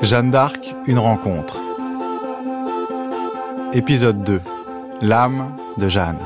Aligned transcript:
Jeanne 0.00 0.30
d'Arc, 0.30 0.76
une 0.86 1.00
rencontre. 1.00 1.60
Épisode 3.72 4.22
2. 4.22 4.40
L'âme 5.02 5.56
de 5.76 5.88
Jeanne. 5.88 6.20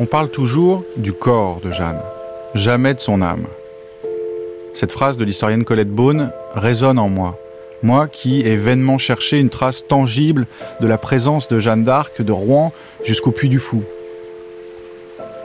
On 0.00 0.06
parle 0.06 0.30
toujours 0.30 0.82
du 0.96 1.12
corps 1.12 1.60
de 1.60 1.70
Jeanne, 1.70 2.02
jamais 2.54 2.94
de 2.94 3.00
son 3.00 3.22
âme. 3.22 3.46
Cette 4.76 4.92
phrase 4.92 5.16
de 5.16 5.24
l'historienne 5.24 5.64
Colette 5.64 5.88
Beaune 5.88 6.32
résonne 6.54 6.98
en 6.98 7.08
moi. 7.08 7.38
Moi 7.82 8.08
qui 8.08 8.42
ai 8.42 8.56
vainement 8.56 8.98
cherché 8.98 9.40
une 9.40 9.48
trace 9.48 9.86
tangible 9.88 10.46
de 10.82 10.86
la 10.86 10.98
présence 10.98 11.48
de 11.48 11.58
Jeanne 11.58 11.82
d'Arc 11.82 12.20
de 12.20 12.30
Rouen 12.30 12.74
jusqu'au 13.02 13.30
Puy 13.30 13.48
du 13.48 13.58
Fou. 13.58 13.82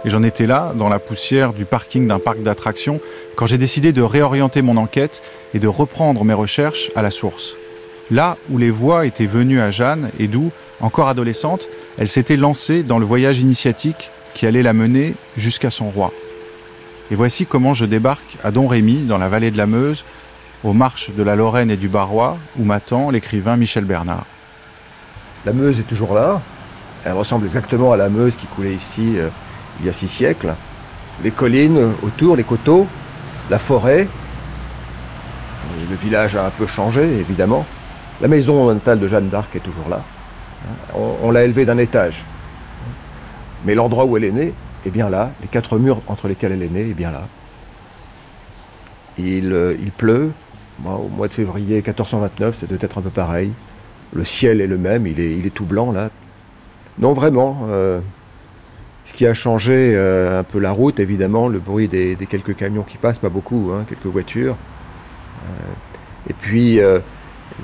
Et 0.04 0.10
j'en 0.10 0.22
étais 0.24 0.48
là, 0.48 0.74
dans 0.76 0.90
la 0.90 1.00
poussière 1.00 1.54
du 1.54 1.64
parking 1.64 2.08
d'un 2.08 2.20
parc 2.20 2.44
d'attractions, 2.44 3.00
quand 3.38 3.46
j'ai 3.46 3.58
décidé 3.58 3.94
de 3.94 4.02
réorienter 4.02 4.62
mon 4.62 4.76
enquête 4.76 5.22
et 5.54 5.60
de 5.60 5.68
reprendre 5.70 6.26
mes 6.26 6.34
recherches 6.34 6.92
à 6.98 7.02
la 7.02 7.10
source. 7.10 7.56
Là 8.12 8.36
où 8.50 8.58
les 8.58 8.70
voix 8.70 9.06
étaient 9.06 9.28
venues 9.28 9.62
à 9.62 9.72
Jeanne 9.72 10.10
et 10.20 10.28
d'où, 10.28 10.52
encore 10.82 11.08
adolescente, 11.08 11.70
elle 11.98 12.10
s'était 12.10 12.36
lancée 12.36 12.84
dans 12.84 13.00
le 13.00 13.06
voyage 13.06 13.40
initiatique 13.40 14.10
qui 14.34 14.46
allait 14.46 14.62
la 14.62 14.74
mener 14.74 15.14
jusqu'à 15.38 15.70
son 15.70 15.90
roi. 15.90 16.12
Et 17.12 17.16
voici 17.16 17.46
comment 17.46 17.74
je 17.74 17.84
débarque 17.84 18.38
à 18.42 18.52
Don 18.52 18.68
Rémy, 18.68 19.04
dans 19.04 19.18
la 19.18 19.28
vallée 19.28 19.52
de 19.52 19.58
la 19.58 19.68
Meuse, 19.68 20.06
aux 20.64 20.72
marches 20.72 21.12
de 21.12 21.22
la 21.22 21.36
Lorraine 21.36 21.70
et 21.70 21.76
du 21.76 21.90
Barrois, 21.90 22.38
où 22.58 22.64
m'attend 22.64 23.10
l'écrivain 23.10 23.58
Michel 23.58 23.84
Bernard. 23.84 24.26
La 25.46 25.52
Meuse 25.52 25.78
est 25.78 25.90
toujours 25.90 26.14
là. 26.14 26.40
Elle 27.04 27.12
ressemble 27.12 27.46
exactement 27.46 27.92
à 27.92 27.98
la 27.98 28.08
Meuse 28.08 28.38
qui 28.38 28.46
coulait 28.46 28.74
ici 28.74 29.18
euh, 29.18 29.28
il 29.82 29.88
y 29.88 29.90
a 29.90 29.94
six 29.94 30.08
siècles. 30.08 30.54
Les 31.22 31.32
collines 31.32 31.92
autour, 32.02 32.38
les 32.38 32.46
coteaux, 32.46 32.88
la 33.50 33.60
forêt. 33.60 34.08
Le 35.90 35.96
village 35.98 36.38
a 36.38 36.46
un 36.46 36.50
peu 36.52 36.66
changé, 36.66 37.02
évidemment. 37.02 37.66
La 38.22 38.30
maison 38.30 38.74
natale 38.74 39.00
de 39.00 39.10
Jeanne 39.10 39.28
d'Arc 39.28 39.54
est 39.54 39.60
toujours 39.60 39.90
là. 39.90 40.02
On 40.94 41.30
l'a 41.32 41.44
élevée 41.44 41.66
d'un 41.66 41.78
étage. 41.78 42.24
Mais 43.66 43.76
l'endroit 43.76 44.06
où 44.06 44.16
elle 44.16 44.24
est 44.24 44.32
née 44.32 44.54
est 44.86 44.90
bien 44.90 45.10
là. 45.10 45.32
Les 45.42 45.48
quatre 45.48 45.78
murs 45.78 46.02
entre 46.08 46.28
lesquels 46.28 46.52
elle 46.52 46.64
est 46.64 46.70
née 46.70 46.90
est 46.90 46.94
bien 46.94 47.12
là. 47.12 47.28
Il, 49.18 49.52
euh, 49.54 49.76
pleut. 49.98 50.32
Au 50.86 51.10
mois 51.10 51.28
de 51.28 51.34
février 51.34 51.76
1429, 51.76 52.56
c'est 52.58 52.68
peut-être 52.68 52.98
un 52.98 53.02
peu 53.02 53.10
pareil. 53.10 53.52
Le 54.14 54.26
ciel 54.26 54.62
est 54.62 54.68
le 54.68 54.78
même, 54.78 55.06
il 55.06 55.20
est, 55.20 55.54
tout 55.54 55.66
blanc 55.66 55.92
là. 55.92 56.10
Non, 57.00 57.14
vraiment. 57.14 57.68
euh, 57.70 58.00
ce 59.06 59.14
qui 59.14 59.26
a 59.26 59.34
changé 59.34 59.94
euh, 59.96 60.40
un 60.40 60.44
peu 60.44 60.60
la 60.60 60.72
route, 60.72 61.00
évidemment, 61.00 61.48
le 61.48 61.60
bruit 61.60 61.88
des, 61.88 62.16
quelques 62.30 62.56
camions 62.56 62.84
qui 62.84 62.98
passent, 62.98 63.18
pas 63.18 63.30
beaucoup, 63.30 63.72
hein, 63.74 63.84
quelques 63.88 64.06
voitures. 64.06 64.56
Et 66.30 66.34
puis 66.34 66.80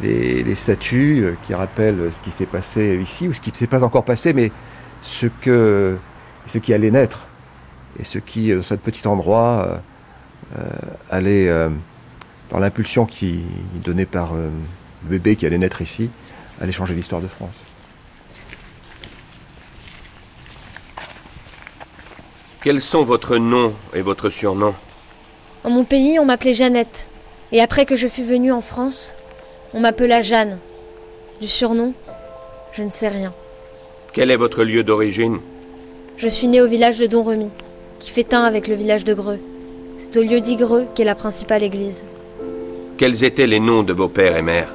les, 0.01 0.55
statues 0.55 1.37
qui 1.43 1.53
rappellent 1.53 2.09
ce 2.11 2.19
qui 2.21 2.31
s'est 2.31 2.47
passé 2.47 2.99
ici, 3.01 3.27
ou 3.27 3.33
ce 3.33 3.39
qui 3.39 3.51
ne 3.51 3.55
s'est 3.55 3.67
pas 3.67 3.83
encore 3.83 4.03
passé, 4.03 4.33
mais 4.33 4.51
ce, 5.01 5.27
que, 5.27 5.97
ce 6.47 6.57
qui 6.57 6.73
allait 6.73 6.91
naître. 6.91 7.21
Et 7.99 8.03
ce 8.03 8.19
qui, 8.19 8.53
dans 8.53 8.63
ce 8.63 8.75
petit 8.75 9.07
endroit, 9.07 9.81
euh, 10.55 10.59
euh, 10.59 10.69
allait, 11.09 11.47
euh, 11.49 11.69
par 12.49 12.59
l'impulsion 12.59 13.05
qui 13.05 13.43
donnée 13.83 14.05
par 14.05 14.33
euh, 14.33 14.49
le 15.03 15.09
bébé 15.09 15.35
qui 15.35 15.45
allait 15.45 15.57
naître 15.57 15.81
ici, 15.81 16.09
allait 16.61 16.71
changer 16.71 16.93
l'histoire 16.93 17.21
de 17.21 17.27
France. 17.27 17.55
Quels 22.61 22.81
sont 22.81 23.03
votre 23.03 23.37
nom 23.37 23.73
et 23.93 24.01
votre 24.01 24.29
surnom? 24.29 24.73
En 25.63 25.69
mon 25.69 25.85
pays, 25.85 26.19
on 26.19 26.25
m'appelait 26.25 26.53
Jeannette. 26.53 27.09
Et 27.51 27.61
après 27.61 27.85
que 27.85 27.95
je 27.95 28.07
fus 28.07 28.23
venue 28.23 28.51
en 28.51 28.61
France, 28.61 29.15
on 29.73 29.79
m'appela 29.79 30.21
Jeanne. 30.21 30.59
Du 31.39 31.47
surnom, 31.47 31.93
je 32.73 32.83
ne 32.83 32.89
sais 32.89 33.07
rien. 33.07 33.33
Quel 34.13 34.31
est 34.31 34.35
votre 34.35 34.63
lieu 34.63 34.83
d'origine? 34.83 35.39
Je 36.17 36.27
suis 36.27 36.47
née 36.47 36.61
au 36.61 36.67
village 36.67 36.97
de 36.97 37.05
Domremy, 37.05 37.49
qui 37.99 38.09
fait 38.09 38.33
un 38.33 38.41
avec 38.41 38.67
le 38.67 38.73
village 38.73 39.03
de 39.03 39.13
Greux. 39.13 39.37
C'est 39.99 40.17
au 40.17 40.23
lieu 40.23 40.41
d'Igreux 40.41 40.87
qu'est 40.95 41.03
la 41.03 41.13
principale 41.13 41.61
église. 41.61 42.05
Quels 42.97 43.23
étaient 43.23 43.45
les 43.45 43.59
noms 43.59 43.83
de 43.83 43.93
vos 43.93 44.09
pères 44.09 44.35
et 44.35 44.41
mères 44.41 44.73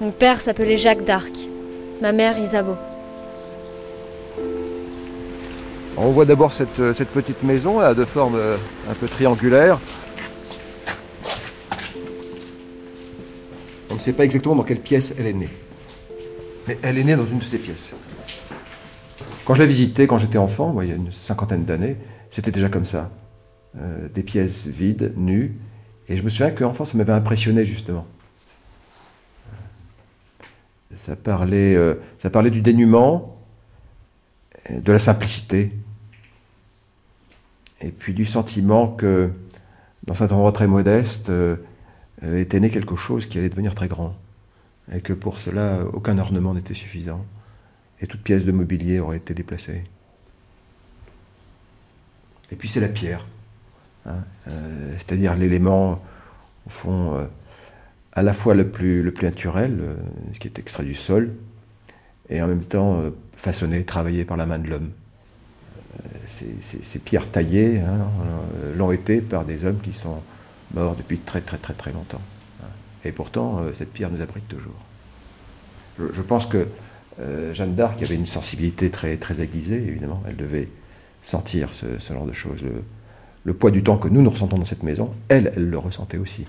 Mon 0.00 0.12
père 0.12 0.38
s'appelait 0.38 0.76
Jacques 0.76 1.04
d'Arc, 1.04 1.32
ma 2.00 2.12
mère 2.12 2.38
Isabeau. 2.38 2.76
On 5.96 6.10
voit 6.10 6.26
d'abord 6.26 6.52
cette, 6.52 6.78
euh, 6.78 6.94
cette 6.94 7.08
petite 7.08 7.42
maison 7.42 7.80
là, 7.80 7.92
de 7.92 8.04
forme 8.04 8.36
euh, 8.36 8.56
un 8.88 8.94
peu 8.94 9.08
triangulaire. 9.08 9.80
On 13.90 13.96
ne 13.96 14.00
sait 14.00 14.12
pas 14.12 14.24
exactement 14.24 14.54
dans 14.54 14.62
quelle 14.62 14.80
pièce 14.80 15.12
elle 15.18 15.26
est 15.26 15.32
née. 15.32 15.50
Mais 16.68 16.78
elle 16.82 16.98
est 16.98 17.04
née 17.04 17.16
dans 17.16 17.26
une 17.26 17.40
de 17.40 17.44
ces 17.44 17.58
pièces. 17.58 17.94
Quand 19.44 19.54
je 19.54 19.62
l'ai 19.62 19.68
visitée, 19.68 20.06
quand 20.06 20.18
j'étais 20.18 20.38
enfant, 20.38 20.80
il 20.82 20.88
y 20.88 20.92
a 20.92 20.94
une 20.94 21.12
cinquantaine 21.12 21.64
d'années, 21.64 21.96
c'était 22.30 22.52
déjà 22.52 22.68
comme 22.68 22.84
ça. 22.84 23.10
Euh, 23.78 24.08
des 24.08 24.22
pièces 24.22 24.66
vides, 24.66 25.14
nues. 25.16 25.56
Et 26.08 26.16
je 26.16 26.22
me 26.22 26.28
souviens 26.28 26.50
qu'enfant, 26.50 26.84
ça 26.84 26.98
m'avait 26.98 27.12
impressionné 27.12 27.64
justement. 27.64 28.06
Ça 30.94 31.16
parlait, 31.16 31.74
euh, 31.74 31.94
ça 32.18 32.28
parlait 32.28 32.50
du 32.50 32.60
dénuement, 32.60 33.36
euh, 34.70 34.80
de 34.80 34.92
la 34.92 34.98
simplicité, 34.98 35.72
et 37.80 37.88
puis 37.90 38.14
du 38.14 38.26
sentiment 38.26 38.88
que 38.88 39.30
dans 40.04 40.14
cet 40.14 40.32
endroit 40.32 40.52
très 40.52 40.66
modeste 40.66 41.30
euh, 41.30 41.56
euh, 42.22 42.40
était 42.40 42.60
né 42.60 42.70
quelque 42.70 42.96
chose 42.96 43.26
qui 43.26 43.38
allait 43.38 43.48
devenir 43.48 43.74
très 43.74 43.88
grand, 43.88 44.14
et 44.92 45.00
que 45.00 45.12
pour 45.12 45.40
cela 45.40 45.80
aucun 45.92 46.18
ornement 46.18 46.54
n'était 46.54 46.74
suffisant, 46.74 47.24
et 48.02 48.06
toute 48.06 48.22
pièce 48.22 48.44
de 48.44 48.52
mobilier 48.52 48.98
aurait 48.98 49.18
été 49.18 49.32
déplacée. 49.32 49.84
Et 52.50 52.56
puis 52.56 52.68
c'est 52.68 52.80
la 52.80 52.88
pierre, 52.88 53.26
hein, 54.04 54.16
euh, 54.48 54.92
c'est-à-dire 54.98 55.36
l'élément, 55.36 56.02
au 56.66 56.70
fond, 56.70 57.14
euh, 57.14 57.24
à 58.12 58.22
la 58.22 58.34
fois 58.34 58.54
le 58.54 58.68
plus, 58.68 59.02
le 59.02 59.12
plus 59.12 59.24
naturel, 59.24 59.78
euh, 59.80 59.94
ce 60.34 60.40
qui 60.40 60.48
est 60.48 60.58
extrait 60.58 60.84
du 60.84 60.94
sol, 60.94 61.32
et 62.28 62.42
en 62.42 62.48
même 62.48 62.64
temps 62.64 63.02
façonné, 63.36 63.84
travaillé 63.84 64.24
par 64.24 64.36
la 64.36 64.46
main 64.46 64.58
de 64.58 64.68
l'homme. 64.68 64.90
Ces, 66.26 66.98
pierres 67.00 67.30
taillées 67.30 67.80
hein, 67.80 68.08
l'ont 68.76 68.92
été 68.92 69.20
par 69.20 69.44
des 69.44 69.66
hommes 69.66 69.80
qui 69.80 69.92
sont 69.92 70.22
morts 70.72 70.96
depuis 70.96 71.18
très 71.18 71.42
très 71.42 71.58
très 71.58 71.74
très 71.74 71.92
longtemps. 71.92 72.22
hein. 72.62 72.68
Et 73.04 73.12
pourtant, 73.12 73.60
cette 73.74 73.92
pierre 73.92 74.08
nous 74.08 74.22
abrite 74.22 74.48
toujours. 74.48 74.80
Je 75.98 76.22
pense 76.22 76.46
que 76.46 76.66
euh, 77.20 77.52
Jeanne 77.54 77.74
d'Arc 77.74 78.02
avait 78.02 78.14
une 78.14 78.26
sensibilité 78.26 78.90
très, 78.90 79.16
très 79.16 79.40
aiguisée, 79.40 79.76
évidemment. 79.76 80.22
Elle 80.26 80.36
devait 80.36 80.68
sentir 81.22 81.70
ce, 81.72 81.86
genre 82.12 82.26
de 82.26 82.32
choses. 82.32 82.60
Le, 83.44 83.54
poids 83.54 83.70
du 83.70 83.82
temps 83.82 83.96
que 83.98 84.08
nous, 84.08 84.22
nous 84.22 84.30
ressentons 84.30 84.58
dans 84.58 84.64
cette 84.64 84.82
maison, 84.82 85.12
elle, 85.28 85.52
elle 85.56 85.68
le 85.68 85.78
ressentait 85.78 86.18
aussi. 86.18 86.46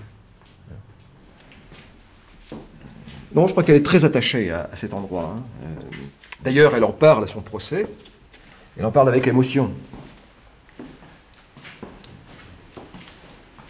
Non, 3.34 3.46
je 3.48 3.52
crois 3.52 3.64
qu'elle 3.64 3.76
est 3.76 3.82
très 3.84 4.04
attachée 4.04 4.50
à, 4.52 4.68
à 4.72 4.76
cet 4.76 4.94
endroit. 4.94 5.34
hein. 5.36 5.42
Euh, 5.64 5.66
D'ailleurs, 6.44 6.74
elle 6.76 6.84
en 6.84 6.92
parle 6.92 7.24
à 7.24 7.26
son 7.26 7.40
procès. 7.40 7.86
Elle 8.78 8.84
en 8.84 8.90
parle 8.92 9.08
avec 9.08 9.26
émotion. 9.26 9.70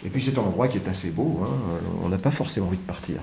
Et 0.05 0.09
puis 0.09 0.21
c'est 0.23 0.37
un 0.37 0.41
endroit 0.43 0.67
qui 0.67 0.77
est 0.77 0.87
assez 0.87 1.09
beau. 1.09 1.41
hein. 1.43 1.79
On 2.03 2.09
n'a 2.09 2.17
pas 2.19 2.31
forcément 2.31 2.67
envie 2.67 2.77
de 2.77 2.83
partir. 2.83 3.15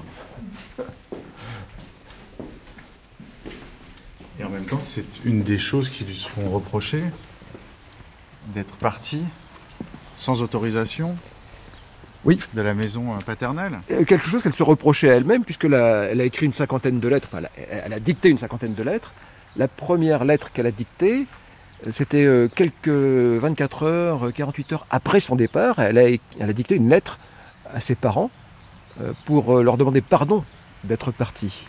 Et 4.43 4.45
en 4.45 4.51
même 4.51 4.65
temps, 4.65 4.81
c'est 4.83 5.05
une 5.25 5.45
des 5.45 5.59
choses 5.59 5.89
qui 5.89 6.05
lui 6.05 6.17
seront 6.17 6.51
reprochées, 6.51 7.05
d'être 8.49 8.75
parti 8.75 9.21
sans 10.17 10.43
autorisation 10.43 11.17
Oui. 12.25 12.41
de 12.53 12.61
la 12.61 12.75
maison 12.75 13.15
euh, 13.15 13.19
paternelle. 13.25 13.79
Euh, 13.93 14.05
Quelque 14.05 14.27
chose 14.27 14.43
qu'elle 14.43 14.53
se 14.53 14.65
reprochait 14.65 15.11
à 15.11 15.15
elle-même, 15.15 15.45
puisqu'elle 15.45 15.75
a, 15.75 16.07
elle 16.11 16.21
a 16.21 16.25
écrit 16.25 16.47
une 16.47 16.53
cinquantaine 16.53 16.99
de 16.99 17.07
lettres, 17.07 17.29
enfin, 17.33 17.39
elle 17.57 17.71
a, 17.79 17.85
elle 17.87 17.93
a 17.93 18.01
dicté 18.01 18.31
une 18.31 18.39
cinquantaine 18.39 18.75
de 18.75 18.83
lettres. 18.83 19.13
La 19.57 19.69
première 19.69 20.25
lettre 20.25 20.51
qu'elle 20.53 20.67
a 20.67 20.73
dictée, 20.73 21.27
euh, 21.87 21.93
c'était 21.93 22.25
euh, 22.25 22.49
quelques 22.53 22.89
24 22.89 23.85
heures, 23.85 24.27
euh, 24.27 24.31
48 24.33 24.73
heures 24.73 24.87
après 24.91 25.21
son 25.21 25.37
départ. 25.37 25.79
Elle 25.79 25.99
a, 25.99 26.09
elle 26.09 26.51
a 26.51 26.53
dicté 26.53 26.75
une 26.75 26.89
lettre 26.89 27.21
à 27.73 27.79
ses 27.79 27.95
parents 27.95 28.33
euh, 29.01 29.13
pour 29.25 29.63
leur 29.63 29.77
demander 29.77 30.01
pardon 30.01 30.45
d'être 30.83 31.13
partie. 31.13 31.69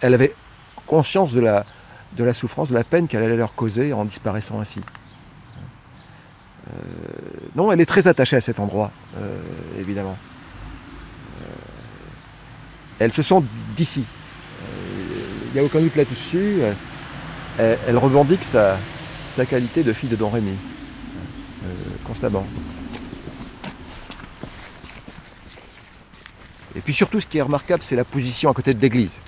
Elle 0.00 0.12
avait 0.14 0.34
conscience 0.86 1.32
de 1.32 1.40
la, 1.40 2.34
souffrance, 2.34 2.68
de 2.68 2.74
la 2.74 2.84
peine 2.84 3.08
qu'elle 3.08 3.22
allait 3.22 3.36
leur 3.36 3.54
causer 3.54 3.92
en 3.92 4.04
disparaissant 4.04 4.60
ainsi. 4.60 4.80
non, 7.54 7.70
elle 7.72 7.80
est 7.80 7.86
très 7.86 8.08
attachée 8.08 8.36
à 8.36 8.40
cet 8.40 8.58
endroit, 8.58 8.90
évidemment. 9.78 10.16
elle 12.98 13.12
se 13.12 13.22
sent 13.22 13.42
d'ici. 13.76 14.04
Il 15.48 15.54
n'y 15.54 15.60
a 15.60 15.64
aucun 15.64 15.80
doute 15.80 15.96
là-dessus. 15.96 16.60
Elle, 17.58 17.98
revendique 17.98 18.42
sa, 18.44 18.76
sa, 19.32 19.46
qualité 19.46 19.82
de 19.82 19.92
fille 19.92 20.08
de 20.08 20.16
Don 20.16 20.30
Rémy, 20.30 20.56
constamment. 22.04 22.46
Et 26.76 26.80
puis 26.80 26.92
surtout, 26.92 27.20
ce 27.20 27.26
qui 27.26 27.38
est 27.38 27.42
remarquable, 27.42 27.82
c'est 27.82 27.96
la 27.96 28.04
position 28.04 28.50
à 28.50 28.54
côté 28.54 28.74
de 28.74 28.80
l'église. 28.80 29.18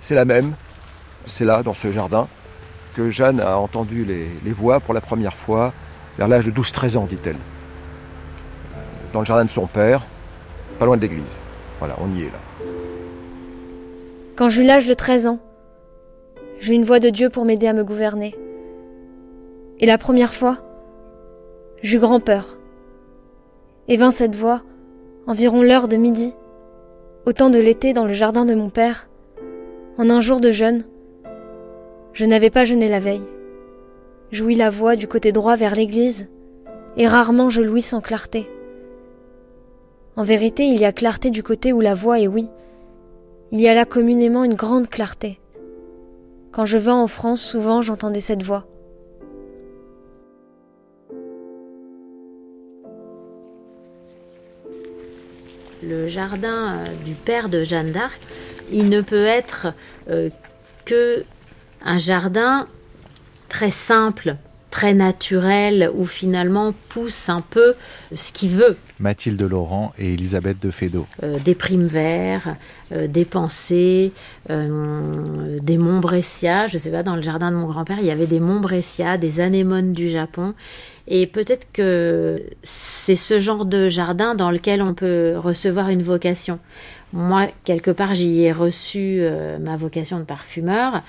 C'est 0.00 0.14
la 0.14 0.24
même, 0.24 0.54
c'est 1.26 1.44
là, 1.44 1.62
dans 1.62 1.74
ce 1.74 1.90
jardin, 1.90 2.28
que 2.94 3.10
Jeanne 3.10 3.40
a 3.40 3.58
entendu 3.58 4.04
les, 4.04 4.52
voix 4.52 4.80
pour 4.80 4.94
la 4.94 5.00
première 5.00 5.34
fois, 5.34 5.72
vers 6.18 6.28
l'âge 6.28 6.46
de 6.46 6.50
12-13 6.50 6.96
ans, 6.96 7.06
dit-elle. 7.06 7.36
Dans 9.12 9.20
le 9.20 9.26
jardin 9.26 9.44
de 9.44 9.50
son 9.50 9.66
père, 9.66 10.06
pas 10.78 10.86
loin 10.86 10.96
de 10.96 11.02
l'église. 11.02 11.38
Voilà, 11.78 11.96
on 12.00 12.14
y 12.16 12.22
est 12.22 12.26
là. 12.26 12.38
Quand 14.36 14.48
j'eus 14.48 14.64
l'âge 14.64 14.86
de 14.86 14.94
13 14.94 15.26
ans, 15.28 15.38
j'eus 16.60 16.74
une 16.74 16.84
voix 16.84 17.00
de 17.00 17.10
Dieu 17.10 17.30
pour 17.30 17.44
m'aider 17.44 17.66
à 17.66 17.72
me 17.72 17.84
gouverner. 17.84 18.34
Et 19.80 19.86
la 19.86 19.98
première 19.98 20.34
fois, 20.34 20.58
j'eus 21.82 21.98
grand 21.98 22.20
peur. 22.20 22.58
Et 23.88 23.96
vint 23.96 24.10
cette 24.10 24.34
voix, 24.34 24.62
environ 25.26 25.62
l'heure 25.62 25.88
de 25.88 25.96
midi, 25.96 26.34
au 27.26 27.32
temps 27.32 27.50
de 27.50 27.58
l'été 27.58 27.92
dans 27.92 28.04
le 28.04 28.12
jardin 28.12 28.44
de 28.44 28.54
mon 28.54 28.70
père, 28.70 29.08
en 29.98 30.10
un 30.10 30.20
jour 30.20 30.40
de 30.40 30.50
jeûne. 30.50 30.84
Je 32.12 32.24
n'avais 32.24 32.50
pas 32.50 32.64
jeûné 32.64 32.88
la 32.88 33.00
veille. 33.00 33.24
J'ouis 34.30 34.54
la 34.54 34.70
voix 34.70 34.96
du 34.96 35.06
côté 35.06 35.32
droit 35.32 35.56
vers 35.56 35.74
l'église, 35.74 36.28
et 36.96 37.06
rarement 37.06 37.50
je 37.50 37.62
louis 37.62 37.82
sans 37.82 38.00
clarté. 38.00 38.48
En 40.16 40.22
vérité, 40.22 40.64
il 40.64 40.80
y 40.80 40.84
a 40.84 40.92
clarté 40.92 41.30
du 41.30 41.42
côté 41.42 41.72
où 41.72 41.80
la 41.80 41.94
voix 41.94 42.20
est 42.20 42.28
oui. 42.28 42.48
Il 43.52 43.60
y 43.60 43.68
a 43.68 43.74
là 43.74 43.84
communément 43.84 44.44
une 44.44 44.54
grande 44.54 44.88
clarté. 44.88 45.40
Quand 46.52 46.64
je 46.64 46.78
vins 46.78 47.00
en 47.00 47.08
France, 47.08 47.42
souvent 47.42 47.82
j'entendais 47.82 48.20
cette 48.20 48.42
voix. 48.42 48.66
le 55.88 56.08
jardin 56.08 56.78
euh, 56.78 56.84
du 57.04 57.14
père 57.14 57.48
de 57.48 57.62
Jeanne 57.62 57.92
d'Arc, 57.92 58.20
il 58.72 58.88
ne 58.88 59.00
peut 59.00 59.26
être 59.26 59.68
euh, 60.10 60.30
que 60.84 61.24
un 61.84 61.98
jardin 61.98 62.66
très 63.48 63.70
simple, 63.70 64.36
très 64.70 64.94
naturel, 64.94 65.90
où 65.94 66.04
finalement 66.04 66.74
pousse 66.88 67.28
un 67.28 67.42
peu 67.42 67.74
ce 68.12 68.32
qu'il 68.32 68.50
veut. 68.50 68.76
Mathilde 68.98 69.42
Laurent 69.42 69.92
et 69.98 70.14
Elisabeth 70.14 70.60
de 70.60 70.70
Fédot. 70.70 71.06
Euh, 71.22 71.38
des 71.44 71.54
primes 71.54 71.86
verts, 71.86 72.56
des 72.90 73.24
pensées, 73.24 74.12
des 74.48 75.78
montbressia. 75.78 76.66
Je 76.68 76.74
ne 76.74 76.78
sais 76.78 76.90
pas, 76.90 77.02
dans 77.02 77.16
le 77.16 77.22
jardin 77.22 77.50
de 77.50 77.56
mon 77.56 77.66
grand-père, 77.66 77.98
il 78.00 78.06
y 78.06 78.10
avait 78.10 78.26
des 78.26 78.40
montbressia, 78.40 79.18
des 79.18 79.40
anémones 79.40 79.92
du 79.92 80.08
Japon. 80.08 80.54
Et 81.06 81.26
peut-être 81.26 81.68
que 81.72 82.42
c'est 82.62 83.16
ce 83.16 83.38
genre 83.38 83.66
de 83.66 83.88
jardin 83.88 84.34
dans 84.34 84.50
lequel 84.50 84.80
on 84.80 84.94
peut 84.94 85.34
recevoir 85.36 85.90
une 85.90 86.02
vocation. 86.02 86.58
Moi, 87.14 87.46
quelque 87.62 87.92
part, 87.92 88.12
j'y 88.12 88.42
ai 88.42 88.50
reçu 88.50 89.18
euh, 89.20 89.56
ma 89.60 89.76
vocation 89.76 90.18
de 90.18 90.24
parfumeur. 90.24 91.00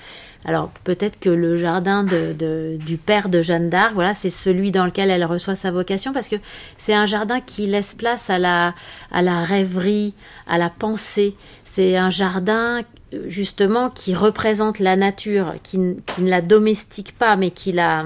Alors 0.44 0.70
peut-être 0.84 1.18
que 1.18 1.28
le 1.28 1.56
jardin 1.56 2.04
du 2.04 2.96
père 2.96 3.28
de 3.28 3.42
Jeanne 3.42 3.68
d'Arc, 3.68 3.94
voilà, 3.94 4.14
c'est 4.14 4.30
celui 4.30 4.70
dans 4.70 4.84
lequel 4.84 5.10
elle 5.10 5.24
reçoit 5.24 5.56
sa 5.56 5.72
vocation 5.72 6.12
parce 6.12 6.28
que 6.28 6.36
c'est 6.78 6.94
un 6.94 7.06
jardin 7.06 7.40
qui 7.40 7.66
laisse 7.66 7.92
place 7.92 8.30
à 8.30 8.38
la, 8.38 8.72
rêverie, 9.10 10.14
à 10.46 10.58
la 10.58 10.70
pensée. 10.70 11.34
C'est 11.64 11.96
un 11.96 12.10
jardin 12.10 12.82
justement 13.26 13.90
qui 13.90 14.14
représente 14.14 14.78
la 14.78 14.94
nature, 14.94 15.54
qui, 15.64 15.78
ne 15.78 15.96
la 16.20 16.40
domestique 16.40 17.18
pas, 17.18 17.34
mais 17.34 17.50
qui 17.50 17.72
la 17.72 18.04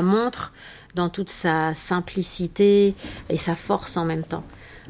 montre 0.00 0.54
dans 0.94 1.10
toute 1.10 1.28
sa 1.28 1.74
simplicité 1.74 2.94
et 3.28 3.36
sa 3.36 3.54
force 3.54 3.98
en 3.98 4.06
même 4.06 4.24
temps. 4.24 4.44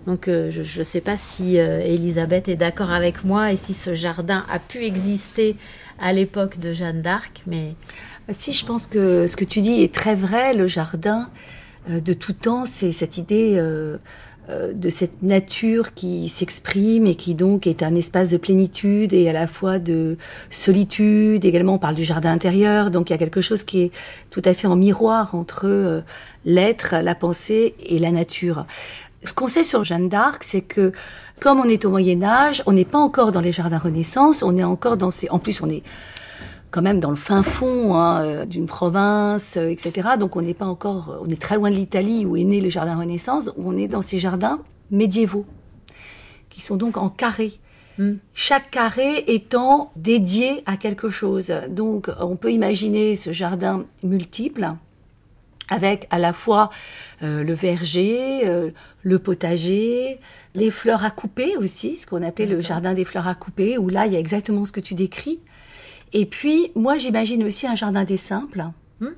Donc 0.06 0.28
euh, 0.28 0.50
je 0.50 0.78
ne 0.78 0.84
sais 0.84 1.00
pas 1.00 1.16
si 1.16 1.58
euh, 1.58 1.80
Elisabeth 1.80 2.48
est 2.48 2.56
d'accord 2.56 2.90
avec 2.90 3.24
moi 3.24 3.52
et 3.52 3.56
si 3.56 3.74
ce 3.74 3.94
jardin 3.94 4.44
a 4.50 4.58
pu 4.58 4.84
exister 4.84 5.56
à 5.98 6.12
l'époque 6.12 6.58
de 6.58 6.72
Jeanne 6.72 7.00
d'Arc, 7.00 7.42
mais... 7.46 7.74
Bah, 8.26 8.34
si, 8.36 8.52
je 8.52 8.64
pense 8.64 8.86
que 8.86 9.26
ce 9.26 9.36
que 9.36 9.44
tu 9.44 9.60
dis 9.60 9.82
est 9.82 9.94
très 9.94 10.14
vrai. 10.14 10.54
Le 10.54 10.66
jardin, 10.66 11.28
euh, 11.90 12.00
de 12.00 12.12
tout 12.12 12.32
temps, 12.32 12.64
c'est 12.64 12.92
cette 12.92 13.18
idée 13.18 13.56
euh, 14.50 14.72
de 14.72 14.90
cette 14.90 15.22
nature 15.22 15.92
qui 15.94 16.28
s'exprime 16.28 17.06
et 17.06 17.14
qui 17.14 17.34
donc 17.34 17.66
est 17.66 17.82
un 17.82 17.94
espace 17.94 18.30
de 18.30 18.36
plénitude 18.36 19.12
et 19.12 19.28
à 19.28 19.32
la 19.32 19.46
fois 19.46 19.78
de 19.78 20.16
solitude. 20.50 21.44
Également, 21.44 21.74
on 21.74 21.78
parle 21.78 21.94
du 21.94 22.04
jardin 22.04 22.32
intérieur, 22.32 22.90
donc 22.90 23.10
il 23.10 23.12
y 23.12 23.16
a 23.16 23.18
quelque 23.18 23.42
chose 23.42 23.64
qui 23.64 23.82
est 23.82 23.90
tout 24.30 24.42
à 24.44 24.54
fait 24.54 24.66
en 24.66 24.76
miroir 24.76 25.34
entre 25.34 25.66
euh, 25.66 26.00
l'être, 26.44 26.96
la 27.02 27.14
pensée 27.14 27.74
et 27.84 27.98
la 27.98 28.10
nature. 28.10 28.66
Ce 29.24 29.34
qu'on 29.34 29.48
sait 29.48 29.64
sur 29.64 29.84
Jeanne 29.84 30.08
d'Arc, 30.08 30.42
c'est 30.44 30.62
que 30.62 30.92
comme 31.40 31.60
on 31.60 31.64
est 31.64 31.84
au 31.84 31.90
Moyen 31.90 32.22
Âge, 32.22 32.62
on 32.66 32.72
n'est 32.72 32.86
pas 32.86 32.98
encore 32.98 33.32
dans 33.32 33.40
les 33.40 33.52
jardins 33.52 33.78
Renaissance, 33.78 34.42
on 34.42 34.56
est 34.56 34.64
encore 34.64 34.96
dans 34.96 35.10
ces... 35.10 35.28
En 35.28 35.38
plus, 35.38 35.60
on 35.62 35.68
est 35.68 35.82
quand 36.70 36.82
même 36.82 37.00
dans 37.00 37.10
le 37.10 37.16
fin 37.16 37.42
fond 37.42 37.96
hein, 37.96 38.24
euh, 38.24 38.44
d'une 38.46 38.66
province, 38.66 39.56
euh, 39.56 39.68
etc. 39.68 40.10
Donc 40.18 40.36
on 40.36 40.42
n'est 40.42 40.54
pas 40.54 40.66
encore, 40.66 41.20
on 41.26 41.30
est 41.30 41.40
très 41.40 41.56
loin 41.56 41.70
de 41.70 41.74
l'Italie 41.74 42.24
où 42.24 42.36
est 42.36 42.44
né 42.44 42.60
le 42.60 42.70
jardin 42.70 42.96
Renaissance, 42.96 43.50
où 43.56 43.70
on 43.70 43.76
est 43.76 43.88
dans 43.88 44.02
ces 44.02 44.18
jardins 44.18 44.60
médiévaux, 44.90 45.44
qui 46.48 46.60
sont 46.60 46.76
donc 46.76 46.96
en 46.96 47.08
carré. 47.08 47.52
Hmm. 47.98 48.14
Chaque 48.34 48.70
carré 48.70 49.24
étant 49.26 49.92
dédié 49.96 50.62
à 50.64 50.76
quelque 50.76 51.10
chose. 51.10 51.52
Donc 51.68 52.08
on 52.20 52.36
peut 52.36 52.52
imaginer 52.52 53.16
ce 53.16 53.32
jardin 53.32 53.84
multiple 54.02 54.72
avec 55.70 56.06
à 56.10 56.18
la 56.18 56.32
fois 56.32 56.70
euh, 57.22 57.42
le 57.42 57.54
verger, 57.54 58.42
le 59.02 59.18
potager, 59.18 60.20
les 60.54 60.70
fleurs 60.70 61.04
à 61.04 61.10
couper 61.10 61.56
aussi, 61.56 61.96
ce 61.96 62.06
qu'on 62.06 62.22
appelait 62.22 62.46
le 62.46 62.60
jardin 62.60 62.94
des 62.94 63.04
fleurs 63.04 63.28
à 63.28 63.34
couper, 63.34 63.78
où 63.78 63.88
là 63.88 64.06
il 64.06 64.12
y 64.12 64.16
a 64.16 64.18
exactement 64.18 64.64
ce 64.64 64.72
que 64.72 64.80
tu 64.80 64.94
décris. 64.94 65.40
Et 66.12 66.26
puis, 66.26 66.72
moi, 66.74 66.98
j'imagine 66.98 67.44
aussi 67.44 67.66
un 67.66 67.74
jardin 67.74 68.04
des 68.04 68.16
simples, 68.16 68.64
hmm. 69.00 69.08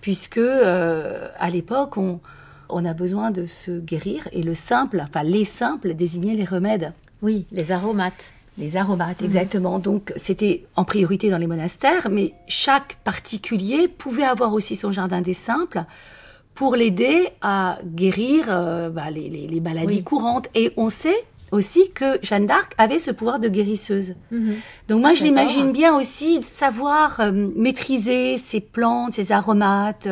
puisque 0.00 0.38
euh, 0.38 1.28
à 1.38 1.48
l'époque, 1.50 1.96
on, 1.96 2.20
on 2.68 2.84
a 2.84 2.92
besoin 2.92 3.30
de 3.30 3.46
se 3.46 3.78
guérir, 3.78 4.28
et 4.32 4.42
le 4.42 4.54
simple, 4.54 5.02
enfin 5.02 5.22
les 5.22 5.44
simples, 5.44 5.94
désignaient 5.94 6.34
les 6.34 6.44
remèdes. 6.44 6.92
Oui, 7.22 7.46
les 7.50 7.72
aromates. 7.72 8.32
Les 8.58 8.76
aromates, 8.76 9.22
hmm. 9.22 9.26
exactement. 9.26 9.78
Donc, 9.78 10.12
c'était 10.16 10.64
en 10.76 10.84
priorité 10.84 11.30
dans 11.30 11.38
les 11.38 11.46
monastères, 11.46 12.08
mais 12.10 12.32
chaque 12.48 12.96
particulier 13.04 13.88
pouvait 13.88 14.24
avoir 14.24 14.52
aussi 14.52 14.76
son 14.76 14.92
jardin 14.92 15.20
des 15.20 15.34
simples 15.34 15.84
pour 16.54 16.74
l'aider 16.74 17.28
à 17.40 17.78
guérir 17.84 18.46
euh, 18.48 18.90
bah, 18.90 19.10
les, 19.10 19.28
les, 19.28 19.60
maladies 19.60 20.02
courantes. 20.02 20.48
Et 20.56 20.72
on 20.76 20.88
sait 20.88 21.24
aussi 21.52 21.90
que 21.92 22.18
Jeanne 22.22 22.46
d'Arc 22.46 22.74
avait 22.78 22.98
ce 22.98 23.12
pouvoir 23.12 23.38
de 23.38 23.48
guérisseuse. 23.48 24.14
Mhm. 24.32 24.56
Donc 24.88 25.00
moi, 25.00 25.14
je 25.14 25.22
l'imagine 25.22 25.70
bien 25.70 25.94
aussi 25.94 26.42
savoir 26.42 27.20
euh, 27.20 27.30
maîtriser 27.32 28.38
ces 28.38 28.60
plantes, 28.60 29.12
ces 29.14 29.30
aromates, 29.30 30.08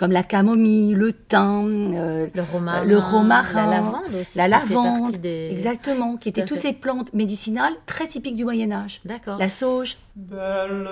comme 0.00 0.12
la 0.12 0.22
camomille, 0.22 0.94
le 0.94 1.12
thym, 1.12 1.92
euh, 1.92 2.26
le, 2.34 2.42
romarin, 2.42 2.84
le 2.86 2.96
romarin, 2.96 3.66
la 3.66 3.76
lavande 3.76 4.14
aussi. 4.18 4.38
La 4.38 4.48
lavande, 4.48 5.26
exactement, 5.26 6.16
qui 6.16 6.30
étaient 6.30 6.46
toutes 6.46 6.56
ces 6.56 6.72
plantes 6.72 7.12
médicinales 7.12 7.74
très 7.84 8.06
typiques 8.06 8.36
du 8.36 8.44
Moyen 8.44 8.72
Âge. 8.72 9.02
D'accord. 9.04 9.36
La 9.36 9.50
sauge. 9.50 9.98
Belle, 10.16 10.88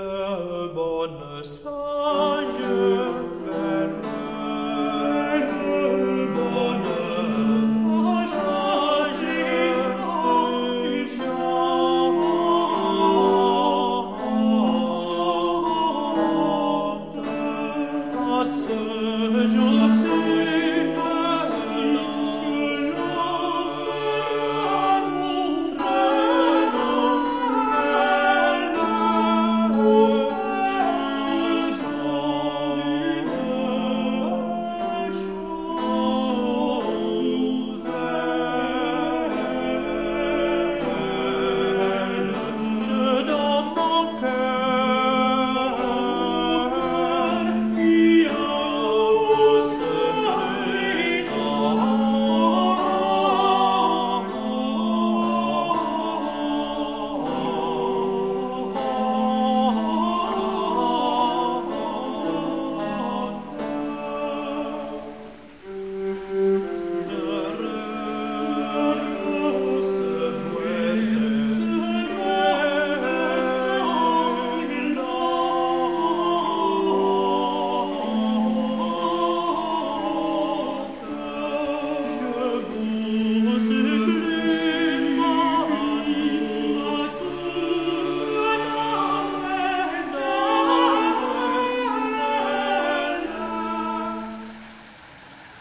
bonne, 0.74 1.42
sage, 1.42 2.60
belle. 3.46 4.18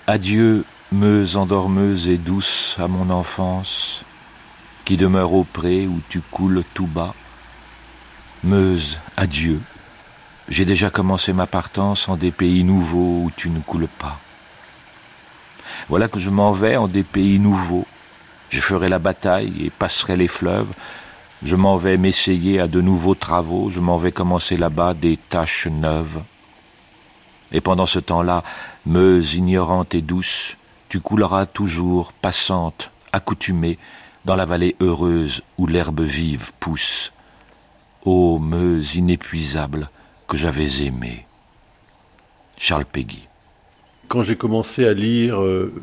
Adieu, 0.10 0.64
Meuse 0.94 1.36
endormeuse 1.36 2.08
et 2.08 2.16
douce 2.16 2.78
à 2.80 2.88
mon 2.88 3.10
enfance, 3.10 4.06
qui 4.86 4.96
demeure 4.96 5.34
au 5.34 5.44
pré 5.44 5.86
où 5.86 6.00
tu 6.08 6.22
coules 6.22 6.64
tout 6.74 6.88
bas. 6.88 7.14
Meuse, 8.42 9.00
adieu. 9.18 9.60
J'ai 10.48 10.64
déjà 10.64 10.90
commencé 10.90 11.34
ma 11.34 11.46
partance 11.46 12.08
en 12.08 12.16
des 12.16 12.32
pays 12.32 12.64
nouveaux 12.64 13.24
où 13.26 13.32
tu 13.36 13.50
ne 13.50 13.60
coules 13.60 13.90
pas. 14.00 14.18
Voilà 15.90 16.08
que 16.08 16.20
je 16.20 16.30
m'en 16.30 16.54
vais 16.54 16.78
en 16.78 16.88
des 16.88 17.04
pays 17.04 17.38
nouveaux. 17.38 17.86
Je 18.50 18.62
ferai 18.62 18.88
la 18.88 19.00
bataille 19.00 19.66
et 19.66 19.70
passerai 19.70 20.16
les 20.16 20.30
fleuves. 20.30 20.72
Je 21.44 21.58
m'en 21.58 21.76
vais 21.76 21.98
m'essayer 21.98 22.62
à 22.62 22.70
de 22.70 22.80
nouveaux 22.80 23.16
travaux. 23.16 23.70
Je 23.70 23.82
m'en 23.82 23.98
vais 23.98 24.14
commencer 24.14 24.56
là-bas 24.56 24.94
des 24.94 25.18
tâches 25.18 25.68
neuves. 25.68 26.22
Et 27.52 27.62
pendant 27.62 27.86
ce 27.86 28.00
temps-là, 28.00 28.44
Meuse 28.86 29.36
ignorante 29.36 29.94
et 29.96 30.02
douce, 30.02 30.56
tu 30.90 31.00
couleras 31.00 31.46
toujours, 31.46 32.14
passante, 32.14 32.92
accoutumée, 33.12 33.78
dans 34.26 34.36
la 34.36 34.46
vallée 34.46 34.76
heureuse 34.82 35.42
où 35.58 35.68
l'herbe 35.68 36.02
vive 36.02 36.52
pousse. 36.60 37.14
Ô 38.06 38.40
Meuse 38.40 38.96
inépuisable 38.96 39.90
que 40.28 40.38
j'avais 40.38 40.84
aimée. 40.84 41.26
Charles 42.58 42.86
Péguy. 42.86 43.28
Quand 44.08 44.24
j'ai 44.24 44.36
commencé 44.36 44.86
à 44.86 44.94
lire 44.94 45.42
euh, 45.42 45.74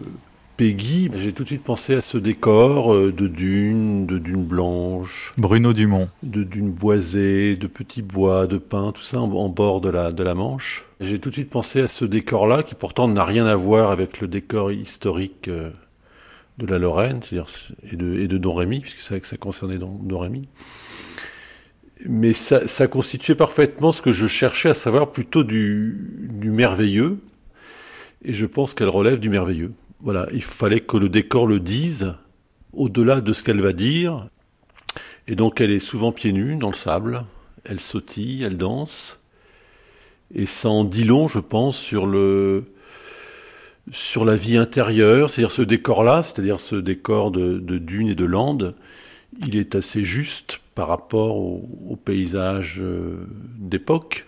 Peggy, 0.56 1.10
j'ai 1.14 1.32
tout 1.32 1.42
de 1.42 1.48
suite 1.48 1.64
pensé 1.64 1.94
à 1.94 2.00
ce 2.00 2.16
décor 2.16 2.94
euh, 2.94 3.12
de 3.12 3.26
dunes, 3.26 4.06
de 4.06 4.18
dunes 4.18 4.44
blanches. 4.44 5.34
Bruno 5.36 5.72
Dumont. 5.72 6.08
De 6.22 6.44
dunes 6.44 6.70
boisées, 6.70 7.56
de 7.56 7.66
petits 7.66 8.02
bois, 8.02 8.46
de 8.46 8.58
pins, 8.58 8.92
tout 8.92 9.02
ça 9.02 9.20
en, 9.20 9.48
bord 9.48 9.80
de 9.80 9.88
la, 9.88 10.12
de 10.12 10.22
la 10.22 10.34
Manche. 10.34 10.83
J'ai 11.00 11.18
tout 11.18 11.30
de 11.30 11.34
suite 11.34 11.50
pensé 11.50 11.80
à 11.80 11.88
ce 11.88 12.04
décor-là, 12.04 12.62
qui 12.62 12.74
pourtant 12.74 13.08
n'a 13.08 13.24
rien 13.24 13.46
à 13.46 13.56
voir 13.56 13.90
avec 13.90 14.20
le 14.20 14.28
décor 14.28 14.70
historique 14.70 15.48
euh, 15.48 15.70
de 16.58 16.66
la 16.66 16.78
Lorraine, 16.78 17.20
et 17.90 17.96
de, 17.96 18.38
Don 18.38 18.54
Rémy, 18.54 18.80
puisque 18.80 19.00
ça, 19.00 19.16
ça 19.22 19.36
concernait 19.36 19.78
Don, 19.78 20.18
Rémy. 20.18 20.48
Mais 22.06 22.32
ça, 22.32 22.86
constituait 22.86 23.34
parfaitement 23.34 23.90
ce 23.90 24.02
que 24.02 24.12
je 24.12 24.26
cherchais 24.26 24.68
à 24.68 24.74
savoir 24.74 25.10
plutôt 25.10 25.42
du, 25.42 26.28
du 26.30 26.50
merveilleux, 26.50 27.18
et 28.24 28.32
je 28.32 28.46
pense 28.46 28.74
qu'elle 28.74 28.88
relève 28.88 29.18
du 29.18 29.30
merveilleux. 29.30 29.72
Voilà, 30.00 30.28
il 30.32 30.42
fallait 30.42 30.80
que 30.80 30.96
le 30.96 31.08
décor 31.08 31.46
le 31.46 31.60
dise 31.60 32.14
au-delà 32.72 33.20
de 33.20 33.32
ce 33.32 33.42
qu'elle 33.42 33.60
va 33.60 33.72
dire. 33.72 34.28
Et 35.26 35.34
donc 35.34 35.60
elle 35.60 35.70
est 35.70 35.78
souvent 35.78 36.12
pieds 36.12 36.32
nus 36.32 36.56
dans 36.56 36.70
le 36.70 36.76
sable, 36.76 37.24
elle 37.64 37.80
sautille, 37.80 38.42
elle 38.42 38.58
danse. 38.58 39.18
Et 40.34 40.46
ça 40.46 40.68
en 40.68 40.84
dit 40.84 41.04
long, 41.04 41.28
je 41.28 41.38
pense, 41.38 41.78
sur 41.78 42.06
le 42.06 42.64
sur 43.92 44.24
la 44.24 44.34
vie 44.34 44.56
intérieure, 44.56 45.28
c'est-à-dire 45.28 45.50
ce 45.50 45.62
décor-là, 45.62 46.22
c'est-à-dire 46.22 46.58
ce 46.58 46.76
décor 46.76 47.30
de, 47.30 47.58
dunes 47.58 48.08
et 48.08 48.14
de 48.14 48.24
landes, 48.24 48.74
il 49.46 49.56
est 49.56 49.74
assez 49.74 50.04
juste 50.04 50.60
par 50.74 50.88
rapport 50.88 51.36
au, 51.36 51.98
paysage 52.02 52.80
euh, 52.80 53.26
d'époque. 53.58 54.26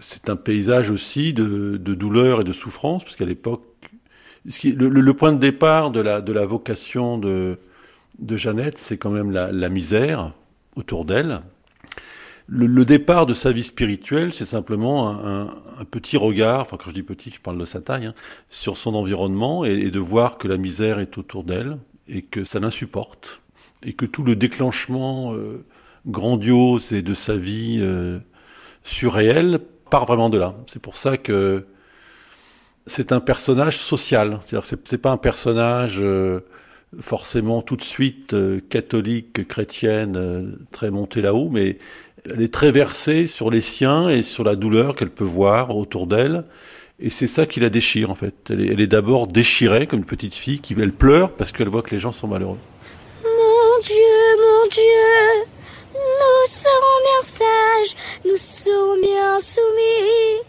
C'est 0.00 0.28
un 0.28 0.36
paysage 0.36 0.90
aussi 0.90 1.32
de, 1.32 1.76
douleur 1.78 2.42
et 2.42 2.44
de 2.44 2.52
souffrance, 2.52 3.02
parce 3.02 3.16
qu'à 3.16 3.24
l'époque, 3.24 3.62
le, 4.62 5.12
point 5.12 5.32
de 5.32 5.38
départ 5.38 5.90
de 5.90 6.00
la, 6.00 6.20
de 6.20 6.32
la 6.32 6.44
vocation 6.44 7.16
de, 7.16 7.58
de 8.18 8.36
Jeannette, 8.36 8.76
c'est 8.76 8.98
quand 8.98 9.10
même 9.10 9.30
la 9.30 9.68
misère 9.70 10.32
autour 10.76 11.06
d'elle. 11.06 11.40
Le, 12.46 12.84
départ 12.84 13.24
de 13.24 13.32
sa 13.32 13.52
vie 13.52 13.64
spirituelle, 13.64 14.34
c'est 14.34 14.44
simplement 14.44 15.08
un, 15.08 15.84
petit 15.90 16.18
regard, 16.18 16.60
enfin 16.60 16.76
quand 16.76 16.90
je 16.90 16.94
dis 16.94 17.02
petit, 17.02 17.30
je 17.30 17.40
parle 17.40 17.58
de 17.58 17.64
sa 17.64 17.80
taille, 17.80 18.06
hein, 18.06 18.14
sur 18.50 18.76
son 18.76 18.94
environnement 18.94 19.64
et, 19.64 19.90
de 19.90 19.98
voir 19.98 20.36
que 20.36 20.46
la 20.46 20.58
misère 20.58 20.98
est 20.98 21.16
autour 21.16 21.44
d'elle 21.44 21.78
et 22.06 22.22
que 22.22 22.44
ça 22.44 22.60
l'insupporte 22.60 23.40
et 23.82 23.94
que 23.94 24.04
tout 24.04 24.22
le 24.22 24.36
déclenchement 24.36 25.34
euh, 25.34 25.64
grandiose 26.06 26.92
et 26.92 27.00
de 27.00 27.14
sa 27.14 27.36
vie 27.36 27.78
euh, 27.80 28.18
surréelle 28.82 29.60
part 29.90 30.04
vraiment 30.04 30.28
de 30.28 30.38
là. 30.38 30.54
C'est 30.66 30.82
pour 30.82 30.96
ça 30.96 31.16
que 31.16 31.66
c'est 32.86 33.12
un 33.12 33.20
personnage 33.20 33.78
social. 33.78 34.40
C'est-à-dire 34.44 34.78
c'est, 34.84 34.98
pas 34.98 35.12
un 35.12 35.16
personnage 35.16 35.98
euh, 35.98 36.40
forcément 37.00 37.62
tout 37.62 37.76
de 37.76 37.82
suite 37.82 38.36
catholique, 38.68 39.48
chrétienne, 39.48 40.58
très 40.72 40.90
montée 40.90 41.22
là-haut, 41.22 41.48
mais 41.48 41.78
elle 42.30 42.42
est 42.42 42.52
très 42.52 42.72
versée 42.72 43.26
sur 43.26 43.50
les 43.50 43.60
siens 43.60 44.08
et 44.08 44.22
sur 44.22 44.44
la 44.44 44.56
douleur 44.56 44.96
qu'elle 44.96 45.10
peut 45.10 45.24
voir 45.24 45.76
autour 45.76 46.06
d'elle. 46.06 46.44
Et 47.00 47.10
c'est 47.10 47.26
ça 47.26 47.46
qui 47.46 47.60
la 47.60 47.70
déchire 47.70 48.10
en 48.10 48.14
fait. 48.14 48.34
Elle 48.50 48.80
est, 48.80 48.86
d'abord 48.86 49.26
déchirée 49.26 49.86
comme 49.86 50.00
une 50.00 50.04
petite 50.04 50.34
fille 50.34 50.60
qui 50.60 50.74
elle 50.78 50.92
pleure 50.92 51.30
parce 51.32 51.52
qu'elle 51.52 51.68
voit 51.68 51.82
que 51.82 51.94
les 51.94 52.00
gens 52.00 52.12
sont 52.12 52.28
malheureux. 52.28 52.58
Mon 53.22 53.82
Dieu, 53.82 53.96
mon 54.38 54.68
Dieu, 54.68 55.44
nous 55.94 56.48
serons 56.48 56.98
bien 57.04 57.20
sages, 57.20 57.96
nous 58.24 58.36
serons 58.36 59.00
bien 59.00 59.40
soumis. 59.40 60.44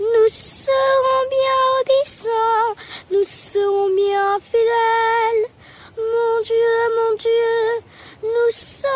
Nous 0.00 0.28
serons 0.30 1.28
bien 1.28 1.60
obéissants, 1.82 2.74
nous 3.10 3.24
serons 3.24 3.94
bien 3.94 4.38
fidèles. 4.40 5.50
Mon 5.98 6.42
Dieu, 6.42 6.72
mon 6.96 7.16
Dieu, 7.16 7.84
nous 8.22 8.50
sommes 8.50 8.90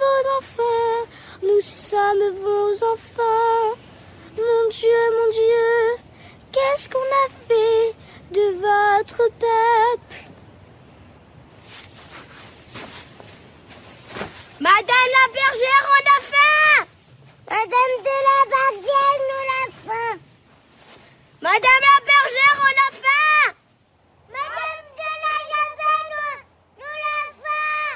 vos 0.00 0.38
enfants, 0.38 1.06
nous 1.42 1.60
sommes 1.60 2.34
vos 2.42 2.84
enfants. 2.84 3.76
Mon 4.36 4.68
Dieu, 4.70 5.00
mon 5.16 5.30
Dieu, 5.32 5.96
qu'est-ce 6.52 6.88
qu'on 6.88 6.98
a 6.98 7.28
fait 7.48 7.94
de 8.32 8.46
votre 8.60 9.28
peuple? 9.38 10.16
Madame 14.60 15.10
la 15.18 15.26
bergère, 15.32 15.84
on 15.96 16.04
a 16.06 16.20
faim. 16.20 16.86
Madame 17.48 17.94
de 18.02 18.16
la 18.28 18.40
bergère, 18.54 19.18
nous 19.28 19.44
la 19.52 19.62
faim. 19.84 20.14
Madame 21.40 21.82
la 21.82 21.98
bergère, 22.04 22.56
on 22.60 22.76
a 22.76 22.90
faim. 22.92 23.54
Madame 24.30 24.84
de 25.00 25.10
la 25.24 25.36
gazelle, 25.50 26.12
nous 26.78 26.96
la 27.06 27.18
faim 27.40 27.92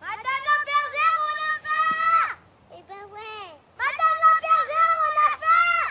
Madame 0.00 0.44
la 0.48 0.56
bergère, 0.64 1.16
on 1.28 1.36
a 1.42 1.54
faim 1.64 2.38
Eh 2.72 2.82
ben 2.88 3.04
ouais 3.12 3.48
Madame 3.76 4.18
la 4.24 4.32
bergère, 4.46 4.96
on 5.06 5.14
a 5.20 5.30
faim 5.42 5.86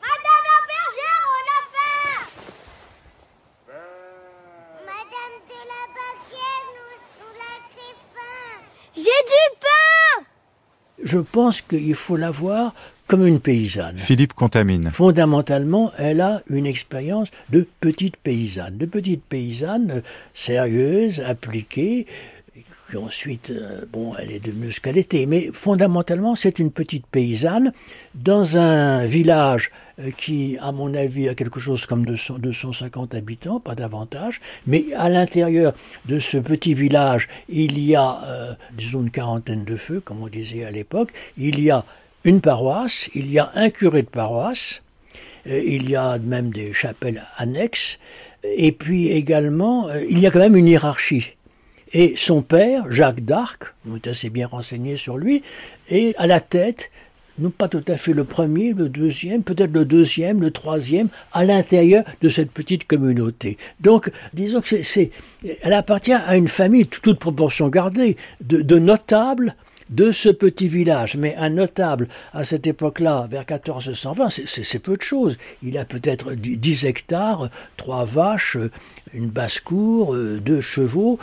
Madame 0.00 0.44
la 0.50 0.58
bergère, 0.72 1.24
on 1.36 1.46
a 1.56 1.60
faim 1.74 2.16
Madame 4.86 5.36
de 5.50 5.60
la 5.72 5.82
bergère, 5.98 6.64
nous, 6.76 6.94
nous 7.20 7.34
la 7.42 7.54
faim 7.74 8.50
J'ai 8.94 9.20
du 9.32 9.44
pain 9.60 10.10
Je 11.16 11.22
pense 11.22 11.62
qu'il 11.62 11.94
faut 11.94 12.18
la 12.18 12.30
voir 12.30 12.74
comme 13.06 13.26
une 13.26 13.40
paysanne. 13.40 13.96
Philippe 13.96 14.34
Contamine. 14.34 14.90
Fondamentalement, 14.92 15.90
elle 15.96 16.20
a 16.20 16.42
une 16.50 16.66
expérience 16.66 17.30
de 17.48 17.66
petite 17.80 18.18
paysanne, 18.18 18.76
de 18.76 18.84
petite 18.84 19.22
paysanne 19.22 19.90
euh, 19.90 20.00
sérieuse, 20.34 21.20
appliquée, 21.20 22.06
qui 22.88 22.96
ensuite, 22.96 23.50
euh, 23.50 23.84
bon, 23.92 24.14
elle 24.18 24.32
est 24.32 24.44
devenue 24.44 24.72
ce 24.72 24.80
qu'elle 24.80 24.98
était, 24.98 25.26
mais 25.26 25.50
fondamentalement, 25.52 26.36
c'est 26.36 26.58
une 26.58 26.70
petite 26.70 27.06
paysanne 27.06 27.72
dans 28.14 28.56
un 28.56 29.06
village 29.06 29.70
euh, 29.98 30.10
qui, 30.10 30.58
à 30.60 30.72
mon 30.72 30.94
avis, 30.94 31.28
a 31.28 31.34
quelque 31.34 31.58
chose 31.58 31.86
comme 31.86 32.04
200, 32.04 32.38
250 32.38 33.14
habitants, 33.14 33.60
pas 33.60 33.74
davantage, 33.74 34.40
mais 34.66 34.92
à 34.94 35.08
l'intérieur 35.08 35.72
de 36.04 36.18
ce 36.18 36.36
petit 36.36 36.74
village, 36.74 37.28
il 37.48 37.78
y 37.78 37.96
a, 37.96 38.20
euh, 38.24 38.52
disons, 38.76 39.02
une 39.02 39.10
quarantaine 39.10 39.64
de 39.64 39.76
feux, 39.76 40.00
comme 40.00 40.22
on 40.22 40.28
disait 40.28 40.64
à 40.64 40.70
l'époque, 40.70 41.12
il 41.38 41.60
y 41.60 41.70
a 41.70 41.84
une 42.24 42.40
paroisse, 42.40 43.08
il 43.14 43.30
y 43.32 43.38
a 43.38 43.50
un 43.54 43.70
curé 43.70 44.02
de 44.02 44.08
paroisse, 44.08 44.82
euh, 45.46 45.62
il 45.64 45.88
y 45.88 45.96
a 45.96 46.18
même 46.18 46.50
des 46.50 46.72
chapelles 46.72 47.24
annexes, 47.38 47.98
et 48.44 48.72
puis 48.72 49.08
également, 49.08 49.88
il 50.08 50.18
y 50.20 50.26
a 50.26 50.30
quand 50.30 50.38
même 50.38 50.56
une 50.56 50.68
hiérarchie. 50.68 51.35
Et 51.98 52.12
son 52.14 52.42
père, 52.42 52.92
Jacques 52.92 53.24
d'Arc, 53.24 53.72
on 53.90 53.96
est 53.96 54.06
assez 54.06 54.28
bien 54.28 54.46
renseigné 54.46 54.98
sur 54.98 55.16
lui, 55.16 55.42
est 55.88 56.14
à 56.18 56.26
la 56.26 56.40
tête, 56.40 56.90
non 57.38 57.48
pas 57.48 57.68
tout 57.68 57.82
à 57.88 57.96
fait 57.96 58.12
le 58.12 58.24
premier, 58.24 58.74
le 58.74 58.90
deuxième, 58.90 59.42
peut-être 59.42 59.72
le 59.72 59.86
deuxième, 59.86 60.42
le 60.42 60.50
troisième, 60.50 61.08
à 61.32 61.42
l'intérieur 61.46 62.04
de 62.20 62.28
cette 62.28 62.50
petite 62.50 62.86
communauté. 62.86 63.56
Donc, 63.80 64.10
disons 64.34 64.60
que 64.60 64.82
c'est, 64.82 65.10
elle 65.62 65.72
appartient 65.72 66.12
à 66.12 66.36
une 66.36 66.48
famille, 66.48 66.86
toute 66.86 67.18
proportion 67.18 67.70
gardée, 67.70 68.18
de, 68.42 68.60
de 68.60 68.78
notables, 68.78 69.56
de 69.90 70.12
ce 70.12 70.28
petit 70.28 70.68
village. 70.68 71.16
Mais 71.16 71.34
un 71.36 71.50
notable 71.50 72.08
à 72.32 72.44
cette 72.44 72.66
époque-là, 72.66 73.26
vers 73.30 73.44
1420, 73.48 74.28
c'est 74.30 74.78
peu 74.78 74.96
de 74.96 75.02
choses. 75.02 75.38
Il 75.62 75.78
a 75.78 75.84
peut-être 75.84 76.32
10 76.34 76.86
hectares, 76.86 77.50
trois 77.76 78.04
vaches, 78.04 78.56
une 79.14 79.28
basse-cour, 79.28 80.16
deux 80.16 80.60
chevaux, 80.60 81.18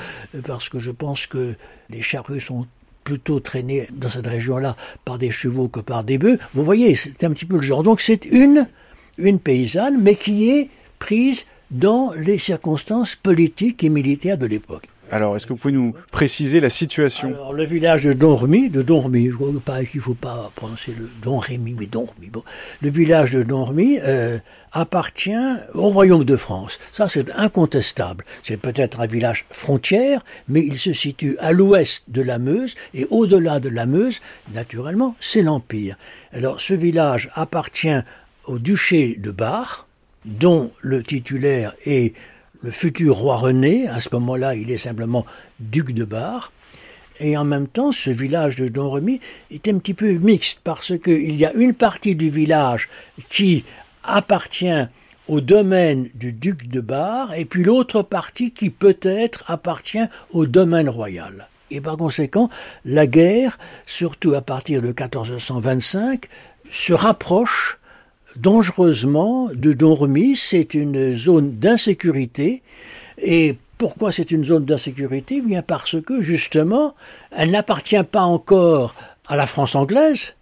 parce 0.46 0.70
que 0.70 0.80
je 0.80 0.92
pense 0.92 1.28
que 1.28 1.56
les 1.90 2.02
charrues 2.02 2.42
sont 2.42 2.66
plutôt 3.04 3.40
traînées 3.40 3.88
dans 3.92 4.10
cette 4.10 4.28
région-là 4.28 4.78
par 5.04 5.18
des 5.18 5.32
chevaux 5.32 5.68
que 5.68 5.82
par 5.82 6.04
des 6.04 6.18
bœufs. 6.18 6.40
Vous 6.54 6.64
voyez, 6.64 6.96
c'est 6.96 7.24
un 7.24 7.32
petit 7.32 7.46
peu 7.46 7.58
le 7.58 7.62
genre. 7.62 7.84
Donc 7.84 8.02
c'est 8.02 8.26
une 8.26 8.68
une 9.18 9.40
paysanne, 9.40 10.02
mais 10.02 10.16
qui 10.16 10.50
est 10.50 10.70
prise 11.00 11.46
dans 11.72 12.14
les 12.14 12.38
circonstances 12.38 13.16
politiques 13.16 13.84
et 13.84 13.90
militaires 13.90 14.38
de 14.38 14.46
l'époque. 14.46 14.88
Alors, 15.14 15.38
est-ce 15.38 15.46
que 15.46 15.54
vous 15.54 15.60
pouvez 15.60 15.76
nous 15.76 15.94
préciser 16.12 16.60
la 16.60 16.72
situation? 16.72 17.28
Alors, 17.28 17.54
le 17.54 17.66
village 17.66 18.04
de 18.04 18.14
Donremy, 18.14 18.72
de 18.72 18.82
Donremy, 18.82 19.30
je 19.30 19.36
crois 19.36 19.52
pas 19.64 19.84
qu'il 19.84 20.00
ne 20.00 20.04
faut 20.04 20.16
pas 20.16 20.52
prononcer 20.56 20.92
le 20.98 21.08
Donremy, 21.22 21.76
mais 21.78 21.86
Donremy. 21.86 22.30
Bon. 22.32 22.44
Le 22.82 22.90
village 22.90 23.30
de 23.30 23.44
Donremy 23.44 24.00
euh, 24.02 24.40
appartient 24.72 25.36
au 25.76 25.90
royaume 25.90 26.24
de 26.24 26.36
France. 26.36 26.80
Ça, 26.94 27.10
c'est 27.10 27.30
incontestable. 27.36 28.26
C'est 28.42 28.58
peut-être 28.58 29.02
un 29.02 29.06
village 29.06 29.46
frontière, 29.52 30.26
mais 30.48 30.66
il 30.66 30.80
se 30.80 30.94
situe 30.94 31.38
à 31.38 31.52
l'ouest 31.52 32.06
de 32.08 32.24
la 32.24 32.40
Meuse, 32.40 32.74
et 32.96 33.06
au-delà 33.12 33.60
de 33.60 33.70
la 33.70 33.86
Meuse, 33.86 34.20
naturellement, 34.52 35.16
c'est 35.20 35.44
l'Empire. 35.44 35.96
Alors, 36.32 36.60
ce 36.60 36.74
village 36.74 37.30
appartient 37.36 38.02
au 38.48 38.58
duché 38.58 39.16
de 39.20 39.30
Bar, 39.30 39.86
dont 40.26 40.72
le 40.82 41.04
titulaire 41.04 41.76
est 41.86 42.16
le 42.64 42.72
futur 42.72 43.18
roi 43.18 43.36
René, 43.36 43.88
à 43.88 44.00
ce 44.00 44.10
moment-là 44.14 44.56
il 44.56 44.72
est 44.72 44.78
simplement 44.78 45.26
duc 45.60 45.94
de 45.94 46.06
Bar, 46.06 46.52
et 47.20 47.38
en 47.38 47.44
même 47.44 47.68
temps 47.68 47.92
ce 47.92 48.10
village 48.10 48.56
de 48.56 48.70
Domremy 48.70 49.20
est 49.52 49.68
un 49.68 49.78
petit 49.78 49.94
peu 49.94 50.12
mixte 50.14 50.62
parce 50.64 50.98
qu'il 50.98 51.36
y 51.36 51.46
a 51.46 51.54
une 51.54 51.74
partie 51.74 52.16
du 52.16 52.30
village 52.30 52.90
qui 53.30 53.66
appartient 54.04 54.88
au 55.28 55.42
domaine 55.42 56.10
du 56.16 56.32
duc 56.32 56.68
de 56.68 56.82
Bar, 56.82 57.34
et 57.34 57.46
puis 57.46 57.64
l'autre 57.64 58.02
partie 58.02 58.52
qui 58.52 58.70
peut-être 58.70 59.44
appartient 59.48 60.06
au 60.32 60.46
domaine 60.46 60.90
royal. 60.90 61.48
Et 61.70 61.82
par 61.82 61.98
conséquent, 61.98 62.50
la 62.86 63.08
guerre, 63.08 63.58
surtout 63.86 64.36
à 64.36 64.42
partir 64.42 64.82
de 64.82 64.88
1425, 64.88 66.28
se 66.70 66.94
rapproche 66.94 67.80
dangereusement 68.38 69.50
de 69.54 69.74
Domremy. 69.74 70.36
C'est 70.36 70.74
une 70.74 71.14
zone 71.14 71.58
d'insécurité. 71.60 72.62
Et 73.22 73.56
pourquoi 73.78 74.12
c'est 74.12 74.32
une 74.32 74.44
zone 74.44 74.66
d'insécurité? 74.66 75.42
Bien 75.42 75.62
parce 75.62 76.02
que 76.02 76.22
justement, 76.22 76.96
elle 77.32 77.52
n'appartient 77.52 78.04
pas 78.04 78.24
encore 78.24 78.96
à 79.28 79.36
la 79.36 79.46
France 79.46 79.76
anglaise. 79.76 80.36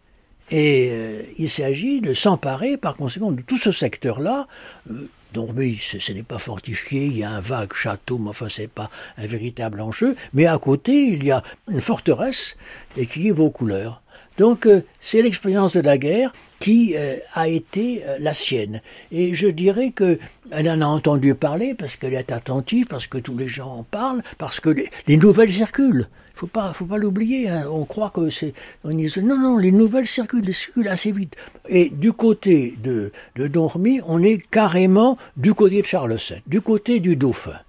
Et 0.52 0.90
euh, 0.92 1.22
il 1.38 1.50
s'agit 1.50 2.02
de 2.02 2.14
s'emparer 2.14 2.76
par 2.76 2.96
conséquent 2.96 3.32
de 3.32 3.42
tout 3.42 3.58
ce 3.58 3.72
secteur-là. 3.72 4.48
Euh, 4.90 5.08
ce, 5.34 6.12
n'est 6.12 6.24
pas 6.24 6.40
fortifié, 6.40 7.06
il 7.06 7.18
y 7.18 7.24
a 7.24 7.32
un 7.32 7.40
vague 7.40 7.74
château, 7.74 8.18
mais 8.18 8.30
enfin, 8.30 8.50
ce 8.50 8.64
n'est 8.64 8.68
pas 8.68 8.90
un 9.18 9.26
véritable 9.26 9.80
enjeu. 9.80 10.16
Mais 10.34 10.46
à 10.46 10.58
côté, 10.58 11.08
il 11.08 11.24
y 11.24 11.32
a 11.32 11.42
une 11.70 11.80
forteresse 11.80 12.58
et 12.98 13.06
qui 13.06 13.30
est 13.30 13.32
vos 13.32 13.50
couleurs. 13.50 14.02
Donc, 14.38 14.66
euh, 14.66 14.84
c'est 15.00 15.22
l'expérience 15.22 15.74
de 15.74 15.82
la 15.82 15.98
guerre 15.98 16.34
qui 16.60 16.94
euh, 16.96 17.16
a 17.34 17.48
été 17.48 18.04
euh, 18.06 18.18
la 18.20 18.34
sienne. 18.34 18.82
Et 19.12 19.34
je 19.34 19.48
dirais 19.48 19.92
que 19.92 20.20
elle 20.52 20.70
en 20.70 20.82
a 20.82 20.86
entendu 20.86 21.36
parler 21.36 21.74
parce 21.74 21.96
qu'elle 21.96 22.14
est 22.14 22.32
attentive, 22.32 22.86
parce 22.88 23.08
que 23.08 23.18
tous 23.18 23.38
les 23.38 23.48
gens 23.48 23.72
en 23.72 23.84
parlent, 23.84 24.24
parce 24.38 24.60
que 24.60 24.70
les, 24.70 25.18
nouvelles 25.18 25.52
circulent. 25.52 26.08
Faut 26.34 26.48
pas, 26.48 26.74
faut 26.74 26.86
pas 26.86 26.98
l'oublier. 26.98 27.50
Hein. 27.50 27.66
On 27.70 27.86
croit 27.86 28.10
que 28.10 28.30
c'est, 28.30 28.54
non, 28.84 29.38
non, 29.38 29.58
les 29.58 29.72
nouvelles 29.72 30.08
circulent, 30.08 30.46
elles 30.48 30.54
circulent 30.54 30.88
assez 30.88 31.12
vite. 31.12 31.36
Et 31.68 31.90
du 31.90 32.14
côté 32.14 32.76
de 32.82 33.12
Dormy, 33.36 34.00
on 34.08 34.24
est 34.24 34.42
carrément 34.50 35.18
du 35.36 35.54
côté 35.54 35.82
de 35.82 35.86
Charles 35.86 36.16
VII, 36.16 36.42
du 36.48 36.62
côté 36.62 37.00
du 37.00 37.16
Dauphin. 37.16 37.60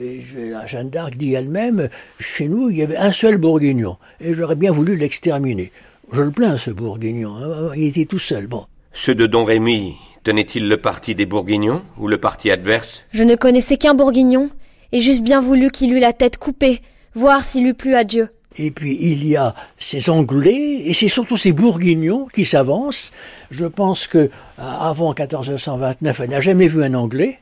Et 0.00 0.22
Jeanne 0.66 0.90
d'Arc 0.90 1.16
dit 1.16 1.34
elle-même, 1.34 1.88
chez 2.18 2.48
nous, 2.48 2.70
il 2.70 2.76
y 2.76 2.82
avait 2.82 2.96
un 2.96 3.12
seul 3.12 3.36
bourguignon, 3.36 3.98
et 4.20 4.32
j'aurais 4.32 4.56
bien 4.56 4.72
voulu 4.72 4.96
l'exterminer. 4.96 5.70
Je 6.12 6.20
le 6.20 6.30
plains, 6.30 6.58
ce 6.58 6.70
Bourguignon. 6.70 7.34
Hein. 7.36 7.72
Il 7.74 7.86
était 7.86 8.04
tout 8.04 8.18
seul, 8.18 8.46
bon. 8.46 8.66
Ceux 8.92 9.14
de 9.14 9.26
Don 9.26 9.44
Rémy 9.44 9.94
tenaient-ils 10.24 10.68
le 10.68 10.76
parti 10.76 11.14
des 11.14 11.24
Bourguignons 11.24 11.82
ou 11.96 12.06
le 12.06 12.18
parti 12.18 12.50
adverse? 12.50 13.04
Je 13.12 13.22
ne 13.22 13.34
connaissais 13.34 13.78
qu'un 13.78 13.94
Bourguignon, 13.94 14.50
et 14.92 15.00
j'eusse 15.00 15.22
bien 15.22 15.40
voulu 15.40 15.70
qu'il 15.70 15.94
eût 15.94 16.00
la 16.00 16.12
tête 16.12 16.36
coupée, 16.36 16.82
voir 17.14 17.42
s'il 17.42 17.66
eût 17.66 17.72
plu 17.72 17.94
à 17.94 18.04
Dieu. 18.04 18.28
Et 18.58 18.70
puis 18.70 18.98
il 19.00 19.26
y 19.26 19.36
a 19.36 19.54
ces 19.78 20.10
Anglais, 20.10 20.82
et 20.84 20.92
c'est 20.92 21.08
surtout 21.08 21.38
ces 21.38 21.52
Bourguignons 21.52 22.26
qui 22.26 22.44
s'avancent. 22.44 23.10
Je 23.50 23.64
pense 23.64 24.06
que 24.06 24.28
avant 24.58 25.14
1429, 25.14 26.20
elle 26.20 26.30
n'a 26.30 26.40
jamais 26.40 26.66
vu 26.66 26.84
un 26.84 26.92
Anglais. 26.92 27.38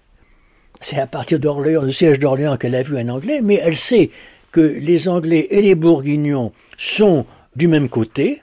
C'est 0.81 1.01
à 1.01 1.09
partir 1.09 1.41
d'Orléans, 1.41 1.83
du 1.83 1.93
siège 1.93 2.21
d'Orléans, 2.21 2.57
qu'elle 2.57 2.77
a 2.77 2.83
vu 2.83 2.97
un 2.97 3.09
Anglais, 3.09 3.41
mais 3.43 3.61
elle 3.61 3.75
sait 3.75 4.11
que 4.53 4.61
les 4.61 5.09
Anglais 5.09 5.49
et 5.51 5.61
les 5.61 5.75
Bourguignons 5.75 6.53
sont 6.79 7.27
du 7.57 7.67
même 7.67 7.89
côté, 7.89 8.43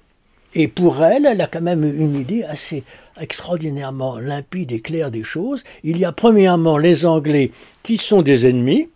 et 0.56 0.68
pour 0.68 1.04
elle, 1.04 1.26
elle 1.26 1.42
a 1.42 1.48
quand 1.48 1.62
même 1.62 1.84
une 1.84 2.16
idée 2.16 2.44
assez 2.44 2.84
extraordinairement 3.20 4.18
limpide 4.18 4.72
et 4.72 4.80
claire 4.80 5.12
des 5.12 5.24
choses. 5.24 5.64
Il 5.84 5.98
y 5.98 6.06
a 6.06 6.12
premièrement 6.12 6.78
les 6.78 7.06
Anglais 7.06 7.52
qui 7.84 7.98
sont 7.98 8.22
des 8.22 8.48
ennemis, 8.48 8.90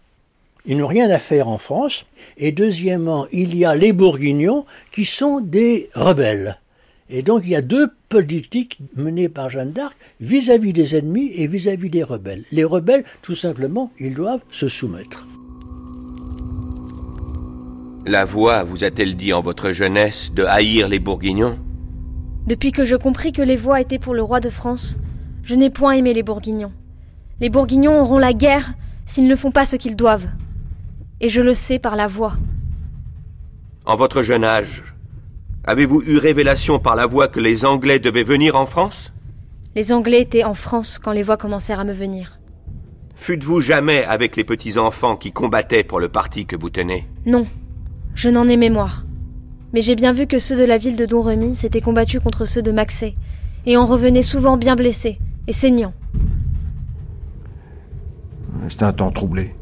ils 0.66 0.78
n'ont 0.78 0.88
rien 0.88 1.10
à 1.10 1.20
faire 1.20 1.48
en 1.48 1.58
France. 1.58 2.06
Et 2.38 2.52
deuxièmement, 2.52 3.26
il 3.32 3.56
y 3.58 3.66
a 3.66 3.76
les 3.76 3.94
Bourguignons 3.94 4.66
qui 4.92 5.06
sont 5.06 5.40
des 5.40 5.90
rebelles. 5.94 6.60
Et 7.10 7.24
donc 7.24 7.42
il 7.44 7.50
y 7.50 7.56
a 7.56 7.62
deux 7.62 7.90
politiques 8.10 8.80
menées 8.96 9.28
par 9.28 9.50
Jeanne 9.50 9.72
d'Arc 9.72 9.98
vis-à-vis 10.22 10.72
des 10.72 10.96
ennemis 10.96 11.32
et 11.36 11.48
vis 11.48 11.68
à 11.68 11.76
-vis 11.76 11.90
des 11.90 12.04
rebelles. 12.04 12.46
Les 12.52 12.64
rebelles, 12.64 13.04
tout 13.22 13.36
simplement, 13.36 13.92
ils 14.00 14.14
doivent 14.14 14.44
se 14.52 14.70
soumettre. 14.70 15.28
La 18.06 18.26
voix 18.26 18.64
vous 18.64 18.84
a-t-elle 18.84 19.16
dit 19.16 19.32
en 19.32 19.42
votre 19.42 19.72
jeunesse 19.74 20.32
de 20.32 20.44
haïr 20.44 20.88
les 20.88 20.98
Bourguignons? 20.98 21.60
Depuis 22.48 22.72
que 22.72 22.84
je 22.84 22.96
compris 22.96 23.32
que 23.32 23.44
les 23.44 23.56
voix 23.56 23.80
étaient 23.80 24.00
pour 24.00 24.16
le 24.16 24.24
roi 24.24 24.40
de 24.40 24.50
France, 24.50 24.98
je 25.44 25.54
n'ai 25.54 25.70
point 25.70 25.94
aimé 25.94 26.12
les 26.12 26.24
Bourguignons. 26.24 26.72
Les 27.40 27.50
Bourguignons 27.50 28.02
auront 28.02 28.18
la 28.18 28.34
guerre 28.34 28.74
s'ils 29.06 29.28
ne 29.28 29.36
font 29.36 29.52
pas 29.52 29.66
ce 29.66 29.76
qu'ils 29.76 29.96
doivent. 29.96 30.30
Et 31.20 31.30
je 31.30 31.42
le 31.42 31.54
sais 31.54 31.78
par 31.78 31.96
la 31.96 32.08
voix. 32.08 32.34
En 33.86 33.96
votre 33.96 34.24
jeune 34.24 34.44
âge, 34.44 34.84
avez-vous 35.64 36.02
eu 36.02 36.18
révélation 36.18 36.80
par 36.80 36.96
la 36.96 37.06
voix 37.06 37.28
que 37.28 37.40
les 37.40 37.66
Anglais 37.66 38.00
devaient 38.00 38.24
venir 38.24 38.56
en 38.56 38.66
France? 38.66 39.14
Les 39.76 39.94
Anglais 39.94 40.22
étaient 40.22 40.44
en 40.44 40.56
France 40.56 40.98
quand 40.98 41.12
les 41.12 41.22
voix 41.22 41.38
commencèrent 41.38 41.80
à 41.80 41.86
me 41.86 41.94
venir. 41.94 42.40
Fûtes-vous 43.16 43.60
jamais 43.60 44.04
avec 44.06 44.36
les 44.36 44.44
petits 44.44 44.80
enfants 44.80 45.16
qui 45.16 45.32
combattaient 45.32 45.84
pour 45.84 46.00
le 46.00 46.10
parti 46.10 46.48
que 46.48 46.56
vous 46.56 46.72
tenez? 46.72 47.08
Non, 47.28 47.46
je 48.16 48.30
n'en 48.30 48.48
ai 48.48 48.58
mémoire. 48.58 49.06
Mais 49.74 49.82
j'ai 49.82 49.96
bien 49.96 50.12
vu 50.12 50.28
que 50.28 50.40
ceux 50.40 50.58
de 50.58 50.66
la 50.66 50.78
ville 50.78 50.96
de 50.96 51.06
Domremy 51.06 51.56
s'étaient 51.56 51.82
combattus 51.82 52.22
contre 52.22 52.46
ceux 52.46 52.62
de 52.62 52.72
Maxé, 52.72 53.16
et 53.66 53.78
en 53.78 53.86
revenaient 53.86 54.22
souvent 54.22 54.58
bien 54.58 54.76
blessés 54.76 55.20
et 55.48 55.54
saignants. 55.54 55.94
C'est 58.70 58.84
un 58.84 58.94
temps 58.94 59.12
troublé. 59.12 59.54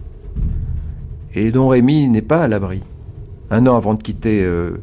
Et 1.34 1.52
Don 1.52 1.68
Rémy 1.68 2.10
n'est 2.10 2.22
pas 2.22 2.44
à 2.44 2.48
l'abri. 2.48 2.82
Un 3.52 3.66
an 3.68 3.76
avant 3.76 3.94
de 3.94 4.04
quitter 4.04 4.44
euh, 4.44 4.82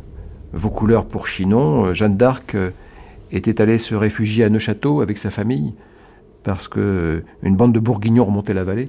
vos 0.53 0.71
couleurs 0.71 1.07
pour 1.07 1.27
Chinon, 1.27 1.87
euh, 1.87 1.95
Jeanne 1.95 2.17
d'Arc 2.17 2.55
euh, 2.55 2.71
était 3.33 3.61
allée 3.61 3.79
se 3.79 3.95
réfugier 3.95 4.45
à 4.45 4.49
Neuchâteau 4.49 5.01
avec 5.01 5.19
sa 5.19 5.31
famille 5.31 5.75
parce 6.43 6.69
que 6.69 7.25
une 7.43 7.57
bande 7.57 7.73
de 7.73 7.81
bourguignons 7.81 8.25
remontait 8.25 8.55
la 8.55 8.65
vallée 8.65 8.89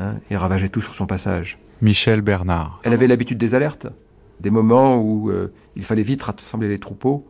hein, 0.00 0.14
et 0.30 0.36
ravageait 0.36 0.68
tout 0.68 0.80
sur 0.80 0.94
son 0.94 1.06
passage. 1.06 1.58
Michel 1.82 2.20
Bernard. 2.20 2.80
Elle 2.82 2.92
avait 2.92 3.06
l'habitude 3.06 3.38
des 3.38 3.54
alertes 3.54 3.86
des 4.40 4.50
moments 4.50 4.96
où 4.96 5.30
euh, 5.30 5.52
il 5.76 5.84
fallait 5.84 6.02
vite 6.02 6.22
rassembler 6.22 6.68
les 6.68 6.78
troupeaux 6.78 7.26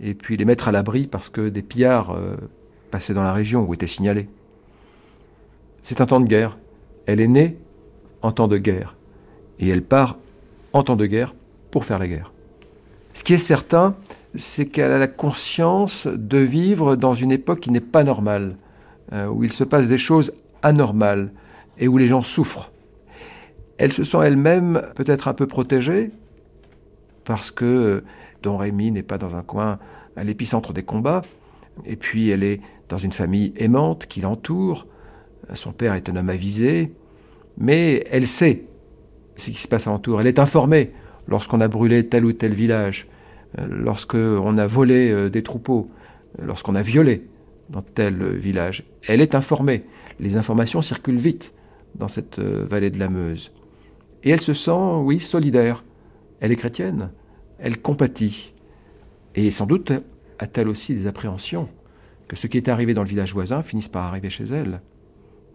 et 0.00 0.14
puis 0.14 0.36
les 0.36 0.44
mettre 0.44 0.68
à 0.68 0.72
l'abri 0.72 1.06
parce 1.06 1.28
que 1.28 1.48
des 1.48 1.62
pillards 1.62 2.10
euh, 2.10 2.36
passaient 2.90 3.14
dans 3.14 3.22
la 3.22 3.32
région 3.32 3.64
ou 3.64 3.74
étaient 3.74 3.86
signalés. 3.86 4.28
C'est 5.82 6.00
un 6.00 6.06
temps 6.06 6.20
de 6.20 6.26
guerre. 6.26 6.58
Elle 7.06 7.20
est 7.20 7.28
née 7.28 7.58
en 8.22 8.32
temps 8.32 8.48
de 8.48 8.58
guerre 8.58 8.96
et 9.58 9.68
elle 9.68 9.82
part 9.82 10.18
en 10.72 10.82
temps 10.82 10.96
de 10.96 11.06
guerre 11.06 11.34
pour 11.70 11.84
faire 11.84 11.98
la 11.98 12.08
guerre. 12.08 12.32
Ce 13.14 13.22
qui 13.22 13.34
est 13.34 13.38
certain, 13.38 13.94
c'est 14.34 14.66
qu'elle 14.66 14.92
a 14.92 14.98
la 14.98 15.06
conscience 15.06 16.06
de 16.06 16.38
vivre 16.38 16.96
dans 16.96 17.14
une 17.14 17.30
époque 17.30 17.60
qui 17.60 17.70
n'est 17.70 17.80
pas 17.80 18.02
normale, 18.02 18.56
euh, 19.12 19.26
où 19.26 19.44
il 19.44 19.52
se 19.52 19.64
passe 19.64 19.88
des 19.88 19.98
choses 19.98 20.32
anormales 20.62 21.30
et 21.78 21.86
où 21.86 21.98
les 21.98 22.06
gens 22.06 22.22
souffrent. 22.22 22.70
Elle 23.78 23.92
se 23.92 24.04
sent 24.04 24.18
elle-même 24.22 24.82
peut-être 24.94 25.28
un 25.28 25.34
peu 25.34 25.46
protégée, 25.46 26.10
parce 27.24 27.50
que 27.50 27.64
euh, 27.64 28.04
Don 28.42 28.56
Rémy 28.56 28.90
n'est 28.90 29.02
pas 29.02 29.18
dans 29.18 29.36
un 29.36 29.42
coin 29.42 29.78
à 30.16 30.24
l'épicentre 30.24 30.72
des 30.72 30.82
combats, 30.82 31.22
et 31.84 31.96
puis 31.96 32.30
elle 32.30 32.42
est 32.42 32.60
dans 32.88 32.98
une 32.98 33.12
famille 33.12 33.52
aimante 33.56 34.06
qui 34.06 34.20
l'entoure, 34.20 34.86
son 35.54 35.72
père 35.72 35.94
est 35.94 36.08
un 36.08 36.16
homme 36.16 36.28
avisé, 36.28 36.92
mais 37.58 38.04
elle 38.10 38.28
sait 38.28 38.64
ce 39.36 39.50
qui 39.50 39.60
se 39.60 39.68
passe 39.68 39.86
alentour, 39.86 40.20
elle 40.20 40.26
est 40.26 40.38
informée 40.38 40.92
lorsqu'on 41.26 41.60
a 41.60 41.68
brûlé 41.68 42.06
tel 42.06 42.24
ou 42.24 42.32
tel 42.32 42.52
village, 42.52 43.08
euh, 43.58 43.66
lorsqu'on 43.68 44.58
a 44.58 44.66
volé 44.66 45.10
euh, 45.10 45.28
des 45.28 45.42
troupeaux, 45.42 45.90
lorsqu'on 46.40 46.74
a 46.74 46.82
violé 46.82 47.26
dans 47.70 47.82
tel 47.82 48.36
village. 48.36 48.84
Elle 49.08 49.20
est 49.20 49.34
informée, 49.34 49.84
les 50.20 50.36
informations 50.36 50.82
circulent 50.82 51.16
vite 51.16 51.52
dans 51.94 52.08
cette 52.08 52.38
vallée 52.38 52.90
de 52.90 52.98
la 52.98 53.08
Meuse. 53.08 53.52
Et 54.22 54.30
elle 54.30 54.40
se 54.40 54.54
sent, 54.54 54.70
oui, 55.02 55.20
solidaire 55.20 55.84
elle 56.44 56.52
est 56.52 56.56
chrétienne, 56.56 57.08
elle 57.58 57.80
compatit. 57.80 58.52
Et 59.34 59.50
sans 59.50 59.64
doute 59.64 59.92
a-t-elle 60.38 60.68
aussi 60.68 60.94
des 60.94 61.06
appréhensions 61.06 61.70
que 62.28 62.36
ce 62.36 62.46
qui 62.46 62.58
est 62.58 62.68
arrivé 62.68 62.92
dans 62.92 63.02
le 63.02 63.08
village 63.08 63.32
voisin 63.32 63.62
finisse 63.62 63.88
par 63.88 64.04
arriver 64.04 64.28
chez 64.28 64.44
elle. 64.44 64.82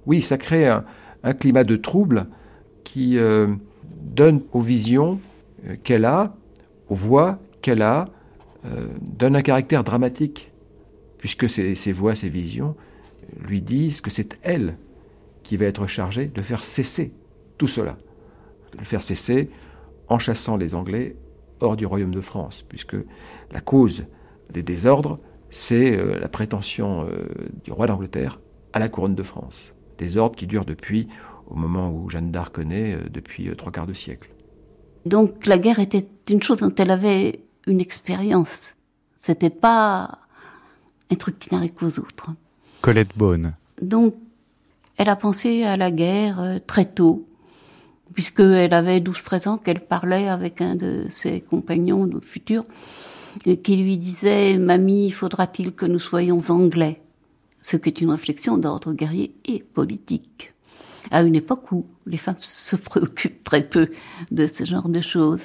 Oui, 0.08 0.24
ça 0.24 0.40
crée 0.40 0.68
un, 0.68 0.84
climat 1.34 1.64
de 1.64 1.76
trouble 1.76 2.26
qui 2.84 3.20
euh, 3.20 3.50
donne 4.02 4.42
aux 4.52 4.62
visions 4.62 5.20
euh, 5.68 5.76
qu'elle 5.84 6.06
a, 6.06 6.36
aux 6.88 6.96
voix 6.96 7.38
qu'elle 7.62 7.84
a, 7.84 8.06
euh, 8.66 8.88
donne 9.00 9.36
un 9.36 9.44
caractère 9.44 9.84
dramatique, 9.84 10.52
puisque 11.20 11.48
ces, 11.48 11.76
ces 11.76 11.92
voix, 11.92 12.16
ces 12.16 12.30
visions 12.30 12.76
lui 13.38 13.62
disent 13.62 14.02
que 14.02 14.10
c'est 14.10 14.40
elle 14.42 14.76
qui 15.44 15.56
va 15.56 15.66
être 15.66 15.86
chargée 15.86 16.26
de 16.26 16.42
faire 16.42 16.64
cesser 16.64 17.14
tout 17.60 17.68
cela, 17.68 17.96
de 18.74 18.80
le 18.80 18.86
faire 18.86 19.04
cesser 19.04 19.52
en 20.10 20.20
chassant 20.20 20.58
les 20.58 20.76
Anglais 20.76 21.16
hors 21.62 21.76
du 21.76 21.86
royaume 21.86 22.14
de 22.14 22.22
France, 22.22 22.66
puisque 22.68 22.96
la 23.52 23.62
cause 23.62 24.04
des 24.52 24.64
désordres, 24.64 25.20
c'est 25.50 25.98
euh, 25.98 26.20
la 26.20 26.28
prétention 26.28 27.08
euh, 27.08 27.28
du 27.64 27.72
roi 27.72 27.88
d'Angleterre 27.88 28.40
à 28.74 28.80
la 28.80 28.90
couronne 28.90 29.16
de 29.16 29.24
France. 29.24 29.74
Désordres 29.98 30.36
qui 30.36 30.48
durent 30.48 30.66
depuis, 30.66 31.08
au 31.48 31.56
moment 31.56 31.90
où 31.92 32.10
Jeanne 32.10 32.32
d'Arc 32.32 32.58
naît, 32.60 32.96
euh, 32.96 33.10
depuis 33.10 33.50
trois 33.56 33.72
quarts 33.72 33.88
de 33.88 33.94
siècle. 33.94 34.32
Donc 35.06 35.46
la 35.46 35.58
guerre 35.58 35.80
était 35.80 36.08
une 36.30 36.42
chose 36.42 36.58
dont 36.58 36.74
elle 36.76 36.92
avait 36.92 37.42
une 37.68 37.80
expérience. 37.80 38.76
C'était 39.22 39.50
pas 39.50 40.20
un 41.12 41.16
truc 41.16 41.40
qui 41.40 41.54
n'arrive 41.54 41.74
qu'aux 41.74 42.00
autres. 42.00 42.32
Colette 42.82 43.18
Beaune. 43.18 43.54
Donc, 43.82 44.16
elle 44.98 45.10
a 45.10 45.16
pensé 45.16 45.64
à 45.64 45.78
la 45.78 45.92
guerre 45.92 46.60
très 46.68 46.86
tôt 46.86 47.29
puisqu'elle 48.14 48.74
avait 48.74 49.00
12-13 49.00 49.48
ans, 49.48 49.58
qu'elle 49.58 49.80
parlait 49.80 50.28
avec 50.28 50.62
un 50.62 50.76
de 50.76 51.06
ses 51.10 51.42
compagnons 51.42 52.10
futurs, 52.22 52.66
qui 53.64 53.78
lui 53.78 53.98
disait 53.98 54.58
Mamie, 54.58 55.12
faudra-t-il 55.12 55.74
que 55.74 55.86
nous 55.86 56.00
soyons 56.00 56.40
anglais? 56.50 57.02
Ce 57.62 57.78
qui 57.78 57.90
est 57.90 58.02
une 58.02 58.12
réflexion 58.12 58.58
d'ordre 58.58 58.94
guerrier 58.94 59.36
et 59.46 59.60
politique. 59.60 60.54
À 61.12 61.24
une 61.24 61.36
époque 61.36 61.72
où 61.72 61.86
les 62.06 62.18
femmes 62.18 62.36
se 62.40 62.76
préoccupent 62.76 63.44
très 63.44 63.64
peu 63.64 63.90
de 64.32 64.48
ce 64.48 64.66
genre 64.66 64.90
de 64.90 65.02
choses. 65.02 65.44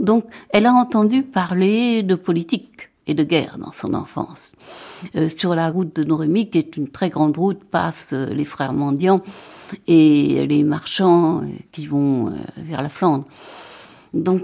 Donc, 0.00 0.26
elle 0.50 0.66
a 0.66 0.72
entendu 0.72 1.22
parler 1.22 2.02
de 2.02 2.14
politique 2.14 2.90
et 3.06 3.14
de 3.14 3.22
guerre 3.22 3.58
dans 3.58 3.72
son 3.72 3.94
enfance. 3.94 4.54
Euh, 5.14 5.28
sur 5.28 5.54
la 5.54 5.70
route 5.70 5.94
de 5.94 6.04
Norémy, 6.04 6.48
qui 6.48 6.58
est 6.58 6.76
une 6.76 6.88
très 6.88 7.10
grande 7.10 7.36
route, 7.36 7.62
passent 7.62 8.12
les 8.12 8.44
frères 8.44 8.72
mendiants 8.72 9.22
et 9.86 10.46
les 10.46 10.64
marchands 10.64 11.42
euh, 11.42 11.46
qui 11.72 11.86
vont 11.86 12.32
vers 12.56 12.82
la 12.82 12.88
Flandre. 12.88 13.26
Donc, 14.12 14.42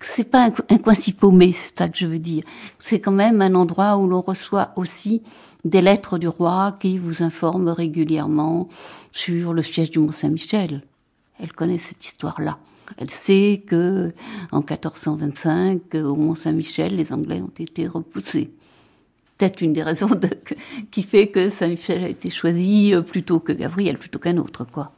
c'est 0.00 0.24
pas 0.24 0.50
un, 0.68 0.78
coin 0.78 0.94
si 0.94 1.12
paumé, 1.12 1.52
c'est 1.52 1.76
ça 1.76 1.88
que 1.88 1.98
je 1.98 2.06
veux 2.06 2.18
dire. 2.18 2.42
C'est 2.78 3.00
quand 3.00 3.12
même 3.12 3.42
un 3.42 3.54
endroit 3.54 3.98
où 3.98 4.06
l'on 4.06 4.22
reçoit 4.22 4.72
aussi 4.76 5.22
des 5.64 5.82
lettres 5.82 6.18
du 6.18 6.26
roi 6.26 6.76
qui 6.80 6.96
vous 6.98 7.22
informent 7.22 7.68
régulièrement 7.68 8.68
sur 9.12 9.52
le 9.52 9.62
siège 9.62 9.90
du 9.90 9.98
Mont-Saint-Michel. 9.98 10.82
Elle 11.38 11.52
connaît 11.52 11.78
cette 11.78 12.04
histoire-là. 12.04 12.58
Elle 12.96 13.10
sait 13.10 13.62
que 13.66 14.12
en 14.52 14.58
1425, 14.58 15.94
au 15.94 16.16
Mont 16.16 16.34
Saint-Michel, 16.34 16.96
les 16.96 17.12
Anglais 17.12 17.40
ont 17.40 17.52
été 17.58 17.86
repoussés. 17.86 18.52
Peut-être 19.40 19.62
une 19.62 19.72
des 19.72 19.82
raisons 19.82 20.10
qui 20.90 21.02
fait 21.02 21.28
que 21.28 21.48
Saint-Michel 21.48 22.04
a 22.04 22.08
été 22.08 22.28
choisi 22.28 22.94
euh, 22.94 23.00
plutôt 23.00 23.40
que 23.40 23.52
Gabriel, 23.52 23.96
plutôt 23.96 24.18
qu'un 24.18 24.36
autre, 24.36 24.66
quoi. 24.70 24.92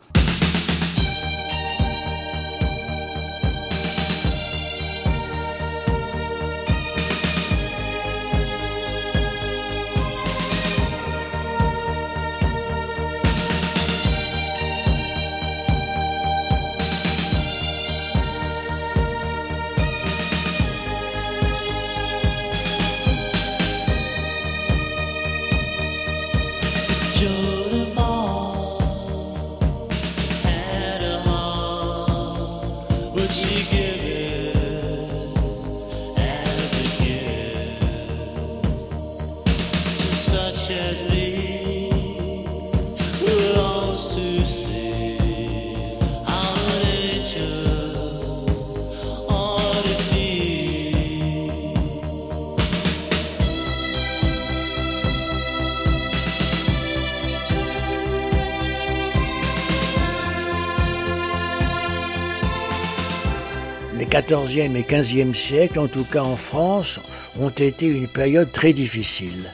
14e 64.52 64.76
et 64.76 64.82
15e 64.82 65.34
siècles, 65.34 65.78
en 65.78 65.88
tout 65.88 66.04
cas 66.04 66.22
en 66.22 66.36
France, 66.36 67.00
ont 67.40 67.48
été 67.48 67.86
une 67.86 68.06
période 68.06 68.52
très 68.52 68.74
difficile. 68.74 69.50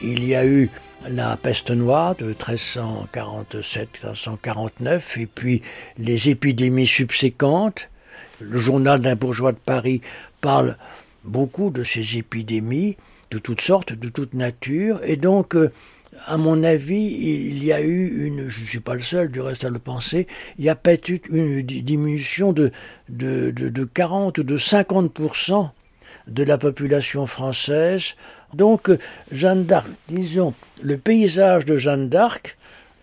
Il 0.00 0.26
y 0.26 0.34
a 0.34 0.46
eu 0.46 0.70
la 1.06 1.36
peste 1.36 1.70
noire 1.70 2.16
de 2.16 2.32
1347-1349 2.32 5.20
et 5.20 5.26
puis 5.26 5.60
les 5.98 6.30
épidémies 6.30 6.86
subséquentes. 6.86 7.90
Le 8.40 8.58
journal 8.58 9.02
d'un 9.02 9.16
bourgeois 9.16 9.52
de 9.52 9.58
Paris 9.58 10.00
parle 10.40 10.78
beaucoup 11.24 11.68
de 11.70 11.84
ces 11.84 12.16
épidémies 12.16 12.96
de 13.30 13.36
toutes 13.38 13.60
sortes, 13.60 13.92
de 13.92 14.08
toute 14.08 14.32
nature, 14.32 14.98
et 15.04 15.16
donc 15.16 15.54
euh, 15.54 15.70
à 16.26 16.36
mon 16.36 16.62
avis, 16.62 17.04
il 17.04 17.64
y 17.64 17.72
a 17.72 17.80
eu 17.80 18.26
une, 18.26 18.48
je 18.48 18.62
ne 18.62 18.66
suis 18.66 18.80
pas 18.80 18.94
le 18.94 19.00
seul 19.00 19.30
du 19.30 19.40
reste 19.40 19.64
à 19.64 19.70
le 19.70 19.78
penser, 19.78 20.26
il 20.58 20.64
y 20.64 20.68
a 20.68 20.74
peut-être 20.74 21.08
eu 21.08 21.20
une 21.30 21.62
diminution 21.62 22.52
de, 22.52 22.70
de, 23.08 23.50
de, 23.50 23.68
de 23.68 23.84
40 23.84 24.38
ou 24.38 24.42
de 24.42 24.58
50% 24.58 25.70
de 26.28 26.44
la 26.44 26.58
population 26.58 27.26
française. 27.26 28.14
Donc, 28.54 28.90
Jeanne 29.30 29.64
d'Arc, 29.64 29.88
disons, 30.08 30.54
le 30.82 30.98
paysage 30.98 31.64
de 31.64 31.76
Jeanne 31.76 32.08
d'Arc, 32.08 32.56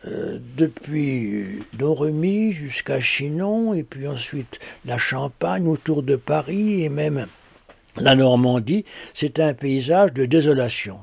euh, 0.07 0.37
depuis 0.55 1.59
Domremy 1.73 2.53
jusqu'à 2.53 3.01
Chinon, 3.01 3.73
et 3.73 3.83
puis 3.83 4.07
ensuite 4.07 4.59
la 4.85 4.97
Champagne 4.97 5.67
autour 5.67 6.03
de 6.03 6.15
Paris, 6.15 6.83
et 6.83 6.89
même 6.89 7.27
la 7.97 8.15
Normandie, 8.15 8.85
c'est 9.13 9.39
un 9.39 9.53
paysage 9.53 10.13
de 10.13 10.25
désolation. 10.25 10.99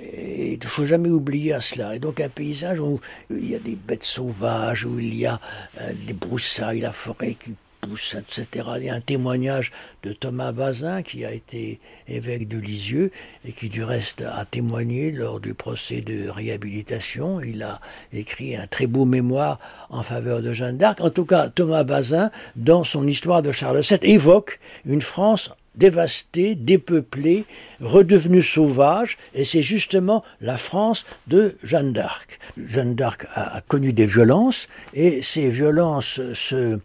Et 0.00 0.54
il 0.54 0.58
ne 0.58 0.68
faut 0.68 0.86
jamais 0.86 1.08
oublier 1.08 1.52
à 1.52 1.60
cela. 1.60 1.94
Et 1.94 1.98
donc 1.98 2.20
un 2.20 2.28
paysage 2.28 2.80
où 2.80 3.00
il 3.30 3.50
y 3.50 3.54
a 3.54 3.60
des 3.60 3.76
bêtes 3.76 4.04
sauvages, 4.04 4.84
où 4.84 4.98
il 4.98 5.14
y 5.14 5.26
a 5.26 5.40
euh, 5.80 5.92
des 6.06 6.14
broussailles, 6.14 6.80
la 6.80 6.92
forêt 6.92 7.34
qui 7.34 7.54
pousse, 7.80 8.16
etc. 8.18 8.66
Il 8.78 8.84
y 8.84 8.90
a 8.90 8.94
un 8.94 9.00
témoignage 9.00 9.70
de 10.02 10.12
Thomas 10.12 10.52
Bazin 10.52 11.02
qui 11.02 11.24
a 11.24 11.32
été 11.32 11.78
évêque 12.08 12.48
de 12.48 12.58
Lisieux 12.58 13.12
et 13.46 13.52
qui 13.52 13.68
du 13.68 13.84
reste 13.84 14.22
a 14.22 14.44
témoigné 14.44 15.12
lors 15.12 15.38
du 15.38 15.54
procès 15.54 16.00
de 16.00 16.28
réhabilitation. 16.28 17.40
Il 17.40 17.62
a 17.62 17.80
écrit 18.12 18.56
un 18.56 18.66
très 18.66 18.86
beau 18.86 19.04
mémoire 19.04 19.58
en 19.90 20.02
faveur 20.02 20.42
de 20.42 20.52
Jeanne 20.52 20.78
d'Arc. 20.78 21.00
En 21.00 21.10
tout 21.10 21.24
cas, 21.24 21.48
Thomas 21.48 21.84
Bazin, 21.84 22.30
dans 22.56 22.84
son 22.84 23.06
histoire 23.06 23.42
de 23.42 23.52
Charles 23.52 23.82
VII, 23.82 23.98
évoque 24.02 24.58
une 24.86 25.02
France 25.02 25.52
dévastée, 25.74 26.54
dépeuplée, 26.54 27.44
redevenue 27.80 28.42
sauvage, 28.42 29.18
et 29.34 29.44
c'est 29.44 29.62
justement 29.62 30.24
la 30.40 30.56
France 30.56 31.04
de 31.26 31.56
Jeanne 31.62 31.92
d'Arc. 31.92 32.38
Jeanne 32.56 32.94
d'Arc 32.94 33.26
a, 33.34 33.60
connu 33.66 33.92
des 33.92 34.06
violences, 34.06 34.68
et 34.94 35.22
ces 35.22 35.48
violences 35.48 36.20
se 36.34 36.78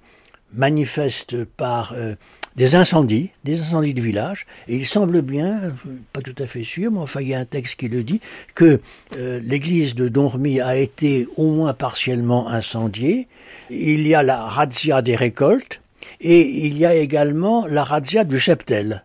manifestent 0.53 1.43
par 1.43 1.93
euh, 1.93 2.15
des 2.55 2.75
incendies, 2.75 3.29
des 3.43 3.61
incendies 3.61 3.93
de 3.93 4.01
village, 4.01 4.45
et 4.67 4.75
il 4.75 4.85
semble 4.85 5.21
bien, 5.21 5.73
pas 6.11 6.21
tout 6.21 6.35
à 6.39 6.47
fait 6.47 6.63
sûr, 6.63 6.91
mais 6.91 6.99
enfin 6.99 7.21
il 7.21 7.29
y 7.29 7.33
a 7.33 7.39
un 7.39 7.45
texte 7.45 7.79
qui 7.79 7.87
le 7.87 8.03
dit, 8.03 8.19
que 8.55 8.81
euh, 9.15 9.39
l'église 9.43 9.95
de 9.95 10.07
Domremy 10.07 10.59
a 10.59 10.75
été 10.75 11.27
au 11.37 11.51
moins 11.51 11.73
partiellement 11.73 12.49
incendiée. 12.49 13.27
Il 13.69 14.07
y 14.07 14.15
a 14.15 14.23
la 14.23 14.43
razzia 14.43 15.01
des 15.01 15.15
récoltes, 15.15 15.81
et 16.19 16.65
il 16.65 16.77
y 16.77 16.85
a 16.85 16.93
également 16.95 17.65
la 17.65 17.83
razzia 17.83 18.23
du 18.23 18.39
cheptel. 18.39 19.03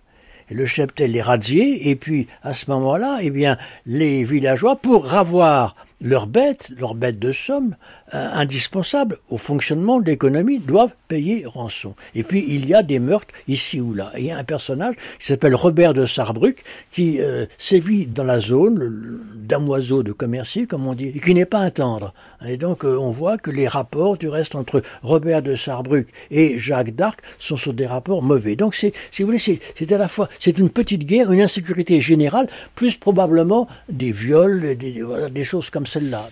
Le 0.51 0.67
cheptel 0.67 1.17
est 1.17 1.23
radié, 1.23 1.89
et 1.89 1.97
puis 1.97 2.27
à 2.43 2.53
ce 2.53 2.71
moment-là, 2.71 3.19
eh 3.23 3.31
bien, 3.31 3.57
les 3.87 4.25
villageois, 4.25 4.77
pour 4.77 5.15
avoir 5.15 5.75
leurs 6.01 6.27
bêtes, 6.27 6.71
leurs 6.77 6.95
bêtes 6.95 7.19
de 7.19 7.33
somme, 7.33 7.77
indispensables 8.15 9.19
au 9.29 9.39
fonctionnement 9.39 10.01
de 10.01 10.07
l'économie, 10.07 10.59
doivent 10.59 10.95
payer 11.09 11.45
rançon. 11.47 11.95
Et 12.15 12.23
puis 12.23 12.45
il 12.47 12.67
y 12.67 12.75
a 12.75 12.83
des 12.83 12.99
meurtres 12.99 13.35
ici 13.49 13.81
ou 13.81 13.93
là. 13.93 14.13
il 14.17 14.27
y 14.27 14.31
a 14.31 14.39
un 14.39 14.45
personnage 14.45 14.95
qui 15.19 15.27
s'appelle 15.27 15.55
Robert 15.55 15.95
de 15.95 16.07
Sarbruck 16.07 16.63
qui 16.93 17.21
euh, 17.21 17.47
sévit 17.59 18.07
dans 18.07 18.25
la 18.25 18.41
zone 18.41 19.21
d'un 19.35 19.61
de 19.61 20.13
commercier, 20.13 20.67
comme 20.67 20.87
on 20.87 20.95
dit, 20.95 21.13
et 21.15 21.21
qui 21.21 21.35
n'est 21.35 21.45
pas 21.45 21.59
un 21.59 21.71
tendre. 21.71 22.13
Et 22.47 22.57
donc 22.57 22.85
euh, 22.85 22.97
on 22.99 23.11
voit 23.11 23.39
que 23.39 23.51
les 23.51 23.69
rapports 23.69 24.17
du 24.17 24.29
reste 24.29 24.55
entre 24.55 24.83
Robert 25.03 25.43
de 25.43 25.57
Sarbruck 25.57 26.07
et 26.31 26.59
Jacques 26.59 26.95
d'Arc 26.95 27.21
sont 27.39 27.57
sur 27.57 27.75
des 27.75 27.87
rapports 27.87 28.23
mauvais. 28.23 28.57
Donc 28.57 28.75
c'est, 28.75 28.93
si 29.11 29.23
vous 29.23 29.29
voulez, 29.29 29.39
c'est 29.39 29.93
à 29.93 29.99
la 29.99 30.09
fois 30.09 30.29
c'est 30.39 30.59
une 30.59 30.71
petite 30.71 31.05
guerre, 31.05 31.33
une 31.33 31.41
insécurité 31.41 32.01
générale, 32.01 32.49
plus 32.75 32.97
probablement 32.97 33.69
des 33.89 34.13
viols, 34.13 34.77
des, 34.77 35.03
des 35.31 35.45
choses 35.45 35.71
comme 35.71 35.87
celle-là. 35.87 36.29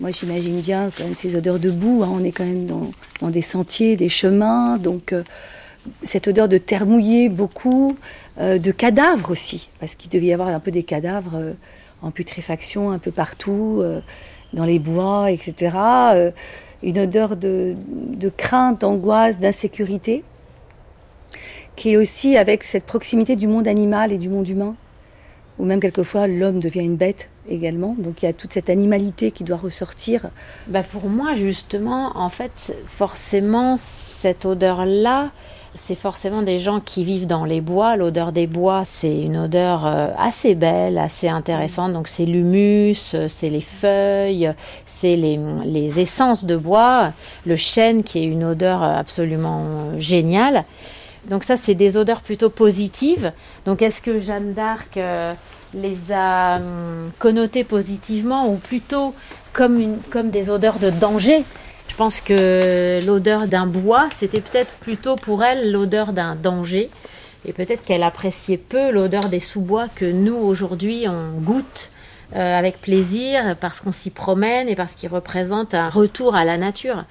Moi, 0.00 0.12
j'imagine 0.12 0.60
bien 0.60 0.90
quand 0.96 1.12
ces 1.16 1.34
odeurs 1.34 1.58
de 1.58 1.72
boue. 1.72 2.04
Hein. 2.04 2.12
On 2.14 2.22
est 2.22 2.30
quand 2.30 2.44
même 2.44 2.66
dans, 2.66 3.30
des 3.30 3.42
sentiers, 3.42 3.96
des 3.96 4.08
chemins, 4.08 4.78
donc 4.78 5.12
euh, 5.12 5.24
cette 6.04 6.28
odeur 6.28 6.48
de 6.48 6.56
terre 6.56 6.86
mouillée, 6.86 7.28
beaucoup, 7.28 7.96
euh, 8.38 8.58
de 8.58 8.70
cadavres 8.70 9.32
aussi, 9.32 9.70
parce 9.80 9.96
qu'il 9.96 10.08
devait 10.08 10.26
y 10.26 10.32
avoir 10.32 10.50
un 10.50 10.60
peu 10.60 10.70
des 10.70 10.84
cadavres 10.84 11.34
euh, 11.34 11.52
en 12.00 12.12
putréfaction 12.12 12.92
un 12.92 12.98
peu 12.98 13.10
partout, 13.10 13.82
dans 14.52 14.64
les 14.64 14.78
bois, 14.78 15.32
etc. 15.32 15.76
une 16.84 16.98
odeur 17.00 17.36
de, 17.36 17.74
de 17.88 18.28
crainte, 18.28 18.82
d'angoisse, 18.82 19.40
d'insécurité, 19.40 20.22
qui 21.74 21.90
est 21.90 21.96
aussi 21.96 22.36
avec 22.36 22.62
cette 22.62 22.84
proximité 22.84 23.34
du 23.34 23.48
monde 23.48 23.66
animal 23.66 24.12
et 24.12 24.18
du 24.18 24.28
monde 24.28 24.46
humain, 24.46 24.76
ou 25.58 25.64
même 25.64 25.80
quelquefois 25.80 26.26
l'homme 26.26 26.60
devient 26.60 26.84
une 26.84 26.96
bête 26.96 27.30
également. 27.48 27.94
Donc 27.98 28.22
il 28.22 28.26
y 28.26 28.28
a 28.28 28.32
toute 28.32 28.52
cette 28.52 28.70
animalité 28.70 29.30
qui 29.30 29.44
doit 29.44 29.56
ressortir. 29.56 30.28
Bah 30.68 30.82
pour 30.82 31.08
moi, 31.08 31.34
justement, 31.34 32.12
en 32.16 32.28
fait, 32.28 32.74
forcément, 32.86 33.76
cette 33.78 34.46
odeur-là, 34.46 35.30
c'est 35.74 35.94
forcément 35.94 36.42
des 36.42 36.58
gens 36.58 36.80
qui 36.80 37.04
vivent 37.04 37.26
dans 37.26 37.44
les 37.44 37.60
bois. 37.60 37.96
L'odeur 37.96 38.32
des 38.32 38.46
bois, 38.46 38.82
c'est 38.86 39.20
une 39.20 39.36
odeur 39.36 39.86
euh, 39.86 40.08
assez 40.18 40.54
belle, 40.54 40.98
assez 40.98 41.28
intéressante. 41.28 41.92
Donc 41.92 42.08
c'est 42.08 42.24
l'humus, 42.24 43.16
c'est 43.28 43.50
les 43.50 43.60
feuilles, 43.60 44.52
c'est 44.86 45.16
les, 45.16 45.38
les, 45.64 46.00
essences 46.00 46.44
de 46.44 46.56
bois, 46.56 47.12
le 47.46 47.56
chêne 47.56 48.02
qui 48.02 48.18
est 48.18 48.24
une 48.24 48.44
odeur 48.44 48.82
absolument 48.82 49.62
euh, 49.64 49.98
géniale. 49.98 50.64
Donc 51.28 51.44
ça, 51.44 51.56
c'est 51.56 51.74
des 51.74 51.96
odeurs 51.96 52.22
plutôt 52.22 52.50
positives. 52.50 53.32
Donc 53.64 53.82
est-ce 53.82 54.00
que 54.02 54.20
Jeanne 54.20 54.54
d'Arc... 54.54 54.96
Euh, 54.96 55.32
les 55.74 56.12
a 56.12 56.56
hum, 56.56 57.10
connotés 57.18 57.64
positivement 57.64 58.48
ou 58.50 58.56
plutôt 58.56 59.14
comme, 59.52 59.98
comme 60.10 60.30
des 60.30 60.50
odeurs 60.50 60.78
de 60.78 60.90
danger? 60.90 61.44
Je 61.88 61.94
pense 61.96 62.20
que 62.20 63.04
l'odeur 63.04 63.48
d'un 63.48 63.66
bois, 63.66 64.08
c'était 64.12 64.40
peut-être 64.40 64.70
plutôt 64.80 65.16
pour 65.16 65.42
elle 65.42 65.72
l'odeur 65.72 66.12
d'un 66.12 66.36
danger. 66.36 66.90
Et 67.44 67.52
peut-être 67.52 67.82
qu'elle 67.82 68.02
appréciait 68.02 68.58
peu 68.58 68.90
l'odeur 68.90 69.28
des 69.28 69.40
sous-bois 69.40 69.86
que 69.94 70.04
nous, 70.04 70.36
aujourd'hui, 70.36 71.06
on 71.08 71.40
goûte 71.40 71.90
euh, 72.36 72.58
avec 72.58 72.80
plaisir 72.80 73.56
parce 73.58 73.80
qu'on 73.80 73.92
s'y 73.92 74.10
promène 74.10 74.68
et 74.68 74.76
parce 74.76 74.94
qu'il 74.94 75.08
représente 75.08 75.72
un 75.72 75.88
retour 75.88 76.36
à 76.36 76.44
la 76.44 76.58
nature. 76.58 77.04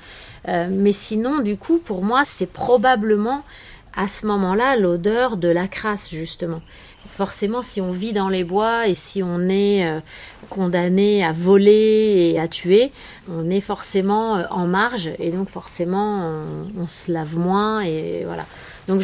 Euh, 0.47 0.67
mais 0.69 0.91
sinon, 0.91 1.39
du 1.39 1.57
coup, 1.57 1.79
pour 1.79 2.03
moi, 2.03 2.21
c'est 2.23 2.45
probablement 2.45 3.43
à 3.97 4.07
ce 4.07 4.25
moment-là 4.27 4.77
l'odeur 4.77 5.35
de 5.35 5.49
la 5.49 5.67
crasse, 5.67 6.09
justement 6.09 6.61
forcément, 7.17 7.63
si 7.63 7.81
on 7.81 7.91
vit 7.91 8.13
dans 8.13 8.29
les 8.29 8.43
bois 8.43 8.87
et 8.87 8.93
si 8.93 9.23
on 9.23 9.49
est 9.49 9.87
euh, 9.87 9.99
condamné 10.49 11.23
à 11.23 11.31
voler 11.31 12.31
et 12.33 12.39
à 12.39 12.47
tuer, 12.47 12.91
on 13.27 13.49
est 13.49 13.61
forcément 13.61 14.37
euh, 14.37 14.43
en 14.51 14.67
marge 14.67 15.09
et 15.17 15.31
donc 15.31 15.49
forcément 15.49 16.31
on, 16.77 16.87
se 16.87 17.11
lave 17.11 17.37
moins 17.37 17.81
et 17.81 18.23
voilà. 18.25 18.45
Donc 18.87 19.01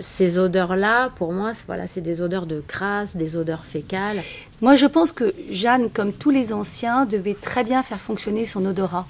ces 0.00 0.38
odeurs-là, 0.38 1.10
pour 1.16 1.32
moi, 1.32 1.52
voilà, 1.66 1.86
c'est 1.86 2.00
des 2.00 2.22
odeurs 2.22 2.46
de 2.46 2.62
crasse, 2.66 3.16
des 3.16 3.36
odeurs 3.36 3.66
fécales. 3.66 4.22
Moi, 4.62 4.76
je 4.76 4.86
pense 4.86 5.12
que 5.12 5.34
Jeanne, 5.50 5.90
comme 5.90 6.14
tous 6.14 6.30
les 6.30 6.54
anciens, 6.54 7.04
devait 7.04 7.36
très 7.38 7.62
bien 7.62 7.82
faire 7.82 8.00
fonctionner 8.00 8.46
son 8.46 8.64
odorat. 8.64 9.06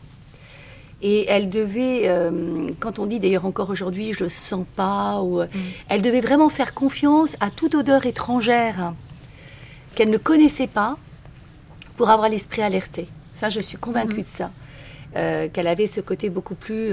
Et 1.02 1.26
elle 1.28 1.50
devait, 1.50 2.02
euh, 2.08 2.68
quand 2.80 2.98
on 2.98 3.06
dit 3.06 3.20
d'ailleurs 3.20 3.44
encore 3.44 3.68
aujourd'hui, 3.68 4.14
je 4.14 4.24
ne 4.24 4.28
sens 4.28 4.64
pas, 4.76 5.20
ou, 5.20 5.40
euh, 5.40 5.46
mm. 5.46 5.58
elle 5.90 6.02
devait 6.02 6.20
vraiment 6.20 6.48
faire 6.48 6.72
confiance 6.72 7.36
à 7.40 7.50
toute 7.50 7.74
odeur 7.74 8.06
étrangère 8.06 8.94
qu'elle 9.94 10.10
ne 10.10 10.16
connaissait 10.16 10.66
pas 10.66 10.96
pour 11.96 12.08
avoir 12.08 12.28
l'esprit 12.28 12.62
alerté. 12.62 13.08
Ça, 13.38 13.50
je 13.50 13.60
suis 13.60 13.76
convaincue 13.76 14.20
mm. 14.20 14.22
de 14.22 14.28
ça. 14.28 14.50
Euh, 15.16 15.48
qu'elle 15.50 15.66
avait 15.66 15.86
ce 15.86 16.00
côté 16.00 16.28
beaucoup 16.28 16.54
plus 16.54 16.92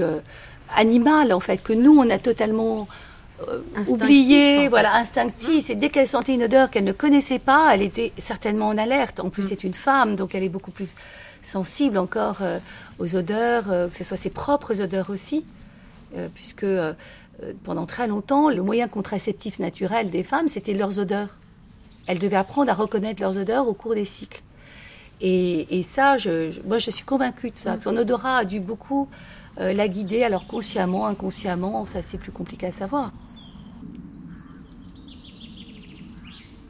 animal, 0.76 1.32
en 1.32 1.40
fait, 1.40 1.62
que 1.62 1.72
nous, 1.72 1.98
on 1.98 2.08
a 2.10 2.18
totalement 2.18 2.88
oublié, 3.88 4.68
voilà, 4.68 4.94
instinctif. 4.94 5.66
C'est 5.66 5.74
dès 5.74 5.88
qu'elle 5.88 6.06
sentait 6.06 6.34
une 6.34 6.44
odeur 6.44 6.70
qu'elle 6.70 6.84
ne 6.84 6.92
connaissait 6.92 7.38
pas, 7.38 7.74
elle 7.74 7.82
était 7.82 8.12
certainement 8.18 8.68
en 8.68 8.78
alerte. 8.78 9.18
En 9.20 9.30
plus, 9.30 9.42
mm. 9.42 9.46
c'est 9.48 9.64
une 9.64 9.74
femme, 9.74 10.14
donc 10.14 10.34
elle 10.34 10.42
est 10.42 10.50
beaucoup 10.50 10.70
plus 10.70 10.88
sensible 11.46 11.98
encore 11.98 12.38
euh, 12.40 12.58
aux 12.98 13.16
odeurs, 13.16 13.70
euh, 13.70 13.88
que 13.88 13.96
ce 13.96 14.04
soit 14.04 14.16
ses 14.16 14.30
propres 14.30 14.80
odeurs 14.80 15.10
aussi, 15.10 15.44
euh, 16.16 16.28
puisque 16.34 16.66
pendant 17.64 17.84
très 17.84 18.06
longtemps, 18.06 18.48
le 18.48 18.62
moyen 18.62 18.86
contraceptif 18.86 19.58
naturel 19.58 20.10
des 20.10 20.22
femmes, 20.22 20.46
c'était 20.46 20.72
leurs 20.72 21.00
odeurs. 21.00 21.30
Elles 22.06 22.20
devaient 22.20 22.36
apprendre 22.36 22.70
à 22.70 22.74
reconnaître 22.74 23.20
leurs 23.20 23.36
odeurs 23.36 23.66
au 23.66 23.74
cours 23.74 23.94
des 23.94 24.04
cycles. 24.04 24.42
Et, 25.20 25.82
ça, 25.82 26.16
moi, 26.64 26.78
je 26.78 26.90
suis 26.90 27.04
convaincue 27.04 27.50
de 27.50 27.56
ça. 27.56 27.76
son 27.80 27.96
odorat 27.96 28.38
a 28.38 28.44
dû 28.44 28.60
beaucoup 28.60 29.08
la 29.56 29.88
guider, 29.88 30.22
alors 30.22 30.46
consciemment, 30.46 31.06
inconsciemment, 31.06 31.86
ça 31.86 32.02
c'est 32.02 32.18
plus 32.18 32.32
compliqué 32.32 32.66
à 32.66 32.72
savoir. 32.72 33.10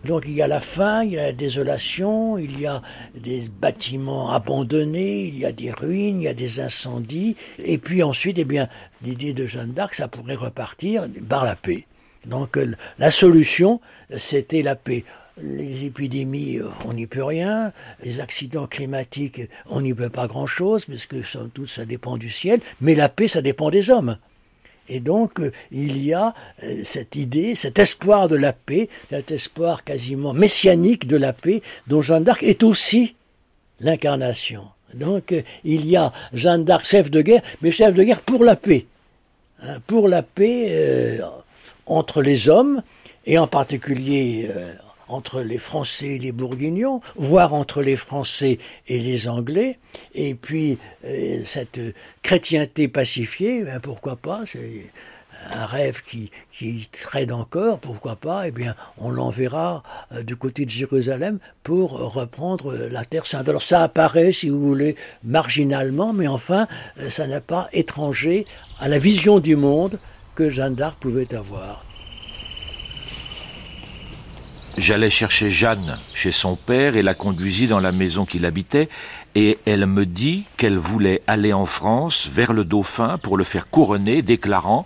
Donc 0.04 0.24
il 0.26 0.34
y 0.34 0.42
a 0.42 0.46
la 0.46 0.60
faim, 0.60 1.04
il 1.04 1.12
y 1.12 1.18
a 1.18 1.26
la 1.26 1.32
désolation, 1.32 2.36
il 2.36 2.60
y 2.60 2.66
a 2.66 2.82
des 3.14 3.48
bâtiments 3.60 4.30
abandonnés, 4.30 5.24
il 5.26 5.38
y 5.38 5.46
a 5.46 5.52
des 5.52 5.72
ruines, 5.72 6.20
il 6.20 6.24
y 6.24 6.28
a 6.28 6.34
des 6.34 6.60
incendies. 6.60 7.36
Et 7.58 7.78
puis 7.78 8.02
ensuite, 8.02 8.38
eh 8.38 8.44
bien, 8.44 8.68
l'idée 9.02 9.32
de 9.32 9.46
Jeanne 9.46 9.72
d'Arc, 9.72 9.94
ça 9.94 10.08
pourrait 10.08 10.34
repartir 10.34 11.08
par 11.28 11.44
la 11.44 11.56
paix. 11.56 11.86
Donc 12.26 12.58
euh, 12.58 12.76
la 12.98 13.10
solution, 13.10 13.80
c'était 14.16 14.62
la 14.62 14.76
paix. 14.76 15.04
Les 15.42 15.86
épidémies, 15.86 16.58
euh, 16.58 16.68
on 16.86 16.92
n'y 16.92 17.06
peut 17.06 17.24
rien. 17.24 17.72
Les 18.02 18.20
accidents 18.20 18.66
climatiques, 18.66 19.42
on 19.66 19.80
n'y 19.80 19.94
peut 19.94 20.10
pas 20.10 20.26
grand-chose, 20.26 20.84
parce 20.84 21.06
que 21.06 21.22
somme 21.22 21.50
toute, 21.50 21.68
ça 21.68 21.84
dépend 21.86 22.16
du 22.18 22.30
ciel. 22.30 22.60
Mais 22.80 22.94
la 22.94 23.08
paix, 23.08 23.26
ça 23.26 23.42
dépend 23.42 23.70
des 23.70 23.90
hommes. 23.90 24.18
Et 24.88 25.00
donc, 25.00 25.40
euh, 25.40 25.52
il 25.70 25.96
y 26.02 26.12
a 26.12 26.34
euh, 26.62 26.82
cette 26.84 27.16
idée, 27.16 27.54
cet 27.54 27.78
espoir 27.78 28.28
de 28.28 28.36
la 28.36 28.52
paix, 28.52 28.88
cet 29.08 29.30
espoir 29.30 29.84
quasiment 29.84 30.34
messianique 30.34 31.06
de 31.06 31.16
la 31.16 31.32
paix, 31.32 31.62
dont 31.86 32.02
Jeanne 32.02 32.24
d'Arc 32.24 32.42
est 32.42 32.62
aussi 32.62 33.14
l'incarnation. 33.80 34.64
Donc, 34.92 35.32
euh, 35.32 35.42
il 35.64 35.86
y 35.86 35.96
a 35.96 36.12
Jeanne 36.32 36.64
d'Arc, 36.64 36.84
chef 36.84 37.10
de 37.10 37.22
guerre, 37.22 37.42
mais 37.62 37.70
chef 37.70 37.94
de 37.94 38.02
guerre 38.02 38.20
pour 38.20 38.44
la 38.44 38.56
paix. 38.56 38.86
Hein, 39.62 39.78
pour 39.86 40.08
la 40.08 40.22
paix 40.22 41.20
entre 41.86 42.20
les 42.22 42.48
hommes, 42.48 42.82
et 43.26 43.38
en 43.38 43.46
particulier 43.46 44.50
entre 45.14 45.40
les 45.42 45.58
Français 45.58 46.16
et 46.16 46.18
les 46.18 46.32
Bourguignons, 46.32 47.00
voire 47.16 47.54
entre 47.54 47.82
les 47.82 47.96
Français 47.96 48.58
et 48.88 48.98
les 48.98 49.28
Anglais, 49.28 49.78
et 50.14 50.34
puis 50.34 50.78
euh, 51.04 51.42
cette 51.44 51.80
chrétienté 52.22 52.88
pacifiée, 52.88 53.62
ben, 53.62 53.80
pourquoi 53.80 54.16
pas, 54.16 54.42
c'est 54.46 54.90
un 55.52 55.66
rêve 55.66 56.02
qui, 56.02 56.30
traîne 56.90 57.32
encore, 57.32 57.78
pourquoi 57.78 58.16
pas, 58.16 58.48
eh 58.48 58.50
bien, 58.50 58.74
on 58.98 59.10
l'enverra 59.10 59.82
euh, 60.12 60.22
du 60.22 60.36
côté 60.36 60.64
de 60.64 60.70
Jérusalem 60.70 61.38
pour 61.62 61.92
reprendre 62.12 62.74
la 62.74 63.04
Terre 63.04 63.26
Sainte. 63.26 63.48
Alors 63.48 63.62
ça 63.62 63.82
apparaît, 63.82 64.32
si 64.32 64.48
vous 64.48 64.60
voulez, 64.60 64.96
marginalement, 65.22 66.12
mais 66.12 66.28
enfin, 66.28 66.66
euh, 66.98 67.08
ça 67.08 67.26
n'est 67.26 67.40
pas 67.40 67.68
étranger 67.72 68.46
à 68.78 68.88
la 68.88 68.98
vision 68.98 69.38
du 69.38 69.56
monde 69.56 69.98
que 70.34 70.48
Jeanne 70.48 70.74
d'Arc 70.74 70.98
pouvait 70.98 71.32
avoir. 71.34 71.84
J'allais 74.76 75.10
chercher 75.10 75.52
Jeanne 75.52 75.98
chez 76.14 76.32
son 76.32 76.56
père 76.56 76.96
et 76.96 77.02
la 77.02 77.14
conduisis 77.14 77.68
dans 77.68 77.78
la 77.78 77.92
maison 77.92 78.24
qu'il 78.26 78.44
habitait, 78.44 78.88
et 79.36 79.56
elle 79.66 79.86
me 79.86 80.04
dit 80.04 80.44
qu'elle 80.56 80.78
voulait 80.78 81.22
aller 81.28 81.52
en 81.52 81.64
France 81.64 82.28
vers 82.30 82.52
le 82.52 82.64
dauphin 82.64 83.18
pour 83.18 83.36
le 83.36 83.44
faire 83.44 83.70
couronner, 83.70 84.22
déclarant 84.22 84.84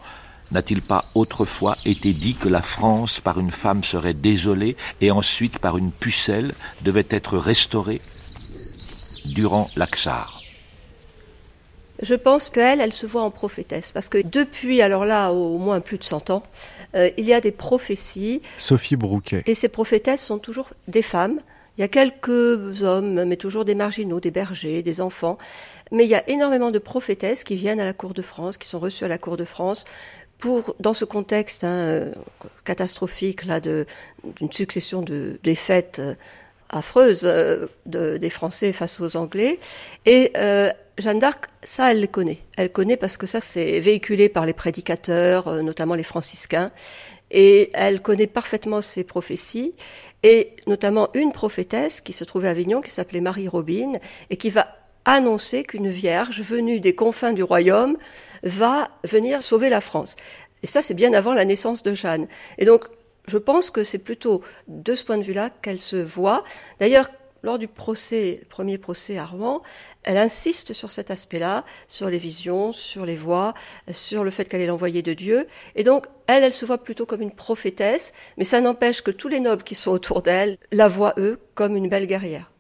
N'a-t-il 0.51 0.81
pas 0.81 1.05
autrefois 1.14 1.77
été 1.85 2.12
dit 2.12 2.35
que 2.35 2.48
la 2.48 2.62
France 2.62 3.20
par 3.20 3.38
une 3.38 3.51
femme 3.51 3.85
serait 3.85 4.14
désolée 4.14 4.77
et 5.03 5.11
ensuite 5.11 5.59
par 5.59 5.77
une 5.77 5.92
pucelle 5.92 6.55
devait 6.83 7.07
être 7.11 7.37
restaurée 7.37 8.01
Durant 9.27 9.68
l'Axar? 9.77 10.42
Je 12.01 12.14
pense 12.14 12.48
qu'elle, 12.48 12.81
elle 12.81 12.92
se 12.92 13.07
voit 13.07 13.22
en 13.22 13.31
prophétesse, 13.31 13.90
parce 13.90 14.09
que 14.09 14.18
depuis, 14.24 14.81
alors 14.83 15.05
là, 15.05 15.33
au 15.33 15.59
moins 15.59 15.81
plus 15.81 15.98
de 15.98 16.05
100 16.05 16.31
ans, 16.31 16.44
euh, 16.94 17.11
il 17.16 17.24
y 17.24 17.33
a 17.33 17.40
des 17.40 17.51
prophéties. 17.51 18.42
Sophie 18.59 18.96
Brouquet. 18.96 19.42
Et 19.46 19.55
ces 19.55 19.68
prophétesses 19.68 20.22
sont 20.22 20.38
toujours 20.38 20.70
des 20.87 21.03
femmes. 21.03 21.40
Il 21.77 21.83
y 21.83 21.85
a 21.85 21.88
quelques 21.88 22.83
hommes, 22.83 23.24
mais 23.24 23.37
toujours 23.37 23.64
des 23.64 23.77
marginaux, 23.77 24.18
des 24.18 24.33
bergers, 24.33 24.83
des 24.83 25.01
enfants. 25.01 25.38
Mais 25.92 26.05
il 26.05 26.11
y 26.11 26.14
a 26.14 26.29
énormément 26.29 26.70
de 26.70 26.79
prophétesses 26.81 27.44
qui 27.44 27.55
viennent 27.55 27.81
à 27.81 27.85
la 27.85 27.92
cour 27.92 28.14
de 28.14 28.22
France, 28.22 28.59
qui 28.59 28.68
sont 28.68 28.81
reçues 28.81 29.05
à 29.05 29.09
la 29.09 29.18
cour 29.18 29.37
de 29.37 29.44
France, 29.44 29.85
pour, 30.38 30.74
dans 30.81 30.92
ce 30.92 31.05
contexte 31.05 31.64
hein, 31.64 32.07
catastrophique 32.64 33.44
là, 33.44 33.61
d'une 33.61 33.87
succession 34.51 35.03
de 35.03 35.38
défaites 35.42 36.01
euh, 36.73 36.79
affreuses 36.79 37.23
euh, 37.25 37.67
de, 37.87 38.17
des 38.17 38.31
Français 38.31 38.73
face 38.73 39.01
aux 39.01 39.17
Anglais. 39.17 39.59
Et 40.07 40.33
Jeanne 40.99 41.19
d'Arc, 41.19 41.47
ça, 41.63 41.93
elle 41.93 42.01
le 42.01 42.07
connaît. 42.07 42.39
Elle 42.57 42.73
connaît 42.73 42.97
parce 42.97 43.17
que 43.17 43.27
ça, 43.27 43.41
c'est 43.41 43.81
véhiculé 43.81 44.29
par 44.29 44.47
les 44.47 44.53
prédicateurs, 44.53 45.63
notamment 45.63 45.95
les 45.95 46.03
franciscains. 46.03 46.71
Et 47.31 47.71
elle 47.75 48.01
connaît 48.01 48.27
parfaitement 48.27 48.81
ces 48.81 49.05
prophéties, 49.05 49.75
et 50.23 50.53
notamment 50.67 51.11
une 51.15 51.33
prophétesse 51.33 52.01
qui 52.01 52.13
se 52.13 52.25
trouvait 52.25 52.49
à 52.49 52.53
Avignon, 52.53 52.81
qui 52.81 52.91
s'appelait 52.91 53.21
Marie 53.21 53.49
Robine, 53.49 53.97
et 54.31 54.37
qui 54.37 54.51
va 54.51 54.79
annoncer 55.05 55.65
qu'une 55.65 55.89
vierge 55.89 56.41
venue 56.41 56.81
des 56.81 56.95
confins 56.95 57.33
du 57.33 57.43
royaume 57.43 57.97
va 58.43 58.89
venir 59.05 59.43
sauver 59.43 59.69
la 59.69 59.81
France. 59.81 60.17
Et 60.63 60.67
ça, 60.67 60.83
c'est 60.83 60.95
bien 60.95 61.13
avant 61.15 61.35
la 61.35 61.45
naissance 61.45 61.83
de 61.83 61.95
Jeanne. 61.95 62.27
Et 62.59 62.65
donc, 62.65 62.85
je 63.29 63.38
pense 63.38 63.71
que 63.71 63.85
c'est 63.85 63.99
plutôt 63.99 64.43
de 64.67 64.95
ce 64.95 65.05
point 65.05 65.19
de 65.19 65.23
vue-là 65.23 65.51
qu'elle 65.62 65.79
se 65.79 65.97
voit. 65.97 66.45
D'ailleurs, 66.81 67.09
lors 67.43 67.59
du 67.59 67.69
procès, 67.69 68.43
premier 68.49 68.79
procès 68.79 69.17
à 69.17 69.25
Rouen, 69.25 69.62
elle 70.03 70.17
insiste 70.17 70.73
sur 70.73 70.91
cet 70.91 71.11
aspect-là, 71.11 71.64
sur 71.87 72.11
les 72.11 72.19
visions, 72.19 72.73
sur 72.73 73.07
les 73.07 73.17
voix, 73.17 73.55
sur 73.93 74.25
le 74.25 74.31
fait 74.31 74.45
qu'elle 74.45 74.61
est 74.61 74.67
l'envoyée 74.67 75.03
de 75.03 75.14
Dieu. 75.14 75.47
Et 75.77 75.85
donc, 75.85 76.07
elle, 76.27 76.43
elle 76.43 76.53
se 76.53 76.67
voit 76.67 76.79
plutôt 76.79 77.07
comme 77.07 77.23
une 77.23 77.35
prophétesse, 77.35 78.12
mais 78.37 78.45
ça 78.45 78.61
n'empêche 78.61 79.03
que 79.03 79.11
tous 79.11 79.29
les 79.29 79.41
nobles 79.41 79.62
qui 79.62 79.77
sont 79.77 79.93
autour 79.93 80.23
d'elle 80.23 80.59
la 80.73 80.88
voient, 80.88 81.14
eux, 81.17 81.38
comme 81.55 81.77
une 81.77 81.88
belle 81.88 82.07
guerrière. 82.07 82.51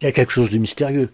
Il 0.00 0.04
y 0.04 0.08
a 0.08 0.12
quelque 0.12 0.32
chose 0.32 0.50
de 0.50 0.58
mystérieux 0.58 1.08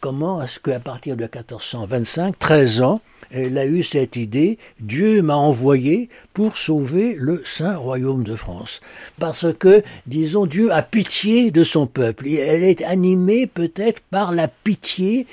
comment 0.00 0.42
est-ce 0.42 0.60
qu'à 0.60 0.80
partir 0.80 1.16
de 1.16 1.22
1425, 1.22 2.38
13 2.38 2.82
ans, 2.82 3.00
elle 3.30 3.58
a 3.58 3.66
eu 3.66 3.82
cette 3.82 4.16
idée, 4.16 4.58
Dieu 4.80 5.20
m'a 5.20 5.36
envoyé 5.36 6.08
pour 6.32 6.56
sauver 6.56 7.14
le 7.18 7.42
Saint 7.44 7.76
Royaume 7.76 8.24
de 8.24 8.36
France. 8.36 8.80
Parce 9.18 9.52
que, 9.52 9.82
disons, 10.06 10.46
Dieu 10.46 10.72
a 10.72 10.82
pitié 10.82 11.50
de 11.50 11.64
son 11.64 11.86
peuple. 11.86 12.26
Et 12.26 12.36
elle 12.36 12.62
est 12.62 12.82
animée 12.82 13.46
peut-être 13.46 14.00
par 14.10 14.32
la 14.32 14.48
pitié 14.48 15.26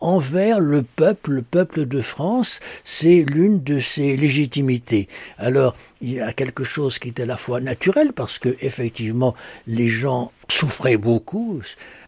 envers 0.00 0.58
le 0.58 0.82
peuple, 0.82 1.30
le 1.30 1.42
peuple 1.42 1.86
de 1.86 2.00
France, 2.00 2.58
c'est 2.82 3.24
l'une 3.28 3.62
de 3.62 3.78
ses 3.78 4.16
légitimités. 4.16 5.08
Alors, 5.38 5.76
il 6.00 6.14
y 6.14 6.20
a 6.20 6.32
quelque 6.32 6.64
chose 6.64 6.98
qui 6.98 7.08
est 7.08 7.20
à 7.20 7.26
la 7.26 7.36
fois 7.36 7.60
naturel, 7.60 8.12
parce 8.12 8.38
que 8.38 8.56
effectivement, 8.60 9.34
les 9.68 9.88
gens 9.88 10.32
souffraient 10.52 10.96
beaucoup, 10.96 11.60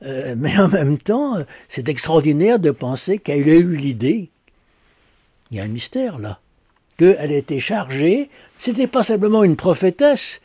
euh, 0.03 0.35
mais 0.37 0.57
en 0.59 0.69
même 0.69 0.99
temps, 0.99 1.39
c'est 1.69 1.89
extraordinaire 1.89 2.59
de 2.59 2.71
penser 2.71 3.19
qu'elle 3.19 3.49
a 3.49 3.55
eu 3.55 3.77
l'idée. 3.77 4.29
Il 5.51 5.57
y 5.57 5.61
a 5.61 5.65
un 5.65 5.69
mystère 5.69 6.19
là. 6.19 6.41
Qu'elle 6.97 7.33
était 7.33 7.61
chargée, 7.61 8.31
c'était 8.59 8.87
pas 8.87 9.03
simplement 9.03 9.43
une 9.43 9.57
prophétesse, 9.57 10.41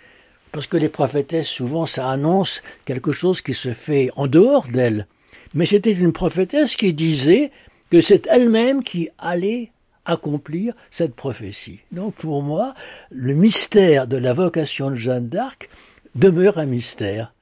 parce 0.52 0.66
que 0.66 0.78
les 0.78 0.90
prophétesses, 0.90 1.48
souvent, 1.48 1.86
ça 1.86 2.10
annonce 2.10 2.64
quelque 2.86 3.12
chose 3.12 3.42
qui 3.42 3.54
se 3.54 3.72
fait 3.74 4.10
en 4.16 4.26
dehors 4.26 4.68
d'elle 4.68 5.06
mais 5.54 5.66
c'était 5.66 5.92
une 5.92 6.14
prophétesse 6.14 6.76
qui 6.76 6.94
disait 6.94 7.52
que 7.90 8.02
c'est 8.02 8.28
elle-même 8.28 8.84
qui 8.84 9.10
allait 9.18 9.72
accomplir 10.06 10.74
cette 10.92 11.16
prophétie. 11.16 11.80
Donc 11.92 12.16
pour 12.16 12.42
moi, 12.42 12.74
le 13.10 13.34
mystère 13.34 14.08
de 14.08 14.18
la 14.18 14.34
vocation 14.34 14.90
de 14.90 14.96
Jeanne 14.96 15.28
d'Arc 15.28 15.70
demeure 16.16 16.58
un 16.58 16.66
mystère. 16.66 17.34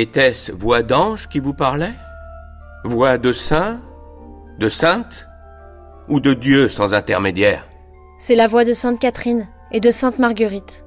Était-ce 0.00 0.52
voix 0.52 0.84
d'ange 0.84 1.28
qui 1.28 1.40
vous 1.40 1.54
parlait? 1.54 1.94
Voix 2.84 3.18
de 3.18 3.32
saint 3.32 3.80
De 4.60 4.68
sainte 4.68 5.28
Ou 6.08 6.20
de 6.20 6.34
Dieu 6.34 6.68
sans 6.68 6.94
intermédiaire? 6.94 7.66
C'est 8.20 8.36
la 8.36 8.46
voix 8.46 8.64
de 8.64 8.74
Sainte 8.74 9.00
Catherine 9.00 9.48
et 9.72 9.80
de 9.80 9.90
Sainte 9.90 10.20
Marguerite. 10.20 10.86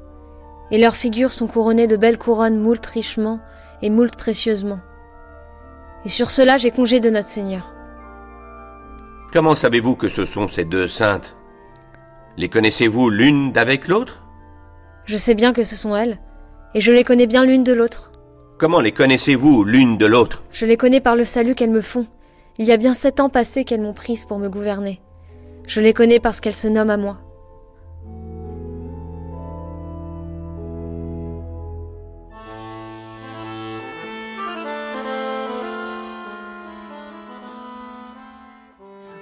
Et 0.72 0.78
leurs 0.78 0.96
figures 0.96 1.34
sont 1.34 1.48
couronnées 1.48 1.88
de 1.88 1.98
belles 1.98 2.18
couronnes 2.18 2.58
moult 2.58 2.86
richement 2.86 3.42
et 3.82 3.90
moult 3.90 4.16
précieusement. 4.16 4.80
Et 6.06 6.10
sur 6.10 6.32
cela 6.32 6.56
j'ai 6.56 6.72
congé 6.72 7.02
de 7.02 7.10
notre 7.10 7.28
Seigneur. 7.28 7.74
Comment 9.34 9.56
savez-vous 9.56 9.98
que 9.98 10.08
ce 10.08 10.24
sont 10.24 10.48
ces 10.48 10.64
deux 10.64 10.88
saintes? 10.88 11.36
Les 12.38 12.48
connaissez-vous 12.48 13.10
l'une 13.10 13.52
d'avec 13.52 13.90
l'autre? 13.90 14.24
Je 15.04 15.18
sais 15.18 15.36
bien 15.36 15.52
que 15.52 15.64
ce 15.64 15.76
sont 15.76 15.98
elles, 15.98 16.18
et 16.76 16.80
je 16.80 16.94
les 16.94 17.04
connais 17.04 17.28
bien 17.28 17.44
l'une 17.44 17.66
de 17.66 17.74
l'autre. 17.74 18.11
Comment 18.62 18.80
les 18.80 18.92
connaissez-vous 18.92 19.64
l'une 19.64 19.98
de 19.98 20.06
l'autre? 20.06 20.44
Je 20.52 20.68
les 20.68 20.78
connais 20.78 21.00
par 21.00 21.16
le 21.16 21.24
salut 21.24 21.56
qu'elles 21.56 21.72
me 21.72 21.82
font. 21.82 22.06
Il 22.60 22.68
y 22.68 22.72
a 22.72 22.78
bien 22.78 22.94
sept 22.94 23.20
ans 23.20 23.28
passés 23.28 23.64
qu'elles 23.64 23.82
m'ont 23.82 23.96
prise 23.96 24.24
pour 24.24 24.38
me 24.38 24.50
gouverner. 24.50 25.02
Je 25.66 25.82
les 25.82 25.96
connais 25.96 26.20
parce 26.20 26.40
qu'elles 26.40 26.54
se 26.54 26.68
nomment 26.68 26.92
à 26.92 26.98
moi. 26.98 27.18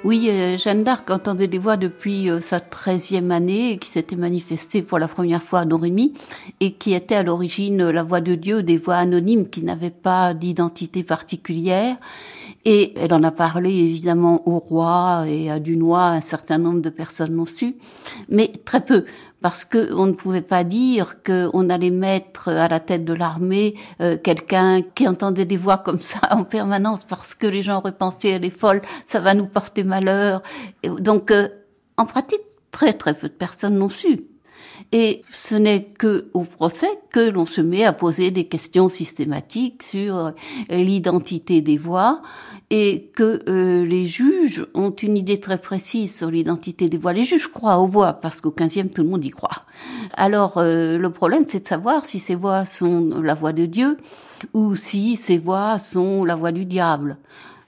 Oui, 0.06 0.30
euh, 0.30 0.56
Jeanne 0.56 0.86
d'Arc 0.86 1.12
entendait 1.12 1.50
des 1.50 1.58
voix 1.58 1.76
depuis 1.76 2.30
euh, 2.30 2.40
sa 2.40 2.62
treizième 2.62 3.32
année, 3.32 3.78
qui 3.78 3.90
s'était 3.90 4.16
manifestée 4.16 4.82
pour 4.82 4.98
la 4.98 5.10
première 5.10 5.44
fois 5.44 5.60
à 5.60 5.66
Dorémy, 5.66 6.14
et 6.62 6.72
qui 6.72 6.94
était 6.94 7.16
à 7.16 7.24
l'origine 7.24 7.90
la 7.90 8.02
voix 8.02 8.22
de 8.22 8.36
Dieu, 8.36 8.64
des 8.64 8.78
voix 8.78 8.96
anonymes 8.96 9.50
qui 9.50 9.62
n'avaient 9.62 9.90
pas 9.90 10.34
d'identité 10.34 11.04
particulière. 11.04 11.98
Et 12.64 12.94
elle 12.98 13.14
en 13.14 13.24
a 13.24 13.32
parlé 13.32 13.72
évidemment 13.72 14.48
au 14.48 14.60
roi 14.60 15.26
et 15.28 15.52
à 15.52 15.60
Dunois, 15.60 16.08
un 16.08 16.22
certain 16.22 16.58
nombre 16.58 16.82
de 16.82 16.90
personnes 16.90 17.36
l'ont 17.36 17.46
su, 17.46 17.76
mais 18.30 18.54
très 18.64 18.84
peu 18.84 19.04
parce 19.42 19.66
que 19.66 19.94
on 19.94 20.06
ne 20.06 20.14
pouvait 20.14 20.42
pas 20.42 20.64
dire 20.64 21.24
qu'on 21.24 21.70
allait 21.70 21.90
mettre 21.90 22.50
à 22.50 22.68
la 22.68 22.80
tête 22.80 23.06
de 23.06 23.14
l'armée 23.14 23.76
euh, 24.02 24.18
quelqu'un 24.18 24.82
qui 24.82 25.08
entendait 25.08 25.46
des 25.46 25.58
voix 25.58 25.78
comme 25.78 26.00
ça 26.00 26.20
en 26.32 26.44
permanence 26.44 27.04
parce 27.04 27.36
que 27.36 27.48
les 27.48 27.62
gens 27.62 27.78
auraient 27.78 27.94
elle 28.24 28.46
est 28.46 28.50
folle, 28.50 28.82
ça 29.06 29.20
va 29.20 29.34
nous 29.34 29.48
porter 29.48 29.84
malheur. 29.84 30.42
donc 30.84 31.32
euh, 31.32 31.48
en 31.98 32.06
pratique, 32.06 32.42
très 32.72 32.94
très 32.94 33.14
peu 33.14 33.28
de 33.28 33.34
personnes 33.34 33.78
l'ont 33.78 33.90
su. 33.90 34.22
Et 34.92 35.22
ce 35.32 35.56
n'est 35.56 35.84
que 35.84 36.30
au 36.34 36.44
procès 36.44 36.90
que 37.12 37.30
l'on 37.30 37.46
se 37.46 37.62
met 37.62 37.84
à 37.84 37.94
poser 37.94 38.32
des 38.32 38.48
questions 38.48 38.90
systématiques 38.90 39.84
sur 39.84 40.34
l'identité 40.70 41.62
des 41.62 41.78
voix 41.78 42.22
et 42.70 43.12
que 43.16 43.40
euh, 43.50 43.84
les 43.86 44.06
juges 44.06 44.66
ont 44.76 44.92
une 44.92 45.18
idée 45.18 45.40
très 45.40 45.58
précise 45.58 46.16
sur 46.16 46.30
l'identité 46.30 46.88
des 46.88 46.98
voix. 46.98 47.14
Les 47.14 47.24
juges 47.24 47.52
croient 47.52 47.80
aux 47.80 47.88
voix 47.88 48.14
parce 48.14 48.42
qu'au 48.42 48.52
15e, 48.52 48.90
tout 48.90 49.02
le 49.02 49.10
monde 49.10 49.26
y 49.26 49.32
croit. 49.32 49.66
Alors 50.14 50.58
euh, 50.58 50.98
le 50.98 51.10
problème, 51.10 51.46
c'est 51.48 51.62
de 51.62 51.68
savoir 51.68 52.06
si 52.06 52.20
ces 52.20 52.36
voix 52.36 52.66
sont 52.66 53.22
la 53.22 53.34
voix 53.34 53.54
de 53.54 53.66
Dieu 53.66 53.98
ou 54.54 54.76
si 54.76 55.16
ces 55.16 55.38
voix 55.38 55.80
sont 55.80 56.24
la 56.24 56.36
voix 56.36 56.52
du 56.52 56.66
diable. 56.66 57.18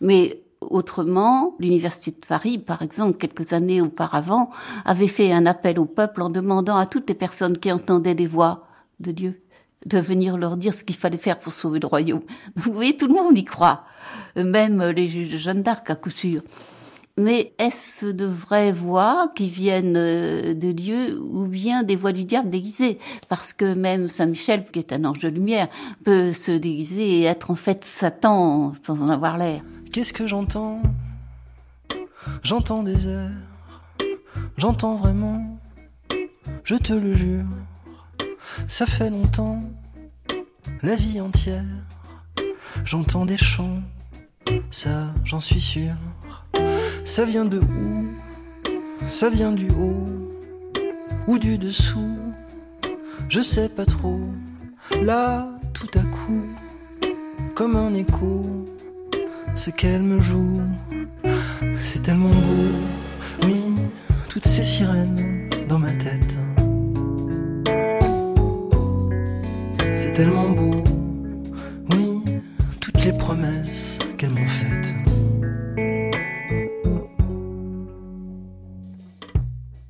Mais 0.01 0.43
autrement, 0.61 1.55
l'Université 1.59 2.11
de 2.11 2.25
Paris, 2.25 2.59
par 2.59 2.83
exemple, 2.83 3.17
quelques 3.17 3.53
années 3.53 3.81
auparavant, 3.81 4.51
avait 4.85 5.07
fait 5.07 5.31
un 5.31 5.47
appel 5.47 5.79
au 5.79 5.85
peuple 5.85 6.21
en 6.21 6.29
demandant 6.29 6.77
à 6.77 6.85
toutes 6.85 7.09
les 7.09 7.15
personnes 7.15 7.57
qui 7.57 7.71
entendaient 7.71 8.15
des 8.15 8.27
voix 8.27 8.67
de 8.99 9.11
Dieu 9.11 9.40
de 9.86 9.99
venir 9.99 10.38
leur 10.38 10.57
dire 10.57 10.73
ce 10.73 10.84
qu'il 10.84 10.95
fallait 10.95 11.17
faire 11.17 11.38
pour 11.38 11.53
sauver 11.53 11.79
le 11.79 11.88
royaume. 11.88 12.21
Vous 12.55 12.73
voyez, 12.73 12.97
tout 12.97 13.07
le 13.07 13.13
monde 13.13 13.38
y 13.38 13.43
croit, 13.43 13.84
même 14.36 14.84
les 14.84 15.09
juges 15.09 15.32
de 15.32 15.38
Jeanne 15.38 15.63
d'Arc 15.63 15.89
à 15.89 15.95
coup 15.95 16.09
sûr. 16.09 16.41
Mais 17.17 17.53
est-ce 17.59 18.05
de 18.05 18.25
vraies 18.25 18.71
voix 18.71 19.32
qui 19.36 19.49
viennent 19.49 19.97
euh, 19.97 20.53
de 20.53 20.71
Dieu 20.71 21.19
ou 21.21 21.45
bien 21.45 21.84
des 21.84 21.97
voix 21.97 22.13
du 22.13 22.23
diable 22.23 22.49
déguisées? 22.49 22.99
Parce 23.27 23.51
que 23.51 23.73
même 23.73 24.07
Saint 24.07 24.27
Michel, 24.27 24.63
qui 24.71 24.79
est 24.79 24.93
un 24.93 25.03
ange 25.03 25.19
de 25.19 25.27
lumière, 25.27 25.67
peut 26.05 26.32
se 26.32 26.51
déguiser 26.51 27.19
et 27.19 27.23
être 27.23 27.51
en 27.51 27.55
fait 27.55 27.84
Satan 27.84 28.73
sans 28.84 29.01
en 29.01 29.09
avoir 29.09 29.38
l'air. 29.38 29.61
Qu'est-ce 29.91 30.13
que 30.13 30.25
j'entends? 30.25 30.82
J'entends 32.43 32.84
des 32.84 33.07
airs, 33.07 33.32
j'entends 34.57 34.95
vraiment, 34.95 35.59
je 36.63 36.75
te 36.75 36.93
le 36.93 37.15
jure, 37.15 37.45
ça 38.67 38.85
fait 38.85 39.09
longtemps, 39.09 39.63
la 40.81 40.95
vie 40.95 41.21
entière, 41.21 41.63
j'entends 42.85 43.25
des 43.25 43.37
chants, 43.37 43.81
ça 44.71 45.13
j'en 45.23 45.41
suis 45.41 45.61
sûr, 45.61 45.93
ça 47.05 47.25
vient 47.25 47.45
de 47.45 47.59
où? 47.59 48.07
Ça 49.09 49.29
vient 49.29 49.51
du 49.51 49.69
haut 49.71 50.07
ou 51.27 51.39
du 51.39 51.57
dessous, 51.57 52.19
je 53.29 53.41
sais 53.41 53.67
pas 53.67 53.85
trop, 53.85 54.21
là 55.01 55.47
tout 55.73 55.89
à 55.95 56.03
coup, 56.03 56.45
comme 57.55 57.75
un 57.75 57.93
écho, 57.93 58.45
ce 59.55 59.69
qu'elle 59.71 60.03
me 60.03 60.19
joue. 60.19 60.61
C'est 61.75 62.03
tellement 62.03 62.29
beau, 62.29 63.45
oui, 63.45 63.63
toutes 64.29 64.47
ces 64.47 64.63
sirènes 64.63 65.49
dans 65.67 65.79
ma 65.79 65.91
tête. 65.93 66.37
C'est 70.03 70.13
tellement 70.13 70.49
beau, 70.49 70.83
oui, 71.91 72.21
toutes 72.79 73.05
les 73.05 73.13
promesses 73.13 73.99
qu'elles 74.17 74.31
m'ont 74.31 74.47
faites. 74.47 74.95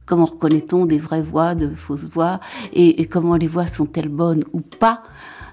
Comment 0.05 0.25
reconnaît-on 0.25 0.85
des 0.85 0.99
vraies 0.99 1.21
voix, 1.21 1.55
de 1.55 1.73
fausses 1.73 2.03
voix, 2.03 2.41
et 2.73 3.05
comment 3.05 3.35
les 3.35 3.47
voix 3.47 3.67
sont-elles 3.67 4.09
bonnes 4.09 4.43
ou 4.51 4.59
pas? 4.59 5.01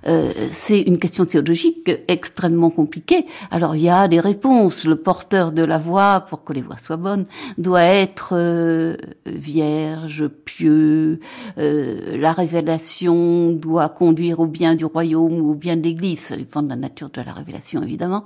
Euh, 0.09 0.33
c'est 0.51 0.81
une 0.81 0.99
question 0.99 1.25
théologique 1.25 1.91
extrêmement 2.09 2.71
compliquée. 2.71 3.27
Alors 3.51 3.77
il 3.77 3.83
y 3.83 3.91
a 3.91 4.09
des 4.09 4.21
réponses. 4.21 4.87
Le 4.87 4.97
porteur 4.97 5.53
de 5.53 5.63
la 5.63 5.79
voix, 5.79 6.21
pour 6.21 6.45
que 6.45 6.53
les 6.53 6.63
voix 6.63 6.79
soient 6.79 6.97
bonnes, 6.97 7.27
doit 7.59 7.83
être 7.83 8.31
euh, 8.33 8.97
vierge, 9.27 10.29
pieux. 10.29 11.21
Euh, 11.59 12.17
la 12.17 12.33
révélation 12.33 13.53
doit 13.53 13.89
conduire 13.89 14.41
au 14.41 14.47
bien 14.47 14.75
du 14.75 14.85
royaume 14.85 15.41
ou 15.41 15.51
au 15.51 15.55
bien 15.55 15.77
de 15.77 15.83
l'Église. 15.83 16.21
Ça 16.21 16.37
dépend 16.37 16.63
de 16.63 16.69
la 16.69 16.77
nature 16.77 17.11
de 17.11 17.21
la 17.21 17.33
révélation, 17.33 17.83
évidemment. 17.83 18.25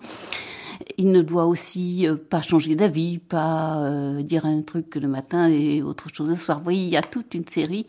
Il 0.98 1.10
ne 1.10 1.22
doit 1.22 1.46
aussi 1.46 2.06
euh, 2.06 2.16
pas 2.16 2.42
changer 2.42 2.76
d'avis, 2.76 3.18
pas 3.18 3.78
euh, 3.84 4.22
dire 4.22 4.46
un 4.46 4.62
truc 4.62 4.94
le 4.96 5.08
matin 5.08 5.48
et 5.48 5.82
autre 5.82 6.08
chose 6.12 6.28
le 6.28 6.36
soir. 6.36 6.58
Vous 6.58 6.64
voyez, 6.64 6.82
il 6.82 6.88
y 6.88 6.96
a 6.96 7.02
toute 7.02 7.34
une 7.34 7.46
série 7.46 7.86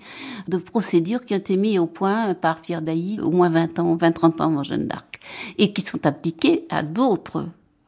de 0.47 0.57
procédures 0.57 1.25
qui 1.25 1.33
ont 1.33 1.37
été 1.37 1.55
mises 1.57 1.79
au 1.79 1.87
point 1.87 2.33
par 2.33 2.61
Pierre 2.61 2.81
Dailly 2.81 3.19
au 3.19 3.31
moins 3.31 3.49
20 3.49 3.79
ans, 3.79 3.95
20-30 3.95 4.41
ans 4.41 4.45
avant 4.45 4.63
Jeanne 4.63 4.87
d'Arc, 4.87 5.19
et 5.57 5.73
qui 5.73 5.81
sont 5.81 6.05
appliquées 6.05 6.65
à 6.69 6.83
d'autres 6.83 7.45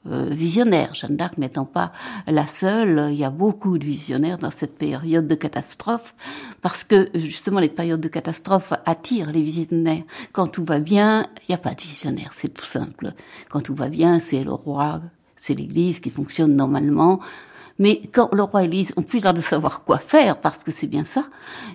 euh, 0.07 0.27
visionnaires. 0.29 0.93
Jeanne 0.93 1.17
d'Arc 1.17 1.37
n'étant 1.37 1.65
pas 1.65 1.91
la 2.27 2.45
seule, 2.45 3.07
il 3.11 3.17
y 3.17 3.23
a 3.23 3.29
beaucoup 3.29 3.77
de 3.77 3.85
visionnaires 3.85 4.37
dans 4.37 4.51
cette 4.51 4.77
période 4.77 5.27
de 5.27 5.35
catastrophe, 5.35 6.13
parce 6.61 6.83
que 6.83 7.09
justement 7.15 7.59
les 7.59 7.69
périodes 7.69 8.01
de 8.01 8.07
catastrophe 8.07 8.73
attirent 8.85 9.31
les 9.31 9.41
visionnaires. 9.41 10.03
Quand 10.31 10.47
tout 10.47 10.65
va 10.65 10.79
bien, 10.79 11.25
il 11.41 11.51
n'y 11.51 11.55
a 11.55 11.59
pas 11.59 11.73
de 11.73 11.81
visionnaire, 11.81 12.31
c'est 12.35 12.53
tout 12.53 12.65
simple. 12.65 13.13
Quand 13.49 13.61
tout 13.61 13.75
va 13.75 13.89
bien, 13.89 14.19
c'est 14.19 14.43
le 14.43 14.53
roi, 14.53 15.01
c'est 15.35 15.55
l'Église 15.55 15.99
qui 15.99 16.09
fonctionne 16.09 16.55
normalement. 16.55 17.19
Mais 17.77 18.01
quand 18.13 18.29
le 18.33 18.43
roi 18.43 18.63
et 18.63 18.67
l'Église 18.67 18.93
ont 18.95 19.03
plus 19.03 19.23
l'air 19.23 19.33
de 19.33 19.41
savoir 19.41 19.83
quoi 19.83 19.99
faire, 19.99 20.39
parce 20.39 20.63
que 20.63 20.71
c'est 20.71 20.87
bien 20.87 21.03
ça, 21.03 21.25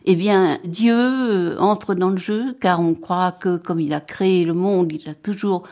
eh 0.06 0.16
bien, 0.16 0.58
Dieu 0.64 0.94
euh, 0.94 1.58
entre 1.58 1.94
dans 1.94 2.08
le 2.08 2.16
jeu, 2.16 2.56
car 2.60 2.80
on 2.80 2.94
croit 2.94 3.32
que 3.32 3.58
comme 3.58 3.80
il 3.80 3.92
a 3.92 4.00
créé 4.00 4.44
le 4.44 4.54
monde, 4.54 4.92
il 4.92 5.08
a 5.10 5.14
toujours 5.14 5.64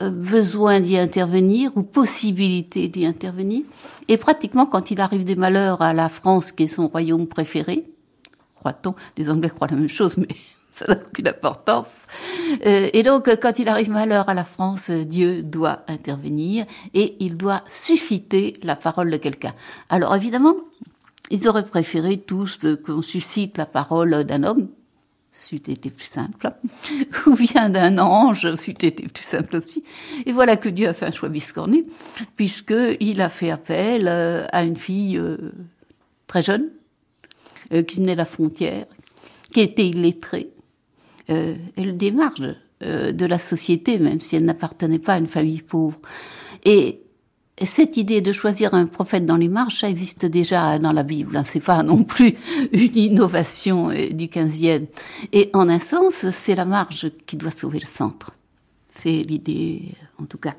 besoin 0.00 0.80
d'y 0.80 0.96
intervenir 0.96 1.76
ou 1.76 1.82
possibilité 1.82 2.88
d'y 2.88 3.04
intervenir. 3.04 3.62
Et 4.08 4.16
pratiquement, 4.16 4.66
quand 4.66 4.90
il 4.90 5.00
arrive 5.00 5.24
des 5.24 5.36
malheurs 5.36 5.82
à 5.82 5.92
la 5.92 6.08
France, 6.08 6.52
qui 6.52 6.64
est 6.64 6.68
son 6.68 6.88
royaume 6.88 7.26
préféré, 7.26 7.84
croit-on, 8.56 8.94
les 9.16 9.30
Anglais 9.30 9.50
croient 9.50 9.68
la 9.68 9.76
même 9.76 9.88
chose, 9.88 10.16
mais 10.16 10.28
ça 10.70 10.86
n'a 10.86 11.00
aucune 11.06 11.28
importance. 11.28 12.06
Euh, 12.66 12.88
et 12.92 13.02
donc, 13.02 13.28
quand 13.40 13.58
il 13.58 13.68
arrive 13.68 13.90
malheur 13.90 14.28
à 14.28 14.34
la 14.34 14.44
France, 14.44 14.90
Dieu 14.90 15.42
doit 15.42 15.84
intervenir 15.88 16.64
et 16.94 17.16
il 17.20 17.36
doit 17.36 17.62
susciter 17.68 18.54
la 18.62 18.76
parole 18.76 19.10
de 19.10 19.16
quelqu'un. 19.16 19.54
Alors 19.88 20.14
évidemment, 20.14 20.54
ils 21.30 21.48
auraient 21.48 21.64
préféré 21.64 22.18
tous 22.18 22.66
qu'on 22.84 23.02
suscite 23.02 23.58
la 23.58 23.66
parole 23.66 24.24
d'un 24.24 24.42
homme, 24.42 24.68
c'eût 25.40 25.56
été 25.56 25.90
plus 25.90 26.06
simple, 26.06 26.50
ou 27.26 27.34
bien 27.34 27.70
d'un 27.70 27.98
ange, 27.98 28.54
c'eût 28.56 28.72
été 28.72 28.90
plus 28.90 29.24
simple 29.24 29.56
aussi. 29.56 29.82
Et 30.26 30.32
voilà 30.32 30.56
que 30.56 30.68
Dieu 30.68 30.86
a 30.88 30.94
fait 30.94 31.06
un 31.06 31.12
choix 31.12 31.30
biscornu, 31.30 31.84
puisqu'il 32.36 33.20
a 33.20 33.28
fait 33.30 33.50
appel 33.50 34.06
euh, 34.06 34.46
à 34.52 34.64
une 34.64 34.76
fille 34.76 35.16
euh, 35.16 35.52
très 36.26 36.42
jeune, 36.42 36.70
euh, 37.72 37.82
qui 37.82 37.96
venait 37.96 38.12
de 38.12 38.18
la 38.18 38.26
frontière, 38.26 38.84
qui 39.50 39.60
était 39.60 39.88
illettrée, 39.88 40.50
elle 41.28 41.96
démarche 41.96 42.40
de 42.80 43.24
la 43.24 43.38
société, 43.38 44.00
même 44.00 44.18
si 44.18 44.34
elle 44.34 44.44
n'appartenait 44.44 44.98
pas 44.98 45.14
à 45.14 45.18
une 45.18 45.28
famille 45.28 45.62
pauvre. 45.62 45.96
Et 46.64 47.02
cette 47.66 47.96
idée 47.96 48.20
de 48.20 48.32
choisir 48.32 48.74
un 48.74 48.86
prophète 48.86 49.26
dans 49.26 49.36
les 49.36 49.48
marches, 49.48 49.80
ça 49.80 49.88
existe 49.88 50.24
déjà 50.24 50.78
dans 50.78 50.92
la 50.92 51.02
Bible. 51.02 51.36
Hein. 51.36 51.44
C'est 51.46 51.60
pas 51.62 51.82
non 51.82 52.04
plus 52.04 52.34
une 52.72 52.96
innovation 52.96 53.90
euh, 53.90 54.08
du 54.10 54.26
15e. 54.26 54.86
Et 55.32 55.50
en 55.52 55.68
un 55.68 55.78
sens, 55.78 56.30
c'est 56.30 56.54
la 56.54 56.64
marge 56.64 57.10
qui 57.26 57.36
doit 57.36 57.50
sauver 57.50 57.80
le 57.80 57.86
centre. 57.86 58.32
C'est 58.88 59.22
l'idée, 59.22 59.94
en 60.20 60.24
tout 60.24 60.38
cas. 60.38 60.54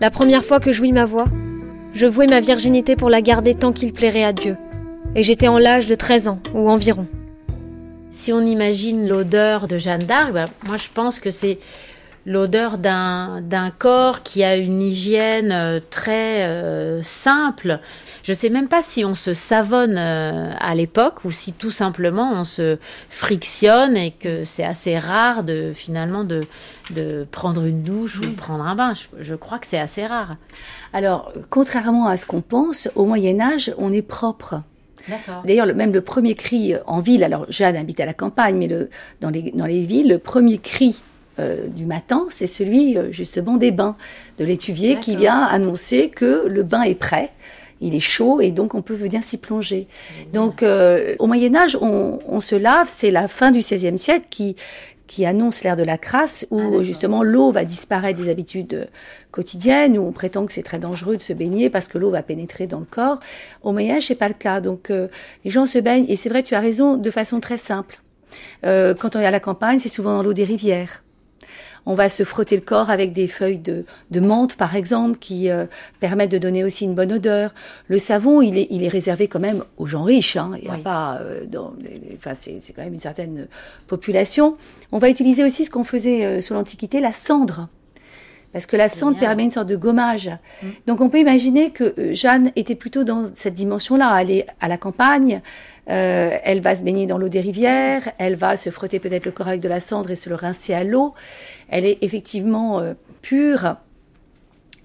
La 0.00 0.10
première 0.10 0.46
fois 0.46 0.60
que 0.60 0.72
j'ouis 0.72 0.92
ma 0.92 1.04
voix, 1.04 1.26
je 1.92 2.06
vouais 2.06 2.26
ma 2.26 2.40
virginité 2.40 2.96
pour 2.96 3.10
la 3.10 3.20
garder 3.20 3.54
tant 3.54 3.70
qu'il 3.70 3.92
plairait 3.92 4.24
à 4.24 4.32
Dieu. 4.32 4.56
Et 5.14 5.22
j'étais 5.22 5.48
en 5.48 5.58
l'âge 5.58 5.88
de 5.88 5.94
13 5.94 6.28
ans, 6.28 6.38
ou 6.54 6.70
environ. 6.70 7.06
Si 8.08 8.32
on 8.32 8.40
imagine 8.40 9.06
l'odeur 9.06 9.68
de 9.68 9.76
Jeanne 9.76 10.04
d'Arc, 10.04 10.32
ben, 10.32 10.48
moi 10.66 10.78
je 10.78 10.88
pense 10.92 11.20
que 11.20 11.30
c'est 11.30 11.58
l'odeur 12.26 12.78
d'un 12.78 13.72
corps 13.78 14.22
qui 14.22 14.44
a 14.44 14.56
une 14.56 14.82
hygiène 14.82 15.52
euh, 15.52 15.80
très 15.90 16.44
euh, 16.44 17.02
simple. 17.02 17.78
Je 18.22 18.32
ne 18.32 18.36
sais 18.36 18.50
même 18.50 18.68
pas 18.68 18.82
si 18.82 19.04
on 19.04 19.14
se 19.14 19.32
savonne 19.32 19.96
euh, 19.96 20.52
à 20.58 20.74
l'époque 20.74 21.24
ou 21.24 21.30
si 21.30 21.52
tout 21.52 21.70
simplement 21.70 22.32
on 22.32 22.44
se 22.44 22.78
frictionne 23.08 23.96
et 23.96 24.10
que 24.10 24.44
c'est 24.44 24.64
assez 24.64 24.98
rare 24.98 25.42
de 25.42 25.72
finalement 25.74 26.24
de, 26.24 26.42
de 26.90 27.26
prendre 27.30 27.64
une 27.64 27.82
douche 27.82 28.18
ou 28.18 28.20
de 28.20 28.34
prendre 28.34 28.64
un 28.64 28.74
bain. 28.74 28.92
Je, 29.18 29.34
crois 29.34 29.58
que 29.58 29.66
c'est 29.66 29.78
assez 29.78 30.06
rare. 30.06 30.36
Alors, 30.92 31.32
contrairement 31.48 32.08
à 32.08 32.16
ce 32.18 32.26
qu'on 32.26 32.42
pense, 32.42 32.90
au 32.94 33.06
Moyen 33.06 33.40
Âge, 33.40 33.72
on 33.78 33.92
est 33.92 34.02
propre. 34.02 34.62
D'ailleurs, 35.44 35.66
même 35.74 35.94
le 35.94 36.02
premier 36.02 36.34
cri 36.34 36.74
en 36.86 37.00
ville, 37.00 37.24
alors 37.24 37.46
Jeanne 37.48 37.76
habite 37.76 38.00
à 38.00 38.06
la 38.06 38.12
campagne, 38.12 38.56
mais 38.56 38.68
le, 38.68 38.90
dans, 39.22 39.30
les, 39.30 39.50
dans 39.52 39.64
les 39.64 39.82
villes, 39.86 40.08
le 40.08 40.18
premier 40.18 40.58
cri 40.58 41.00
euh, 41.40 41.66
du 41.66 41.86
matin, 41.86 42.26
c'est 42.30 42.46
celui 42.46 42.96
euh, 42.96 43.10
justement 43.12 43.56
des 43.56 43.70
bains, 43.70 43.96
de 44.38 44.44
l'étuvier 44.44 44.96
qui 44.96 45.16
vient 45.16 45.42
annoncer 45.42 46.10
que 46.10 46.44
le 46.46 46.62
bain 46.62 46.82
est 46.82 46.94
prêt. 46.94 47.30
Il 47.80 47.94
est 47.94 48.00
chaud 48.00 48.40
et 48.42 48.50
donc 48.50 48.74
on 48.74 48.82
peut 48.82 48.94
venir 48.94 49.22
s'y 49.22 49.38
plonger. 49.38 49.86
Donc 50.34 50.62
euh, 50.62 51.14
au 51.18 51.26
Moyen 51.26 51.54
Âge, 51.54 51.78
on, 51.80 52.18
on 52.28 52.40
se 52.40 52.54
lave, 52.54 52.88
c'est 52.90 53.10
la 53.10 53.26
fin 53.26 53.50
du 53.50 53.60
XVIe 53.60 53.98
siècle 53.98 54.26
qui 54.30 54.56
qui 55.06 55.26
annonce 55.26 55.64
l'ère 55.64 55.74
de 55.74 55.82
la 55.82 55.98
crasse, 55.98 56.46
où 56.52 56.60
ah, 56.60 56.82
justement 56.84 57.24
l'eau 57.24 57.50
va 57.50 57.64
disparaître 57.64 58.22
des 58.22 58.30
habitudes 58.30 58.88
quotidiennes, 59.32 59.98
où 59.98 60.06
on 60.06 60.12
prétend 60.12 60.46
que 60.46 60.52
c'est 60.52 60.62
très 60.62 60.78
dangereux 60.78 61.16
de 61.16 61.22
se 61.22 61.32
baigner 61.32 61.68
parce 61.68 61.88
que 61.88 61.98
l'eau 61.98 62.12
va 62.12 62.22
pénétrer 62.22 62.68
dans 62.68 62.78
le 62.78 62.84
corps. 62.84 63.18
Au 63.64 63.72
Moyen 63.72 63.96
Âge, 63.96 64.06
c'est 64.06 64.14
pas 64.14 64.28
le 64.28 64.34
cas. 64.34 64.60
Donc 64.60 64.88
les 64.88 65.50
gens 65.50 65.66
se 65.66 65.80
baignent, 65.80 66.06
et 66.08 66.14
c'est 66.14 66.28
vrai, 66.28 66.44
tu 66.44 66.54
as 66.54 66.60
raison, 66.60 66.96
de 66.96 67.10
façon 67.10 67.40
très 67.40 67.58
simple. 67.58 67.98
Euh, 68.64 68.94
quand 68.94 69.16
on 69.16 69.20
est 69.20 69.26
à 69.26 69.30
la 69.30 69.40
campagne, 69.40 69.78
c'est 69.78 69.88
souvent 69.88 70.14
dans 70.14 70.22
l'eau 70.22 70.32
des 70.32 70.44
rivières. 70.44 71.02
On 71.86 71.94
va 71.94 72.08
se 72.08 72.24
frotter 72.24 72.56
le 72.56 72.62
corps 72.62 72.90
avec 72.90 73.12
des 73.12 73.26
feuilles 73.26 73.58
de, 73.58 73.84
menthe, 74.20 74.56
par 74.56 74.76
exemple, 74.76 75.18
qui 75.18 75.50
euh, 75.50 75.66
permettent 76.00 76.30
de 76.30 76.38
donner 76.38 76.64
aussi 76.64 76.84
une 76.84 76.94
bonne 76.94 77.12
odeur. 77.12 77.54
Le 77.88 77.98
savon, 77.98 78.42
il 78.42 78.58
est, 78.58 78.66
il 78.70 78.84
est 78.84 78.88
réservé 78.88 79.28
quand 79.28 79.40
même 79.40 79.64
aux 79.78 79.86
gens 79.86 80.02
riches. 80.02 80.36
Hein. 80.36 80.50
Il 80.58 80.64
y 80.64 80.68
a 80.68 80.78
pas, 80.78 81.18
euh, 81.20 81.44
dans 81.46 81.74
enfin, 82.16 82.34
c'est, 82.34 82.60
quand 82.74 82.82
même 82.82 82.94
une 82.94 83.00
certaine 83.00 83.46
population. 83.86 84.56
On 84.92 84.98
va 84.98 85.08
utiliser 85.08 85.44
aussi 85.44 85.64
ce 85.64 85.70
qu'on 85.70 85.84
faisait 85.84 86.24
euh, 86.24 86.40
sous 86.40 86.54
l'Antiquité, 86.54 87.00
la 87.00 87.12
cendre. 87.12 87.68
Parce 88.52 88.66
que 88.66 88.76
la 88.76 88.88
cendre 88.88 89.16
permet 89.16 89.44
une 89.44 89.52
sorte 89.52 89.68
de 89.68 89.76
gommage. 89.76 90.28
Mm. 90.62 90.66
Donc 90.88 91.00
on 91.00 91.08
peut 91.08 91.20
imaginer 91.20 91.70
que 91.70 91.94
Jeanne 92.12 92.50
était 92.56 92.74
plutôt 92.74 93.04
dans 93.04 93.26
cette 93.34 93.54
dimension-là. 93.54 94.18
Elle 94.20 94.30
est 94.32 94.46
à 94.60 94.66
la 94.66 94.76
campagne, 94.76 95.40
euh, 95.88 96.36
elle 96.44 96.60
va 96.60 96.74
se 96.74 96.82
baigner 96.82 97.06
dans 97.06 97.18
l'eau 97.18 97.28
des 97.28 97.40
rivières, 97.40 98.10
elle 98.18 98.36
va 98.36 98.56
se 98.56 98.70
frotter 98.70 98.98
peut-être 98.98 99.24
le 99.24 99.32
corps 99.32 99.48
avec 99.48 99.60
de 99.60 99.68
la 99.68 99.80
cendre 99.80 100.10
et 100.10 100.16
se 100.16 100.28
le 100.28 100.34
rincer 100.34 100.74
à 100.74 100.84
l'eau. 100.84 101.14
Elle 101.68 101.86
est 101.86 101.98
effectivement 102.02 102.80
euh, 102.80 102.94
pure. 103.22 103.76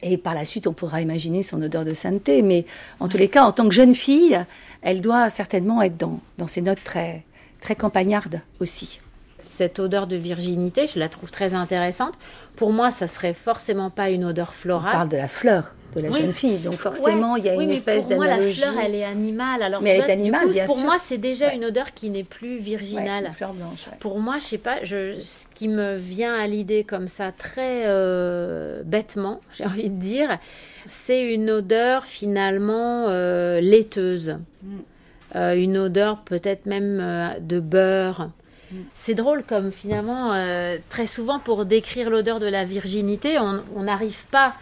Et 0.02 0.18
par 0.18 0.36
la 0.36 0.46
suite, 0.46 0.68
on 0.68 0.74
pourra 0.74 1.02
imaginer 1.02 1.42
son 1.44 1.62
odeur 1.62 1.86
de 1.86 1.94
sainteté. 1.94 2.42
Mais 2.42 2.66
en 3.00 3.08
tous 3.08 3.18
les 3.18 3.28
cas, 3.28 3.44
en 3.44 3.52
tant 3.52 3.68
que 3.68 3.74
jeune 3.74 3.96
fille, 3.96 4.40
elle 4.82 5.02
doit 5.02 5.30
certainement 5.30 5.82
être 5.82 5.98
dans, 5.98 6.20
dans 6.38 6.48
ces 6.48 6.62
notes 6.62 6.84
très, 6.84 7.24
très 7.62 7.76
campagnardes 7.76 8.42
aussi. 8.60 9.00
Cette 9.44 9.80
odeur 9.80 10.08
de 10.08 10.16
virginité, 10.16 10.88
je 10.88 11.00
la 11.00 11.08
trouve 11.08 11.32
très 11.32 11.54
intéressante. 11.54 12.14
Pour 12.56 12.72
moi, 12.72 12.90
ça 12.90 13.08
serait 13.08 13.34
forcément 13.34 13.90
pas 13.90 14.10
une 14.10 14.26
odeur 14.26 14.54
florale. 14.54 14.92
On 14.94 14.98
parle 14.98 15.10
de 15.10 15.18
la 15.18 15.28
fleur 15.28 15.75
de 15.96 16.02
la 16.02 16.10
Oui. 16.10 16.22
jeune 16.22 16.34
fille, 16.34 16.58
donc 16.58 16.76
forcément, 16.76 17.36
il 17.36 17.46
y 17.46 17.50
a 17.50 17.56
Oui, 17.56 17.64
une 17.64 17.72
espèce 17.72 18.04
pour 18.04 18.16
moi, 18.16 18.26
la 18.26 18.32
d'analogie. 18.36 18.62
fleur, 18.62 18.74
elle 18.84 18.96
est 18.96 19.04
animale. 19.04 19.62
Alors, 19.64 19.82
Mais 19.82 19.92
elle 19.92 19.98
vois, 20.02 20.08
est 20.10 20.12
animale, 20.14 20.42
coup, 20.48 20.54
bien 20.54 20.66
pour 20.66 20.76
sûr. 20.78 20.86
moi, 20.86 20.98
c'est 21.00 21.18
déjà 21.18 21.48
Ouais. 21.48 21.56
une 21.56 21.66
odeur 21.66 21.94
qui 21.94 22.10
n'est 22.10 22.24
plus 22.24 22.58
virginale. 22.58 23.24
Ouais, 23.24 23.30
une 23.30 23.36
fleur 23.36 23.54
blanche. 23.54 23.88
ouais. 23.88 23.98
Pour 24.00 24.20
moi, 24.20 24.36
je 24.40 24.44
sais 24.46 24.58
pas, 24.58 24.84
je, 24.84 25.14
ce 25.22 25.46
qui 25.56 25.68
me 25.68 25.96
vient 25.96 26.36
à 26.36 26.48
l'idée 26.48 26.84
comme 26.84 27.08
ça 27.08 27.32
très 27.32 27.84
euh, 27.86 28.82
bêtement, 28.84 29.42
j'ai 29.54 29.66
envie 29.66 29.90
de 29.90 30.00
dire, 30.00 30.38
c'est 30.86 31.34
une 31.34 31.50
odeur 31.50 32.06
finalement 32.06 33.06
euh, 33.10 33.60
laiteuse, 33.62 34.38
Euh, 35.36 35.54
une 35.56 35.78
odeur 35.78 36.20
peut-être 36.22 36.66
même 36.66 37.04
de 37.42 37.60
beurre. 37.60 38.30
C'est 38.94 39.16
drôle 39.16 39.44
comme 39.44 39.72
finalement, 39.72 40.34
euh, 40.34 40.78
très 40.90 41.08
souvent 41.08 41.40
pour 41.40 41.66
décrire 41.66 42.10
l'odeur 42.10 42.40
de 42.40 42.46
la 42.48 42.64
virginité, 42.64 43.38
on 43.40 43.84
n'arrive 43.84 44.26
pas 44.32 44.54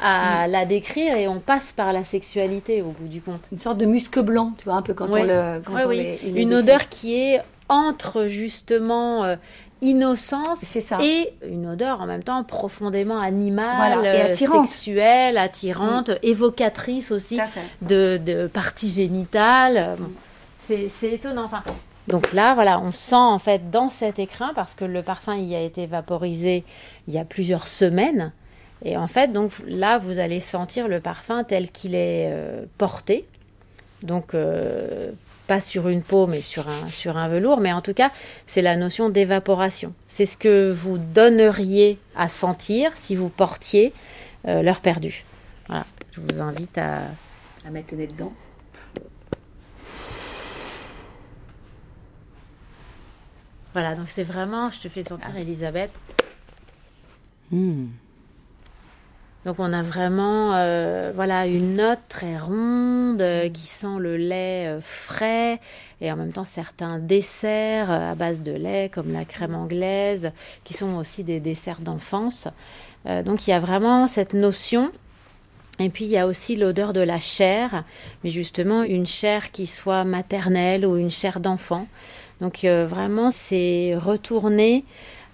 à 0.00 0.46
la 0.48 0.64
décrire 0.66 1.16
et 1.16 1.26
on 1.28 1.40
passe 1.40 1.72
par 1.72 1.92
la 1.92 2.04
sexualité 2.04 2.82
au 2.82 2.90
bout 2.90 3.08
du 3.08 3.20
compte. 3.20 3.40
Une 3.52 3.58
sorte 3.58 3.78
de 3.78 3.86
musc 3.86 4.18
blanc, 4.18 4.52
tu 4.58 4.64
vois, 4.64 4.74
un 4.74 4.82
peu 4.82 4.94
quand 4.94 5.08
Ouais. 5.08 5.22
on 5.22 5.24
le. 5.24 5.62
Quand 5.64 5.74
Ouais, 5.74 5.84
on 5.84 5.88
oui. 5.88 6.18
les- 6.22 6.42
Une 6.42 6.54
odeur 6.54 6.88
qui 6.88 7.14
est 7.18 7.40
entre 7.68 8.26
justement 8.26 9.24
euh, 9.24 9.36
innocence 9.82 10.60
ça. 10.62 10.98
et 11.02 11.32
une 11.48 11.66
odeur 11.66 12.00
en 12.00 12.06
même 12.06 12.22
temps 12.22 12.42
profondément 12.44 13.20
animale, 13.20 13.94
Voilà, 13.98 14.14
et 14.14 14.20
euh, 14.22 14.30
attirante. 14.30 14.66
sexuelle, 14.66 15.38
attirante, 15.38 16.10
évocatrice 16.22 17.10
aussi 17.10 17.38
de, 17.82 18.18
de 18.24 18.46
parties 18.46 18.90
génitales. 18.90 19.96
Bon, 19.98 20.08
c'est 20.60 20.88
c'est 20.88 21.12
étonnant. 21.12 21.44
Enfin, 21.44 21.62
donc 22.08 22.32
là, 22.32 22.54
voilà, 22.54 22.78
on 22.80 22.92
sent 22.92 23.14
en 23.16 23.38
fait 23.38 23.70
dans 23.70 23.90
cet 23.90 24.18
écrin, 24.18 24.52
parce 24.54 24.74
que 24.74 24.84
le 24.84 25.02
parfum 25.02 25.36
y 25.36 25.54
a 25.54 25.60
été 25.60 25.86
vaporisé 25.86 26.64
il 27.08 27.14
y 27.14 27.18
a 27.18 27.24
plusieurs 27.24 27.66
semaines. 27.66 28.32
Et 28.84 28.96
en 28.96 29.06
fait, 29.06 29.32
donc 29.32 29.52
là, 29.66 29.98
vous 29.98 30.18
allez 30.18 30.40
sentir 30.40 30.88
le 30.88 31.00
parfum 31.00 31.44
tel 31.44 31.70
qu'il 31.70 31.94
est 31.94 32.28
euh, 32.30 32.64
porté. 32.78 33.26
Donc, 34.02 34.34
euh, 34.34 35.12
pas 35.46 35.60
sur 35.60 35.88
une 35.88 36.02
peau, 36.02 36.26
mais 36.26 36.40
sur 36.40 36.68
un, 36.68 36.86
sur 36.86 37.16
un 37.16 37.28
velours. 37.28 37.60
Mais 37.60 37.72
en 37.72 37.80
tout 37.80 37.94
cas, 37.94 38.10
c'est 38.46 38.62
la 38.62 38.76
notion 38.76 39.08
d'évaporation. 39.08 39.94
C'est 40.08 40.26
ce 40.26 40.36
que 40.36 40.70
vous 40.70 40.98
donneriez 40.98 41.98
à 42.16 42.28
sentir 42.28 42.92
si 42.96 43.16
vous 43.16 43.28
portiez 43.28 43.92
euh, 44.46 44.62
l'heure 44.62 44.80
perdue. 44.80 45.24
Voilà, 45.68 45.86
je 46.12 46.20
vous 46.20 46.40
invite 46.40 46.76
à, 46.78 47.00
À 47.66 47.70
mettre 47.70 47.88
le 47.92 47.98
nez 47.98 48.06
dedans. 48.06 48.32
Voilà, 53.72 53.94
donc 53.94 54.08
c'est 54.08 54.24
vraiment, 54.24 54.70
je 54.70 54.80
te 54.80 54.88
fais 54.88 55.02
sentir 55.02 55.36
Elisabeth. 55.36 55.90
Hmm. 57.50 57.88
Donc 59.46 59.60
on 59.60 59.72
a 59.72 59.82
vraiment 59.82 60.54
euh, 60.56 61.12
voilà 61.14 61.46
une 61.46 61.76
note 61.76 62.00
très 62.08 62.36
ronde 62.36 63.22
euh, 63.22 63.48
qui 63.48 63.68
sent 63.68 63.96
le 64.00 64.16
lait 64.16 64.66
euh, 64.66 64.80
frais 64.80 65.60
et 66.00 66.10
en 66.10 66.16
même 66.16 66.32
temps 66.32 66.44
certains 66.44 66.98
desserts 66.98 67.88
à 67.88 68.16
base 68.16 68.42
de 68.42 68.50
lait 68.50 68.90
comme 68.92 69.12
la 69.12 69.24
crème 69.24 69.54
anglaise 69.54 70.32
qui 70.64 70.74
sont 70.74 70.96
aussi 70.96 71.22
des 71.22 71.38
desserts 71.38 71.80
d'enfance. 71.80 72.48
Donc 73.24 73.46
il 73.46 73.50
y 73.50 73.52
a 73.52 73.60
vraiment 73.60 74.08
cette 74.08 74.34
notion 74.34 74.90
et 75.78 75.90
puis 75.90 76.06
il 76.06 76.10
y 76.10 76.18
a 76.18 76.26
aussi 76.26 76.56
l'odeur 76.56 76.92
de 76.92 77.00
la 77.00 77.20
chair, 77.20 77.84
mais 78.24 78.30
justement 78.30 78.82
une 78.82 79.06
chair 79.06 79.52
qui 79.52 79.68
soit 79.68 80.02
maternelle 80.02 80.84
ou 80.84 80.96
une 80.96 81.10
chair 81.10 81.38
d'enfant. 81.38 81.86
Donc 82.40 82.64
vraiment 82.64 83.30
c'est 83.30 83.94
retourner 83.96 84.84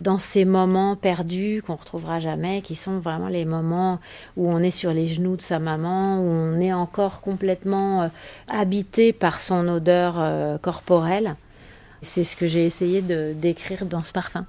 dans 0.02 0.18
ces 0.18 0.44
moments 0.44 0.96
perdus 0.96 1.62
qu'on 1.66 1.76
retrouvera 1.76 2.18
jamais, 2.18 2.60
qui 2.60 2.74
sont 2.74 2.98
vraiment 2.98 3.28
les 3.28 3.44
moments 3.44 4.00
où 4.36 4.50
on 4.50 4.58
est 4.58 4.70
sur 4.70 4.92
les 4.92 5.06
genoux 5.06 5.36
de 5.36 5.42
sa 5.42 5.58
maman, 5.58 6.18
où 6.18 6.24
on 6.24 6.60
est 6.60 6.72
encore 6.72 7.20
complètement 7.20 8.02
euh, 8.02 8.08
habité 8.48 9.12
par 9.12 9.40
son 9.40 9.68
odeur 9.68 10.16
euh, 10.18 10.58
corporelle. 10.58 11.36
C'est 12.02 12.24
ce 12.24 12.36
que 12.36 12.48
j'ai 12.48 12.66
essayé 12.66 13.00
de 13.00 13.32
décrire 13.32 13.86
dans 13.86 14.02
ce 14.02 14.12
parfum. 14.12 14.44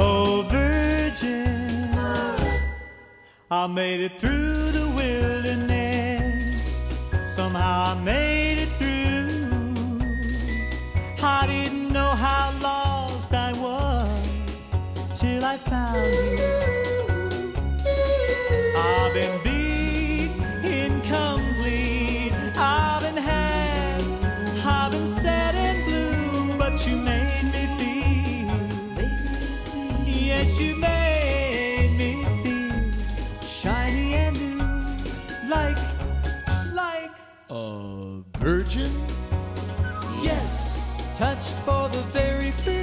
Oh, 0.00 0.44
I 3.50 3.66
made 3.66 4.00
it 4.00 4.20
through 4.20 4.72
the 4.72 4.86
wilderness. 4.94 6.78
Somehow 7.22 7.94
I 7.94 8.00
made 8.02 8.58
it 8.58 8.68
through. 8.76 9.48
I 11.22 11.46
didn't 11.46 11.90
know 11.90 12.10
how 12.10 12.52
lost 12.60 13.32
I 13.32 13.52
was 13.52 14.20
till 15.18 15.42
I 15.42 15.56
found 15.56 15.96
you. 15.96 16.38
I've 18.76 19.14
been 19.14 19.40
beat, 19.42 20.30
incomplete. 20.70 22.34
I've 22.54 23.00
been 23.00 23.16
had, 23.16 24.02
I've 24.62 24.92
been 24.92 25.06
sad 25.06 25.54
and 25.54 25.86
blue, 25.86 26.58
but 26.58 26.86
you 26.86 26.96
made 26.96 27.44
me 27.54 27.66
feel. 27.78 29.06
Yes, 30.06 30.60
you 30.60 30.76
made 30.76 30.97
touched 41.18 41.52
for 41.64 41.88
the 41.88 42.00
very 42.12 42.52
first 42.52 42.77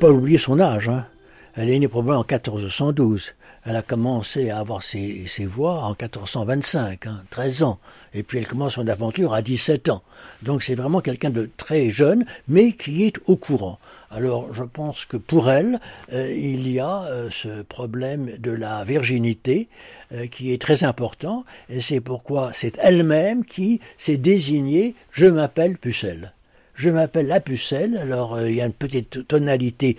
pas 0.00 0.10
oublier 0.10 0.38
son 0.38 0.58
âge. 0.60 0.88
Hein. 0.88 1.04
Elle 1.54 1.68
est 1.68 1.78
née 1.78 1.86
probablement 1.86 2.20
en 2.20 2.26
1412. 2.28 3.34
Elle 3.66 3.76
a 3.76 3.82
commencé 3.82 4.48
à 4.48 4.58
avoir 4.58 4.82
ses, 4.82 5.26
voix 5.40 5.84
en 5.84 5.90
1425, 5.90 7.06
hein, 7.06 7.22
13 7.28 7.62
ans. 7.64 7.78
Et 8.14 8.22
puis 8.22 8.38
elle 8.38 8.48
commence 8.48 8.74
son 8.74 8.88
aventure 8.88 9.34
à 9.34 9.42
17 9.42 9.90
ans. 9.90 10.02
Donc 10.42 10.62
c'est 10.62 10.74
vraiment 10.74 11.02
quelqu'un 11.02 11.28
de 11.28 11.50
très 11.58 11.90
jeune, 11.90 12.24
mais 12.48 12.72
qui 12.72 13.04
est 13.04 13.18
au 13.26 13.36
courant. 13.36 13.78
Alors 14.10 14.54
je 14.54 14.64
pense 14.64 15.04
que 15.04 15.18
pour 15.18 15.50
elle, 15.50 15.80
euh, 16.14 16.32
il 16.32 16.66
y 16.72 16.80
a 16.80 17.02
euh, 17.02 17.28
ce 17.30 17.60
problème 17.60 18.30
de 18.38 18.52
la 18.52 18.82
virginité 18.84 19.68
euh, 20.14 20.28
qui 20.28 20.50
est 20.50 20.62
très 20.62 20.84
important, 20.84 21.44
et 21.68 21.82
c'est 21.82 22.00
pourquoi 22.00 22.52
c'est 22.54 22.78
elle-même 22.82 23.44
qui 23.44 23.80
s'est 23.98 24.16
désignée 24.16 24.94
Je 25.10 25.26
m'appelle 25.26 25.76
Pucelle. 25.76 26.32
Je 26.80 26.88
m'appelle 26.88 27.26
la 27.26 27.40
pucelle, 27.40 27.98
alors 27.98 28.36
euh, 28.36 28.48
il 28.48 28.56
y 28.56 28.62
a 28.62 28.64
une 28.64 28.72
petite 28.72 29.28
tonalité, 29.28 29.98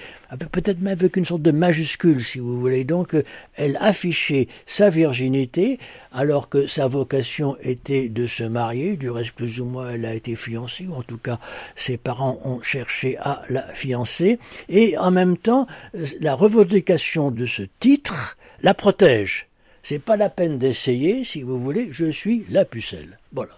peut-être 0.51 0.81
même 0.81 0.93
avec 0.93 1.15
une 1.15 1.25
sorte 1.25 1.43
de 1.43 1.51
majuscule 1.51 2.23
si 2.23 2.39
vous 2.39 2.59
voulez. 2.59 2.85
Donc 2.85 3.13
euh, 3.13 3.21
elle 3.53 3.77
affichait 3.79 4.47
sa 4.65 4.89
virginité 4.89 5.77
alors 6.11 6.49
que 6.49 6.65
sa 6.65 6.87
vocation 6.87 7.55
était 7.61 8.09
de 8.09 8.25
se 8.25 8.43
marier. 8.43 8.97
Du 8.97 9.11
reste, 9.11 9.33
plus 9.33 9.59
ou 9.59 9.65
moins, 9.65 9.91
elle 9.91 10.05
a 10.05 10.15
été 10.15 10.35
fiancée, 10.35 10.87
ou 10.87 10.95
en 10.95 11.03
tout 11.03 11.19
cas 11.19 11.39
ses 11.75 11.97
parents 11.97 12.39
ont 12.43 12.63
cherché 12.63 13.15
à 13.19 13.43
la 13.47 13.61
fiancer. 13.75 14.39
Et 14.67 14.97
en 14.97 15.11
même 15.11 15.37
temps, 15.37 15.67
euh, 15.93 16.03
la 16.19 16.33
revendication 16.33 17.29
de 17.29 17.45
ce 17.45 17.61
titre 17.79 18.37
la 18.63 18.73
protège. 18.73 19.49
C'est 19.83 19.99
pas 19.99 20.17
la 20.17 20.29
peine 20.29 20.57
d'essayer, 20.57 21.25
si 21.25 21.43
vous 21.43 21.59
voulez, 21.59 21.89
je 21.91 22.09
suis 22.09 22.43
la 22.49 22.65
pucelle. 22.65 23.19
Voilà. 23.31 23.51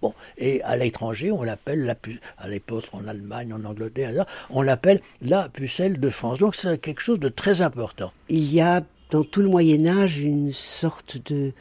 Bon, 0.00 0.14
et 0.36 0.62
à 0.62 0.76
l'étranger, 0.76 1.32
on 1.32 1.42
l'appelle 1.42 1.84
la 1.84 1.96
à 2.38 2.48
l'époque 2.48 2.84
en 2.92 3.06
Allemagne, 3.08 3.52
en 3.52 3.64
Angleterre, 3.64 4.26
on 4.50 4.62
l'appelle 4.62 5.00
la 5.22 5.48
pucelle 5.48 5.98
de 5.98 6.10
France. 6.10 6.38
Donc 6.38 6.54
c'est 6.54 6.78
quelque 6.78 7.00
chose 7.00 7.18
de 7.18 7.28
très 7.28 7.62
important. 7.62 8.12
Il 8.28 8.52
y 8.52 8.60
a 8.60 8.82
dans 9.10 9.24
tout 9.24 9.42
le 9.42 9.48
Moyen 9.48 9.86
Âge 9.86 10.18
une 10.18 10.52
sorte 10.52 11.18
de 11.30 11.52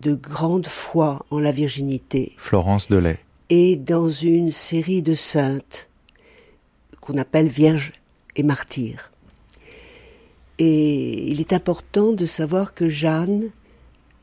de 0.00 0.14
grande 0.14 0.66
foi 0.66 1.24
en 1.30 1.38
la 1.38 1.52
virginité. 1.52 2.32
Florence 2.36 2.88
Delay. 2.88 3.18
Et 3.48 3.76
dans 3.76 4.10
une 4.10 4.52
série 4.52 5.02
de 5.02 5.14
saintes 5.14 5.88
qu'on 7.00 7.16
appelle 7.16 7.48
Vierges 7.48 7.92
et 8.34 8.42
martyrs. 8.42 9.10
Et 10.58 11.30
il 11.30 11.40
est 11.40 11.52
important 11.52 12.12
de 12.12 12.24
savoir 12.24 12.74
que 12.74 12.88
Jeanne 12.88 13.50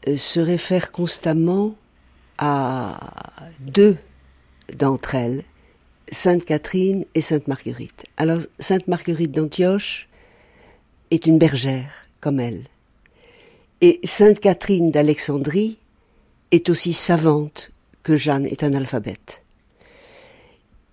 euh, 0.08 0.18
se 0.18 0.40
réfère 0.40 0.92
constamment 0.92 1.76
à 2.38 3.00
deux 3.60 3.98
d'entre 4.76 5.16
elles, 5.16 5.44
Sainte 6.12 6.46
Catherine 6.46 7.06
et 7.16 7.22
Sainte 7.22 7.48
Marguerite. 7.48 8.06
Alors, 8.18 8.42
Sainte 8.60 8.88
Marguerite 8.88 9.32
d'Antioche 9.32 10.08
est 11.12 11.26
une 11.26 11.38
bergère, 11.38 12.08
comme 12.20 12.40
elle. 12.40 12.68
Et 13.82 14.00
Sainte 14.04 14.40
Catherine 14.40 14.92
d'Alexandrie 14.92 15.78
est 16.52 16.70
aussi 16.70 16.94
savante 16.94 17.72
que 18.04 18.16
Jeanne 18.16 18.46
est 18.46 18.64
un 18.64 18.74
alphabète. 18.74 19.44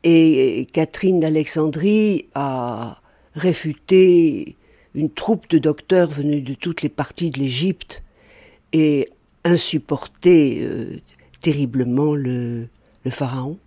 Et 0.02 0.66
Catherine 0.72 1.20
d'Alexandrie 1.20 2.26
a 2.34 3.00
réfuté 3.34 4.56
une 4.94 5.10
troupe 5.10 5.48
de 5.50 5.58
docteurs 5.58 6.10
venus 6.10 6.42
de 6.42 6.54
toutes 6.54 6.82
les 6.82 6.88
parties 6.88 7.30
de 7.30 7.38
l'Égypte 7.38 8.02
et 8.72 9.08
insupporté 9.44 10.66
terriblement 11.40 12.14
le, 12.14 12.68
pharaon. 13.10 13.58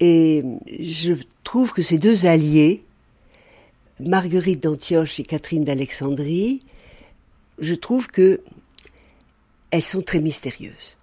Et 0.00 0.42
je 0.66 1.12
trouve 1.42 1.72
que 1.72 1.82
ces 1.82 1.98
deux 1.98 2.26
alliés, 2.26 2.82
Marguerite 4.00 4.62
d'Antioche 4.62 5.20
et 5.20 5.24
Catherine 5.24 5.64
d'Alexandrie, 5.64 6.60
je 7.58 7.74
trouve 7.74 8.06
que 8.08 8.40
elles 9.70 9.82
sont 9.82 10.02
très 10.02 10.20
mystérieuses. 10.20 10.96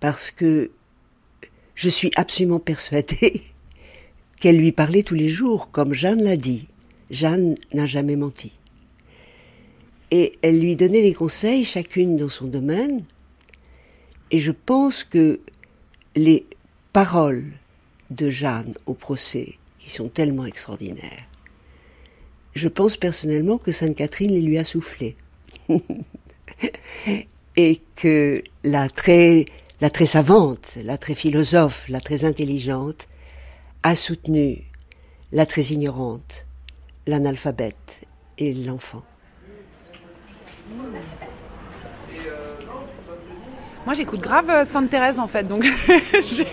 Parce 0.00 0.30
que 0.30 0.70
je 1.74 1.88
suis 1.88 2.10
absolument 2.16 2.60
persuadée 2.60 3.42
qu'elle 4.40 4.56
lui 4.56 4.72
parlait 4.72 5.02
tous 5.02 5.14
les 5.14 5.28
jours, 5.28 5.70
comme 5.70 5.92
Jeanne 5.92 6.22
l'a 6.22 6.36
dit. 6.36 6.66
Jeanne 7.10 7.56
n'a 7.72 7.86
jamais 7.86 8.16
menti. 8.16 8.52
Et 10.10 10.38
elle 10.42 10.60
lui 10.60 10.76
donnait 10.76 11.02
des 11.02 11.14
conseils, 11.14 11.64
chacune 11.64 12.16
dans 12.16 12.28
son 12.28 12.46
domaine, 12.46 13.04
et 14.34 14.40
je 14.40 14.50
pense 14.50 15.04
que 15.04 15.38
les 16.16 16.44
paroles 16.92 17.52
de 18.10 18.30
Jeanne 18.30 18.74
au 18.84 18.94
procès, 18.94 19.58
qui 19.78 19.90
sont 19.90 20.08
tellement 20.08 20.44
extraordinaires, 20.44 21.22
je 22.52 22.66
pense 22.66 22.96
personnellement 22.96 23.58
que 23.58 23.70
Sainte 23.70 23.94
Catherine 23.94 24.32
les 24.32 24.42
lui 24.42 24.58
a 24.58 24.64
soufflées. 24.64 25.14
et 27.56 27.80
que 27.94 28.42
la 28.64 28.88
très, 28.88 29.44
la 29.80 29.88
très 29.88 30.06
savante, 30.06 30.78
la 30.82 30.98
très 30.98 31.14
philosophe, 31.14 31.88
la 31.88 32.00
très 32.00 32.24
intelligente 32.24 33.06
a 33.84 33.94
soutenu 33.94 34.64
la 35.30 35.46
très 35.46 35.62
ignorante, 35.66 36.48
l'analphabète 37.06 38.00
et 38.38 38.52
l'enfant. 38.52 39.04
Moi, 43.84 43.94
j'écoute 43.94 44.20
grave 44.20 44.48
euh, 44.50 44.64
Sainte 44.64 44.88
Thérèse 44.88 45.18
en 45.18 45.26
fait, 45.26 45.46
donc 45.46 45.64
je 46.14 46.44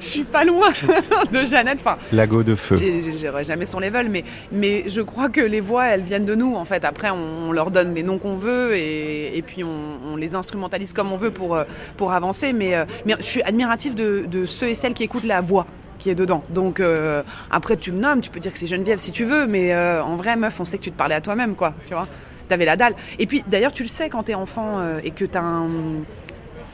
suis 0.00 0.22
pas 0.22 0.44
loin 0.44 0.68
de 1.32 1.44
Jeannette. 1.44 1.78
Enfin, 1.80 1.98
Lago 2.12 2.42
de 2.42 2.54
feu. 2.54 2.76
J'aurais 3.20 3.44
jamais 3.44 3.66
son 3.66 3.80
level, 3.80 4.08
mais, 4.08 4.24
mais 4.52 4.84
je 4.88 5.00
crois 5.00 5.28
que 5.28 5.40
les 5.40 5.60
voix, 5.60 5.86
elles 5.86 6.02
viennent 6.02 6.24
de 6.24 6.34
nous 6.34 6.54
en 6.54 6.64
fait. 6.64 6.84
Après, 6.84 7.10
on, 7.10 7.52
leur 7.52 7.70
donne 7.70 7.94
les 7.94 8.02
noms 8.02 8.18
qu'on 8.18 8.36
veut 8.36 8.76
et, 8.76 9.36
et 9.36 9.42
puis 9.42 9.64
on, 9.64 9.98
on, 10.04 10.16
les 10.16 10.34
instrumentalise 10.34 10.92
comme 10.92 11.12
on 11.12 11.16
veut 11.16 11.30
pour, 11.30 11.54
euh, 11.56 11.64
pour 11.96 12.12
avancer. 12.12 12.52
Mais, 12.52 12.74
euh, 12.74 12.84
mais 13.04 13.14
je 13.18 13.24
suis 13.24 13.42
admirative 13.42 13.94
de, 13.94 14.26
de 14.28 14.44
ceux 14.44 14.68
et 14.68 14.74
celles 14.74 14.94
qui 14.94 15.04
écoutent 15.04 15.24
la 15.24 15.40
voix 15.40 15.66
qui 15.98 16.10
est 16.10 16.14
dedans. 16.14 16.44
Donc 16.50 16.80
euh, 16.80 17.22
après, 17.50 17.76
tu 17.76 17.92
me 17.92 18.00
nommes, 18.00 18.20
tu 18.20 18.30
peux 18.30 18.40
dire 18.40 18.52
que 18.52 18.58
c'est 18.58 18.66
Geneviève 18.66 18.98
si 18.98 19.12
tu 19.12 19.24
veux, 19.24 19.46
mais 19.46 19.74
euh, 19.74 20.02
en 20.02 20.16
vrai, 20.16 20.36
meuf, 20.36 20.58
on 20.60 20.64
sait 20.64 20.78
que 20.78 20.84
tu 20.84 20.92
te 20.92 20.96
parlais 20.96 21.14
à 21.14 21.20
toi-même, 21.20 21.54
quoi. 21.54 21.74
Tu 21.86 21.94
vois 21.94 22.06
T'avais 22.48 22.64
la 22.64 22.76
dalle. 22.76 22.94
Et 23.18 23.26
puis, 23.26 23.42
d'ailleurs, 23.48 23.72
tu 23.72 23.82
le 23.82 23.88
sais 23.88 24.08
quand 24.08 24.24
t'es 24.24 24.34
enfant 24.34 24.78
euh, 24.78 25.00
et 25.02 25.10
que 25.10 25.24
t'as 25.24 25.40
un 25.40 25.66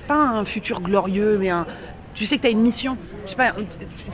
pas 0.07 0.14
un 0.14 0.44
futur 0.44 0.80
glorieux, 0.80 1.38
mais 1.38 1.50
un. 1.50 1.66
Tu 2.14 2.26
sais 2.26 2.36
que 2.36 2.42
tu 2.42 2.48
as 2.48 2.50
une 2.50 2.61
mission. 2.61 2.98
Je 3.24 3.30
sais 3.30 3.36
pas, 3.36 3.55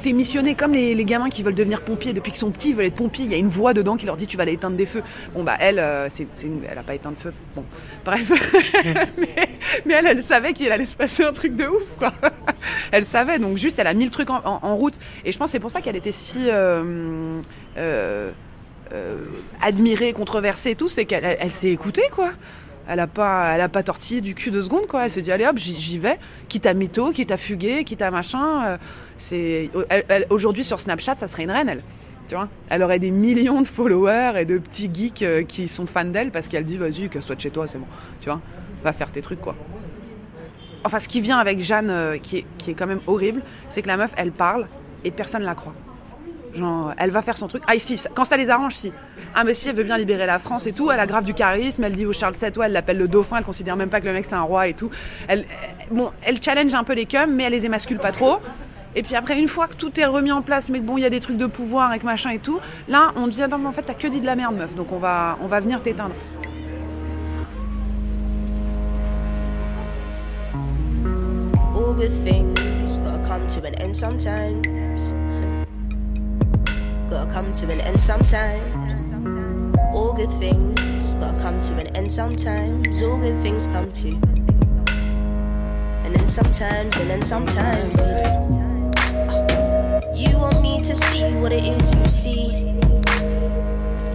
t'es 0.05 0.13
missionné 0.13 0.55
comme 0.55 0.73
les, 0.73 0.95
les, 0.95 1.05
gamins 1.05 1.31
qui 1.31 1.43
veulent 1.43 1.55
devenir 1.55 1.81
pompiers 1.83 2.13
depuis 2.13 2.31
qu'ils 2.31 2.39
sont 2.39 2.53
petits, 2.53 2.71
ils 2.71 2.77
veulent 2.77 2.87
être 2.87 2.95
pompiers. 2.95 3.25
Il 3.25 3.33
y 3.33 3.35
a 3.35 3.39
une 3.39 3.49
voix 3.49 3.75
dedans 3.75 3.97
qui 3.97 4.07
leur 4.07 4.17
dit 4.17 4.27
tu 4.27 4.37
vas 4.37 4.45
aller 4.45 4.53
éteindre 4.53 4.77
des 4.77 4.87
feux. 4.87 5.03
Bon 5.35 5.43
bah 5.43 5.57
elle, 5.59 5.81
euh, 5.81 6.09
c'est, 6.09 6.29
elle 6.71 6.79
a 6.79 6.83
pas 6.83 6.95
éteint 6.95 7.11
de 7.11 7.17
feu. 7.17 7.33
Bon, 7.57 7.65
bref. 8.05 8.31
mais, 9.85 9.95
elle, 9.95 10.07
elle 10.07 10.23
savait 10.23 10.53
qu'il 10.53 10.71
allait 10.71 10.87
se 10.87 10.95
passer 10.95 11.25
un 11.25 11.33
truc 11.33 11.57
de 11.57 11.67
ouf, 11.67 11.89
quoi. 11.99 12.13
elle 12.93 13.05
savait, 13.05 13.41
donc 13.41 13.57
juste 13.57 13.81
elle 13.81 13.89
a 13.89 13.95
mis 13.95 14.05
le 14.05 14.11
truc 14.11 14.31
en, 14.31 14.77
route. 14.77 14.99
Et 15.25 15.33
je 15.33 15.39
pense 15.39 15.51
c'est 15.51 15.61
pour 15.61 15.73
ça 15.73 15.81
qu'elle 15.81 15.97
était 15.97 16.13
si 16.13 16.47
euh, 16.51 17.41
euh, 17.77 18.31
admirée, 19.61 20.13
controversée 20.13 20.71
et 20.71 20.77
tout, 20.77 20.89
c'est 20.89 21.05
qu'elle 21.05 21.25
elle, 21.25 21.39
elle 21.41 21.53
s'est 21.53 21.71
écoutée, 21.71 22.05
quoi 22.15 22.31
elle 22.89 23.01
a 23.01 23.07
pas 23.07 23.57
elle 23.57 23.85
tortillé 23.85 24.21
du 24.21 24.35
cul 24.35 24.51
deux 24.51 24.63
secondes 24.63 24.87
quoi. 24.87 25.05
Elle 25.05 25.13
s'est 25.13 25.23
dit 25.23 25.31
allez 25.31 25.47
hop 25.47 25.59
j'y 25.59 25.99
vais. 25.99 26.19
Quitte 26.49 26.67
à 26.67 26.75
mytho 26.75 27.13
quitte 27.13 27.31
à 27.31 27.37
fuguer 27.37 27.85
quitte 27.85 28.03
à 28.03 28.11
machin 28.11 28.79
euh, 29.33 30.21
aujourd'hui 30.31 30.65
sur 30.65 30.81
Snapchat 30.81 31.17
ça 31.19 31.29
serait 31.29 31.45
une 31.45 31.51
reine 31.51 31.69
elle. 31.69 31.83
Tu 32.29 32.35
vois? 32.35 32.49
Elle 32.69 32.83
aurait 32.83 32.99
des 32.99 33.11
millions 33.11 33.63
de 33.63 33.67
followers 33.67 34.33
et 34.37 34.45
de 34.45 34.59
petits 34.59 34.91
geeks 34.93 35.23
euh, 35.23 35.43
qui 35.45 35.69
sont 35.69 35.87
fans 35.87 36.05
d'elle 36.05 36.31
parce 36.31 36.49
qu'elle 36.49 36.65
dit 36.65 36.77
vas-y 36.77 37.09
casse-toi 37.09 37.37
de 37.37 37.41
chez 37.41 37.51
toi 37.51 37.69
c'est 37.69 37.79
bon. 37.79 37.87
Tu 38.21 38.31
vois? 38.31 38.41
Va 38.83 38.93
faire 38.93 39.13
tes 39.13 39.23
trucs 39.23 39.41
quoi. 39.41 39.55
Enfin 40.85 40.99
ce 40.99 41.09
qui 41.09 41.21
vient 41.21 41.39
avec 41.39 41.61
Jeanne 41.61 41.91
euh, 41.91 42.17
qui 42.17 42.39
est 42.39 42.47
qui 42.57 42.71
est 42.71 42.75
quand 42.75 42.87
même 42.87 43.01
horrible 43.07 43.43
c'est 43.69 43.83
que 43.83 43.89
la 43.89 43.99
meuf 43.99 44.13
elle 44.17 44.33
parle 44.33 44.67
et 45.05 45.11
personne 45.11 45.43
la 45.43 45.55
croit 45.55 45.75
Genre, 46.55 46.93
elle 46.97 47.11
va 47.11 47.23
faire 47.23 47.37
son 47.37 47.49
truc. 47.49 47.63
Ah, 47.67 47.75
ici, 47.75 48.01
quand 48.15 48.25
ça 48.25 48.37
les 48.37 48.51
arrange, 48.51 48.75
si. 48.75 48.93
Ah, 49.35 49.45
mais 49.45 49.55
si 49.55 49.69
elle 49.69 49.77
veut 49.77 49.85
bien 49.85 49.99
libérer 49.99 50.27
la 50.27 50.39
France 50.39 50.67
et 50.67 50.73
tout, 50.73 50.91
elle 50.91 51.01
a 51.01 51.07
grave 51.07 51.25
du 51.25 51.35
charisme, 51.35 51.85
elle 51.85 51.95
dit 51.95 52.07
au 52.07 52.13
Charles 52.13 52.35
VII, 52.35 52.51
ouais, 52.57 52.67
elle 52.67 52.73
l'appelle 52.73 52.99
le 52.99 53.09
dauphin, 53.09 53.39
elle 53.39 53.45
considère 53.45 53.77
même 53.77 53.91
pas 53.91 54.01
que 54.01 54.07
le 54.07 54.13
mec 54.13 54.25
c'est 54.25 54.35
un 54.35 54.43
roi 54.43 54.69
et 54.69 54.75
tout. 54.75 54.91
Elle, 55.29 55.45
bon, 55.91 56.11
elle 56.23 56.43
challenge 56.43 56.75
un 56.75 56.85
peu 56.85 56.95
les 56.95 57.07
cums, 57.07 57.35
mais 57.35 57.45
elle 57.45 57.53
les 57.53 57.67
émascule 57.67 57.99
pas 57.99 58.13
trop. 58.13 58.39
Et 58.97 59.03
puis 59.03 59.15
après, 59.15 59.39
une 59.39 59.49
fois 59.49 59.69
que 59.69 59.75
tout 59.75 60.01
est 60.01 60.07
remis 60.07 60.33
en 60.33 60.43
place, 60.43 60.69
mais 60.71 60.81
bon, 60.81 60.97
il 60.97 61.03
y 61.03 61.07
a 61.07 61.11
des 61.11 61.21
trucs 61.21 61.37
de 61.37 61.47
pouvoir 61.47 61.91
avec 61.91 62.03
machin 62.05 62.31
et 62.31 62.39
tout, 62.39 62.59
là, 62.89 63.13
on 63.17 63.29
dit, 63.29 63.43
attends, 63.43 63.59
mais 63.59 63.69
en 63.69 63.73
fait, 63.73 63.83
t'as 63.83 63.95
que 63.95 64.09
dit 64.09 64.21
de 64.21 64.27
la 64.27 64.35
merde, 64.35 64.57
meuf, 64.57 64.75
donc 64.75 64.91
on 64.93 64.99
va, 64.99 65.37
on 65.43 65.47
va 65.47 65.61
venir 65.61 65.83
t'éteindre. 65.83 66.15
All 71.77 71.95
good 71.95 72.11
things 72.25 72.99
gotta 72.99 73.19
come 73.19 73.47
to 73.47 73.61
an 73.65 73.75
end 73.81 73.95
sometimes. 73.95 74.63
Gotta 77.09 77.31
come 77.33 77.53
to 77.53 77.65
an 77.67 77.81
end 77.81 77.99
sometimes. 77.99 79.03
All 79.95 80.13
good 80.13 80.31
things 80.39 81.15
gotta 81.15 81.39
come 81.41 81.59
to 81.61 81.75
an 81.79 81.97
end 81.97 82.13
sometimes. 82.13 83.03
All 83.03 83.19
good 83.19 83.41
things 83.41 83.67
come 83.69 83.91
to. 83.93 84.09
And 86.05 86.15
then 86.15 86.29
sometimes, 86.29 86.97
and 86.99 87.11
then 87.11 87.23
sometimes. 87.23 87.97
You 90.15 90.37
want 90.37 90.61
me 90.61 90.83
to 90.83 90.95
see 90.95 91.33
what 91.37 91.53
it 91.53 91.65
is 91.65 91.95
you 91.95 92.05
see. 92.05 92.75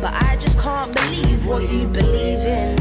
But 0.01 0.13
I 0.13 0.37
just 0.39 0.59
can't 0.59 0.93
believe 0.93 1.45
what 1.45 1.67
you 1.69 1.87
believe 1.87 2.39
in. 2.39 2.77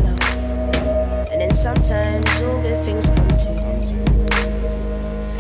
And 1.33 1.41
then 1.41 1.55
sometimes 1.55 2.41
all 2.43 2.61
good 2.61 2.85
things 2.85 3.07
come 3.07 3.29
to. 3.29 3.49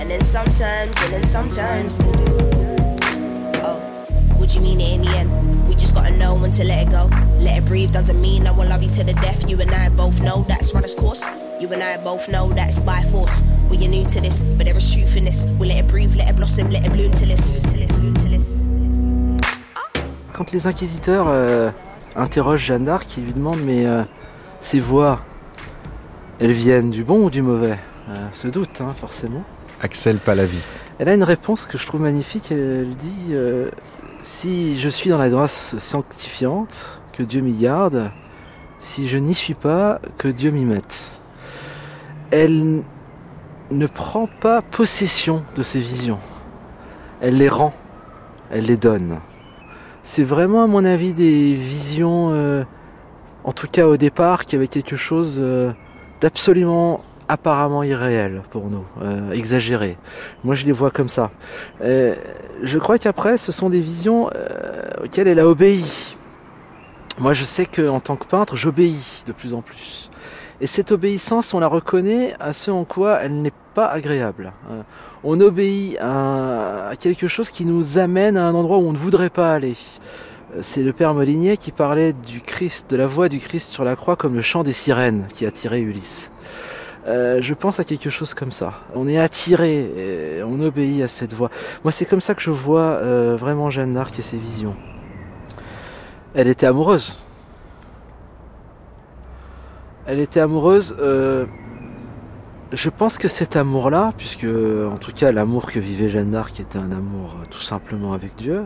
And 0.00 0.10
then 0.10 0.24
sometimes, 0.24 0.96
and 1.02 1.12
then 1.12 1.24
sometimes 1.24 1.98
they 1.98 2.12
do. 2.12 2.71
Would 4.42 4.52
you 4.56 4.60
mean 4.60 4.80
it 4.80 4.94
in 4.94 5.02
the 5.02 5.08
end? 5.10 5.68
We 5.68 5.76
just 5.76 5.94
gotta 5.94 6.10
know 6.16 6.34
when 6.34 6.50
to 6.50 6.64
let 6.64 6.88
it 6.88 6.90
go. 6.90 7.08
Let 7.38 7.58
it 7.58 7.64
breathe 7.64 7.92
doesn't 7.92 8.20
mean 8.20 8.44
I 8.44 8.50
will 8.50 8.66
love 8.66 8.82
you 8.82 8.88
to 8.88 9.04
the 9.04 9.12
death. 9.12 9.48
You 9.48 9.60
and 9.60 9.70
I 9.70 9.88
both 9.88 10.20
know 10.20 10.44
that's 10.48 10.74
run 10.74 10.82
its 10.82 10.96
course. 10.96 11.24
You 11.60 11.72
and 11.72 11.80
I 11.80 11.96
both 12.02 12.28
know 12.28 12.52
that's 12.52 12.80
by 12.80 13.02
force. 13.02 13.40
We 13.70 13.76
are 13.76 13.88
new 13.88 14.04
to 14.04 14.20
this, 14.20 14.42
but 14.58 14.66
there 14.66 14.76
is 14.76 14.92
truth 14.92 15.16
in 15.16 15.26
this. 15.26 15.44
We 15.60 15.68
let 15.68 15.84
it 15.84 15.86
breathe, 15.86 16.16
let 16.16 16.28
it 16.28 16.34
blossom, 16.34 16.72
let 16.72 16.84
it 16.84 16.92
bloom 16.92 17.12
till 17.12 17.28
this. 17.28 17.62
Quand 20.32 20.50
les 20.50 20.66
inquisiteurs 20.66 21.28
euh, 21.28 21.70
interrogent 22.16 22.66
Jeanne 22.66 22.86
d'Arc, 22.86 23.16
ils 23.16 23.26
lui 23.26 23.32
demandent 23.34 23.62
mais 23.64 23.86
euh, 23.86 24.02
ces 24.60 24.80
voix, 24.80 25.20
elles 26.40 26.50
viennent 26.50 26.90
du 26.90 27.04
bon 27.04 27.26
ou 27.26 27.30
du 27.30 27.42
mauvais? 27.42 27.78
Euh, 28.08 28.26
Se 28.32 28.48
doute, 28.48 28.80
hein, 28.80 28.92
forcément. 29.00 29.44
Axel 29.80 30.16
Palavi. 30.16 30.58
Elle 30.98 31.08
a 31.08 31.14
une 31.14 31.22
réponse 31.22 31.64
que 31.64 31.78
je 31.78 31.86
trouve 31.86 32.00
magnifique. 32.00 32.50
Elle 32.50 32.96
dit 32.96 33.28
euh, 33.30 33.70
Si 34.22 34.78
je 34.78 34.88
suis 34.88 35.10
dans 35.10 35.18
la 35.18 35.28
grâce 35.28 35.76
sanctifiante, 35.78 37.02
que 37.12 37.24
Dieu 37.24 37.40
m'y 37.40 37.54
garde. 37.54 38.12
Si 38.78 39.08
je 39.08 39.18
n'y 39.18 39.34
suis 39.34 39.54
pas, 39.54 40.00
que 40.16 40.28
Dieu 40.28 40.52
m'y 40.52 40.64
mette. 40.64 41.20
Elle 42.30 42.84
ne 43.70 43.86
prend 43.86 44.28
pas 44.40 44.62
possession 44.62 45.44
de 45.56 45.64
ses 45.64 45.80
visions. 45.80 46.20
Elle 47.20 47.36
les 47.36 47.48
rend. 47.48 47.74
Elle 48.52 48.66
les 48.66 48.76
donne. 48.76 49.18
C'est 50.04 50.24
vraiment, 50.24 50.62
à 50.62 50.66
mon 50.68 50.84
avis, 50.84 51.14
des 51.14 51.54
visions, 51.54 52.30
euh, 52.30 52.64
en 53.42 53.52
tout 53.52 53.66
cas 53.66 53.86
au 53.86 53.96
départ, 53.96 54.44
qui 54.44 54.54
avaient 54.54 54.68
quelque 54.68 54.96
chose 54.96 55.38
euh, 55.40 55.72
d'absolument 56.20 57.02
apparemment 57.32 57.82
irréel 57.82 58.42
pour 58.50 58.68
nous, 58.68 58.84
euh, 59.00 59.32
exagéré. 59.32 59.96
Moi, 60.44 60.54
je 60.54 60.66
les 60.66 60.72
vois 60.72 60.90
comme 60.90 61.08
ça. 61.08 61.30
Euh, 61.80 62.14
je 62.62 62.78
crois 62.78 62.98
qu'après, 62.98 63.38
ce 63.38 63.52
sont 63.52 63.70
des 63.70 63.80
visions 63.80 64.28
euh, 64.34 65.04
auxquelles 65.04 65.28
elle 65.28 65.40
a 65.40 65.48
obéi. 65.48 66.16
Moi, 67.18 67.32
je 67.32 67.44
sais 67.44 67.64
qu'en 67.64 68.00
tant 68.00 68.16
que 68.16 68.26
peintre, 68.26 68.54
j'obéis 68.54 69.22
de 69.26 69.32
plus 69.32 69.54
en 69.54 69.62
plus. 69.62 70.10
Et 70.60 70.66
cette 70.66 70.92
obéissance, 70.92 71.54
on 71.54 71.60
la 71.60 71.68
reconnaît 71.68 72.34
à 72.38 72.52
ce 72.52 72.70
en 72.70 72.84
quoi 72.84 73.18
elle 73.22 73.40
n'est 73.40 73.54
pas 73.74 73.86
agréable. 73.86 74.52
Euh, 74.70 74.82
on 75.24 75.40
obéit 75.40 75.96
à, 76.00 76.88
à 76.90 76.96
quelque 76.96 77.28
chose 77.28 77.50
qui 77.50 77.64
nous 77.64 77.98
amène 77.98 78.36
à 78.36 78.44
un 78.44 78.54
endroit 78.54 78.76
où 78.76 78.82
on 78.82 78.92
ne 78.92 78.98
voudrait 78.98 79.30
pas 79.30 79.54
aller. 79.54 79.76
C'est 80.60 80.82
le 80.82 80.92
père 80.92 81.14
Molinier 81.14 81.56
qui 81.56 81.72
parlait 81.72 82.12
du 82.12 82.42
Christ, 82.42 82.90
de 82.90 82.96
la 82.96 83.06
voix 83.06 83.30
du 83.30 83.38
Christ 83.38 83.70
sur 83.70 83.84
la 83.84 83.96
croix 83.96 84.16
comme 84.16 84.34
le 84.34 84.42
chant 84.42 84.62
des 84.62 84.74
sirènes 84.74 85.24
qui 85.34 85.46
attirait 85.46 85.80
Ulysse. 85.80 86.30
Euh, 87.06 87.38
je 87.42 87.52
pense 87.54 87.80
à 87.80 87.84
quelque 87.84 88.10
chose 88.10 88.32
comme 88.32 88.52
ça. 88.52 88.74
On 88.94 89.08
est 89.08 89.18
attiré, 89.18 90.36
et 90.36 90.42
on 90.44 90.60
obéit 90.60 91.02
à 91.02 91.08
cette 91.08 91.34
voix. 91.34 91.50
Moi, 91.82 91.90
c'est 91.90 92.04
comme 92.04 92.20
ça 92.20 92.34
que 92.34 92.42
je 92.42 92.50
vois 92.50 92.80
euh, 92.80 93.36
vraiment 93.36 93.70
Jeanne 93.70 93.94
d'Arc 93.94 94.16
et 94.18 94.22
ses 94.22 94.36
visions. 94.36 94.76
Elle 96.34 96.48
était 96.48 96.66
amoureuse. 96.66 97.18
Elle 100.06 100.20
était 100.20 100.40
amoureuse. 100.40 100.96
euh, 101.00 101.46
je 102.72 102.88
pense 102.88 103.18
que 103.18 103.28
cet 103.28 103.56
amour-là, 103.56 104.12
puisque 104.16 104.46
en 104.46 104.96
tout 104.96 105.12
cas 105.12 105.30
l'amour 105.30 105.70
que 105.70 105.78
vivait 105.78 106.08
Jeanne 106.08 106.30
d'Arc 106.30 106.58
était 106.58 106.78
un 106.78 106.90
amour 106.90 107.36
tout 107.50 107.60
simplement 107.60 108.14
avec 108.14 108.34
Dieu, 108.36 108.64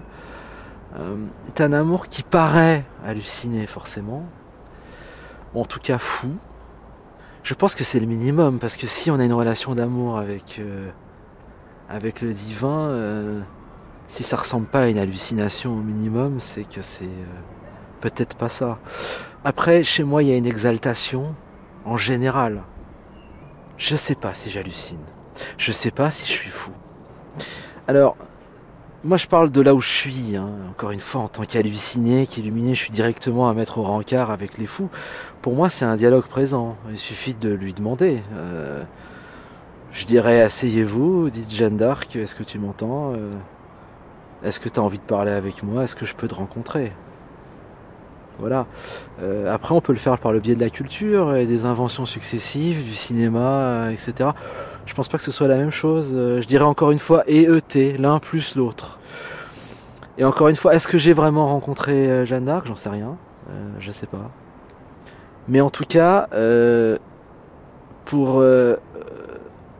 est 1.48 1.60
un 1.60 1.72
amour 1.72 2.06
qui 2.06 2.22
paraît 2.22 2.84
halluciné 3.04 3.66
forcément, 3.66 4.24
en 5.56 5.64
tout 5.64 5.80
cas 5.80 5.98
fou. 5.98 6.36
Je 7.46 7.54
pense 7.54 7.76
que 7.76 7.84
c'est 7.84 8.00
le 8.00 8.06
minimum, 8.06 8.58
parce 8.58 8.74
que 8.74 8.88
si 8.88 9.08
on 9.08 9.20
a 9.20 9.24
une 9.24 9.32
relation 9.32 9.76
d'amour 9.76 10.18
avec, 10.18 10.58
euh, 10.58 10.90
avec 11.88 12.20
le 12.20 12.32
divin, 12.32 12.88
euh, 12.88 13.40
si 14.08 14.24
ça 14.24 14.36
ressemble 14.36 14.66
pas 14.66 14.80
à 14.80 14.88
une 14.88 14.98
hallucination 14.98 15.72
au 15.74 15.80
minimum, 15.80 16.40
c'est 16.40 16.64
que 16.64 16.82
c'est 16.82 17.04
euh, 17.04 17.40
peut-être 18.00 18.34
pas 18.34 18.48
ça. 18.48 18.80
Après, 19.44 19.84
chez 19.84 20.02
moi, 20.02 20.24
il 20.24 20.30
y 20.30 20.32
a 20.32 20.36
une 20.36 20.44
exaltation 20.44 21.36
en 21.84 21.96
général. 21.96 22.64
Je 23.76 23.94
sais 23.94 24.16
pas 24.16 24.34
si 24.34 24.50
j'hallucine. 24.50 25.04
Je 25.56 25.70
sais 25.70 25.92
pas 25.92 26.10
si 26.10 26.26
je 26.26 26.32
suis 26.32 26.50
fou. 26.50 26.72
Alors, 27.86 28.16
moi 29.06 29.16
je 29.16 29.28
parle 29.28 29.50
de 29.50 29.60
là 29.60 29.74
où 29.74 29.80
je 29.80 29.88
suis, 29.88 30.36
hein. 30.36 30.50
encore 30.70 30.90
une 30.90 31.00
fois, 31.00 31.22
en 31.22 31.28
tant 31.28 31.44
qu'halluciné, 31.44 32.26
qu'illuminé, 32.26 32.74
je 32.74 32.80
suis 32.82 32.90
directement 32.90 33.48
à 33.48 33.54
mettre 33.54 33.78
au 33.78 33.84
rencard 33.84 34.30
avec 34.32 34.58
les 34.58 34.66
fous. 34.66 34.90
Pour 35.42 35.54
moi, 35.54 35.70
c'est 35.70 35.84
un 35.84 35.96
dialogue 35.96 36.26
présent. 36.26 36.76
Il 36.90 36.98
suffit 36.98 37.34
de 37.34 37.50
lui 37.50 37.72
demander. 37.72 38.20
Euh, 38.34 38.82
je 39.92 40.04
dirais, 40.06 40.42
asseyez-vous, 40.42 41.30
dites 41.30 41.50
Jeanne 41.50 41.76
d'Arc, 41.76 42.16
est-ce 42.16 42.34
que 42.34 42.42
tu 42.42 42.58
m'entends? 42.58 43.12
Euh, 43.14 43.32
Est-ce 44.42 44.60
que 44.60 44.68
tu 44.68 44.80
as 44.80 44.82
envie 44.82 44.98
de 44.98 45.04
parler 45.04 45.30
avec 45.32 45.62
moi? 45.62 45.84
Est-ce 45.84 45.96
que 45.96 46.04
je 46.04 46.14
peux 46.14 46.28
te 46.28 46.34
rencontrer? 46.34 46.92
Voilà. 48.38 48.66
Euh, 49.22 49.52
après, 49.52 49.74
on 49.74 49.80
peut 49.80 49.92
le 49.92 49.98
faire 49.98 50.18
par 50.18 50.32
le 50.32 50.40
biais 50.40 50.54
de 50.54 50.60
la 50.60 50.70
culture 50.70 51.34
et 51.34 51.46
des 51.46 51.64
inventions 51.64 52.06
successives, 52.06 52.84
du 52.84 52.94
cinéma, 52.94 53.40
euh, 53.40 53.90
etc. 53.90 54.30
Je 54.86 54.94
pense 54.94 55.08
pas 55.08 55.18
que 55.18 55.24
ce 55.24 55.32
soit 55.32 55.48
la 55.48 55.56
même 55.56 55.72
chose. 55.72 56.12
Euh, 56.14 56.40
je 56.40 56.46
dirais 56.46 56.64
encore 56.64 56.92
une 56.92 57.00
fois 57.00 57.24
EET, 57.28 57.98
l'un 57.98 58.18
plus 58.18 58.54
l'autre. 58.54 58.98
Et 60.16 60.24
encore 60.24 60.48
une 60.48 60.56
fois, 60.56 60.74
est-ce 60.74 60.88
que 60.88 60.96
j'ai 60.96 61.12
vraiment 61.12 61.46
rencontré 61.46 61.92
euh, 61.92 62.24
Jeanne 62.24 62.44
d'Arc? 62.44 62.66
J'en 62.66 62.76
sais 62.76 62.88
rien. 62.88 63.16
Euh, 63.50 63.68
je 63.80 63.90
sais 63.90 64.06
pas. 64.06 64.30
Mais 65.48 65.60
en 65.60 65.70
tout 65.70 65.84
cas, 65.84 66.28
pour 68.04 68.42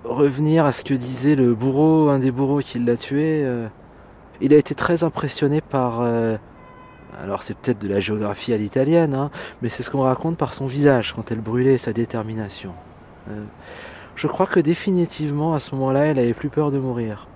revenir 0.05 0.65
à 0.65 0.71
ce 0.71 0.85
que 0.85 0.95
disait 0.95 1.35
le 1.35 1.55
bourreau, 1.55 2.09
un 2.09 2.21
des 2.21 2.31
bourreaux 2.31 2.61
qui 2.61 2.79
l'a 2.79 2.97
tué, 2.97 3.45
il 4.41 4.55
a 4.55 4.57
été 4.57 4.77
très 4.77 5.03
impressionné 5.03 5.61
par 5.61 6.03
alors 7.23 7.43
c'est 7.43 7.55
peut-être 7.55 7.79
de 7.79 7.89
la 7.89 8.01
géographie 8.01 8.53
à 8.53 8.59
l'italienne, 8.59 9.15
hein, 9.15 9.31
mais 9.63 9.69
c'est 9.69 9.83
ce 9.83 9.91
qu'on 9.91 10.03
raconte 10.03 10.37
par 10.37 10.53
son 10.55 10.67
visage 10.67 11.15
quand 11.15 11.31
elle 11.31 11.41
brûlait, 11.41 11.79
sa 11.79 11.93
détermination. 11.93 12.73
Euh, 13.31 13.43
je 14.15 14.27
crois 14.27 14.47
que 14.47 14.61
définitivement 14.61 15.55
à 15.55 15.59
ce 15.59 15.75
moment-là, 15.75 16.07
elle 16.07 16.19
avait 16.19 16.35
plus 16.35 16.51
peur 16.51 16.71
de 16.71 16.79
mourir. 16.79 17.27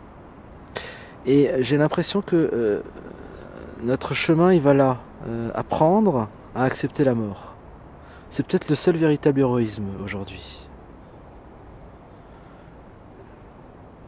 Et 1.26 1.50
j'ai 1.60 1.76
l'impression 1.76 2.22
que 2.22 2.50
euh, 2.52 2.80
notre 3.82 4.14
chemin, 4.14 4.52
il 4.52 4.60
va 4.60 4.74
là, 4.74 4.98
euh, 5.28 5.50
apprendre 5.54 6.28
à 6.54 6.64
accepter 6.64 7.04
la 7.04 7.14
mort. 7.14 7.54
C'est 8.30 8.46
peut-être 8.46 8.68
le 8.68 8.74
seul 8.74 8.96
véritable 8.96 9.40
héroïsme 9.40 9.86
aujourd'hui. 10.04 10.58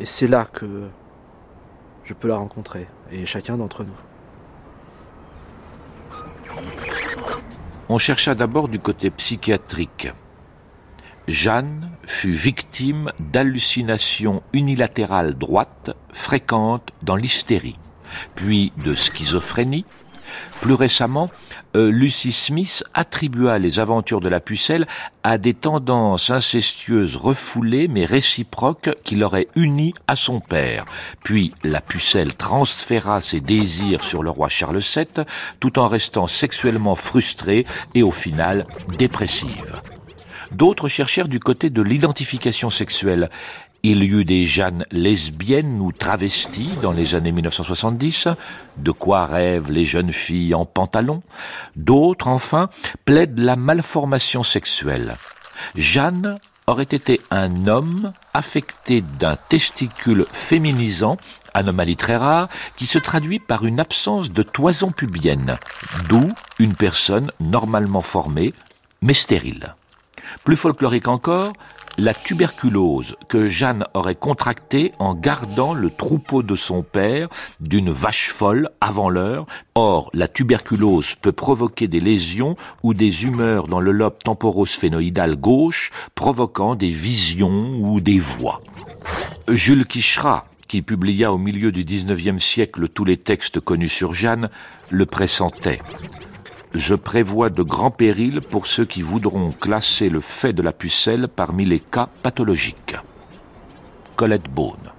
Et 0.00 0.04
c'est 0.04 0.26
là 0.26 0.46
que 0.50 0.88
je 2.04 2.14
peux 2.14 2.28
la 2.28 2.36
rencontrer, 2.36 2.88
et 3.10 3.24
chacun 3.26 3.56
d'entre 3.56 3.84
nous. 3.84 4.11
On 7.88 7.98
chercha 7.98 8.34
d'abord 8.34 8.68
du 8.68 8.78
côté 8.78 9.11
psychiatrique. 9.11 10.09
Jeanne 11.28 11.90
fut 12.07 12.32
victime 12.32 13.12
d'hallucinations 13.20 14.42
unilatérales 14.53 15.34
droites 15.34 15.94
fréquentes 16.11 16.90
dans 17.03 17.16
l'hystérie, 17.16 17.78
puis 18.34 18.72
de 18.84 18.94
schizophrénie. 18.94 19.84
Plus 20.61 20.74
récemment, 20.74 21.30
euh, 21.76 21.91
Lucy 21.91 22.33
Smith 22.33 22.85
attribua 22.95 23.59
les 23.59 23.80
aventures 23.80 24.20
de 24.20 24.28
la 24.28 24.41
pucelle 24.41 24.87
à 25.22 25.39
des 25.39 25.55
tendances 25.55 26.30
incestueuses 26.30 27.16
refoulées 27.16 27.89
mais 27.89 28.05
réciproques 28.05 28.91
qui 29.05 29.16
l'auraient 29.16 29.49
unie 29.57 29.95
à 30.07 30.16
son 30.16 30.41
père. 30.41 30.85
Puis 31.22 31.53
la 31.64 31.80
pucelle 31.80 32.35
transféra 32.35 33.20
ses 33.20 33.41
désirs 33.41 34.05
sur 34.05 34.22
le 34.22 34.30
roi 34.30 34.49
Charles 34.49 34.78
VII 34.78 35.24
tout 35.61 35.78
en 35.78 35.89
restant 35.89 36.26
sexuellement 36.26 36.95
frustrée 36.95 37.66
et 37.95 38.03
au 38.03 38.11
final 38.11 38.66
dépressive. 38.99 39.80
D'autres 40.53 40.89
cherchèrent 40.89 41.28
du 41.28 41.41
côté 41.41 41.70
de 41.70 41.80
l'identification 41.80 42.68
sexuelle. 42.68 43.30
Il 43.85 44.05
y 44.05 44.11
eut 44.11 44.24
des 44.24 44.47
Jeannes 44.47 44.85
lesbiennes 44.93 45.80
ou 45.80 45.91
travesties 45.91 46.70
dans 46.83 46.93
les 46.93 47.16
années 47.16 47.33
1970, 47.33 48.28
de 48.76 48.91
quoi 48.93 49.26
rêvent 49.26 49.72
les 49.72 49.85
jeunes 49.85 50.12
filles 50.12 50.55
en 50.55 50.64
pantalon. 50.64 51.20
D'autres, 51.74 52.28
enfin, 52.28 52.70
plaident 53.05 53.41
la 53.41 53.57
malformation 53.57 54.45
sexuelle. 54.45 55.16
Jeanne 55.74 56.39
aurait 56.68 56.85
été 56.85 57.20
un 57.33 57.66
homme 57.66 58.12
affecté 58.35 59.03
d'un 59.18 59.35
testicule 59.35 60.26
féminisant, 60.30 61.16
anomalie 61.53 61.97
très 61.97 62.16
rare, 62.16 62.49
qui 62.76 62.87
se 62.87 63.01
traduit 63.01 63.41
par 63.41 63.64
une 63.64 63.80
absence 63.80 64.30
de 64.30 64.45
toison 64.45 64.93
pubienne, 64.93 65.59
d'où 66.09 66.33
une 66.61 66.76
personne 66.76 67.33
normalement 67.41 68.03
formée, 68.03 68.55
mais 69.01 69.14
stérile. 69.14 69.74
Plus 70.45 70.57
folklorique 70.57 71.09
encore, 71.09 71.53
la 71.99 72.14
tuberculose 72.14 73.16
que 73.28 73.47
Jeanne 73.47 73.84
aurait 73.95 74.14
contractée 74.14 74.93
en 74.99 75.14
gardant 75.14 75.74
le 75.74 75.90
troupeau 75.90 76.43
de 76.43 76.57
son 76.57 76.82
père 76.82 77.28
d'une 77.61 77.90
vache 77.90 78.30
folle 78.30 78.68
avant 78.80 79.11
l'heure. 79.11 79.47
Or, 79.74 80.11
la 80.14 80.28
tuberculose 80.28 81.14
peut 81.14 81.32
provoquer 81.32 81.88
des 81.88 82.01
lésions 82.01 82.57
ou 82.82 82.95
des 82.95 83.24
humeurs 83.24 83.68
dans 83.68 83.80
le 83.80 83.93
lobe 83.93 84.18
temporosphénoïdal 84.22 85.36
gauche, 85.36 85.90
provoquant 86.14 86.74
des 86.74 86.90
visions 86.90 87.78
ou 87.80 88.01
des 88.01 88.18
voix. 88.18 88.61
Jules 89.49 89.86
Quichera, 89.86 90.47
qui 90.68 90.82
publia 90.82 91.32
au 91.32 91.38
milieu 91.38 91.72
du 91.72 91.84
XIXe 91.84 92.43
siècle 92.43 92.88
tous 92.88 93.05
les 93.05 93.16
textes 93.16 93.61
connus 93.61 93.88
sur 93.88 94.14
Jeanne, 94.14 94.49
le 94.90 95.07
pressentait. 95.07 95.80
Je 96.74 96.94
prévois 96.94 97.50
de 97.50 97.62
grands 97.62 97.90
périls 97.90 98.40
pour 98.40 98.66
ceux 98.66 98.86
qui 98.86 99.02
voudront 99.02 99.52
classer 99.52 100.08
le 100.08 100.20
fait 100.20 100.54
de 100.54 100.62
la 100.62 100.72
pucelle 100.72 101.28
parmi 101.28 101.66
les 101.66 101.80
cas 101.80 102.08
pathologiques. 102.22 102.96
Colette 104.16 104.50
Beaune. 104.50 104.92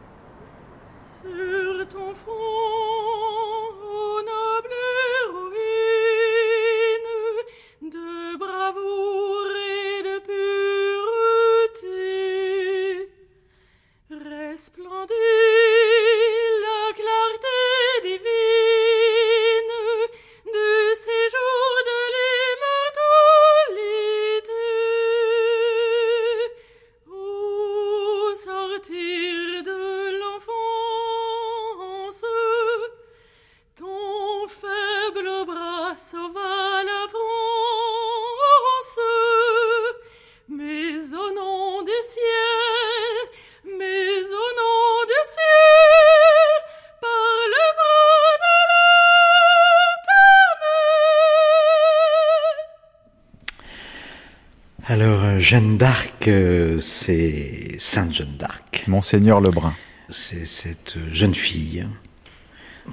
Jeanne 55.44 55.76
d'Arc, 55.78 56.30
euh, 56.30 56.80
c'est 56.80 57.76
Sainte 57.78 58.14
Jeanne 58.14 58.38
d'Arc. 58.38 58.86
Monseigneur 58.88 59.42
Lebrun. 59.42 59.76
C'est 60.10 60.46
cette 60.46 60.96
jeune 61.12 61.36
fille, 61.36 61.86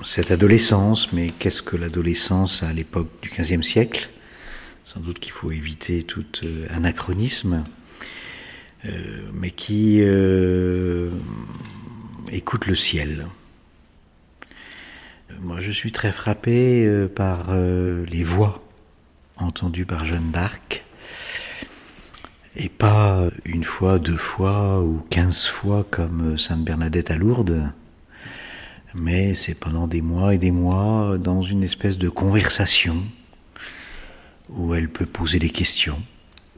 cette 0.04 0.32
adolescence, 0.32 1.12
mais 1.12 1.30
qu'est-ce 1.30 1.62
que 1.62 1.76
l'adolescence 1.76 2.64
à 2.64 2.72
l'époque 2.72 3.08
du 3.22 3.30
XVe 3.30 3.62
siècle? 3.62 4.10
Sans 4.82 4.98
doute 4.98 5.20
qu'il 5.20 5.30
faut 5.30 5.52
éviter 5.52 6.02
tout 6.02 6.26
euh, 6.42 6.66
anachronisme, 6.70 7.62
euh, 8.84 9.28
mais 9.32 9.52
qui 9.52 9.98
euh, 10.00 11.08
écoute 12.32 12.66
le 12.66 12.74
ciel. 12.74 13.28
Moi, 15.40 15.60
je 15.60 15.70
suis 15.70 15.92
très 15.92 16.10
frappé 16.10 17.06
par 17.14 17.50
euh, 17.50 18.04
les 18.06 18.24
voix 18.24 18.60
entendues 19.36 19.86
par 19.86 20.04
Jeanne 20.04 20.32
d'Arc. 20.32 20.59
Et 22.62 22.68
pas 22.68 23.30
une 23.46 23.64
fois, 23.64 23.98
deux 23.98 24.18
fois 24.18 24.82
ou 24.82 25.02
quinze 25.08 25.46
fois 25.46 25.86
comme 25.90 26.36
Sainte 26.36 26.62
Bernadette 26.62 27.10
à 27.10 27.16
Lourdes, 27.16 27.72
mais 28.94 29.32
c'est 29.32 29.54
pendant 29.54 29.86
des 29.86 30.02
mois 30.02 30.34
et 30.34 30.38
des 30.38 30.50
mois 30.50 31.16
dans 31.16 31.40
une 31.40 31.62
espèce 31.62 31.96
de 31.96 32.10
conversation 32.10 33.02
où 34.50 34.74
elle 34.74 34.90
peut 34.90 35.06
poser 35.06 35.38
des 35.38 35.48
questions, 35.48 36.02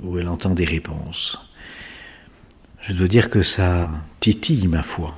où 0.02 0.18
elle 0.18 0.26
entend 0.26 0.54
des 0.54 0.64
réponses. 0.64 1.38
Je 2.80 2.94
dois 2.94 3.06
dire 3.06 3.30
que 3.30 3.44
ça 3.44 3.88
titille 4.18 4.66
ma 4.66 4.82
foi. 4.82 5.14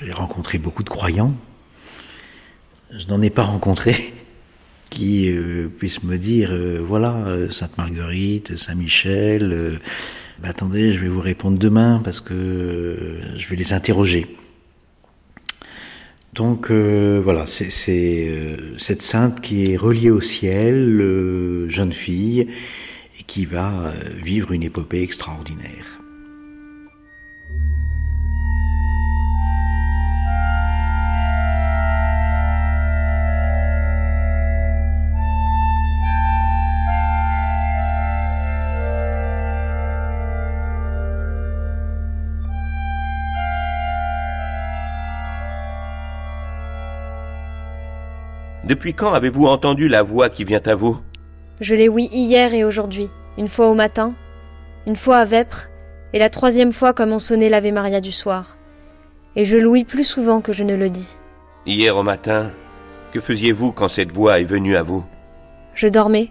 J'ai 0.00 0.10
rencontré 0.10 0.58
beaucoup 0.58 0.82
de 0.82 0.90
croyants. 0.90 1.36
Je 2.90 3.06
n'en 3.06 3.22
ai 3.22 3.30
pas 3.30 3.44
rencontré 3.44 4.12
qui 4.92 5.30
euh, 5.30 5.68
puissent 5.68 6.02
me 6.02 6.18
dire, 6.18 6.50
euh, 6.52 6.78
voilà, 6.86 7.16
euh, 7.26 7.50
Sainte 7.50 7.78
Marguerite, 7.78 8.58
Saint 8.58 8.74
Michel, 8.74 9.50
euh, 9.50 9.70
bah, 10.42 10.50
attendez, 10.50 10.92
je 10.92 11.00
vais 11.00 11.08
vous 11.08 11.22
répondre 11.22 11.58
demain 11.58 12.02
parce 12.04 12.20
que 12.20 13.16
je 13.36 13.48
vais 13.48 13.56
les 13.56 13.72
interroger. 13.72 14.26
Donc 16.34 16.70
voilà, 16.70 17.46
c'est 17.46 17.68
cette 18.78 19.02
sainte 19.02 19.42
qui 19.42 19.70
est 19.70 19.76
reliée 19.76 20.10
au 20.10 20.22
ciel, 20.22 20.98
jeune 21.68 21.92
fille, 21.92 22.48
et 23.20 23.22
qui 23.26 23.44
va 23.44 23.92
vivre 24.24 24.52
une 24.52 24.62
épopée 24.62 25.02
extraordinaire. 25.02 26.01
Depuis 48.72 48.94
quand 48.94 49.12
avez-vous 49.12 49.44
entendu 49.44 49.86
la 49.86 50.02
voix 50.02 50.30
qui 50.30 50.44
vient 50.44 50.62
à 50.64 50.74
vous? 50.74 50.96
Je 51.60 51.74
l'ai 51.74 51.90
oui 51.90 52.08
hier 52.10 52.54
et 52.54 52.64
aujourd'hui, 52.64 53.10
une 53.36 53.46
fois 53.46 53.68
au 53.68 53.74
matin, 53.74 54.14
une 54.86 54.96
fois 54.96 55.18
à 55.18 55.26
Vêpres, 55.26 55.68
et 56.14 56.18
la 56.18 56.30
troisième 56.30 56.72
fois 56.72 56.94
comme 56.94 57.12
on 57.12 57.18
sonnait 57.18 57.50
l'Ave 57.50 57.70
Maria 57.70 58.00
du 58.00 58.12
soir. 58.12 58.56
Et 59.36 59.44
je 59.44 59.58
l'ouïs 59.58 59.84
plus 59.84 60.04
souvent 60.04 60.40
que 60.40 60.54
je 60.54 60.64
ne 60.64 60.74
le 60.74 60.88
dis. 60.88 61.16
Hier 61.66 61.94
au 61.94 62.02
matin, 62.02 62.50
que 63.12 63.20
faisiez-vous 63.20 63.72
quand 63.72 63.88
cette 63.88 64.10
voix 64.10 64.40
est 64.40 64.44
venue 64.44 64.74
à 64.74 64.82
vous? 64.82 65.04
Je 65.74 65.88
dormais, 65.88 66.30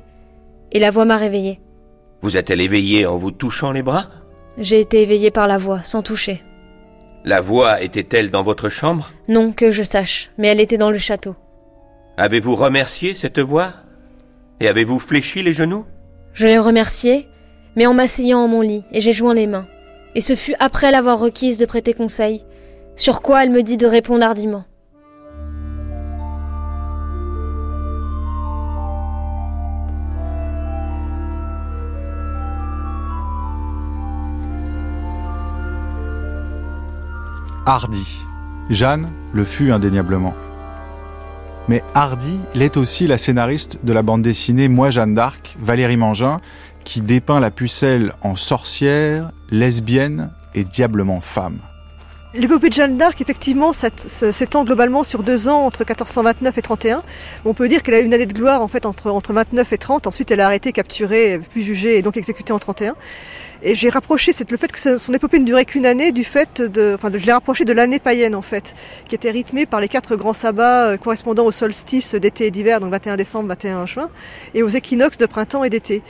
et 0.72 0.80
la 0.80 0.90
voix 0.90 1.06
m'a 1.06 1.18
réveillée. 1.18 1.60
Vous 2.24 2.38
êtes-elle 2.38 2.62
éveillé 2.62 3.06
en 3.06 3.18
vous 3.18 3.30
touchant 3.30 3.72
les 3.72 3.84
bras? 3.84 4.08
J'ai 4.58 4.80
été 4.80 5.04
éveillée 5.04 5.30
par 5.30 5.48
la 5.48 5.60
voix, 5.60 5.84
sans 5.84 6.02
toucher. 6.02 6.42
La 7.24 7.40
voix 7.40 7.84
était-elle 7.84 8.32
dans 8.32 8.42
votre 8.42 8.70
chambre? 8.70 9.12
Non 9.30 9.52
que 9.52 9.70
je 9.70 9.84
sache, 9.84 10.32
mais 10.40 10.48
elle 10.48 10.60
était 10.60 10.80
dans 10.80 10.90
le 10.90 10.98
château. 10.98 11.36
Avez-vous 12.22 12.56
remercié 12.56 13.16
cette 13.16 13.40
voix? 13.40 13.74
Et 14.60 14.68
avez-vous 14.68 15.00
fléchi 15.00 15.42
les 15.42 15.54
genoux? 15.54 15.86
Je 16.36 16.46
l'ai 16.46 16.60
remerciée, 16.60 17.28
mais 17.76 17.88
en 17.88 17.96
m'asseyant 17.96 18.42
en 18.42 18.48
mon 18.48 18.62
lit, 18.62 18.84
et 18.92 19.02
j'ai 19.02 19.12
joint 19.12 19.34
les 19.34 19.48
mains. 19.48 19.66
Et 20.14 20.22
ce 20.22 20.36
fut 20.36 20.54
après 20.60 20.92
l'avoir 20.92 21.18
requise 21.18 21.58
de 21.58 21.66
prêter 21.66 21.96
conseil, 21.96 22.46
sur 22.96 23.24
quoi 23.24 23.44
elle 23.44 23.50
me 23.50 23.64
dit 23.64 23.76
de 23.76 23.88
répondre 23.88 24.24
hardiment. 24.24 24.66
Hardy. 37.66 38.20
Jeanne 38.70 39.10
le 39.34 39.44
fut 39.44 39.72
indéniablement. 39.72 40.36
Mais 41.72 41.86
Hardy 41.94 42.38
l'est 42.54 42.76
aussi 42.76 43.08
la 43.08 43.18
scénariste 43.18 43.86
de 43.86 43.94
la 43.94 44.02
bande 44.02 44.22
dessinée 44.22 44.68
Moi 44.68 44.90
Jeanne 44.90 45.16
d'Arc, 45.16 45.56
Valérie 45.58 45.96
Mangin, 45.96 46.42
qui 46.84 47.00
dépeint 47.00 47.40
la 47.40 47.50
pucelle 47.50 48.12
en 48.24 48.36
sorcière, 48.36 49.32
lesbienne 49.52 50.32
et 50.54 50.66
diablement 50.66 51.22
femme. 51.22 51.60
L'épopée 52.34 52.68
de 52.68 52.74
Jeanne 52.74 52.98
d'Arc, 52.98 53.22
effectivement, 53.22 53.72
s'étend 53.72 54.66
globalement 54.66 55.06
sur 55.06 55.24
deux 55.24 55.48
ans, 55.48 55.66
entre 55.66 55.86
1429 55.86 56.58
et 56.58 56.62
31. 56.62 57.04
On 57.46 57.54
peut 57.54 57.70
dire 57.70 57.84
qu'elle 57.84 57.94
a 57.94 58.02
eu 58.02 58.06
une 58.06 58.14
année 58.14 58.26
de 58.26 58.34
gloire 58.34 58.62
en 58.62 58.68
fait 58.68 58.86
entre, 58.86 59.10
entre 59.10 59.32
29 59.32 59.72
et 59.72 59.78
30. 59.78 60.08
Ensuite, 60.08 60.30
elle 60.32 60.42
a 60.42 60.48
arrêté, 60.48 60.74
capturée, 60.74 61.40
puis 61.52 61.64
jugée 61.64 61.98
et 61.98 62.02
donc 62.02 62.18
exécutée 62.18 62.52
en 62.52 62.60
31. 62.60 62.96
Et 63.64 63.76
j'ai 63.76 63.90
rapproché 63.90 64.32
cette- 64.32 64.50
le 64.50 64.58
fait 64.58 64.72
que 64.72 64.98
son 64.98 65.14
épopée 65.14 65.38
ne 65.40 65.46
durait 65.46 65.66
qu'une 65.66 65.86
année 65.86 66.12
du 66.12 66.24
fait 66.24 66.62
de, 66.62 66.94
enfin, 66.96 67.12
je 67.14 67.24
l'ai 67.24 67.32
rapproché 67.32 67.64
de 67.64 67.74
l'année 67.74 68.00
païenne 68.00 68.34
en 68.34 68.42
fait, 68.42 68.74
qui 69.08 69.14
était 69.14 69.30
rythmée 69.30 69.68
par 69.68 69.80
les 69.80 69.88
quatre 69.88 70.16
grands 70.16 70.34
sabbats 70.34 70.88
euh, 70.88 70.98
correspondant 70.98 71.46
aux 71.46 71.52
solstices 71.52 72.16
d'été 72.16 72.48
et 72.48 72.52
d'hiver, 72.52 72.80
donc 72.80 72.90
21 72.90 73.18
décembre, 73.18 73.50
21 73.50 73.86
juin, 73.86 74.10
et 74.56 74.64
aux 74.64 74.68
équinoxes 74.68 75.18
de 75.20 75.28
printemps 75.28 75.64
et 75.64 75.70
d'été. 75.70 76.02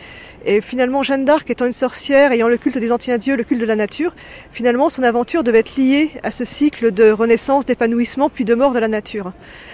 Et 0.45 0.61
finalement, 0.61 1.03
Jeanne 1.03 1.25
d'Arc 1.25 1.49
étant 1.49 1.65
une 1.65 1.73
sorcière, 1.73 2.31
ayant 2.31 2.47
le 2.47 2.57
culte 2.57 2.77
des 2.77 2.91
anciens 2.93 3.17
dieux, 3.17 3.35
le 3.35 3.43
culte 3.43 3.59
de 3.61 3.65
la 3.65 3.75
nature, 3.75 4.15
finalement, 4.53 4.89
son 4.89 5.03
aventure 5.03 5.43
devait 5.43 5.59
être 5.59 5.75
liée 5.75 6.11
à 6.23 6.31
ce 6.31 6.45
cycle 6.45 6.91
de 6.93 7.11
renaissance, 7.11 7.65
d'épanouissement, 7.65 8.29
puis 8.29 8.45
de 8.45 8.55
mort 8.55 8.71
de 8.71 8.79
la 8.79 8.87
nature. 8.87 9.33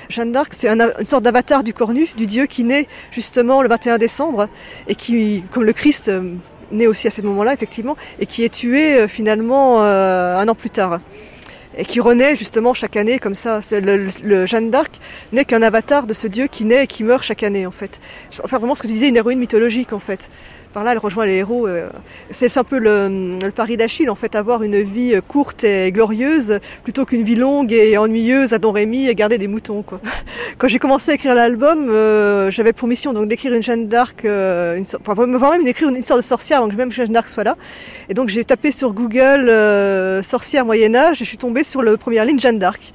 Jeanne 0.10 0.32
d'Arc, 0.32 0.54
c'est 0.56 0.68
un- 0.68 0.98
une 1.00 1.06
sorte 1.06 1.24
d'avatar 1.24 1.64
du 1.64 1.74
cornu, 1.76 2.08
du 2.18 2.26
dieu 2.26 2.48
qui 2.48 2.64
naît 2.64 2.88
justement 3.12 3.62
le 3.62 3.70
21 3.70 4.00
décembre, 4.00 4.50
et 4.88 4.96
qui, 4.96 5.44
comme 5.52 5.64
le 5.64 5.74
Christ, 5.74 6.10
euh, 6.10 6.34
né 6.72 6.88
aussi 6.88 7.08
à 7.08 7.12
ce 7.12 7.22
moment-là, 7.22 7.54
effectivement, 7.54 7.96
et 8.20 8.26
qui 8.26 8.44
est 8.44 8.54
tué 8.54 8.96
euh, 8.96 9.08
finalement 9.08 9.84
euh, 9.84 10.38
un 10.38 10.48
an 10.48 10.56
plus 10.56 10.70
tard. 10.70 11.00
Et 11.80 11.86
qui 11.86 12.00
renaît 12.00 12.36
justement 12.36 12.74
chaque 12.74 12.98
année 12.98 13.20
comme 13.20 13.36
ça. 13.36 13.60
Le 13.72 14.46
Jeanne 14.48 14.72
d'Arc 14.72 15.00
n'est 15.32 15.46
qu'un 15.46 15.62
avatar 15.62 16.08
de 16.08 16.14
ce 16.14 16.26
dieu 16.26 16.48
qui 16.48 16.66
naît 16.66 16.86
et 16.86 16.88
qui 16.88 17.04
meurt 17.04 17.24
chaque 17.24 17.44
année 17.44 17.68
en 17.68 17.72
fait. 17.72 18.00
Enfin 18.44 18.58
vraiment 18.58 18.74
ce 18.74 18.82
que 18.82 18.88
tu 18.88 18.94
disais, 18.94 19.10
une 19.10 19.18
héroïne 19.18 19.38
mythologique 19.38 19.94
en 19.94 20.00
fait. 20.00 20.28
Par 20.78 20.84
là, 20.84 20.92
elle 20.92 21.00
rejoint 21.00 21.26
les 21.26 21.38
héros. 21.38 21.66
euh, 21.66 21.90
C'est 22.30 22.56
un 22.56 22.64
peu 22.64 22.78
le, 22.78 23.50
pari 23.50 23.78
d'Achille 23.78 24.12
en 24.12 24.16
fait, 24.16 24.36
avoir 24.36 24.62
une 24.62 24.84
vie 24.84 25.16
courte 25.28 25.64
et 25.64 25.92
glorieuse 25.92 26.60
plutôt 26.84 27.04
qu'une 27.04 27.24
vie 27.24 27.34
longue 27.34 27.74
et 27.74 27.98
ennuyeuse 27.98 28.54
à 28.54 28.60
Don 28.60 28.72
Rémy 28.74 29.08
et 29.08 29.16
garder 29.16 29.40
des 29.40 29.48
moutons. 29.48 29.84
Quand 30.60 30.68
j'ai 30.68 30.78
commencé 30.78 31.10
à 31.10 31.16
écrire 31.16 31.34
l'album, 31.34 31.90
euh, 31.90 32.52
j'avais 32.52 32.74
pour 32.74 32.88
mission 32.88 33.12
donc 33.12 33.28
d'écrire 33.28 33.56
une 33.56 33.64
Jeanne 33.64 33.88
d'Arc, 33.88 34.24
euh, 34.26 34.80
enfin 35.04 35.26
même 35.26 35.64
d'écrire 35.64 35.90
une 35.90 35.96
histoire 35.96 36.20
de 36.20 36.24
sorcière 36.24 36.60
avant 36.60 36.70
que 36.70 36.76
même 36.76 36.92
Jeanne 36.92 37.08
d'Arc 37.08 37.30
soit 37.30 37.44
là. 37.44 37.58
Et 38.08 38.14
donc 38.14 38.30
j'ai 38.30 38.46
tapé 38.46 38.72
sur 38.72 38.94
Google 38.94 39.50
euh, 39.50 40.22
sorcière 40.22 40.64
Moyen 40.64 40.94
Âge 40.94 41.24
et 41.24 41.26
je 41.26 41.30
suis 41.30 41.40
tombée 41.40 41.64
sur 41.64 41.82
le 41.82 41.98
première 41.98 42.24
ligne 42.24 42.40
Jeanne 42.40 42.60
d'Arc. 42.60 42.94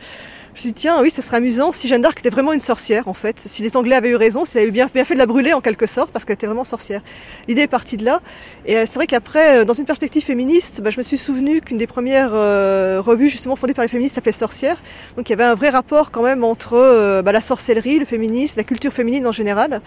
Je 0.54 0.58
me 0.58 0.60
suis 0.60 0.68
dit, 0.72 0.82
tiens, 0.82 1.00
oui, 1.00 1.08
ce 1.08 1.22
serait 1.22 1.38
amusant 1.38 1.72
si 1.72 1.88
Jeanne 1.88 2.02
d'Arc 2.02 2.18
était 2.18 2.28
vraiment 2.28 2.52
une 2.52 2.60
sorcière, 2.60 3.08
en 3.08 3.14
fait. 3.14 3.40
Si 3.40 3.62
les 3.62 3.74
Anglais 3.74 3.96
avaient 3.96 4.10
eu 4.10 4.16
raison, 4.16 4.44
s'ils 4.44 4.60
avaient 4.60 4.70
bien, 4.70 4.86
bien 4.92 5.06
fait 5.06 5.14
de 5.14 5.18
la 5.18 5.24
brûler, 5.24 5.54
en 5.54 5.62
quelque 5.62 5.86
sorte, 5.86 6.10
parce 6.12 6.26
qu'elle 6.26 6.34
était 6.34 6.46
vraiment 6.46 6.64
sorcière. 6.64 7.00
L'idée 7.48 7.62
est 7.62 7.66
partie 7.66 7.96
de 7.96 8.04
là. 8.04 8.20
Et 8.66 8.76
euh, 8.76 8.84
c'est 8.84 8.96
vrai 8.96 9.06
qu'après, 9.06 9.60
euh, 9.60 9.64
dans 9.64 9.72
une 9.72 9.86
perspective 9.86 10.22
féministe, 10.22 10.82
bah, 10.82 10.90
je 10.90 10.98
me 10.98 11.02
suis 11.02 11.16
souvenu 11.16 11.62
qu'une 11.62 11.78
des 11.78 11.86
premières 11.86 12.32
euh, 12.34 13.00
revues, 13.02 13.30
justement, 13.30 13.56
fondées 13.56 13.72
par 13.72 13.82
les 13.82 13.88
féministes 13.88 14.16
s'appelait 14.16 14.32
Sorcière. 14.32 14.76
Donc 15.16 15.30
il 15.30 15.32
y 15.32 15.32
avait 15.32 15.44
un 15.44 15.54
vrai 15.54 15.70
rapport, 15.70 16.10
quand 16.10 16.22
même, 16.22 16.44
entre 16.44 17.22
bah, 17.22 17.32
la 17.32 17.40
sorcellerie, 17.40 17.98
le 17.98 18.04
féminisme, 18.04 18.58
la 18.58 18.64
culture 18.64 18.92
féminine 18.92 19.26
en 19.26 19.32
général. 19.32 19.80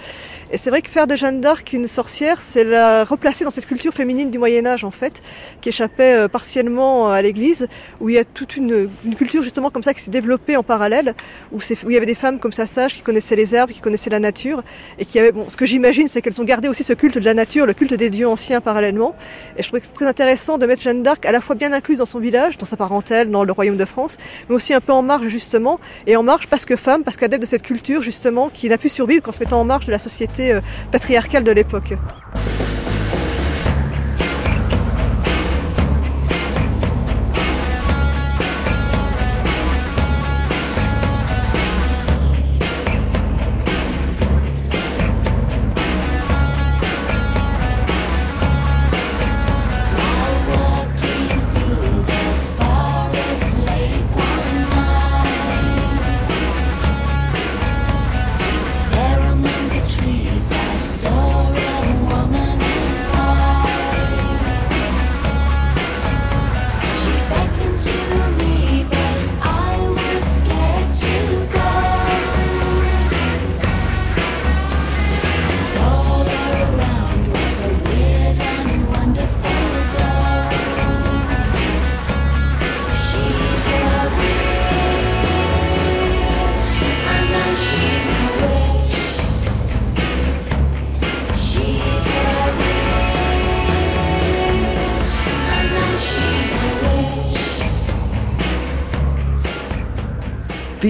Et 0.52 0.58
c'est 0.58 0.72
vrai 0.72 0.82
que 0.82 0.90
faire 0.90 1.06
de 1.06 1.16
Jeanne 1.16 1.42
d'Arc 1.42 1.74
une 1.74 1.88
sorcière, 1.88 2.42
c'est 2.42 2.64
la 2.64 3.04
replacer 3.04 3.44
dans 3.44 3.52
cette 3.52 3.68
culture 3.68 3.94
féminine 3.94 4.32
du 4.32 4.40
Moyen-Âge, 4.40 4.84
en 4.84 4.92
fait, 4.92 5.22
qui 5.62 5.70
échappait 5.70 6.28
partiellement 6.28 7.10
à 7.12 7.22
l'Église, 7.22 7.68
où 8.02 8.10
il 8.10 8.16
y 8.16 8.18
a 8.18 8.26
toute 8.26 8.58
une 8.58 8.90
culture, 9.16 9.44
justement, 9.44 9.70
comme 9.70 9.84
ça, 9.84 9.94
qui 9.94 10.02
s'est 10.02 10.10
développée 10.10 10.55
en 10.58 10.64
parallèle, 10.64 11.14
où, 11.52 11.60
il 11.88 11.92
y 11.92 11.98
avait 11.98 12.06
des 12.06 12.16
femmes 12.16 12.40
comme 12.40 12.52
ça 12.52 12.66
sages 12.66 12.96
qui 12.96 13.02
connaissaient 13.02 13.36
les 13.36 13.56
herbes, 13.56 13.72
qui 13.72 13.80
connaissaient 13.80 14.10
la 14.10 14.20
nature, 14.20 14.64
et 15.00 15.06
qui 15.06 15.20
avaient, 15.20 15.32
bon, 15.32 15.50
ce 15.50 15.58
que 15.58 15.66
j'imagine, 15.66 16.08
c'est 16.08 16.22
qu'elles 16.22 16.42
ont 16.42 16.46
gardé 16.46 16.68
aussi 16.68 16.84
ce 16.84 16.94
culte 16.94 17.18
de 17.18 17.26
la 17.26 17.34
nature, 17.34 17.66
le 17.66 17.74
culte 17.74 17.94
des 17.94 18.10
dieux 18.10 18.28
anciens 18.28 18.62
parallèlement. 18.62 19.16
Et 19.58 19.64
je 19.64 19.68
trouvais 19.68 19.82
que 19.82 19.88
c'est 19.88 19.94
très 19.94 20.08
intéressant 20.08 20.58
de 20.58 20.66
mettre 20.66 20.82
Jeanne 20.82 21.04
d'Arc 21.04 21.26
à 21.26 21.32
la 21.32 21.42
fois 21.42 21.56
bien 21.56 21.74
incluse 21.74 22.00
dans 22.00 22.06
son 22.06 22.20
village, 22.20 22.58
dans 22.58 22.66
sa 22.66 22.78
parentèle, 22.78 23.30
dans 23.32 23.44
le 23.44 23.52
royaume 23.52 23.78
de 23.78 23.86
France, 23.86 24.18
mais 24.50 24.56
aussi 24.56 24.74
un 24.74 24.82
peu 24.82 24.94
en 24.94 25.02
marge, 25.02 25.28
justement, 25.28 25.80
et 26.08 26.16
en 26.16 26.24
marge 26.24 26.48
parce 26.48 26.66
que 26.66 26.76
femme, 26.76 27.04
parce 27.04 27.18
qu'adepte 27.18 27.42
de 27.42 27.48
cette 27.48 27.64
culture, 27.64 28.02
justement, 28.02 28.50
qui 28.50 28.70
n'a 28.70 28.78
pu 28.78 28.90
survivre 28.90 29.24
qu'en 29.24 29.32
se 29.32 29.40
mettant 29.40 29.60
en 29.60 29.66
marge 29.66 29.86
de 29.86 29.92
la 29.92 30.00
société 30.00 30.52
euh, 30.52 30.62
patriarcale 30.92 31.44
de 31.44 31.52
l'époque. 31.52 31.94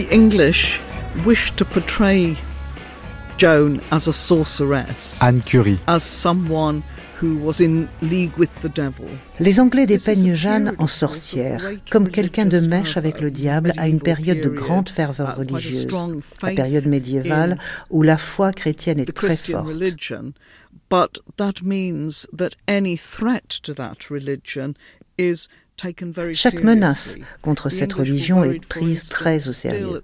The 0.05 0.13
English 0.13 0.79
wished 1.25 1.57
to 1.57 1.65
portray 1.65 2.37
Joan 3.37 3.81
as 3.91 4.07
a 4.07 4.13
sorceress, 4.13 5.19
Anne 5.19 5.41
Curie. 5.41 5.79
as 5.87 6.03
someone 6.03 6.83
who 7.15 7.37
was 7.37 7.59
in 7.59 7.89
league 8.03 8.37
with 8.37 8.53
the 8.61 8.69
devil. 8.69 9.07
Les 9.39 9.59
Anglais 9.59 9.87
dépeignent 9.87 10.35
Jeanne 10.35 10.75
en 10.77 10.85
sorcière, 10.85 11.71
comme 11.89 12.09
quelqu'un 12.09 12.45
de 12.45 12.59
mèche 12.59 12.97
avec 12.97 13.19
le 13.19 13.31
diable 13.31 13.73
à 13.77 13.87
une 13.87 13.99
période 13.99 14.41
de 14.41 14.49
grande 14.49 14.89
ferveur 14.89 15.37
religieuse, 15.37 15.87
la 16.43 16.53
période 16.53 16.85
médiévale 16.85 17.57
où 17.89 18.03
la 18.03 18.17
foi 18.17 18.51
chrétienne 18.51 18.99
est 18.99 19.11
très 19.11 19.35
forte. 19.35 19.65
religion, 19.65 20.33
but 20.91 21.19
that 21.37 21.63
means 21.63 22.27
that 22.31 22.51
any 22.67 22.95
threat 22.95 23.59
to 23.63 23.73
that 23.73 24.11
religion 24.11 24.75
is 25.17 25.47
Chaque 26.33 26.63
menace 26.63 27.15
contre 27.41 27.69
cette 27.69 27.93
religion 27.93 28.43
est 28.43 28.65
prise 28.65 29.09
très 29.09 29.47
au 29.47 29.53
sérieux. 29.53 30.03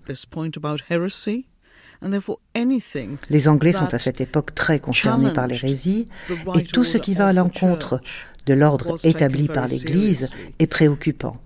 Les 3.30 3.48
Anglais 3.48 3.74
sont 3.74 3.94
à 3.94 4.00
cette 4.00 4.22
époque 4.22 4.56
très 4.56 4.80
concernés 4.80 5.32
par 5.34 5.48
l'hérésie 5.48 6.08
et 6.56 6.64
tout 6.64 6.84
ce 6.84 6.98
qui 6.98 7.14
va 7.14 7.28
à 7.28 7.34
l'encontre 7.34 8.02
de 8.48 8.54
l'ordre 8.54 8.96
établi 9.06 9.48
par 9.48 9.68
l'Église 9.68 10.30
est 10.60 10.68
préoccupant. 10.68 11.40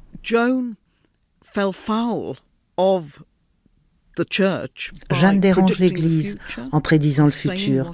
Jeanne 5.11 5.39
dérange 5.39 5.77
l'Église 5.79 6.37
en 6.71 6.81
prédisant 6.81 7.25
le 7.25 7.31
futur, 7.31 7.93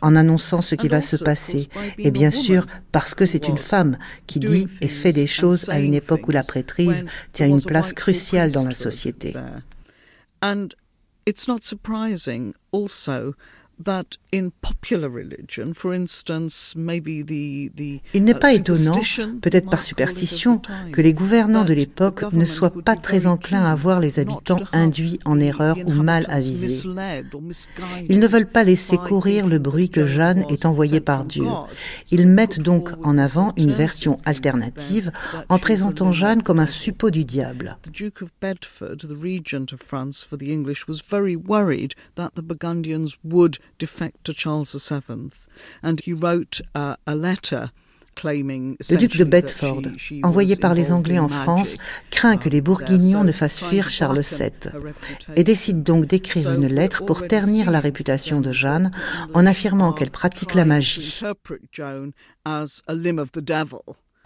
en 0.00 0.16
annonçant 0.16 0.62
ce 0.62 0.74
qui 0.74 0.88
va 0.88 1.00
se 1.00 1.16
passer, 1.16 1.68
et 1.98 2.10
bien 2.10 2.30
sûr 2.30 2.66
parce 2.92 3.14
que 3.14 3.26
c'est 3.26 3.48
une 3.48 3.58
femme 3.58 3.98
qui 4.26 4.40
dit 4.40 4.68
et 4.80 4.88
fait 4.88 5.12
des 5.12 5.26
choses 5.26 5.68
à 5.68 5.78
une 5.78 5.94
époque 5.94 6.28
où 6.28 6.30
la 6.30 6.42
prêtrise 6.42 7.04
tient 7.32 7.48
une 7.48 7.62
place 7.62 7.92
cruciale 7.92 8.52
dans 8.52 8.64
la 8.64 8.74
société. 8.74 9.34
There. 13.82 13.94
And 13.94 14.06
it's 14.06 14.14
not 14.14 14.14
surprising 14.14 14.14
also 14.14 14.14
that 14.14 14.16
in 14.32 14.50
popular 14.62 15.08
religion, 15.08 15.74
for 15.74 15.94
instance, 15.94 16.74
maybe 16.76 17.22
the, 17.22 17.70
the 17.76 18.00
Il 18.14 18.24
n'est 18.24 18.34
uh, 18.34 18.38
pas 18.38 18.52
étonnant, 18.52 19.00
peut-être 19.40 19.70
par 19.70 19.82
superstition, 19.82 20.60
que 20.92 21.00
les 21.00 21.14
gouvernants 21.14 21.64
de 21.64 21.74
l'époque 21.74 22.24
ne 22.32 22.44
soient 22.44 22.70
pas 22.70 22.96
très 22.96 23.26
very 23.26 23.26
enclins 23.26 23.64
à 23.64 23.74
voir 23.74 24.00
les 24.00 24.18
habitants 24.18 24.60
induits 24.72 25.18
en 25.24 25.40
erreur 25.40 25.76
ou 25.86 25.92
mal 25.92 26.26
avisés. 26.28 26.88
Ils 28.08 28.18
ne 28.18 28.26
veulent 28.26 28.50
pas 28.50 28.64
laisser 28.64 28.96
courir 28.96 29.46
le 29.46 29.58
bruit 29.58 29.88
que 29.88 30.06
Jeanne 30.06 30.44
est 30.48 30.66
envoyée 30.66 31.00
par 31.00 31.24
Dieu. 31.24 31.46
Ils 32.10 32.26
mettent 32.26 32.60
donc 32.60 32.90
en 33.04 33.18
avant 33.18 33.52
une 33.56 33.72
version 33.72 34.18
alternative 34.24 35.10
en 35.48 35.58
présentant 35.58 36.12
Jeanne 36.12 36.42
comme 36.42 36.60
un 36.60 36.66
suppôt 36.66 37.10
du 37.10 37.24
diable. 37.24 37.78
Bedford, 38.40 38.98
the 38.98 39.16
regent 39.16 39.72
of 39.72 39.80
France 39.80 40.24
for 40.24 40.36
the 40.36 40.50
English, 40.50 40.86
was 40.86 41.00
very 41.00 41.36
worried 41.36 41.94
that 42.16 42.34
the 42.34 42.42
Burgundians 42.42 43.16
would 43.24 43.58
defect 43.78 44.16
to 44.24 44.32
Charles 44.32 44.74
VII, 44.74 45.30
and 45.82 46.00
he 46.00 46.12
wrote 46.12 46.60
uh, 46.74 46.96
a 47.06 47.14
letter 47.14 47.70
Le 48.22 48.96
duc 48.96 49.16
de 49.16 49.24
Bedford, 49.24 49.82
envoyé 50.22 50.56
par 50.56 50.74
les 50.74 50.92
Anglais 50.92 51.18
en 51.18 51.28
France, 51.28 51.76
craint 52.10 52.36
que 52.36 52.48
les 52.48 52.58
uh, 52.58 52.62
Bourguignons 52.62 53.24
ne 53.24 53.32
fassent 53.32 53.60
fuir 53.60 53.90
Charles 53.90 54.20
VII 54.20 54.72
et 55.36 55.44
décide 55.44 55.82
donc 55.82 56.06
d'écrire 56.06 56.52
une 56.52 56.66
lettre 56.66 57.04
pour 57.04 57.26
ternir 57.26 57.70
la 57.70 57.80
réputation 57.80 58.40
de 58.40 58.52
Jeanne 58.52 58.90
en 59.34 59.46
affirmant 59.46 59.92
qu'elle 59.92 60.10
pratique 60.10 60.54
la 60.54 60.64
magie. 60.64 61.20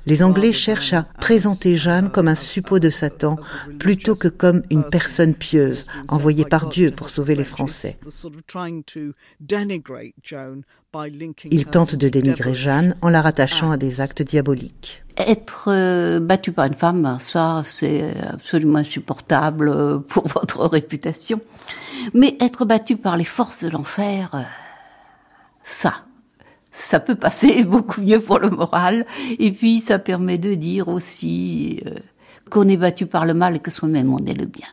Les 0.09 0.23
Anglais 0.23 0.55
cherchent 0.55 0.95
à 0.95 1.03
présenter 1.03 1.77
Jeanne 1.77 2.09
comme 2.09 2.29
un 2.29 2.35
suppôt 2.35 2.79
de 2.79 2.89
Satan 2.89 3.37
plutôt 3.79 4.15
que 4.15 4.29
comme 4.29 4.63
une 4.71 4.85
personne 4.85 5.35
pieuse 5.35 5.87
envoyée 6.09 6.47
par 6.47 6.71
Dieu 6.71 6.91
pour 6.91 7.11
sauver 7.11 7.35
les 7.35 7.45
Français. 7.45 7.99
Ils 11.51 11.67
tentent 11.67 11.95
de 11.95 12.09
dénigrer 12.09 12.55
Jeanne 12.55 12.95
en 13.03 13.11
la 13.11 13.21
rattachant 13.21 13.71
à 13.71 13.77
des 13.77 14.01
actes 14.01 14.23
diaboliques. 14.23 15.05
Être 15.19 15.69
euh, 15.69 16.21
battu 16.21 16.53
par 16.53 16.65
une 16.65 16.75
femme, 16.75 17.19
ça 17.21 17.61
c'est 17.67 18.17
absolument 18.23 18.79
insupportable 18.79 19.69
euh, 19.69 19.99
pour 19.99 20.27
votre 20.35 20.65
réputation. 20.65 21.43
Mais 22.15 22.39
être 22.41 22.65
battu 22.65 22.97
par 22.97 23.19
les 23.19 23.25
forces 23.25 23.63
de 23.63 23.69
l'enfer, 23.69 24.31
euh, 24.33 24.41
ça, 25.63 25.97
ça 26.71 27.01
peut 27.01 27.15
passer 27.15 27.65
beaucoup 27.65 28.01
mieux 28.01 28.21
pour 28.21 28.39
le 28.39 28.51
moral. 28.51 29.07
Et 29.39 29.53
puis, 29.53 29.79
ça 29.81 29.99
permet 29.99 30.39
de 30.39 30.55
dire 30.55 30.89
aussi 30.89 31.81
euh, 31.87 31.95
qu'on 32.51 32.69
est 32.69 32.77
battu 32.77 33.07
par 33.07 33.27
le 33.27 33.35
mal 33.35 33.57
et 33.57 33.61
que 33.61 33.71
soi-même 33.71 34.13
on 34.13 34.25
est 34.25 34.35
le 34.35 34.47
bien. 34.47 34.69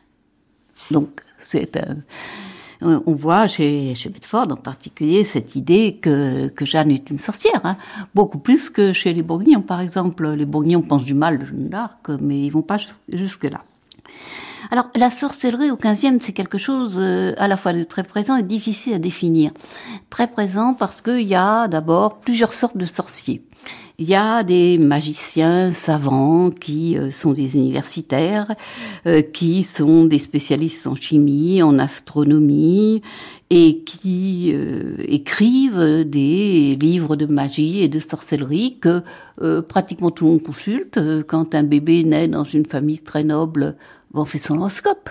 Donc, 0.90 1.22
c'est 1.38 1.76
un, 1.76 1.98
on 2.82 3.14
voit 3.14 3.46
chez, 3.46 3.94
Bedford 4.06 4.48
en 4.50 4.56
particulier 4.56 5.24
cette 5.24 5.56
idée 5.56 5.98
que, 6.00 6.48
que 6.48 6.64
Jeanne 6.64 6.90
est 6.90 7.10
une 7.10 7.18
sorcière, 7.18 7.60
hein. 7.64 7.76
beaucoup 8.14 8.38
plus 8.38 8.70
que 8.70 8.92
chez 8.92 9.12
les 9.12 9.22
Bourguignons 9.22 9.62
par 9.62 9.80
exemple. 9.80 10.28
Les 10.30 10.44
Bourguignons 10.44 10.82
pensent 10.82 11.04
du 11.04 11.14
mal 11.14 11.38
de 11.38 11.44
Jeanne 11.46 11.68
d'Arc, 11.68 12.08
mais 12.20 12.40
ils 12.46 12.50
vont 12.50 12.62
pas 12.62 12.76
jusque-là. 13.08 13.62
Alors 14.70 14.90
la 14.96 15.10
sorcellerie 15.10 15.70
au 15.70 15.76
XVe, 15.76 16.18
c'est 16.20 16.32
quelque 16.32 16.58
chose 16.58 16.96
euh, 16.98 17.34
à 17.38 17.46
la 17.46 17.56
fois 17.56 17.72
de 17.72 17.84
très 17.84 18.02
présent 18.02 18.36
et 18.36 18.42
difficile 18.42 18.94
à 18.94 18.98
définir. 18.98 19.52
Très 20.10 20.26
présent 20.26 20.74
parce 20.74 21.02
qu'il 21.02 21.26
y 21.28 21.34
a 21.34 21.68
d'abord 21.68 22.18
plusieurs 22.18 22.52
sortes 22.52 22.76
de 22.76 22.86
sorciers. 22.86 23.42
Il 23.98 24.08
y 24.08 24.14
a 24.14 24.42
des 24.42 24.76
magiciens 24.76 25.70
savants 25.70 26.50
qui 26.50 26.98
euh, 26.98 27.10
sont 27.10 27.32
des 27.32 27.56
universitaires, 27.56 28.48
euh, 29.06 29.22
qui 29.22 29.62
sont 29.62 30.04
des 30.04 30.18
spécialistes 30.18 30.86
en 30.86 30.96
chimie, 30.96 31.62
en 31.62 31.78
astronomie, 31.78 33.02
et 33.48 33.84
qui 33.84 34.52
écrivent 35.06 36.04
des 36.04 36.76
livres 36.80 37.14
de 37.14 37.26
magie 37.26 37.80
et 37.80 37.86
de 37.86 38.00
sorcellerie 38.00 38.78
que 38.80 39.04
pratiquement 39.60 40.10
tout 40.10 40.24
le 40.24 40.30
monde 40.32 40.42
consulte. 40.42 40.98
Quand 41.28 41.54
un 41.54 41.62
bébé 41.62 42.02
naît 42.02 42.26
dans 42.26 42.42
une 42.42 42.66
famille 42.66 42.98
très 42.98 43.22
noble, 43.22 43.76
on 44.20 44.24
fait 44.24 44.38
son 44.38 44.58
horoscope. 44.58 45.10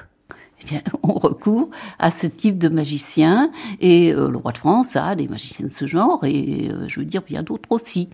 Eh 0.71 0.77
on 1.03 1.13
recourt 1.13 1.69
à 1.99 2.11
ce 2.11 2.27
type 2.27 2.57
de 2.57 2.69
magicien 2.69 3.51
et 3.79 4.13
euh, 4.13 4.29
le 4.29 4.37
roi 4.37 4.51
de 4.51 4.57
France 4.57 4.95
a 4.95 5.15
des 5.15 5.27
magiciens 5.27 5.67
de 5.67 5.73
ce 5.73 5.85
genre 5.85 6.23
et 6.23 6.69
euh, 6.69 6.87
je 6.87 6.99
veux 6.99 7.05
dire 7.05 7.21
bien 7.21 7.43
d'autres 7.43 7.71
aussi. 7.71 8.09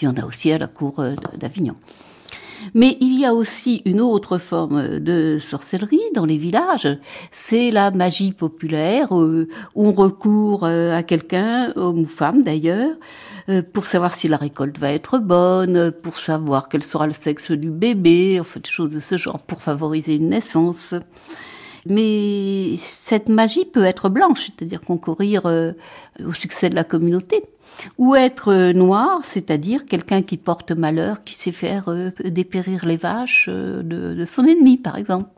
Il 0.00 0.04
y 0.04 0.08
en 0.08 0.16
a 0.16 0.24
aussi 0.24 0.52
à 0.52 0.58
la 0.58 0.66
cour 0.66 1.00
euh, 1.00 1.14
d'Avignon. 1.36 1.76
Mais 2.74 2.96
il 3.00 3.18
y 3.18 3.24
a 3.24 3.34
aussi 3.34 3.82
une 3.84 4.00
autre 4.00 4.38
forme 4.38 4.98
de 4.98 5.38
sorcellerie 5.40 6.00
dans 6.14 6.24
les 6.24 6.38
villages, 6.38 6.88
c'est 7.30 7.70
la 7.70 7.90
magie 7.90 8.32
populaire, 8.32 9.12
où 9.12 9.46
on 9.74 9.92
recourt 9.92 10.64
à 10.64 11.02
quelqu'un, 11.02 11.72
homme 11.76 12.00
ou 12.00 12.06
femme 12.06 12.42
d'ailleurs, 12.42 12.96
pour 13.72 13.84
savoir 13.84 14.16
si 14.16 14.28
la 14.28 14.36
récolte 14.36 14.78
va 14.78 14.92
être 14.92 15.18
bonne, 15.18 15.90
pour 15.90 16.18
savoir 16.18 16.68
quel 16.68 16.82
sera 16.82 17.06
le 17.06 17.12
sexe 17.12 17.50
du 17.50 17.70
bébé, 17.70 18.38
en 18.40 18.44
fait, 18.44 18.60
des 18.60 18.70
choses 18.70 18.90
de 18.90 19.00
ce 19.00 19.16
genre, 19.16 19.38
pour 19.38 19.62
favoriser 19.62 20.14
une 20.14 20.28
naissance. 20.28 20.94
Mais 21.86 22.76
cette 22.78 23.28
magie 23.28 23.64
peut 23.64 23.84
être 23.84 24.08
blanche, 24.08 24.46
c'est-à-dire 24.46 24.80
concourir 24.80 25.46
euh, 25.46 25.72
au 26.24 26.32
succès 26.32 26.68
de 26.70 26.74
la 26.74 26.84
communauté, 26.84 27.42
ou 27.98 28.14
être 28.14 28.52
euh, 28.52 28.72
noire, 28.72 29.20
c'est-à-dire 29.24 29.86
quelqu'un 29.86 30.22
qui 30.22 30.36
porte 30.36 30.72
malheur, 30.72 31.24
qui 31.24 31.34
sait 31.34 31.52
faire 31.52 31.88
euh, 31.88 32.10
dépérir 32.24 32.84
les 32.84 32.96
vaches 32.96 33.48
de, 33.48 34.24
son 34.26 34.44
ennemi, 34.44 34.76
par 34.76 34.96
exemple. 34.96 35.30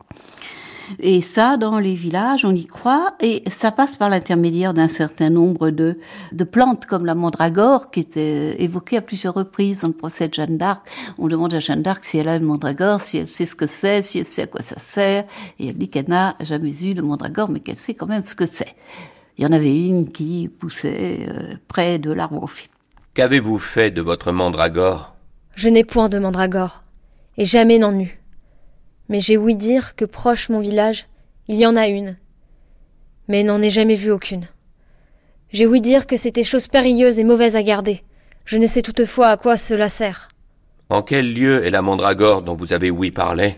Et 0.99 1.21
ça, 1.21 1.57
dans 1.57 1.79
les 1.79 1.95
villages, 1.95 2.45
on 2.45 2.53
y 2.53 2.65
croit, 2.65 3.15
et 3.19 3.43
ça 3.49 3.71
passe 3.71 3.97
par 3.97 4.09
l'intermédiaire 4.09 4.73
d'un 4.73 4.87
certain 4.87 5.29
nombre 5.29 5.69
de, 5.69 5.99
de 6.31 6.43
plantes, 6.43 6.85
comme 6.85 7.05
la 7.05 7.15
mandragore, 7.15 7.91
qui 7.91 8.01
était 8.01 8.61
évoquée 8.61 8.97
à 8.97 9.01
plusieurs 9.01 9.33
reprises 9.33 9.79
dans 9.79 9.87
le 9.87 9.93
procès 9.93 10.27
de 10.27 10.33
Jeanne 10.33 10.57
d'Arc. 10.57 10.87
On 11.17 11.27
demande 11.27 11.53
à 11.53 11.59
Jeanne 11.59 11.81
d'Arc 11.81 12.03
si 12.03 12.17
elle 12.17 12.27
a 12.27 12.35
une 12.35 12.43
mandragore, 12.43 13.01
si 13.01 13.17
elle 13.17 13.27
sait 13.27 13.45
ce 13.45 13.55
que 13.55 13.67
c'est, 13.67 14.01
si 14.01 14.19
elle 14.19 14.27
sait 14.27 14.43
à 14.43 14.47
quoi 14.47 14.61
ça 14.61 14.79
sert, 14.79 15.25
et 15.59 15.69
elle 15.69 15.77
dit 15.77 15.89
qu'elle 15.89 16.09
n'a 16.09 16.35
jamais 16.41 16.71
eu 16.83 16.93
de 16.93 17.01
mandragore, 17.01 17.49
mais 17.49 17.59
qu'elle 17.59 17.77
sait 17.77 17.93
quand 17.93 18.07
même 18.07 18.23
ce 18.25 18.35
que 18.35 18.45
c'est. 18.45 18.75
Il 19.37 19.43
y 19.43 19.47
en 19.47 19.51
avait 19.51 19.75
une 19.75 20.11
qui 20.11 20.47
poussait 20.47 21.27
euh, 21.27 21.55
près 21.67 21.97
de 21.97 22.11
l'arbre 22.11 22.43
au 22.43 22.47
fil. 22.47 22.69
Qu'avez-vous 23.13 23.59
fait 23.59 23.91
de 23.91 24.01
votre 24.01 24.31
mandragore? 24.31 25.15
Je 25.55 25.69
n'ai 25.69 25.83
point 25.83 26.09
de 26.09 26.19
mandragore, 26.19 26.81
et 27.37 27.45
jamais 27.45 27.79
n'en 27.79 27.97
eus 27.99 28.22
mais 29.13 29.19
j'ai 29.19 29.37
ouï 29.37 29.55
dire 29.55 29.95
que 29.95 30.05
proche 30.05 30.49
mon 30.49 30.59
village, 30.59 31.05
il 31.47 31.55
y 31.57 31.67
en 31.67 31.75
a 31.75 31.85
une, 31.85 32.17
mais 33.27 33.43
n'en 33.43 33.61
ai 33.61 33.69
jamais 33.69 33.93
vu 33.93 34.11
aucune. 34.11 34.47
J'ai 35.51 35.67
ouï 35.67 35.81
dire 35.81 36.07
que 36.07 36.17
c'était 36.17 36.43
chose 36.43 36.67
périlleuse 36.67 37.19
et 37.19 37.23
mauvaise 37.23 37.55
à 37.55 37.61
garder. 37.61 38.01
Je 38.43 38.57
ne 38.57 38.65
sais 38.65 38.81
toutefois 38.81 39.27
à 39.27 39.37
quoi 39.37 39.55
cela 39.55 39.87
sert. 39.87 40.29
En 40.89 41.03
quel 41.03 41.31
lieu 41.31 41.63
est 41.63 41.69
la 41.69 41.83
mandragore 41.83 42.41
dont 42.41 42.55
vous 42.55 42.73
avez 42.73 42.89
ouï 42.89 43.11
parler? 43.11 43.55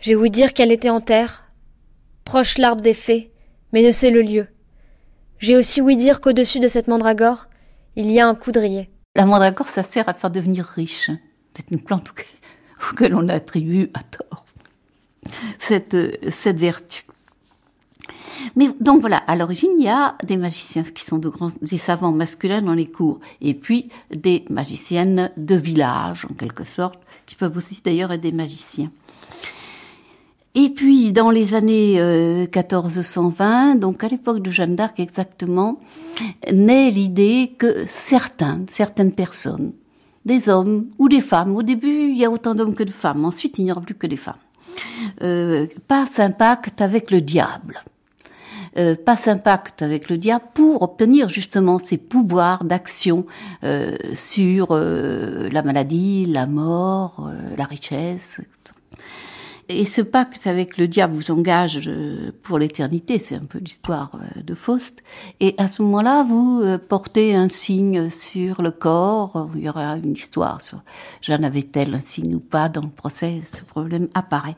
J'ai 0.00 0.16
ouï 0.16 0.28
dire 0.28 0.52
qu'elle 0.52 0.72
était 0.72 0.90
en 0.90 0.98
terre, 0.98 1.44
proche 2.24 2.58
l'arbre 2.58 2.82
des 2.82 2.94
fées, 2.94 3.30
mais 3.72 3.80
ne 3.80 3.92
sais 3.92 4.10
le 4.10 4.22
lieu. 4.22 4.48
J'ai 5.38 5.56
aussi 5.56 5.82
ouï 5.82 5.94
dire 5.94 6.20
qu'au-dessus 6.20 6.58
de 6.58 6.66
cette 6.66 6.88
mandragore, 6.88 7.46
il 7.94 8.10
y 8.10 8.18
a 8.18 8.26
un 8.26 8.34
coudrier. 8.34 8.90
La 9.14 9.24
mandragore, 9.24 9.68
ça 9.68 9.84
sert 9.84 10.08
à 10.08 10.14
faire 10.14 10.30
devenir 10.30 10.64
riche. 10.64 11.12
C'est 11.54 11.70
une 11.70 11.80
plante 11.80 12.12
que 12.96 13.04
l'on 13.04 13.28
attribue 13.28 13.88
à 13.94 14.02
tort 14.02 14.43
cette, 15.58 15.96
cette 16.30 16.58
vertu. 16.58 17.04
Mais 18.56 18.68
donc 18.80 19.00
voilà, 19.00 19.18
à 19.18 19.36
l'origine, 19.36 19.70
il 19.78 19.84
y 19.84 19.88
a 19.88 20.16
des 20.24 20.36
magiciens 20.36 20.82
qui 20.82 21.04
sont 21.04 21.18
de 21.18 21.28
grands, 21.28 21.50
des 21.62 21.78
savants 21.78 22.12
masculins 22.12 22.62
dans 22.62 22.74
les 22.74 22.86
cours, 22.86 23.20
et 23.40 23.54
puis 23.54 23.88
des 24.10 24.44
magiciennes 24.50 25.30
de 25.36 25.54
village, 25.54 26.26
en 26.30 26.34
quelque 26.34 26.64
sorte, 26.64 27.00
qui 27.26 27.34
peuvent 27.34 27.56
aussi 27.56 27.80
d'ailleurs 27.84 28.12
être 28.12 28.20
des 28.20 28.32
magiciens. 28.32 28.90
Et 30.56 30.68
puis, 30.68 31.12
dans 31.12 31.30
les 31.30 31.54
années 31.54 32.00
1420, 32.00 33.74
euh, 33.74 33.78
donc 33.78 34.04
à 34.04 34.08
l'époque 34.08 34.40
de 34.40 34.52
Jeanne 34.52 34.76
d'Arc 34.76 35.00
exactement, 35.00 35.80
naît 36.52 36.92
l'idée 36.92 37.54
que 37.58 37.84
certains, 37.88 38.60
certaines 38.68 39.12
personnes, 39.12 39.72
des 40.24 40.48
hommes 40.48 40.86
ou 40.98 41.08
des 41.08 41.20
femmes, 41.20 41.56
au 41.56 41.64
début 41.64 42.10
il 42.10 42.16
y 42.16 42.24
a 42.24 42.30
autant 42.30 42.54
d'hommes 42.54 42.76
que 42.76 42.84
de 42.84 42.92
femmes, 42.92 43.24
ensuite 43.24 43.58
il 43.58 43.64
n'y 43.64 43.72
aura 43.72 43.80
plus 43.80 43.96
que 43.96 44.06
des 44.06 44.16
femmes, 44.16 44.38
euh, 45.22 45.66
passe 45.88 46.18
un 46.18 46.30
pacte 46.30 46.80
avec 46.80 47.10
le 47.10 47.20
diable. 47.20 47.82
Euh, 48.76 48.96
passe 48.96 49.28
un 49.28 49.36
pacte 49.36 49.82
avec 49.82 50.10
le 50.10 50.18
diable 50.18 50.46
pour 50.52 50.82
obtenir 50.82 51.28
justement 51.28 51.78
ses 51.78 51.96
pouvoirs 51.96 52.64
d'action 52.64 53.24
euh, 53.62 53.96
sur 54.14 54.68
euh, 54.72 55.48
la 55.50 55.62
maladie, 55.62 56.26
la 56.26 56.46
mort, 56.46 57.28
euh, 57.28 57.56
la 57.56 57.66
richesse. 57.66 58.40
Et 59.68 59.86
ce 59.86 60.02
pacte 60.02 60.46
avec 60.46 60.76
le 60.76 60.86
diable 60.88 61.14
vous 61.14 61.30
engage 61.30 61.80
euh, 61.86 62.32
pour 62.42 62.58
l'éternité, 62.58 63.18
c'est 63.18 63.36
un 63.36 63.46
peu 63.46 63.58
l'histoire 63.58 64.10
euh, 64.14 64.42
de 64.42 64.54
Faust. 64.54 65.02
Et 65.40 65.54
à 65.56 65.68
ce 65.68 65.80
moment-là, 65.82 66.22
vous 66.22 66.60
euh, 66.62 66.76
portez 66.76 67.34
un 67.34 67.48
signe 67.48 68.10
sur 68.10 68.60
le 68.60 68.70
corps. 68.70 69.48
Il 69.54 69.62
y 69.62 69.68
aura 69.68 69.96
une 69.96 70.12
histoire 70.12 70.60
sur 70.60 70.82
j'en 71.22 71.42
avais-elle 71.42 71.94
un 71.94 71.98
signe 71.98 72.34
ou 72.34 72.40
pas 72.40 72.68
dans 72.68 72.82
le 72.82 72.88
procès. 72.88 73.40
Ce 73.50 73.62
problème 73.62 74.08
apparaît. 74.14 74.56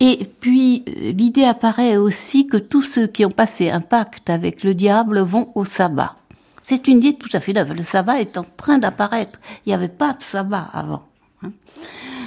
Et 0.00 0.30
puis 0.40 0.84
l'idée 0.86 1.44
apparaît 1.44 1.96
aussi 1.96 2.46
que 2.46 2.56
tous 2.56 2.82
ceux 2.82 3.08
qui 3.08 3.26
ont 3.26 3.30
passé 3.30 3.68
un 3.68 3.80
pacte 3.80 4.30
avec 4.30 4.62
le 4.62 4.74
diable 4.74 5.20
vont 5.20 5.50
au 5.56 5.64
sabbat. 5.64 6.16
C'est 6.62 6.86
une 6.86 6.98
idée 6.98 7.14
tout 7.14 7.28
à 7.32 7.40
fait 7.40 7.52
neuve. 7.52 7.74
Le 7.74 7.82
sabbat 7.82 8.20
est 8.20 8.38
en 8.38 8.44
train 8.44 8.78
d'apparaître. 8.78 9.40
Il 9.66 9.70
n'y 9.70 9.74
avait 9.74 9.88
pas 9.88 10.12
de 10.12 10.22
sabbat 10.22 10.68
avant. 10.72 11.02
Hein. 11.42 11.50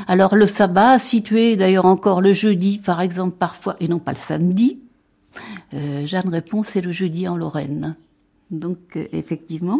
Alors 0.08 0.36
le 0.36 0.48
sabbat, 0.48 1.00
situé 1.00 1.56
d'ailleurs 1.56 1.86
encore 1.86 2.22
le 2.22 2.34
jeudi, 2.34 2.78
par 2.78 3.02
exemple, 3.02 3.38
parfois, 3.38 3.76
et 3.80 3.88
non 3.88 4.00
pas 4.00 4.12
le 4.12 4.18
samedi, 4.18 4.80
euh, 5.74 6.06
Jeanne 6.06 6.30
répond, 6.30 6.64
c'est 6.64 6.82
le 6.82 6.92
jeudi 6.92 7.28
en 7.28 7.38
Lorraine. 7.38 7.96
Donc 8.52 8.96
euh, 8.96 9.08
effectivement, 9.12 9.80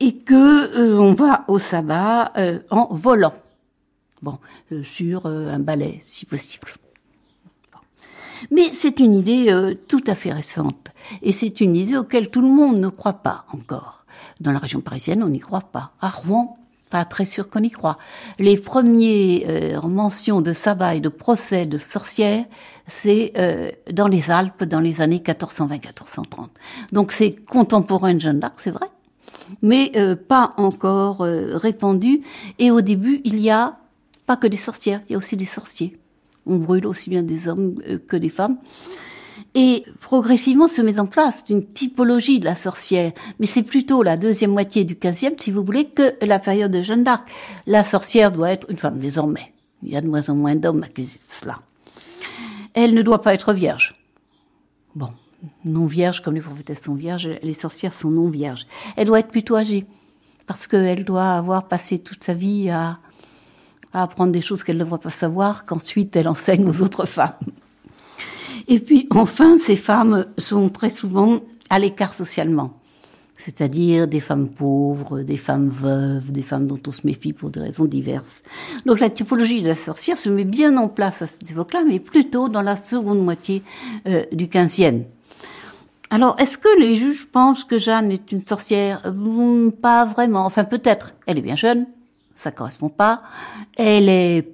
et 0.00 0.16
que 0.16 0.34
euh, 0.34 0.98
on 0.98 1.14
va 1.14 1.44
au 1.46 1.60
sabbat 1.60 2.32
en 2.70 2.88
volant, 2.90 3.34
bon, 4.20 4.38
sur 4.82 5.26
un 5.26 5.60
balai 5.60 5.98
si 6.00 6.26
possible. 6.26 6.72
Mais 8.50 8.72
c'est 8.72 9.00
une 9.00 9.14
idée 9.14 9.76
tout 9.88 10.02
à 10.06 10.14
fait 10.14 10.32
récente, 10.32 10.88
et 11.22 11.32
c'est 11.32 11.60
une 11.60 11.76
idée 11.76 11.96
auquel 11.96 12.30
tout 12.30 12.42
le 12.42 12.48
monde 12.48 12.78
ne 12.78 12.88
croit 12.88 13.22
pas 13.22 13.46
encore. 13.52 14.04
Dans 14.40 14.52
la 14.52 14.58
région 14.58 14.80
parisienne, 14.80 15.22
on 15.22 15.28
n'y 15.28 15.40
croit 15.40 15.60
pas. 15.60 15.92
À 16.00 16.10
Rouen, 16.10 16.58
très 17.04 17.24
sûr 17.24 17.48
qu'on 17.48 17.62
y 17.62 17.70
croit. 17.70 17.98
Les 18.38 18.56
premiers 18.56 19.46
euh, 19.48 19.80
mentions 19.82 20.40
de 20.40 20.52
sabbat 20.52 20.96
et 20.96 21.00
de 21.00 21.08
procès 21.08 21.66
de 21.66 21.78
sorcières, 21.78 22.44
c'est 22.86 23.32
euh, 23.36 23.70
dans 23.92 24.08
les 24.08 24.30
Alpes 24.30 24.64
dans 24.64 24.80
les 24.80 25.00
années 25.00 25.22
1420-1430. 25.24 26.48
Donc 26.92 27.12
c'est 27.12 27.32
contemporain 27.32 28.14
de 28.14 28.20
Jeanne 28.20 28.40
d'Arc, 28.40 28.54
c'est 28.58 28.70
vrai, 28.70 28.88
mais 29.62 29.92
euh, 29.96 30.16
pas 30.16 30.54
encore 30.56 31.18
répandu. 31.20 32.22
Et 32.58 32.70
au 32.70 32.80
début, 32.80 33.20
il 33.24 33.40
y 33.40 33.50
a 33.50 33.76
pas 34.26 34.36
que 34.36 34.46
des 34.46 34.56
sorcières, 34.56 35.02
il 35.08 35.12
y 35.12 35.14
a 35.14 35.18
aussi 35.18 35.36
des 35.36 35.44
sorciers. 35.44 35.96
On 36.46 36.56
brûle 36.56 36.86
aussi 36.86 37.10
bien 37.10 37.22
des 37.22 37.48
hommes 37.48 37.76
que 38.06 38.16
des 38.16 38.28
femmes. 38.28 38.56
Et 39.58 39.84
progressivement 40.02 40.68
se 40.68 40.82
met 40.82 41.00
en 41.00 41.06
place 41.06 41.46
une 41.48 41.64
typologie 41.64 42.40
de 42.40 42.44
la 42.44 42.54
sorcière. 42.54 43.12
Mais 43.40 43.46
c'est 43.46 43.62
plutôt 43.62 44.02
la 44.02 44.18
deuxième 44.18 44.50
moitié 44.50 44.84
du 44.84 44.96
XVe, 44.96 45.32
si 45.40 45.50
vous 45.50 45.64
voulez, 45.64 45.86
que 45.86 46.14
la 46.20 46.38
période 46.38 46.70
de 46.70 46.82
Jeanne 46.82 47.04
d'Arc. 47.04 47.26
La 47.66 47.82
sorcière 47.82 48.32
doit 48.32 48.50
être 48.50 48.70
une 48.70 48.76
femme 48.76 49.00
désormais. 49.00 49.54
Il 49.82 49.90
y 49.90 49.96
a 49.96 50.02
de 50.02 50.08
moins 50.08 50.28
en 50.28 50.34
moins 50.34 50.56
d'hommes 50.56 50.82
accusés 50.82 51.18
de 51.18 51.42
cela. 51.42 51.58
Elle 52.74 52.92
ne 52.92 53.00
doit 53.00 53.22
pas 53.22 53.32
être 53.32 53.54
vierge. 53.54 53.96
Bon, 54.94 55.08
non 55.64 55.86
vierge 55.86 56.20
comme 56.20 56.34
les 56.34 56.42
prophétesses 56.42 56.82
sont 56.82 56.94
vierges, 56.94 57.30
les 57.42 57.54
sorcières 57.54 57.94
sont 57.94 58.10
non 58.10 58.28
vierges. 58.28 58.66
Elle 58.98 59.06
doit 59.06 59.20
être 59.20 59.30
plutôt 59.30 59.56
âgée. 59.56 59.86
parce 60.46 60.66
qu'elle 60.66 61.06
doit 61.06 61.30
avoir 61.30 61.66
passé 61.66 61.98
toute 61.98 62.22
sa 62.22 62.34
vie 62.34 62.68
à, 62.68 62.98
à 63.94 64.02
apprendre 64.02 64.32
des 64.32 64.42
choses 64.42 64.62
qu'elle 64.62 64.76
ne 64.76 64.84
devrait 64.84 64.98
pas 64.98 65.08
savoir, 65.08 65.64
qu'ensuite 65.64 66.14
elle 66.14 66.28
enseigne 66.28 66.68
aux 66.68 66.82
autres 66.82 67.06
femmes. 67.06 67.32
Et 68.68 68.80
puis 68.80 69.06
enfin, 69.10 69.58
ces 69.58 69.76
femmes 69.76 70.26
sont 70.38 70.68
très 70.68 70.90
souvent 70.90 71.40
à 71.70 71.78
l'écart 71.78 72.14
socialement 72.14 72.72
c'est-à-dire 73.38 74.08
des 74.08 74.20
femmes 74.20 74.48
pauvres, 74.48 75.20
des 75.20 75.36
femmes 75.36 75.68
veuves, 75.68 76.32
des 76.32 76.42
femmes 76.42 76.66
dont 76.66 76.80
on 76.86 76.92
se 76.92 77.06
méfie 77.06 77.32
pour 77.32 77.50
des 77.50 77.60
raisons 77.60 77.84
diverses. 77.84 78.42
Donc 78.86 79.00
la 79.00 79.10
typologie 79.10 79.62
de 79.62 79.68
la 79.68 79.74
sorcière 79.74 80.18
se 80.18 80.28
met 80.28 80.44
bien 80.44 80.76
en 80.76 80.88
place 80.88 81.22
à 81.22 81.26
cette 81.26 81.50
époque-là, 81.50 81.84
mais 81.86 82.00
plutôt 82.00 82.48
dans 82.48 82.62
la 82.62 82.76
seconde 82.76 83.22
moitié 83.22 83.62
euh, 84.08 84.24
du 84.32 84.46
XVe. 84.46 85.02
Alors, 86.08 86.36
est-ce 86.38 86.56
que 86.56 86.80
les 86.80 86.94
juges 86.94 87.26
pensent 87.26 87.64
que 87.64 87.78
Jeanne 87.78 88.12
est 88.12 88.30
une 88.30 88.46
sorcière? 88.46 89.02
Hmm, 89.12 89.70
Pas 89.70 90.04
vraiment. 90.04 90.46
Enfin, 90.46 90.62
peut-être. 90.64 91.14
Elle 91.26 91.38
est 91.38 91.42
bien 91.42 91.56
jeune, 91.56 91.86
ça 92.36 92.52
correspond 92.52 92.88
pas. 92.88 93.22
Elle 93.76 94.08
est 94.08 94.48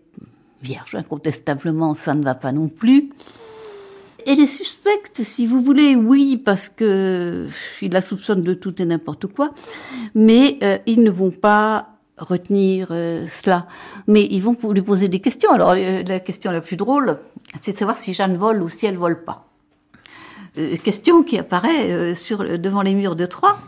vierge, 0.63 0.95
incontestablement, 0.95 1.95
ça 1.95 2.15
ne 2.15 2.25
va 2.25 2.35
pas 2.35 2.53
non 2.53 2.69
plus. 2.69 3.11
Elle 4.27 4.41
est 4.41 4.47
suspecte, 4.47 5.23
si 5.23 5.47
vous 5.47 5.61
voulez, 5.61 5.97
oui, 5.97 6.37
parce 6.37 6.69
que 6.69 7.49
il 7.81 7.93
la 7.93 8.03
soupçonne 8.03 8.43
de 8.43 8.55
tout 8.55 8.81
et 8.81 8.85
n'importe 8.85 9.27
quoi, 9.27 9.51
mais 10.15 10.59
euh, 10.63 10.79
ils 10.87 11.03
ne 11.03 11.11
vont 11.11 11.31
pas 11.31 11.89
retenir 12.19 12.89
euh, 12.91 13.27
cela. 13.27 13.67
Mais 14.07 14.27
ils 14.31 14.41
vont 14.41 14.57
lui 14.73 14.83
poser 14.83 15.09
des 15.09 15.21
questions. 15.21 15.53
Alors 15.53 15.75
euh, 15.77 16.03
la 16.03 16.21
question 16.21 16.53
la 16.53 16.61
plus 16.61 16.77
drôle, 16.77 17.19
c'est 17.61 17.73
de 17.73 17.79
savoir 17.79 17.99
si 17.99 18.13
Jeanne 18.13 18.37
vole 18.37 18.63
ou 18.63 18.69
si 18.69 18.87
elle 18.87 18.97
vole 18.97 19.25
pas. 19.25 19.47
question 20.85 21.23
qui 21.23 21.39
apparaît 21.39 22.15
devant 22.59 22.83
les 22.83 22.95
murs 22.95 23.17
de 23.17 23.27
Troyes 23.27 23.59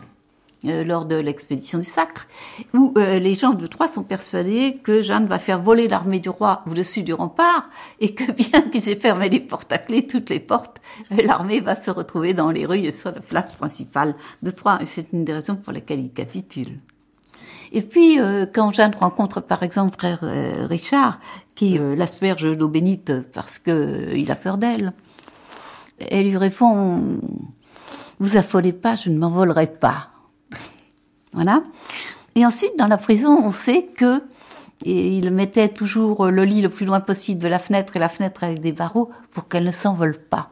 euh, 0.63 0.83
lors 0.83 1.05
de 1.05 1.15
l'expédition 1.15 1.79
du 1.79 1.85
Sacre, 1.85 2.27
où 2.73 2.93
euh, 2.97 3.19
les 3.19 3.35
gens 3.35 3.53
de 3.53 3.67
Troyes 3.67 3.89
sont 3.91 4.03
persuadés 4.03 4.79
que 4.83 5.03
Jeanne 5.03 5.25
va 5.25 5.37
faire 5.37 5.61
voler 5.61 5.87
l'armée 5.87 6.19
du 6.19 6.29
roi 6.29 6.63
au-dessus 6.69 7.03
du 7.03 7.13
rempart, 7.13 7.69
et 7.99 8.15
que 8.15 8.31
bien 8.49 8.61
qu'ils 8.61 8.89
aient 8.89 8.95
fermé 8.95 9.29
les 9.29 9.41
portes 9.41 9.71
à 9.71 9.77
clé, 9.77 10.07
toutes 10.07 10.29
les 10.29 10.39
portes, 10.39 10.77
euh, 11.11 11.21
l'armée 11.23 11.59
va 11.59 11.75
se 11.75 11.91
retrouver 11.91 12.33
dans 12.33 12.49
les 12.49 12.65
rues 12.65 12.79
et 12.79 12.91
sur 12.91 13.11
la 13.11 13.19
place 13.19 13.53
principale 13.53 14.15
de 14.43 14.49
Troyes. 14.49 14.79
C'est 14.85 15.11
une 15.13 15.25
des 15.25 15.33
raisons 15.33 15.55
pour 15.55 15.73
lesquelles 15.73 15.99
il 15.99 16.11
capitule. 16.11 16.79
Et 17.71 17.81
puis, 17.81 18.19
quand 18.53 18.71
Jeanne 18.73 18.95
rencontre 18.97 19.41
par 19.41 19.63
exemple 19.63 19.95
frère 19.97 20.19
Richard, 20.69 21.19
qui 21.55 21.77
l'asperge 21.77 22.55
d'eau 22.55 22.69
bénite 22.69 23.11
parce 23.33 23.57
que 23.57 24.15
il 24.15 24.31
a 24.31 24.35
peur 24.35 24.57
d'elle, 24.57 24.93
elle 25.97 26.29
lui 26.29 26.37
répond 26.37 27.19
Vous 28.19 28.37
affolez 28.37 28.71
pas, 28.71 28.95
je 28.95 29.09
ne 29.09 29.17
m'envolerai 29.17 29.67
pas. 29.67 30.14
Voilà. 31.35 31.61
Et 32.35 32.45
ensuite, 32.45 32.77
dans 32.77 32.87
la 32.87 32.97
prison, 32.97 33.39
on 33.43 33.51
sait 33.51 33.83
que 33.95 34.23
il 34.83 35.31
mettait 35.31 35.69
toujours 35.69 36.25
le 36.27 36.43
lit 36.43 36.61
le 36.61 36.69
plus 36.69 36.85
loin 36.85 36.99
possible 36.99 37.41
de 37.41 37.47
la 37.47 37.59
fenêtre 37.59 37.95
et 37.95 37.99
la 37.99 38.09
fenêtre 38.09 38.43
avec 38.43 38.59
des 38.59 38.73
barreaux 38.73 39.09
pour 39.33 39.47
qu'elle 39.47 39.63
ne 39.63 39.71
s'envole 39.71 40.17
pas. 40.17 40.49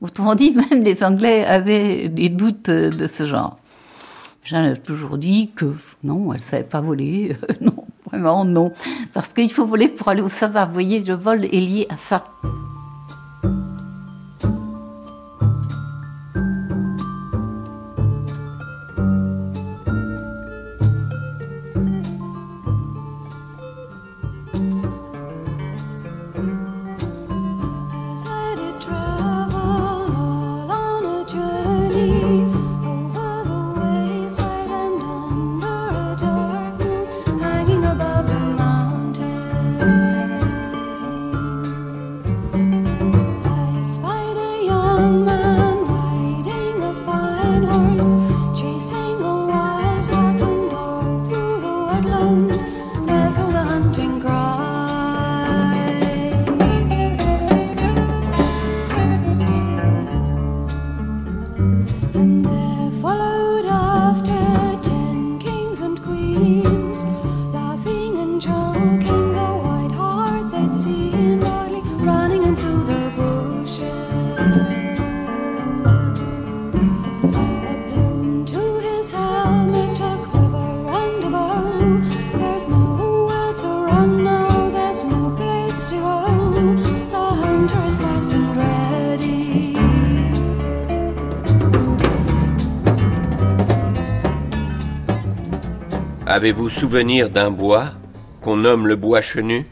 Autrement 0.00 0.34
dit, 0.34 0.52
même 0.70 0.82
les 0.82 1.02
Anglais 1.02 1.44
avaient 1.44 2.08
des 2.08 2.28
doutes 2.28 2.70
de 2.70 3.06
ce 3.08 3.26
genre. 3.26 3.56
J'en 4.44 4.62
ai 4.62 4.76
toujours 4.76 5.18
dit 5.18 5.50
que 5.56 5.74
non, 6.04 6.32
elle 6.32 6.40
savait 6.40 6.62
pas 6.62 6.80
voler. 6.80 7.36
non, 7.60 7.84
vraiment 8.04 8.44
non. 8.44 8.72
Parce 9.12 9.32
qu'il 9.32 9.50
faut 9.50 9.66
voler 9.66 9.88
pour 9.88 10.08
aller 10.08 10.22
au 10.22 10.28
savoir. 10.28 10.68
Vous 10.68 10.74
voyez, 10.74 11.00
le 11.00 11.14
vol 11.14 11.44
est 11.44 11.60
lié 11.60 11.86
à 11.90 11.96
ça. 11.96 12.22
Avez-vous 96.36 96.68
souvenir 96.68 97.30
d'un 97.30 97.50
bois 97.50 97.92
qu'on 98.42 98.56
nomme 98.56 98.86
le 98.86 98.94
bois 98.94 99.22
chenu? 99.22 99.64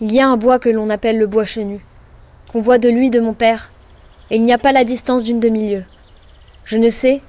Il 0.00 0.10
y 0.10 0.20
a 0.20 0.26
un 0.26 0.38
bois 0.38 0.58
que 0.58 0.70
l'on 0.70 0.88
appelle 0.88 1.18
le 1.18 1.26
bois 1.26 1.44
chenu, 1.44 1.84
qu'on 2.50 2.62
voit 2.62 2.78
de 2.78 2.88
lui 2.88 3.10
de 3.10 3.20
mon 3.20 3.34
père, 3.34 3.70
et 4.30 4.36
il 4.36 4.44
n'y 4.46 4.54
a 4.54 4.58
pas 4.58 4.72
la 4.72 4.84
distance 4.84 5.22
d'une 5.22 5.38
demi-lieue. 5.38 5.84
Je 6.64 6.78
ne 6.78 6.88
sais, 6.88 7.20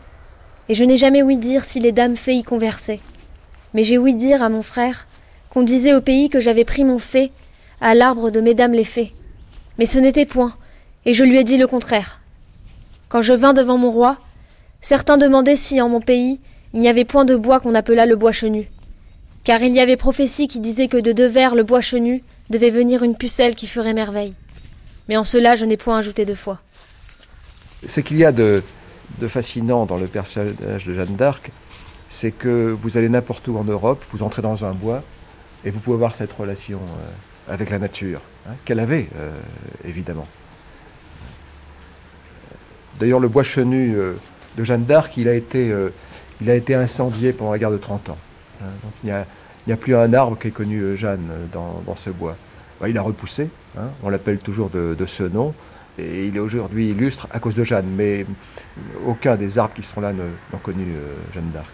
et 0.69 0.76
je 0.76 0.85
n'ai 0.85 0.95
jamais 0.95 1.22
ouï 1.22 1.35
dire 1.35 1.65
si 1.65 1.81
les 1.81 1.91
dames 1.91 2.15
fées 2.15 2.35
y 2.35 2.44
conversaient. 2.44 3.02
Mais 3.73 3.84
j'ai 3.84 3.98
ouï 3.98 4.15
dire 4.15 4.41
à 4.41 4.48
mon 4.48 4.64
frère 4.64 5.07
qu'on 5.49 5.64
disait 5.64 5.94
au 5.94 5.99
pays 5.99 6.30
que 6.30 6.40
j'avais 6.40 6.64
pris 6.64 6.85
mon 6.85 6.99
fée 6.99 7.34
à 7.81 7.95
l'arbre 7.95 8.30
de 8.30 8.40
mesdames 8.40 8.72
les 8.72 8.85
fées. 8.85 9.11
Mais 9.77 9.85
ce 9.85 9.99
n'était 9.99 10.26
point, 10.26 10.53
et 11.06 11.14
je 11.14 11.26
lui 11.26 11.38
ai 11.38 11.44
dit 11.44 11.57
le 11.57 11.68
contraire. 11.68 12.22
Quand 13.10 13.22
je 13.22 13.34
vins 13.34 13.53
devant 13.53 13.77
mon 13.77 13.91
roi, 13.91 14.15
certains 14.80 15.18
demandaient 15.18 15.57
si 15.57 15.81
en 15.81 15.90
mon 15.90 15.99
pays 15.99 16.40
il 16.73 16.79
n'y 16.79 16.89
avait 16.89 17.05
point 17.05 17.25
de 17.25 17.35
bois 17.35 17.59
qu'on 17.59 17.75
appela 17.75 18.05
le 18.05 18.15
bois 18.15 18.31
chenu. 18.31 18.69
Car 19.43 19.61
il 19.61 19.73
y 19.73 19.79
avait 19.79 19.97
prophétie 19.97 20.47
qui 20.47 20.59
disait 20.59 20.87
que 20.87 20.97
de 20.97 21.11
deux 21.11 21.27
vers 21.27 21.53
le 21.53 21.63
bois 21.63 21.81
chenu 21.81 22.23
devait 22.49 22.69
venir 22.69 23.03
une 23.03 23.15
pucelle 23.15 23.55
qui 23.55 23.67
ferait 23.67 23.93
merveille. 23.93 24.33
Mais 25.07 25.17
en 25.17 25.23
cela, 25.23 25.55
je 25.55 25.65
n'ai 25.65 25.77
point 25.77 25.97
ajouté 25.97 26.25
de 26.25 26.33
foi. 26.33 26.59
Ce 27.87 27.99
qu'il 27.99 28.17
y 28.17 28.25
a 28.25 28.31
de, 28.31 28.63
fascinant 29.27 29.85
dans 29.85 29.97
le 29.97 30.07
personnage 30.07 30.85
de 30.85 30.93
Jeanne 30.93 31.15
d'Arc, 31.15 31.51
c'est 32.09 32.31
que 32.31 32.75
vous 32.79 32.97
allez 32.97 33.09
n'importe 33.09 33.47
où 33.47 33.57
en 33.57 33.63
Europe, 33.63 34.03
vous 34.11 34.23
entrez 34.23 34.41
dans 34.41 34.65
un 34.65 34.71
bois, 34.71 35.03
et 35.65 35.71
vous 35.71 35.79
pouvez 35.79 35.97
voir 35.97 36.15
cette 36.15 36.31
relation 36.31 36.79
euh, 36.79 37.53
avec 37.53 37.69
la 37.69 37.79
nature, 37.79 38.21
hein, 38.47 38.53
qu'elle 38.65 38.79
avait, 38.79 39.07
euh, 39.17 39.31
évidemment. 39.85 40.27
D'ailleurs, 42.99 43.19
le 43.19 43.27
bois 43.27 43.43
chenu 43.43 43.95
euh, 43.95 44.13
de 44.57 44.63
Jeanne 44.63 44.85
d'Arc, 44.85 45.17
il 45.17 45.27
a 45.27 45.33
été 45.33 45.73
il 46.44 46.49
a 46.49 46.56
été 46.56 46.76
incendié 46.76 47.32
pendant 47.32 47.53
la 47.53 47.60
guerre 47.60 47.72
de 47.72 47.78
30 47.78 48.10
ans. 48.10 48.18
Hein, 48.61 48.65
donc 48.84 48.94
il 49.03 49.14
n'y 49.68 49.74
a, 49.74 49.78
plus 49.78 49.95
un 49.95 50.14
arbre 50.14 50.38
qui 50.38 50.49
ait 50.49 50.52
connu 50.52 50.82
euh, 50.82 50.95
Jeanne 50.95 51.30
euh, 51.32 51.45
dans, 51.86 51.95
ce 51.95 52.10
bois. 52.10 52.36
Bah, 52.82 52.90
il 52.90 52.98
a 52.98 53.02
repoussé, 53.02 53.49
hein, 53.78 53.90
on 54.03 54.10
l'appelle 54.10 54.40
toujours 54.40 54.70
de, 54.70 55.06
ce 55.07 55.24
nom, 55.24 55.53
et 55.98 56.28
il 56.28 56.36
est 56.36 56.40
aujourd'hui 56.40 56.90
illustre 56.90 57.28
à 57.32 57.40
cause 57.40 57.56
de 57.56 57.64
Jeanne, 57.64 57.88
mais 57.88 58.26
aucun 59.07 59.36
des 59.38 59.57
arbres 59.57 59.74
qui 59.74 59.84
sont 59.84 60.02
là 60.02 60.11
n'ont 60.11 60.60
connu 60.61 60.84
euh, 60.84 61.15
Jeanne 61.34 61.52
d'Arc. 61.52 61.72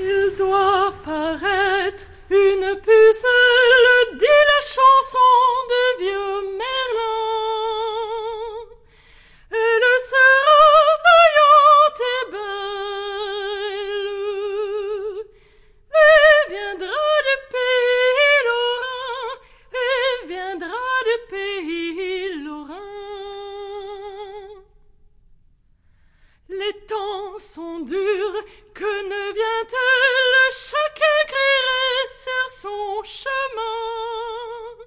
Il 0.00 0.32
doit 0.38 0.94
paraître 1.04 2.06
une 2.30 2.76
pucelle, 2.80 4.18
dit 4.18 4.24
la 4.24 4.60
chanson 4.62 5.32
de 5.68 6.02
vieux 6.02 6.40
Merlin. 6.58 7.32
Elle 9.50 9.88
sera 10.08 10.72
vaillante 11.04 12.00
et 12.00 12.24
belle, 12.32 13.01
Les 26.62 26.78
temps 26.86 27.38
sont 27.38 27.80
durs, 27.80 28.44
que 28.72 28.84
ne 28.84 29.32
vient-elle 29.32 30.52
Chacun 30.52 31.18
crierait 31.26 32.08
sur 32.24 32.46
son 32.62 33.02
chemin. 33.02 34.84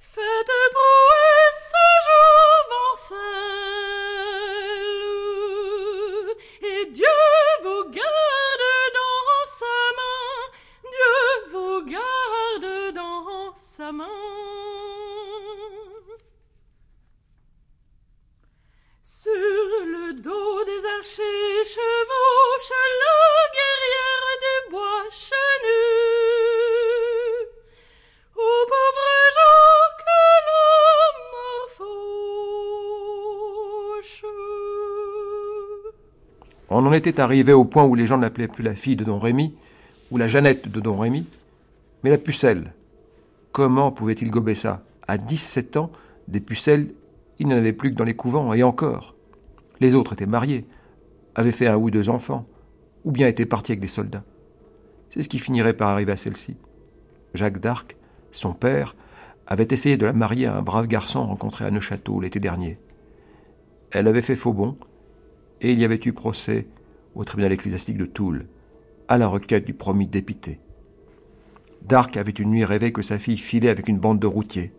Faites 0.00 0.54
brouer 0.74 1.44
ce 1.70 1.84
jour 2.06 2.32
et 6.62 6.86
Dieu 6.86 7.06
vous 7.62 7.84
garde 7.90 8.66
dans 8.98 9.46
sa 9.60 9.78
main, 9.98 10.30
Dieu 10.92 11.16
vous 11.52 11.80
garde 11.86 12.94
dans 12.94 13.54
sa 13.56 13.92
main. 13.92 14.61
Chercher 21.02 21.64
chevauche 21.64 22.72
la 23.02 23.16
guerrière 23.56 24.26
des 24.42 24.60
bois 24.70 25.04
chenus. 25.10 25.50
Aux 28.36 28.64
pauvres 28.70 29.24
gens 29.36 29.88
que 29.98 30.18
l'homme 30.48 31.36
fauche. 34.08 34.24
On 36.70 36.86
en 36.86 36.92
était 36.92 37.20
arrivé 37.20 37.52
au 37.52 37.64
point 37.64 37.84
où 37.84 37.94
les 37.94 38.06
gens 38.06 38.18
n'appelaient 38.18 38.48
plus 38.48 38.64
la 38.64 38.74
fille 38.74 38.96
de 38.96 39.04
Don 39.04 39.18
Rémy, 39.18 39.54
ou 40.10 40.18
la 40.18 40.28
Jeannette 40.28 40.70
de 40.70 40.80
Don 40.80 40.98
Rémy, 40.98 41.26
mais 42.02 42.10
la 42.10 42.18
pucelle. 42.18 42.72
Comment 43.50 43.90
pouvait-il 43.92 44.30
gober 44.30 44.54
ça? 44.54 44.82
À 45.06 45.18
17 45.18 45.76
ans, 45.76 45.90
des 46.28 46.40
pucelles, 46.40 46.94
il 47.42 47.48
n'y 47.48 47.54
avait 47.54 47.72
plus 47.72 47.90
que 47.90 47.96
dans 47.96 48.04
les 48.04 48.14
couvents, 48.14 48.54
et 48.54 48.62
encore. 48.62 49.16
Les 49.80 49.96
autres 49.96 50.12
étaient 50.12 50.26
mariés, 50.26 50.64
avaient 51.34 51.50
fait 51.50 51.66
un 51.66 51.76
ou 51.76 51.90
deux 51.90 52.08
enfants, 52.08 52.46
ou 53.04 53.10
bien 53.10 53.26
étaient 53.26 53.46
partis 53.46 53.72
avec 53.72 53.80
des 53.80 53.88
soldats. 53.88 54.22
C'est 55.10 55.24
ce 55.24 55.28
qui 55.28 55.40
finirait 55.40 55.76
par 55.76 55.88
arriver 55.88 56.12
à 56.12 56.16
celle-ci. 56.16 56.56
Jacques 57.34 57.58
d'Arc, 57.58 57.96
son 58.30 58.52
père, 58.52 58.94
avait 59.48 59.66
essayé 59.70 59.96
de 59.96 60.06
la 60.06 60.12
marier 60.12 60.46
à 60.46 60.56
un 60.56 60.62
brave 60.62 60.86
garçon 60.86 61.26
rencontré 61.26 61.64
à 61.64 61.70
Neuchâteau 61.72 62.20
l'été 62.20 62.38
dernier. 62.38 62.78
Elle 63.90 64.06
avait 64.06 64.22
fait 64.22 64.36
faux 64.36 64.52
bond, 64.52 64.76
et 65.60 65.72
il 65.72 65.80
y 65.80 65.84
avait 65.84 66.00
eu 66.04 66.12
procès 66.12 66.66
au 67.16 67.24
tribunal 67.24 67.52
ecclésiastique 67.52 67.98
de 67.98 68.06
Toul, 68.06 68.46
à 69.08 69.18
la 69.18 69.26
requête 69.26 69.64
du 69.64 69.74
promis 69.74 70.06
dépité. 70.06 70.60
D'Arc 71.82 72.16
avait 72.16 72.30
une 72.30 72.50
nuit 72.50 72.64
rêvé 72.64 72.92
que 72.92 73.02
sa 73.02 73.18
fille 73.18 73.36
filait 73.36 73.68
avec 73.68 73.88
une 73.88 73.98
bande 73.98 74.20
de 74.20 74.28
routiers. 74.28 74.72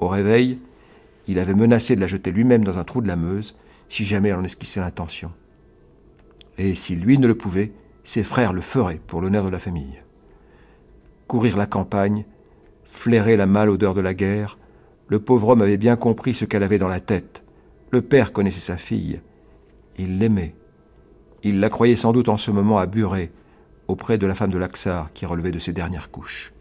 Au 0.00 0.08
réveil, 0.08 0.58
il 1.28 1.38
avait 1.38 1.54
menacé 1.54 1.94
de 1.94 2.00
la 2.00 2.06
jeter 2.06 2.32
lui-même 2.32 2.64
dans 2.64 2.78
un 2.78 2.84
trou 2.84 3.02
de 3.02 3.06
la 3.06 3.14
Meuse 3.16 3.54
si 3.88 4.04
jamais 4.04 4.30
elle 4.30 4.36
en 4.36 4.44
esquissait 4.44 4.80
l'intention. 4.80 5.30
Et 6.56 6.74
si 6.74 6.96
lui 6.96 7.18
ne 7.18 7.26
le 7.26 7.36
pouvait, 7.36 7.72
ses 8.02 8.24
frères 8.24 8.54
le 8.54 8.62
feraient 8.62 9.00
pour 9.06 9.20
l'honneur 9.20 9.44
de 9.44 9.50
la 9.50 9.58
famille. 9.58 10.00
Courir 11.26 11.56
la 11.58 11.66
campagne, 11.66 12.24
flairer 12.84 13.36
la 13.36 13.46
mâle 13.46 13.68
odeur 13.68 13.94
de 13.94 14.00
la 14.00 14.14
guerre, 14.14 14.58
le 15.06 15.20
pauvre 15.20 15.50
homme 15.50 15.62
avait 15.62 15.76
bien 15.76 15.96
compris 15.96 16.34
ce 16.34 16.46
qu'elle 16.46 16.62
avait 16.62 16.78
dans 16.78 16.88
la 16.88 17.00
tête. 17.00 17.42
Le 17.90 18.02
père 18.02 18.32
connaissait 18.32 18.60
sa 18.60 18.78
fille. 18.78 19.20
Il 19.98 20.18
l'aimait. 20.18 20.54
Il 21.42 21.60
la 21.60 21.68
croyait 21.68 21.96
sans 21.96 22.12
doute 22.12 22.28
en 22.28 22.38
ce 22.38 22.50
moment 22.50 22.78
à 22.78 22.86
Buret, 22.86 23.30
auprès 23.86 24.18
de 24.18 24.26
la 24.26 24.34
femme 24.34 24.50
de 24.50 24.58
l'Axar 24.58 25.12
qui 25.12 25.26
relevait 25.26 25.52
de 25.52 25.58
ses 25.58 25.72
dernières 25.72 26.10
couches. 26.10 26.52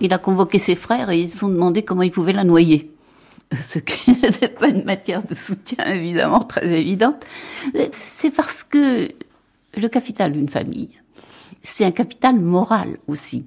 Il 0.00 0.12
a 0.12 0.18
convoqué 0.18 0.58
ses 0.58 0.76
frères 0.76 1.10
et 1.10 1.20
ils 1.20 1.30
se 1.30 1.38
sont 1.38 1.48
demandé 1.48 1.82
comment 1.82 2.02
ils 2.02 2.10
pouvaient 2.10 2.32
la 2.32 2.44
noyer. 2.44 2.90
Ce 3.60 3.78
qui 3.78 4.10
n'était 4.10 4.48
pas 4.48 4.68
une 4.68 4.84
matière 4.84 5.22
de 5.26 5.34
soutien 5.34 5.84
évidemment 5.86 6.40
très 6.40 6.66
évidente. 6.66 7.24
C'est 7.90 8.30
parce 8.30 8.62
que 8.62 9.08
le 9.76 9.88
capital 9.88 10.32
d'une 10.32 10.48
famille, 10.48 10.90
c'est 11.62 11.84
un 11.84 11.90
capital 11.90 12.36
moral 12.36 12.98
aussi. 13.08 13.44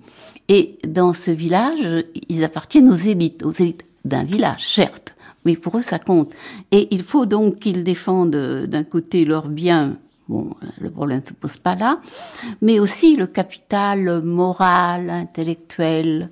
Et 0.49 0.77
dans 0.88 1.13
ce 1.13 1.31
village, 1.31 2.05
ils 2.30 2.43
appartiennent 2.43 2.89
aux 2.89 2.95
élites, 2.95 3.43
aux 3.43 3.53
élites 3.53 3.85
d'un 4.05 4.23
village, 4.23 4.67
certes, 4.67 5.15
mais 5.45 5.55
pour 5.55 5.77
eux 5.77 5.81
ça 5.81 5.99
compte. 5.99 6.31
Et 6.71 6.88
il 6.91 7.03
faut 7.03 7.25
donc 7.25 7.59
qu'ils 7.59 7.84
défendent 7.84 8.65
d'un 8.67 8.84
côté 8.84 9.25
leurs 9.25 9.47
biens 9.47 9.97
Bon, 10.30 10.50
le 10.80 10.90
problème 10.90 11.22
ne 11.22 11.28
se 11.28 11.34
pose 11.34 11.58
pas 11.58 11.76
là, 11.76 12.00
mais 12.62 12.80
aussi 12.80 13.16
le 13.16 13.28
capital 13.28 14.22
moral, 14.22 15.10
intellectuel, 15.10 16.32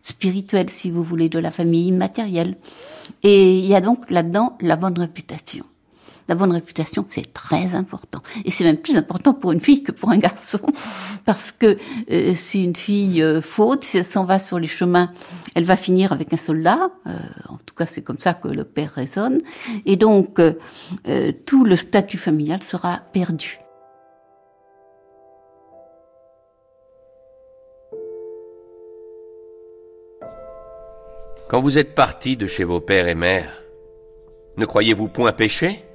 spirituel, 0.00 0.70
si 0.70 0.90
vous 0.90 1.02
voulez, 1.02 1.28
de 1.28 1.38
la 1.38 1.50
famille, 1.50 1.92
matérielle. 1.92 2.56
Et 3.22 3.58
il 3.58 3.66
y 3.66 3.74
a 3.74 3.80
donc 3.80 4.10
là-dedans 4.10 4.56
la 4.60 4.76
bonne 4.76 4.98
réputation. 4.98 5.64
La 6.28 6.34
bonne 6.34 6.52
réputation, 6.52 7.06
c'est 7.08 7.32
très 7.32 7.74
important. 7.74 8.20
Et 8.44 8.50
c'est 8.50 8.62
même 8.62 8.76
plus 8.76 8.98
important 8.98 9.32
pour 9.32 9.52
une 9.52 9.60
fille 9.60 9.82
que 9.82 9.92
pour 9.92 10.10
un 10.10 10.18
garçon. 10.18 10.60
Parce 11.24 11.52
que 11.52 11.78
euh, 12.10 12.34
si 12.34 12.64
une 12.64 12.76
fille 12.76 13.22
euh, 13.22 13.40
faute, 13.40 13.84
si 13.84 13.96
elle 13.96 14.04
s'en 14.04 14.26
va 14.26 14.38
sur 14.38 14.58
les 14.58 14.68
chemins, 14.68 15.10
elle 15.54 15.64
va 15.64 15.76
finir 15.78 16.12
avec 16.12 16.34
un 16.34 16.36
soldat. 16.36 16.90
Euh, 17.06 17.12
en 17.48 17.56
tout 17.64 17.74
cas, 17.74 17.86
c'est 17.86 18.02
comme 18.02 18.18
ça 18.18 18.34
que 18.34 18.48
le 18.48 18.64
père 18.64 18.92
raisonne. 18.92 19.40
Et 19.86 19.96
donc, 19.96 20.38
tout 21.46 21.64
le 21.64 21.76
statut 21.76 22.18
familial 22.18 22.62
sera 22.62 22.98
perdu. 23.12 23.58
Quand 31.48 31.62
vous 31.62 31.78
êtes 31.78 31.94
parti 31.94 32.36
de 32.36 32.46
chez 32.46 32.64
vos 32.64 32.80
pères 32.80 33.08
et 33.08 33.14
mères, 33.14 33.62
ne 34.58 34.66
croyez-vous 34.66 35.08
point 35.08 35.32
pécher 35.32 35.87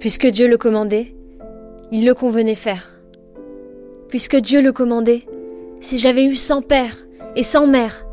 Puisque 0.00 0.26
Dieu 0.26 0.48
le 0.48 0.58
commandait, 0.58 1.14
il 1.92 2.04
le 2.04 2.14
convenait 2.14 2.54
faire. 2.54 3.00
Puisque 4.08 4.36
Dieu 4.36 4.60
le 4.60 4.72
commandait, 4.72 5.20
si 5.80 5.98
j'avais 5.98 6.24
eu 6.24 6.34
cent 6.34 6.62
pères 6.62 7.06
et 7.36 7.42
cent 7.42 7.66
mères, 7.66 8.06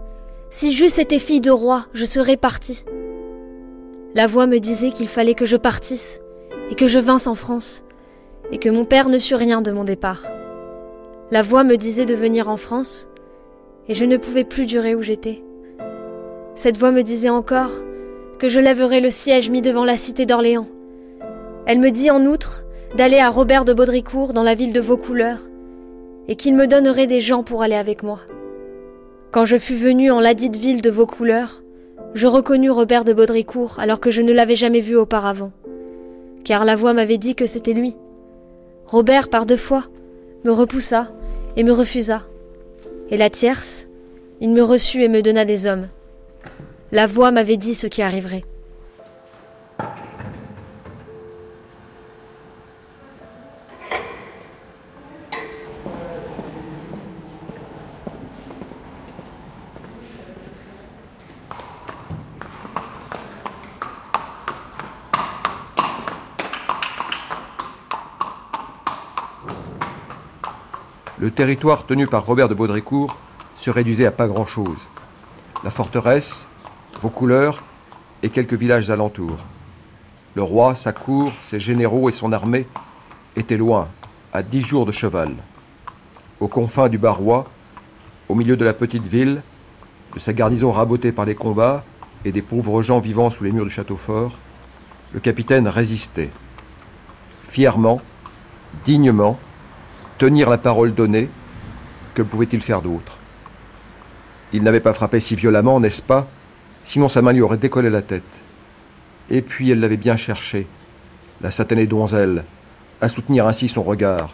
si 0.50 0.74
j'eusse 0.74 1.00
été 1.00 1.20
fille 1.20 1.42
de 1.42 1.52
roi, 1.52 1.88
je 1.94 2.06
serais 2.06 2.38
partie. 2.38 2.84
La 4.16 4.28
voix 4.28 4.48
me 4.48 4.60
disait 4.60 4.92
qu'il 4.92 5.08
fallait 5.08 5.36
que 5.36 5.46
je 5.46 5.58
partisse, 5.58 6.20
et 6.70 6.76
que 6.76 6.88
je 6.88 7.00
vinsse 7.00 7.28
en 7.28 7.36
France, 7.36 7.84
et 8.52 8.58
que 8.58 8.70
mon 8.70 8.86
père 8.86 9.10
ne 9.10 9.18
sût 9.18 9.36
rien 9.36 9.62
de 9.62 9.72
mon 9.72 9.84
départ. 9.84 10.24
La 11.32 11.42
voix 11.42 11.64
me 11.64 11.78
disait 11.78 12.06
de 12.06 12.16
venir 12.16 12.50
en 12.50 12.58
France, 12.58 13.08
et 13.88 13.94
je 13.94 14.06
ne 14.06 14.18
pouvais 14.18 14.44
plus 14.44 14.66
durer 14.66 14.96
où 14.96 15.02
j'étais. 15.02 15.44
Cette 16.56 16.78
voix 16.78 16.92
me 16.92 17.04
disait 17.04 17.30
encore 17.30 17.72
que 18.38 18.50
je 18.50 18.60
lèverais 18.60 19.00
le 19.00 19.10
siège 19.10 19.50
mis 19.50 19.62
devant 19.62 19.86
la 19.86 19.98
cité 19.98 20.26
d'Orléans. 20.26 20.68
Elle 21.66 21.80
me 21.80 21.92
dit 21.92 22.10
en 22.10 22.26
outre 22.26 22.64
d'aller 22.96 23.20
à 23.20 23.30
Robert 23.30 23.66
de 23.66 23.74
Baudricourt 23.74 24.34
dans 24.34 24.44
la 24.44 24.56
ville 24.56 24.74
de 24.74 24.82
Vaucouleurs, 24.82 25.40
et 26.28 26.36
qu'il 26.36 26.56
me 26.56 26.68
donnerait 26.68 27.08
des 27.08 27.20
gens 27.20 27.44
pour 27.44 27.62
aller 27.62 27.76
avec 27.76 28.04
moi. 28.04 28.20
Quand 29.32 29.46
je 29.46 29.58
fus 29.58 29.76
venu 29.76 30.12
en 30.12 30.20
ladite 30.20 30.56
ville 30.56 30.82
de 30.82 30.90
Vaucouleurs, 30.90 31.64
je 32.14 32.28
reconnus 32.28 32.72
Robert 32.72 33.06
de 33.06 33.14
Baudricourt 33.14 33.80
alors 33.80 34.00
que 34.00 34.12
je 34.12 34.22
ne 34.22 34.34
l'avais 34.34 34.56
jamais 34.56 34.82
vu 34.82 34.98
auparavant, 34.98 35.52
car 36.44 36.66
la 36.66 36.76
voix 36.76 36.94
m'avait 36.94 37.18
dit 37.18 37.36
que 37.36 37.46
c'était 37.46 37.74
lui. 37.74 37.96
Robert, 38.86 39.30
par 39.30 39.46
deux 39.46 39.58
fois, 39.58 39.86
me 40.44 40.52
repoussa 40.52 41.08
et 41.56 41.64
me 41.64 41.72
refusa. 41.72 42.24
Et 43.10 43.18
la 43.18 43.30
tierce, 43.30 43.88
il 44.42 44.52
me 44.52 44.64
reçut 44.64 45.04
et 45.04 45.08
me 45.08 45.22
donna 45.22 45.46
des 45.46 45.68
hommes. 45.68 45.88
La 46.92 47.08
voix 47.08 47.32
m'avait 47.32 47.58
dit 47.58 47.76
ce 47.76 47.88
qui 47.88 48.02
arriverait. 48.02 48.44
Le 71.22 71.30
territoire 71.30 71.86
tenu 71.86 72.08
par 72.08 72.26
Robert 72.26 72.50
de 72.50 72.56
Baudricourt 72.56 73.16
se 73.56 73.70
réduisait 73.70 74.08
à 74.08 74.12
pas 74.12 74.26
grand-chose. 74.26 74.88
La 75.64 75.70
forteresse, 75.70 76.48
Vaucouleurs 77.00 77.62
et 78.24 78.30
quelques 78.30 78.56
villages 78.56 78.90
alentours. 78.90 79.38
Le 80.34 80.42
roi, 80.42 80.74
sa 80.74 80.94
cour, 80.94 81.32
ses 81.42 81.60
généraux 81.60 82.10
et 82.10 82.12
son 82.12 82.32
armée 82.32 82.66
étaient 83.36 83.56
loin, 83.56 83.88
à 84.34 84.42
dix 84.42 84.64
jours 84.64 84.88
de 84.88 84.92
cheval. 84.92 85.36
Aux 86.40 86.48
confins 86.48 86.90
du 86.90 86.98
Barrois, 86.98 87.48
au 88.28 88.34
milieu 88.34 88.58
de 88.58 88.66
la 88.66 88.74
petite 88.74 89.06
ville, 89.06 89.44
de 90.16 90.20
sa 90.20 90.34
garnison 90.34 90.72
rabotée 90.72 91.12
par 91.12 91.26
les 91.26 91.36
combats 91.36 91.84
et 92.26 92.32
des 92.32 92.42
pauvres 92.42 92.82
gens 92.82 93.00
vivant 93.00 93.30
sous 93.30 93.44
les 93.44 93.52
murs 93.52 93.66
du 93.66 93.70
château 93.70 93.98
fort, 93.98 94.32
le 95.14 95.20
capitaine 95.20 95.68
résistait. 95.68 96.32
Fièrement, 97.44 98.02
dignement, 98.86 99.38
tenir 100.22 100.52
la 100.52 100.60
parole 100.60 100.94
donnée, 100.94 101.30
que 102.14 102.22
pouvait-il 102.22 102.62
faire 102.62 102.84
d'autre? 102.84 103.18
Il 104.54 104.62
n'avait 104.62 104.80
pas 104.80 104.94
frappé 104.94 105.20
si 105.20 105.34
violemment, 105.36 105.80
n'est-ce 105.80 106.04
pas? 106.04 106.28
Sinon 106.84 107.10
sa 107.10 107.24
main 107.24 107.32
lui 107.34 107.42
aurait 107.42 107.58
décollé 107.58 107.90
la 107.90 108.04
tête. 108.04 108.22
Et 109.32 109.42
puis 109.42 109.72
elle 109.72 109.80
l'avait 109.80 109.98
bien 109.98 110.18
cherché, 110.18 110.68
la 111.42 111.50
satanée 111.50 111.88
donzelle, 111.88 112.44
à 113.02 113.10
soutenir 113.10 113.48
ainsi 113.48 113.68
son 113.68 113.82
regard. 113.82 114.30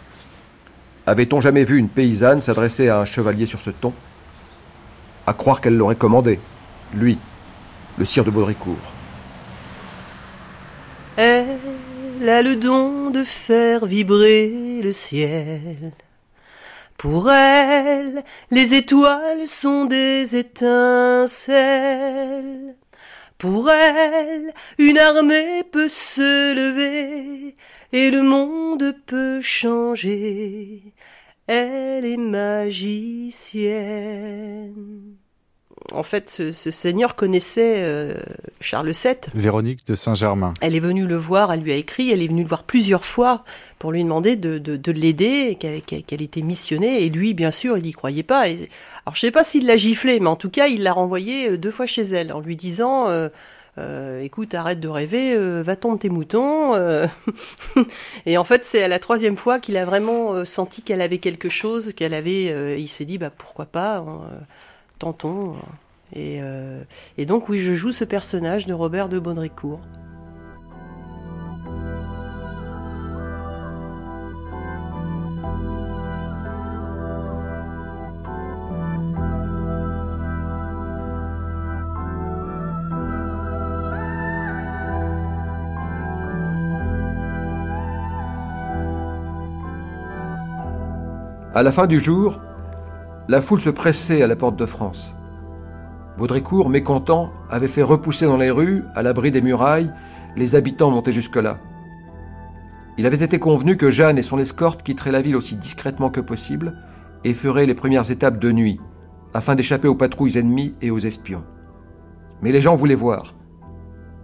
Avait-on 1.06 1.40
jamais 1.40 1.64
vu 1.64 1.78
une 1.78 1.88
paysanne 1.88 2.42
s'adresser 2.42 2.90
à 2.90 3.00
un 3.00 3.06
chevalier 3.06 3.46
sur 3.46 3.62
ce 3.62 3.70
ton? 3.70 3.94
À 5.26 5.32
croire 5.32 5.62
qu'elle 5.62 5.78
l'aurait 5.78 5.96
commandé, 5.96 6.38
lui, 6.92 7.16
le 7.96 8.04
sire 8.04 8.26
de 8.26 8.30
Baudricourt. 8.30 8.76
Elle 11.16 11.46
a 12.26 12.40
le 12.42 12.56
don 12.56 13.10
de 13.10 13.22
faire 13.22 13.84
vibrer 13.84 14.80
le 14.82 14.92
ciel. 14.92 15.92
Pour 16.96 17.30
elle, 17.30 18.24
les 18.50 18.72
étoiles 18.74 19.46
sont 19.46 19.84
des 19.84 20.36
étincelles. 20.36 21.58
Pour 23.36 23.70
elle, 23.70 24.54
une 24.78 24.98
armée 24.98 25.62
peut 25.70 25.88
se 25.88 26.54
lever 26.54 27.54
et 27.92 28.10
le 28.10 28.22
monde 28.22 28.96
peut 29.06 29.42
changer. 29.42 30.94
Elle 31.46 32.04
est 32.04 32.16
magicienne 32.16 33.58
en 35.92 36.02
fait, 36.02 36.30
ce, 36.30 36.70
seigneur 36.70 37.16
connaissait 37.16 37.76
euh, 37.78 38.14
Charles 38.60 38.90
VII. 38.90 39.16
Véronique 39.34 39.86
de 39.86 39.94
Saint-Germain. 39.94 40.52
Elle 40.60 40.74
est 40.74 40.80
venue 40.80 41.06
le 41.06 41.16
voir, 41.16 41.52
elle 41.52 41.60
lui 41.60 41.72
a 41.72 41.76
écrit, 41.76 42.10
elle 42.10 42.22
est 42.22 42.26
venue 42.26 42.42
le 42.42 42.48
voir 42.48 42.64
plusieurs 42.64 43.04
fois 43.04 43.44
pour 43.78 43.92
lui 43.92 44.02
demander 44.02 44.36
de, 44.36 44.92
l'aider, 44.92 45.56
qu'elle 45.58 46.22
était 46.22 46.42
missionnée. 46.42 47.04
Et 47.04 47.08
lui, 47.08 47.34
bien 47.34 47.50
sûr, 47.50 47.78
il 47.78 47.84
n'y 47.84 47.92
croyait 47.92 48.22
pas. 48.22 48.40
alors, 48.40 48.58
je 49.06 49.10
ne 49.10 49.14
sais 49.14 49.30
pas 49.30 49.44
s'il 49.44 49.66
l'a 49.66 49.76
giflé, 49.76 50.20
mais 50.20 50.28
en 50.28 50.36
tout 50.36 50.50
cas, 50.50 50.66
il 50.66 50.82
l'a 50.82 50.92
renvoyé 50.92 51.50
euh, 51.50 51.58
deux 51.58 51.70
fois 51.70 51.86
chez 51.86 52.02
elle 52.02 52.32
en 52.32 52.40
lui 52.40 52.56
disant... 52.56 53.06
Euh, 53.08 53.28
écoute, 54.24 54.56
arrête 54.56 54.80
de 54.80 54.88
rêver, 54.88 55.38
va 55.62 55.76
tondre 55.76 56.00
tes 56.00 56.08
moutons. 56.08 56.74
et 58.26 58.36
en 58.36 58.42
fait, 58.42 58.64
c'est 58.64 58.82
à 58.82 58.88
la 58.88 58.98
troisième 58.98 59.36
fois 59.36 59.60
qu'il 59.60 59.76
a 59.76 59.84
vraiment 59.84 60.44
senti 60.44 60.82
qu'elle 60.82 61.00
avait 61.00 61.18
quelque 61.18 61.48
chose, 61.48 61.92
qu'elle 61.92 62.12
avait. 62.12 62.76
il 62.76 62.88
s'est 62.88 63.04
dit, 63.04 63.18
bah 63.18 63.30
pourquoi 63.30 63.66
pas. 63.66 63.98
Hein, 63.98 64.22
tantôt. 64.98 65.56
Et, 66.12 66.38
euh, 66.42 66.82
et, 67.16 67.26
donc 67.26 67.48
oui, 67.48 67.58
je 67.58 67.74
joue 67.74 67.92
ce 67.92 68.04
personnage 68.04 68.66
de 68.66 68.74
Robert 68.74 69.08
de 69.08 69.18
Baudricourt. 69.18 69.80
À 91.54 91.62
la 91.64 91.72
fin 91.72 91.88
du 91.88 91.98
jour, 91.98 92.38
la 93.28 93.42
foule 93.42 93.60
se 93.60 93.68
pressait 93.68 94.22
à 94.22 94.26
la 94.26 94.36
porte 94.36 94.56
de 94.56 94.64
France. 94.64 95.14
Baudricourt, 96.16 96.70
mécontent, 96.70 97.30
avait 97.50 97.68
fait 97.68 97.82
repousser 97.82 98.24
dans 98.24 98.38
les 98.38 98.50
rues, 98.50 98.84
à 98.94 99.02
l'abri 99.02 99.30
des 99.30 99.42
murailles, 99.42 99.92
les 100.34 100.54
habitants 100.54 100.90
montés 100.90 101.12
jusque-là. 101.12 101.58
Il 102.96 103.06
avait 103.06 103.22
été 103.24 103.38
convenu 103.38 103.76
que 103.76 103.90
Jeanne 103.90 104.18
et 104.18 104.22
son 104.22 104.38
escorte 104.38 104.82
quitteraient 104.82 105.12
la 105.12 105.20
ville 105.20 105.36
aussi 105.36 105.56
discrètement 105.56 106.10
que 106.10 106.20
possible 106.20 106.74
et 107.22 107.34
feraient 107.34 107.66
les 107.66 107.74
premières 107.74 108.10
étapes 108.10 108.38
de 108.38 108.50
nuit, 108.50 108.80
afin 109.34 109.54
d'échapper 109.54 109.88
aux 109.88 109.94
patrouilles 109.94 110.38
ennemies 110.38 110.74
et 110.80 110.90
aux 110.90 110.98
espions. 110.98 111.44
Mais 112.40 112.50
les 112.50 112.62
gens 112.62 112.74
voulaient 112.76 112.94
voir. 112.94 113.34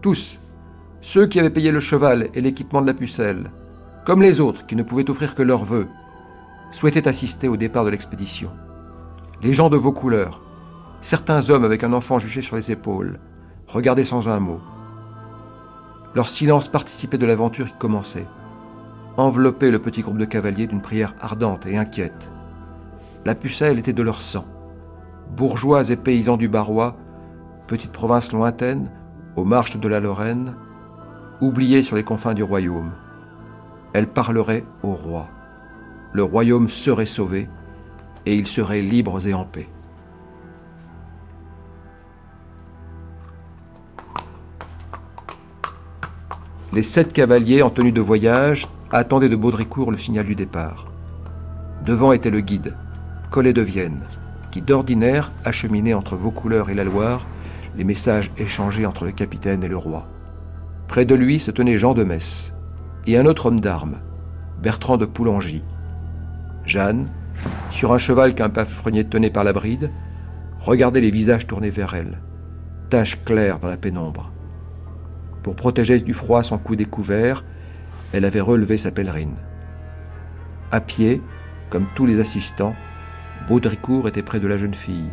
Tous, 0.00 0.40
ceux 1.02 1.26
qui 1.26 1.38
avaient 1.38 1.50
payé 1.50 1.70
le 1.70 1.80
cheval 1.80 2.30
et 2.34 2.40
l'équipement 2.40 2.80
de 2.80 2.86
la 2.86 2.94
pucelle, 2.94 3.50
comme 4.06 4.22
les 4.22 4.40
autres 4.40 4.66
qui 4.66 4.76
ne 4.76 4.82
pouvaient 4.82 5.10
offrir 5.10 5.34
que 5.34 5.42
leurs 5.42 5.64
vœux, 5.64 5.88
souhaitaient 6.72 7.06
assister 7.06 7.48
au 7.48 7.56
départ 7.56 7.84
de 7.84 7.90
l'expédition 7.90 8.50
les 9.44 9.52
gens 9.52 9.68
de 9.68 9.76
vos 9.76 9.92
couleurs, 9.92 10.40
certains 11.02 11.50
hommes 11.50 11.64
avec 11.64 11.84
un 11.84 11.92
enfant 11.92 12.18
juché 12.18 12.40
sur 12.40 12.56
les 12.56 12.70
épaules, 12.70 13.20
regardaient 13.66 14.02
sans 14.02 14.26
un 14.26 14.40
mot. 14.40 14.58
Leur 16.14 16.30
silence 16.30 16.66
participait 16.66 17.18
de 17.18 17.26
l'aventure 17.26 17.66
qui 17.66 17.76
commençait, 17.78 18.26
enveloppait 19.18 19.70
le 19.70 19.80
petit 19.80 20.00
groupe 20.00 20.16
de 20.16 20.24
cavaliers 20.24 20.66
d'une 20.66 20.80
prière 20.80 21.14
ardente 21.20 21.66
et 21.66 21.76
inquiète. 21.76 22.30
La 23.26 23.34
pucelle 23.34 23.78
était 23.78 23.92
de 23.92 24.02
leur 24.02 24.22
sang. 24.22 24.46
Bourgeois 25.36 25.90
et 25.90 25.96
paysans 25.96 26.38
du 26.38 26.48
Barrois, 26.48 26.96
petite 27.66 27.92
province 27.92 28.32
lointaine, 28.32 28.90
aux 29.36 29.44
marches 29.44 29.76
de 29.76 29.88
la 29.88 30.00
Lorraine, 30.00 30.54
oubliée 31.42 31.82
sur 31.82 31.96
les 31.96 32.02
confins 32.02 32.32
du 32.32 32.42
royaume. 32.42 32.92
Elle 33.92 34.06
parlerait 34.06 34.64
au 34.82 34.94
roi. 34.94 35.28
Le 36.14 36.22
royaume 36.22 36.70
serait 36.70 37.04
sauvé, 37.04 37.50
et 38.26 38.34
ils 38.34 38.46
seraient 38.46 38.80
libres 38.80 39.26
et 39.26 39.34
en 39.34 39.44
paix. 39.44 39.68
Les 46.72 46.82
sept 46.82 47.12
cavaliers 47.12 47.62
en 47.62 47.70
tenue 47.70 47.92
de 47.92 48.00
voyage 48.00 48.66
attendaient 48.90 49.28
de 49.28 49.36
Baudricourt 49.36 49.92
le 49.92 49.98
signal 49.98 50.26
du 50.26 50.34
départ. 50.34 50.86
Devant 51.84 52.12
était 52.12 52.30
le 52.30 52.40
guide, 52.40 52.74
Collet 53.30 53.52
de 53.52 53.62
Vienne, 53.62 54.02
qui 54.50 54.60
d'ordinaire 54.60 55.30
acheminait 55.44 55.94
entre 55.94 56.16
Vaucouleurs 56.16 56.70
et 56.70 56.74
la 56.74 56.84
Loire 56.84 57.26
les 57.76 57.84
messages 57.84 58.30
échangés 58.38 58.86
entre 58.86 59.04
le 59.04 59.12
capitaine 59.12 59.62
et 59.62 59.68
le 59.68 59.76
roi. 59.76 60.08
Près 60.88 61.04
de 61.04 61.14
lui 61.14 61.38
se 61.38 61.50
tenait 61.50 61.78
Jean 61.78 61.94
de 61.94 62.04
Metz 62.04 62.54
et 63.06 63.18
un 63.18 63.26
autre 63.26 63.46
homme 63.46 63.60
d'armes, 63.60 63.98
Bertrand 64.62 64.96
de 64.96 65.06
Poulangy. 65.06 65.62
Jeanne, 66.64 67.08
sur 67.70 67.92
un 67.92 67.98
cheval 67.98 68.34
qu'un 68.34 68.48
palefrenier 68.48 69.04
tenait 69.04 69.30
par 69.30 69.44
la 69.44 69.52
bride, 69.52 69.90
regardait 70.58 71.00
les 71.00 71.10
visages 71.10 71.46
tournés 71.46 71.70
vers 71.70 71.94
elle, 71.94 72.18
taches 72.90 73.22
claires 73.24 73.58
dans 73.58 73.68
la 73.68 73.76
pénombre. 73.76 74.32
Pour 75.42 75.56
protéger 75.56 76.00
du 76.00 76.14
froid 76.14 76.42
son 76.42 76.58
cou 76.58 76.76
découvert, 76.76 77.44
elle 78.12 78.24
avait 78.24 78.40
relevé 78.40 78.76
sa 78.76 78.90
pèlerine. 78.90 79.36
À 80.72 80.80
pied, 80.80 81.20
comme 81.68 81.86
tous 81.94 82.06
les 82.06 82.20
assistants, 82.20 82.74
Baudricourt 83.48 84.08
était 84.08 84.22
près 84.22 84.40
de 84.40 84.46
la 84.46 84.56
jeune 84.56 84.74
fille, 84.74 85.10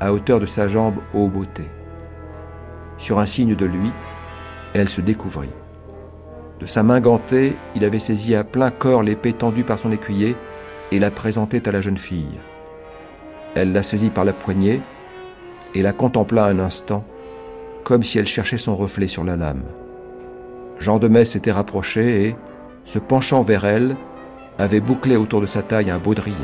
à 0.00 0.12
hauteur 0.12 0.40
de 0.40 0.46
sa 0.46 0.68
jambe 0.68 0.96
haut 1.14 1.28
beauté. 1.28 1.64
Sur 2.98 3.18
un 3.18 3.26
signe 3.26 3.54
de 3.54 3.64
lui, 3.64 3.92
elle 4.74 4.88
se 4.88 5.00
découvrit. 5.00 5.48
De 6.60 6.66
sa 6.66 6.82
main 6.82 7.00
gantée, 7.00 7.56
il 7.74 7.84
avait 7.84 7.98
saisi 7.98 8.34
à 8.34 8.44
plein 8.44 8.70
corps 8.70 9.02
l'épée 9.02 9.32
tendue 9.32 9.64
par 9.64 9.78
son 9.78 9.90
écuyer 9.90 10.36
et 10.92 10.98
la 10.98 11.10
présentait 11.10 11.68
à 11.68 11.72
la 11.72 11.80
jeune 11.80 11.98
fille. 11.98 12.38
Elle 13.54 13.72
la 13.72 13.82
saisit 13.82 14.10
par 14.10 14.24
la 14.24 14.32
poignée 14.32 14.80
et 15.74 15.82
la 15.82 15.92
contempla 15.92 16.44
un 16.44 16.58
instant, 16.58 17.04
comme 17.84 18.02
si 18.02 18.18
elle 18.18 18.26
cherchait 18.26 18.58
son 18.58 18.76
reflet 18.76 19.08
sur 19.08 19.24
la 19.24 19.36
lame. 19.36 19.62
Jean 20.78 20.98
de 20.98 21.08
Metz 21.08 21.30
s'était 21.30 21.52
rapproché 21.52 22.26
et, 22.26 22.36
se 22.84 22.98
penchant 22.98 23.42
vers 23.42 23.64
elle, 23.64 23.96
avait 24.58 24.80
bouclé 24.80 25.16
autour 25.16 25.40
de 25.40 25.46
sa 25.46 25.62
taille 25.62 25.90
un 25.90 25.98
baudrier. 25.98 26.34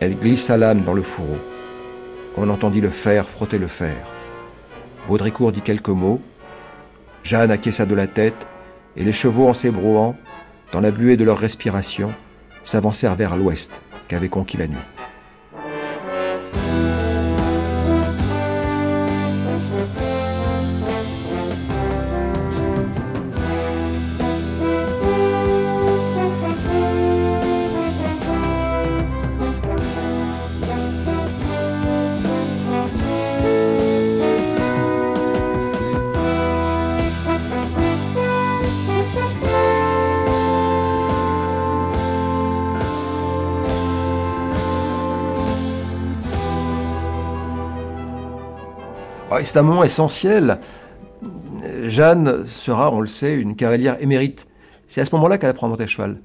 Elle 0.00 0.18
glissa 0.18 0.56
l'âme 0.56 0.84
dans 0.84 0.92
le 0.92 1.02
fourreau. 1.02 1.38
On 2.36 2.50
entendit 2.50 2.80
le 2.80 2.90
fer 2.90 3.28
frotter 3.28 3.58
le 3.58 3.66
fer. 3.66 3.96
Baudricourt 5.08 5.52
dit 5.52 5.62
quelques 5.62 5.88
mots. 5.88 6.20
Jeanne 7.22 7.50
acquiesça 7.50 7.86
de 7.86 7.94
la 7.94 8.06
tête, 8.06 8.46
et 8.96 9.04
les 9.04 9.12
chevaux 9.12 9.48
en 9.48 9.54
s'ébrouant, 9.54 10.16
dans 10.72 10.80
la 10.80 10.90
buée 10.90 11.16
de 11.16 11.24
leur 11.24 11.38
respiration, 11.38 12.12
s'avancèrent 12.66 13.14
vers 13.14 13.36
l'ouest 13.36 13.70
qu'avait 14.08 14.28
conquis 14.28 14.56
la 14.56 14.66
nuit. 14.66 14.95
C'est 49.44 49.58
un 49.58 49.62
moment 49.62 49.84
essentiel. 49.84 50.58
Jeanne 51.86 52.46
sera, 52.46 52.92
on 52.92 53.00
le 53.00 53.06
sait, 53.06 53.34
une 53.34 53.56
cavalière 53.56 53.96
émérite. 54.00 54.46
C'est 54.86 55.00
à 55.00 55.04
ce 55.04 55.14
moment-là 55.14 55.38
qu'elle 55.38 55.50
apprend 55.50 55.66
à 55.66 55.70
monter 55.70 55.84
à 55.84 55.86
cheval. 55.86 56.20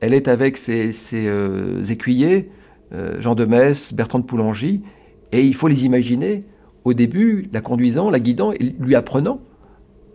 Elle 0.00 0.12
est 0.12 0.28
avec 0.28 0.56
ses, 0.56 0.92
euh, 1.14 1.84
écuyers, 1.84 2.50
euh, 2.92 3.20
Jean 3.20 3.34
de 3.34 3.44
Metz, 3.44 3.92
Bertrand 3.92 4.18
de 4.18 4.24
Poulangy, 4.24 4.82
et 5.32 5.44
il 5.44 5.54
faut 5.54 5.68
les 5.68 5.84
imaginer 5.84 6.44
au 6.84 6.94
début, 6.94 7.48
la 7.52 7.60
conduisant, 7.60 8.10
la 8.10 8.20
guidant, 8.20 8.52
et 8.52 8.74
lui 8.78 8.94
apprenant 8.94 9.40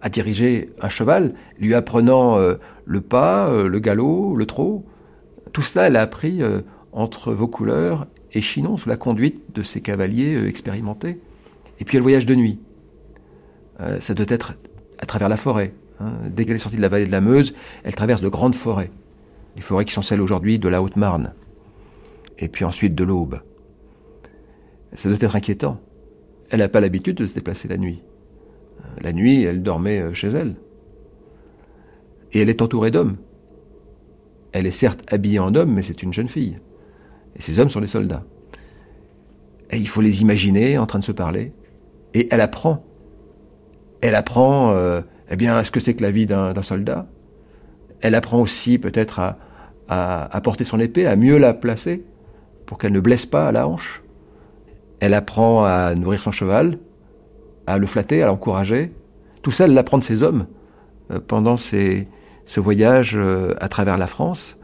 à 0.02 0.10
diriger 0.10 0.70
un 0.82 0.90
cheval, 0.90 1.34
lui 1.60 1.74
apprenant 1.74 2.38
euh, 2.38 2.56
le 2.86 3.02
pas, 3.02 3.52
le 3.52 3.80
galop, 3.80 4.36
le 4.36 4.46
trot. 4.46 4.86
Tout 5.52 5.62
cela, 5.62 5.88
elle 5.88 5.96
a 5.96 6.02
appris 6.02 6.42
entre 6.92 7.34
Vaucouleurs 7.34 8.08
et 8.34 8.42
Chinon 8.42 8.78
sous 8.78 8.90
la 8.90 8.98
conduite 8.98 9.54
de 9.54 9.64
ces 9.64 9.82
cavaliers 9.82 10.46
expérimentés. 10.48 11.20
Et 11.82 11.84
puis 11.84 11.98
elle 11.98 12.04
voyage 12.04 12.28
de 12.28 12.36
nuit. 12.36 12.60
Euh, 13.82 14.00
ça 14.00 14.14
doit 14.14 14.28
être 14.30 14.54
à 15.00 15.08
travers 15.08 15.28
la 15.28 15.36
forêt. 15.36 15.74
Hein. 16.00 16.12
Dès 16.30 16.46
qu'elle 16.46 16.56
est 16.56 16.60
sortie 16.60 16.78
de 16.78 16.82
la 16.82 16.90
vallée 16.90 17.08
de 17.08 17.12
la 17.12 17.22
Meuse, 17.22 17.56
elle 17.84 17.96
traverse 17.96 18.22
de 18.22 18.30
grandes 18.30 18.54
forêts. 18.54 18.92
Les 19.56 19.64
forêts 19.64 19.84
qui 19.84 19.92
sont 19.92 20.04
celles 20.04 20.22
aujourd'hui 20.22 20.60
de 20.60 20.70
la 20.70 20.84
Haute-Marne. 20.84 21.34
Et 22.38 22.48
puis 22.50 22.66
ensuite 22.66 22.94
de 22.94 23.04
l'Aube. 23.04 23.42
Ça 24.94 25.10
doit 25.10 25.18
être 25.20 25.36
inquiétant. 25.36 25.82
Elle 26.52 26.60
n'a 26.60 26.70
pas 26.70 26.82
l'habitude 26.82 27.18
de 27.18 27.26
se 27.26 27.34
déplacer 27.34 27.68
la 27.68 27.78
nuit. 27.78 28.04
La 29.02 29.12
nuit, 29.12 29.42
elle 29.42 29.64
dormait 29.64 30.02
euh, 30.02 30.14
chez 30.14 30.28
elle. 30.28 30.56
Et 32.32 32.42
elle 32.42 32.50
est 32.50 32.62
entourée 32.62 32.92
d'hommes. 32.92 33.18
Elle 34.52 34.68
est 34.68 34.72
certes 34.72 35.02
habillée 35.12 35.40
en 35.40 35.56
homme, 35.56 35.74
mais 35.74 35.82
c'est 35.82 36.04
une 36.04 36.14
jeune 36.14 36.30
fille. 36.30 36.60
Et 37.36 37.42
ces 37.42 37.58
hommes 37.58 37.70
sont 37.70 37.82
des 37.82 37.88
soldats. 37.88 38.24
Et 39.72 39.78
il 39.78 39.88
faut 39.88 40.02
les 40.02 40.22
imaginer 40.22 40.78
en 40.78 40.86
train 40.86 41.00
de 41.00 41.06
se 41.06 41.12
parler. 41.12 41.54
Et 42.14 42.28
elle 42.32 42.42
apprend. 42.42 42.84
Elle 44.02 44.16
apprend, 44.16 44.72
euh, 44.74 45.02
eh 45.30 45.36
bien, 45.36 45.64
ce 45.64 45.72
que 45.72 45.80
c'est 45.80 45.94
que 45.94 46.04
la 46.04 46.12
vie 46.12 46.26
d'un 46.26 46.62
soldat. 46.64 47.08
Elle 48.02 48.16
apprend 48.16 48.42
aussi 48.42 48.80
peut-être 48.80 49.20
à, 49.88 50.42
porter 50.44 50.64
son 50.64 50.80
épée, 50.80 51.06
à 51.06 51.16
mieux 51.16 51.38
la 51.38 51.54
placer 51.54 52.04
pour 52.66 52.78
qu'elle 52.78 52.94
ne 52.94 53.00
blesse 53.00 53.26
pas 53.26 53.48
à 53.48 53.52
la 53.52 53.68
hanche. 53.68 54.02
Elle 55.00 55.14
apprend 55.14 55.64
à 55.66 55.94
nourrir 55.96 56.24
son 56.24 56.32
cheval, 56.32 56.78
à 57.68 57.78
le 57.78 57.88
flatter, 57.88 58.24
à 58.24 58.26
l'encourager. 58.26 58.92
Tout 59.42 59.52
ça, 59.52 59.66
elle 59.66 59.74
l'apprend 59.74 59.98
de 59.98 60.04
ses 60.04 60.24
hommes 60.24 60.48
euh, 61.12 61.20
pendant 61.26 61.58
ce 61.58 62.06
voyage 62.58 63.14
euh, 63.16 63.54
à 63.60 63.70
travers 63.70 63.98
la 63.98 64.08
France, 64.08 64.58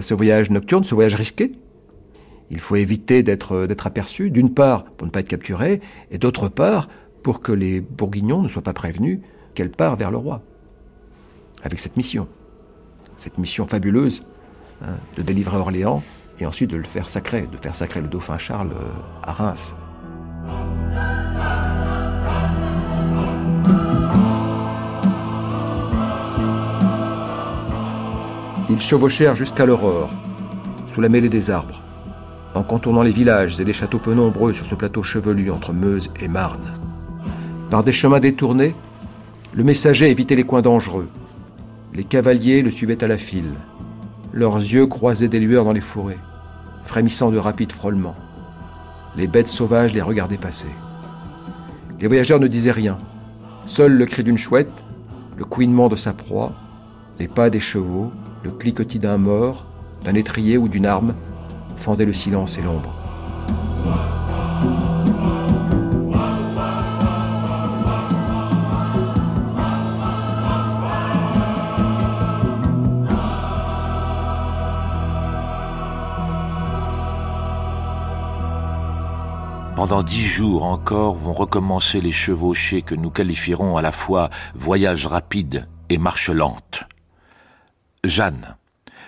ce 0.00 0.14
voyage 0.14 0.50
nocturne, 0.50 0.82
ce 0.82 0.96
voyage 0.96 1.14
risqué. 1.14 1.52
Il 2.50 2.60
faut 2.60 2.76
éviter 2.76 3.22
d'être 3.22 3.86
aperçu, 3.86 4.30
d'une 4.30 4.52
part 4.54 4.84
pour 4.84 5.06
ne 5.06 5.12
pas 5.12 5.20
être 5.20 5.28
capturé, 5.28 5.80
et 6.10 6.18
d'autre 6.18 6.48
part 6.48 6.88
pour 7.22 7.40
que 7.40 7.52
les 7.52 7.80
Bourguignons 7.80 8.42
ne 8.42 8.48
soient 8.48 8.62
pas 8.62 8.72
prévenus 8.72 9.20
qu'elle 9.54 9.70
part 9.70 9.96
vers 9.96 10.10
le 10.10 10.18
roi, 10.18 10.42
avec 11.62 11.80
cette 11.80 11.96
mission, 11.96 12.28
cette 13.16 13.38
mission 13.38 13.66
fabuleuse 13.66 14.22
hein, 14.82 14.94
de 15.16 15.22
délivrer 15.22 15.56
Orléans 15.56 16.02
et 16.38 16.46
ensuite 16.46 16.70
de 16.70 16.76
le 16.76 16.84
faire 16.84 17.08
sacrer, 17.08 17.48
de 17.50 17.56
faire 17.56 17.74
sacrer 17.74 18.00
le 18.00 18.08
dauphin 18.08 18.38
Charles 18.38 18.72
euh, 18.72 19.22
à 19.22 19.32
Reims. 19.32 19.74
Ils 28.68 28.80
chevauchèrent 28.80 29.36
jusqu'à 29.36 29.64
l'aurore, 29.64 30.10
sous 30.88 31.00
la 31.00 31.08
mêlée 31.08 31.28
des 31.28 31.50
arbres, 31.50 31.80
en 32.56 32.62
contournant 32.62 33.02
les 33.02 33.10
villages 33.10 33.60
et 33.60 33.64
les 33.64 33.72
châteaux 33.72 33.98
peu 33.98 34.14
nombreux 34.14 34.52
sur 34.52 34.66
ce 34.66 34.74
plateau 34.74 35.02
chevelu 35.02 35.50
entre 35.50 35.72
Meuse 35.72 36.10
et 36.20 36.28
Marne. 36.28 36.72
Par 37.70 37.84
des 37.84 37.92
chemins 37.92 38.20
détournés, 38.20 38.74
le 39.52 39.62
messager 39.62 40.10
évitait 40.10 40.36
les 40.36 40.44
coins 40.44 40.62
dangereux. 40.62 41.08
Les 41.92 42.04
cavaliers 42.04 42.62
le 42.62 42.70
suivaient 42.70 43.04
à 43.04 43.08
la 43.08 43.18
file. 43.18 43.54
Leurs 44.32 44.56
yeux 44.56 44.86
croisaient 44.86 45.28
des 45.28 45.40
lueurs 45.40 45.64
dans 45.64 45.72
les 45.72 45.80
fourrés, 45.80 46.18
frémissant 46.82 47.30
de 47.30 47.38
rapides 47.38 47.72
frôlements. 47.72 48.16
Les 49.16 49.26
bêtes 49.26 49.48
sauvages 49.48 49.92
les 49.92 50.02
regardaient 50.02 50.36
passer. 50.36 50.68
Les 52.00 52.06
voyageurs 52.06 52.40
ne 52.40 52.46
disaient 52.48 52.72
rien. 52.72 52.98
Seul 53.66 53.92
le 53.92 54.06
cri 54.06 54.24
d'une 54.24 54.38
chouette, 54.38 54.72
le 55.36 55.44
couinement 55.44 55.88
de 55.88 55.96
sa 55.96 56.12
proie, 56.12 56.52
les 57.18 57.28
pas 57.28 57.50
des 57.50 57.60
chevaux, 57.60 58.12
le 58.44 58.50
cliquetis 58.50 58.98
d'un 58.98 59.18
mort, 59.18 59.66
d'un 60.04 60.14
étrier 60.14 60.58
ou 60.58 60.68
d'une 60.68 60.86
arme 60.86 61.14
fendaient 61.76 62.04
le 62.04 62.12
silence 62.12 62.58
et 62.58 62.62
l'ombre. 62.62 62.92
Pendant 79.76 80.02
dix 80.02 80.26
jours 80.26 80.64
encore 80.64 81.14
vont 81.14 81.32
recommencer 81.32 82.00
les 82.00 82.10
chevauchées 82.10 82.82
que 82.82 82.96
nous 82.96 83.10
qualifierons 83.10 83.76
à 83.76 83.82
la 83.82 83.92
fois 83.92 84.30
voyage 84.54 85.06
rapide 85.06 85.68
et 85.90 85.98
marche 85.98 86.28
lente. 86.28 86.82
Jeanne, 88.02 88.56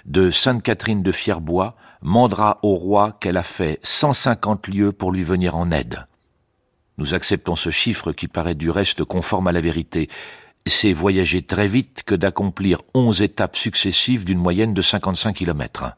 de 0.05 0.31
Sainte-Catherine 0.31 1.03
de 1.03 1.11
Fierbois, 1.11 1.75
mandera 2.03 2.59
au 2.63 2.75
roi 2.75 3.13
qu'elle 3.13 3.37
a 3.37 3.43
fait 3.43 3.81
150 3.83 4.69
lieues 4.69 4.93
pour 4.93 5.13
lui 5.13 5.25
venir 5.25 5.57
en 5.57 5.71
aide. 5.71 6.07
Nous 6.99 7.15
acceptons 7.15 7.57
ce 7.57 7.71
chiffre 7.71 8.13
qui 8.13 8.29
paraît 8.29 8.55
du 8.55 8.71
reste 8.71 9.05
conforme 9.05 9.47
à 9.47 9.53
la 9.53 9.61
vérité. 9.61 10.09
C'est 10.67 10.93
voyager 10.93 11.43
très 11.43 11.69
vite 11.69 12.03
que 12.05 12.15
d'accomplir 12.15 12.83
onze 12.95 13.23
étapes 13.23 13.57
successives 13.57 14.25
d'une 14.25 14.39
moyenne 14.39 14.75
de 14.75 14.83
55 14.83 15.35
kilomètres. 15.37 15.97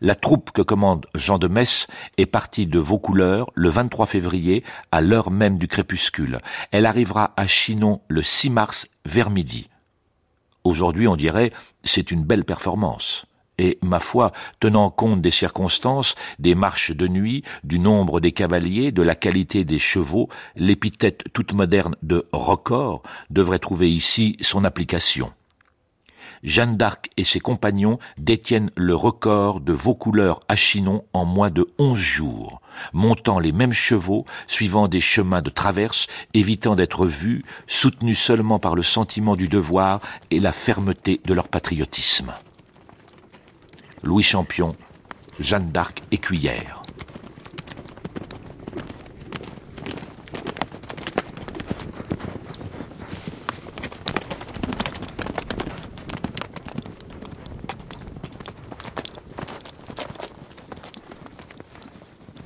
La 0.00 0.14
troupe 0.14 0.50
que 0.50 0.62
commande 0.62 1.06
Jean 1.14 1.38
de 1.38 1.48
Metz 1.48 1.86
est 2.18 2.26
partie 2.26 2.66
de 2.66 2.78
Vaucouleurs 2.78 3.50
le 3.54 3.68
23 3.68 4.06
février 4.06 4.64
à 4.92 5.00
l'heure 5.00 5.30
même 5.30 5.58
du 5.58 5.68
crépuscule. 5.68 6.40
Elle 6.70 6.86
arrivera 6.86 7.32
à 7.36 7.46
Chinon 7.46 8.00
le 8.08 8.22
6 8.22 8.50
mars 8.50 8.88
vers 9.04 9.30
midi. 9.30 9.68
Aujourd'hui, 10.64 11.08
on 11.08 11.16
dirait, 11.16 11.52
c'est 11.82 12.10
une 12.10 12.24
belle 12.24 12.44
performance. 12.44 13.24
Et, 13.60 13.78
ma 13.82 14.00
foi, 14.00 14.32
tenant 14.58 14.88
compte 14.88 15.20
des 15.20 15.30
circonstances, 15.30 16.14
des 16.38 16.54
marches 16.54 16.92
de 16.92 17.06
nuit, 17.06 17.44
du 17.62 17.78
nombre 17.78 18.18
des 18.18 18.32
cavaliers, 18.32 18.90
de 18.90 19.02
la 19.02 19.14
qualité 19.14 19.64
des 19.64 19.78
chevaux, 19.78 20.30
l'épithète 20.56 21.24
toute 21.34 21.52
moderne 21.52 21.94
de 22.02 22.26
record 22.32 23.02
devrait 23.28 23.58
trouver 23.58 23.92
ici 23.92 24.34
son 24.40 24.64
application. 24.64 25.30
Jeanne 26.42 26.78
d'Arc 26.78 27.10
et 27.18 27.24
ses 27.24 27.38
compagnons 27.38 27.98
détiennent 28.16 28.70
le 28.76 28.94
record 28.94 29.60
de 29.60 29.74
Vaucouleurs 29.74 30.40
à 30.48 30.56
Chinon 30.56 31.04
en 31.12 31.26
moins 31.26 31.50
de 31.50 31.66
onze 31.78 31.98
jours, 31.98 32.62
montant 32.94 33.40
les 33.40 33.52
mêmes 33.52 33.74
chevaux, 33.74 34.24
suivant 34.46 34.88
des 34.88 35.02
chemins 35.02 35.42
de 35.42 35.50
traverse, 35.50 36.06
évitant 36.32 36.76
d'être 36.76 37.04
vus, 37.04 37.44
soutenus 37.66 38.18
seulement 38.18 38.58
par 38.58 38.74
le 38.74 38.82
sentiment 38.82 39.34
du 39.34 39.48
devoir 39.48 40.00
et 40.30 40.40
la 40.40 40.52
fermeté 40.52 41.20
de 41.26 41.34
leur 41.34 41.48
patriotisme. 41.48 42.32
Louis 44.02 44.22
Champion, 44.22 44.74
Jeanne 45.38 45.70
d'Arc 45.70 46.02
écuyère. 46.10 46.82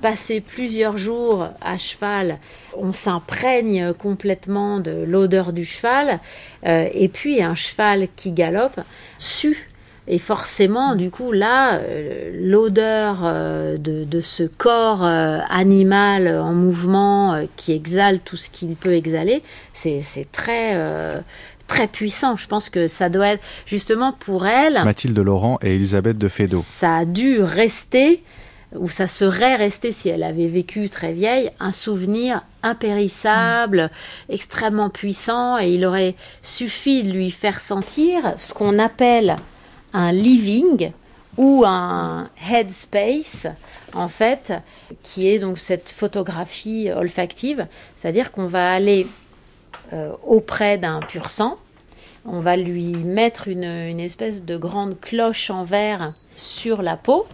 passer 0.03 0.43
plusieurs 0.43 0.99
jours 0.99 1.49
à 1.63 1.79
cheval, 1.79 2.39
on 2.77 2.93
s'imprègne 2.93 3.95
complètement 3.95 4.79
de 4.79 4.91
l'odeur 4.91 5.55
du 5.55 5.65
cheval. 5.65 6.21
Euh, 6.67 6.91
et 6.93 7.09
puis 7.09 7.43
un 7.43 7.55
cheval 7.55 8.09
qui 8.15 8.33
galope 8.33 8.79
sue. 9.19 9.71
Et 10.07 10.19
forcément, 10.19 10.95
du 10.97 11.11
coup, 11.11 11.33
là, 11.33 11.77
euh, 11.79 12.31
l'odeur 12.35 13.21
euh, 13.25 13.79
de, 13.79 14.21
ce 14.21 14.43
corps 14.43 15.03
animal 15.03 16.29
en 16.29 16.53
mouvement 16.53 17.47
qui 17.57 17.73
exhale 17.73 18.21
tout 18.21 18.37
ce 18.37 18.49
qu'il 18.51 18.77
peut 18.77 18.95
exhaler, 18.95 19.43
c'est 19.73 20.03
très 20.31 20.79
très 21.67 21.89
puissant. 21.89 22.37
Je 22.37 22.47
pense 22.47 22.71
que 22.71 22.87
ça 22.87 23.09
doit 23.09 23.29
être 23.29 23.43
justement 23.67 24.13
pour 24.13 24.47
elle. 24.47 24.83
Mathilde 24.85 25.19
Laurent 25.19 25.59
et 25.63 25.75
Elisabeth 25.75 26.19
de 26.19 26.29
Fédot. 26.29 26.63
Ça 26.65 26.99
a 26.99 27.05
dû 27.05 27.43
rester 27.43 28.23
où 28.75 28.89
ça 28.89 29.07
serait 29.07 29.55
resté, 29.55 29.93
si 29.93 30.09
elle 30.09 30.23
avait 30.23 30.49
vécu 30.49 30.89
très 30.89 31.13
vieille, 31.13 31.51
un 31.61 31.73
souvenir 31.73 32.43
impérissable, 32.63 33.91
extrêmement 34.29 34.91
puissant, 34.91 35.59
et 35.59 35.73
il 35.73 35.85
aurait 35.85 36.15
suffi 36.43 37.03
de 37.03 37.13
lui 37.13 37.31
faire 37.31 37.61
sentir 37.61 38.35
ce 38.39 38.53
qu'on 38.53 38.79
appelle 38.79 39.37
un 39.95 40.13
living 40.13 40.93
ou 41.39 41.65
un 41.67 42.29
headspace, 42.49 43.47
en 43.95 44.09
fait, 44.09 44.53
qui 45.03 45.29
est 45.29 45.39
donc 45.39 45.59
cette 45.59 45.89
photographie 45.89 46.91
olfactive, 46.95 47.67
c'est-à-dire 47.97 48.31
qu'on 48.31 48.47
va 48.47 48.73
aller 48.73 49.07
euh, 49.93 50.13
auprès 50.27 50.77
d'un 50.79 51.01
pur 51.01 51.31
sang, 51.31 51.57
on 52.27 52.41
va 52.41 52.57
lui 52.57 52.93
mettre 52.95 53.49
une, 53.49 53.65
une 53.65 54.01
espèce 54.01 54.43
de 54.45 54.57
grande 54.57 55.01
cloche 55.01 55.51
en 55.51 55.65
verre 55.65 56.15
sur 56.37 56.83
la 56.83 56.97
peau, 56.97 57.27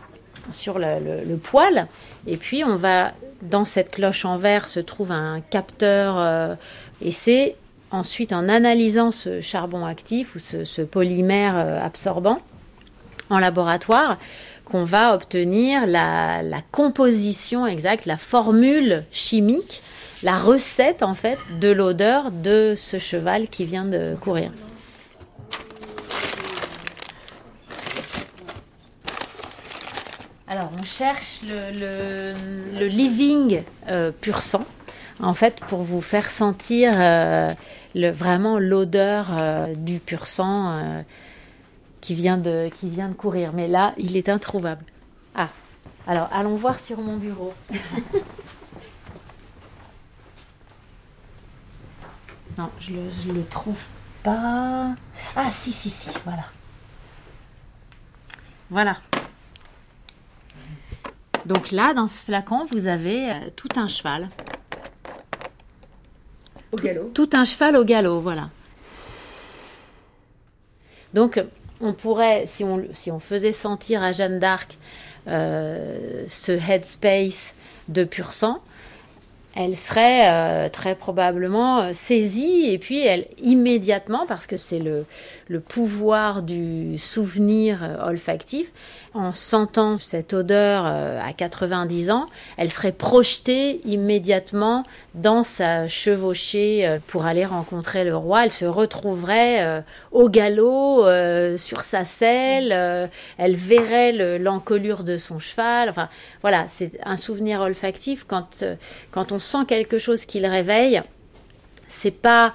sur 0.53 0.79
le, 0.79 1.37
poil. 1.37 1.87
Et 2.27 2.37
puis 2.37 2.65
on 2.65 2.77
va, 2.77 3.13
dans 3.43 3.65
cette 3.65 3.91
cloche 3.91 4.25
en 4.25 4.37
verre 4.37 4.67
se 4.67 4.81
trouve 4.81 5.13
un 5.13 5.41
capteur. 5.41 6.19
Euh, 6.19 6.55
et 7.03 7.11
c'est 7.11 7.57
ensuite 7.91 8.33
en 8.33 8.49
analysant 8.49 9.11
ce 9.11 9.41
charbon 9.41 9.85
actif 9.85 10.35
ou 10.35 10.39
ce, 10.39 10.83
polymère 10.83 11.57
euh, 11.57 11.85
absorbant 11.85 12.39
en 13.31 13.39
laboratoire 13.39 14.19
qu'on 14.65 14.85
va 14.85 15.15
obtenir 15.15 15.87
la, 15.87 16.43
composition 16.71 17.67
exacte, 17.67 18.07
la 18.07 18.17
formule 18.17 19.05
chimique, 19.11 19.83
la 20.23 20.37
recette 20.37 21.03
en 21.03 21.15
fait 21.15 21.39
de 21.61 21.71
l'odeur 21.71 22.31
de 22.31 22.75
ce 22.77 22.99
cheval 22.99 23.49
qui 23.49 23.65
vient 23.65 23.85
de 23.85 24.15
courir. 24.21 24.53
Alors, 30.47 30.71
on 30.81 30.83
cherche 30.83 31.43
le, 31.45 32.35
living 32.87 33.63
euh, 33.89 34.11
pur 34.11 34.43
sang. 34.43 34.67
en 35.21 35.35
fait, 35.35 35.61
pour 35.69 35.83
vous 35.83 36.01
faire 36.01 36.29
sentir 36.29 36.93
euh, 36.97 37.53
le, 37.95 38.11
vraiment 38.11 38.59
l'odeur 38.59 39.29
euh, 39.39 39.73
du 39.77 40.01
pur 40.01 40.27
sang 40.27 41.05
qui, 42.01 42.15
vient 42.15 42.39
de, 42.39 42.71
qui 42.75 42.89
vient 42.89 43.09
de 43.09 43.15
courir. 43.15 43.53
Mais 43.53 43.69
là, 43.69 43.93
il 43.99 44.17
est 44.17 44.29
introuvable. 44.29 44.85
Ah, 45.35 45.49
alors 46.07 46.29
allons 46.33 46.55
voir 46.55 46.79
sur 46.79 47.01
mon 47.01 47.17
bureau. 47.17 47.53
non, 52.59 52.71
je 52.79 52.93
le, 52.93 53.03
je 53.25 53.33
le 53.33 53.45
trouve 53.45 53.83
pas. 54.23 54.95
Ah, 55.37 55.51
si, 55.51 55.73
si, 55.73 55.91
si, 55.91 56.11
voilà. 56.25 56.47
Voilà. 58.71 58.97
Donc 61.47 61.71
là, 61.71 61.95
dans 61.95 62.07
ce 62.07 62.23
flacon, 62.23 62.67
vous 62.71 62.87
avez 62.87 63.31
euh, 63.31 63.35
tout 63.57 63.69
un 63.77 63.89
cheval. 63.89 64.29
Au 66.73 66.77
galop. 66.77 67.09
Tout 67.15 67.31
un 67.33 67.45
cheval 67.45 67.77
au 67.77 67.85
galop, 67.85 68.21
voilà. 68.21 68.51
Donc, 71.15 71.43
on 71.81 71.93
pourrait, 71.93 72.45
si 72.47 72.65
on, 72.65 72.85
si 72.93 73.11
on 73.11 73.21
faisait 73.21 73.53
sentir 73.53 74.03
à 74.03 74.13
Jeanne 74.13 74.39
d'Arc 74.39 74.77
euh, 75.29 76.25
ce 76.29 76.53
headspace 76.53 77.55
de 77.89 78.05
pur 78.05 78.33
sang, 78.33 78.61
elle 79.63 79.77
serait 79.77 80.29
euh, 80.29 80.69
très 80.71 80.95
probablement 80.95 81.81
euh, 81.81 81.91
saisie 81.93 82.71
et 82.71 82.79
puis 82.79 83.01
elle 83.05 83.27
immédiatement, 83.43 84.25
parce 84.27 84.47
que 84.47 84.57
c'est 84.57 84.79
le, 84.79 85.05
le 85.49 85.61
pouvoir 85.61 86.43
du 86.43 86.97
souvenir 86.97 87.81
euh, 87.83 88.09
olfactif, 88.09 88.73
en 89.13 89.33
sentant 89.33 89.99
cette 89.99 90.33
odeur 90.35 90.87
à 90.87 91.33
90 91.37 92.13
ans, 92.13 92.27
elle 92.57 92.71
serait 92.71 92.93
projetée 92.93 93.81
immédiatement 93.85 94.85
dans 95.15 95.43
sa 95.43 95.89
chevauchée 95.89 96.99
pour 97.09 97.27
aller 97.27 97.45
rencontrer 97.45 98.05
le 98.05 98.15
roi. 98.15 98.45
Elle 98.45 98.53
se 98.53 98.67
retrouverait 98.67 99.83
au 100.13 100.29
galop 100.29 101.03
sur 101.57 101.81
sa 101.81 102.05
selle, 102.05 103.11
elle 103.37 103.57
verrait 103.57 104.13
le- 104.13 104.39
l'encolure 104.39 105.03
de 105.03 105.17
son 105.17 105.41
cheval. 105.41 105.89
Enfin, 105.89 106.09
voilà, 106.43 106.67
c'est 106.69 106.93
un 107.05 107.17
souvenir 107.17 107.63
olfactif 107.63 108.25
quand, 108.29 108.63
quand 109.11 109.33
on 109.33 109.41
sent 109.51 109.67
quelque 109.67 109.99
chose 109.99 110.25
qui 110.25 110.41
le 110.41 110.49
réveille. 110.49 111.03
C'est 111.89 112.11
pas 112.11 112.55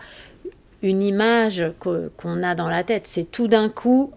une 0.82 1.02
image 1.02 1.64
qu'on 1.80 2.44
a 2.44 2.56
dans 2.56 2.70
la 2.70 2.84
tête, 2.84 3.08
c'est 3.08 3.30
tout 3.32 3.48
d'un 3.48 3.70
coup 3.70 4.12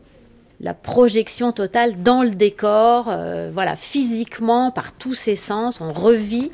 la 0.61 0.75
projection 0.75 1.53
totale 1.53 2.03
dans 2.03 2.23
le 2.23 2.31
décor, 2.31 3.07
euh, 3.09 3.49
voilà, 3.53 3.77
physiquement, 3.77 4.71
par 4.73 4.93
tous 4.93 5.15
ses 5.15 5.37
sens, 5.37 5.81
on 5.81 5.93
revit 5.93 6.51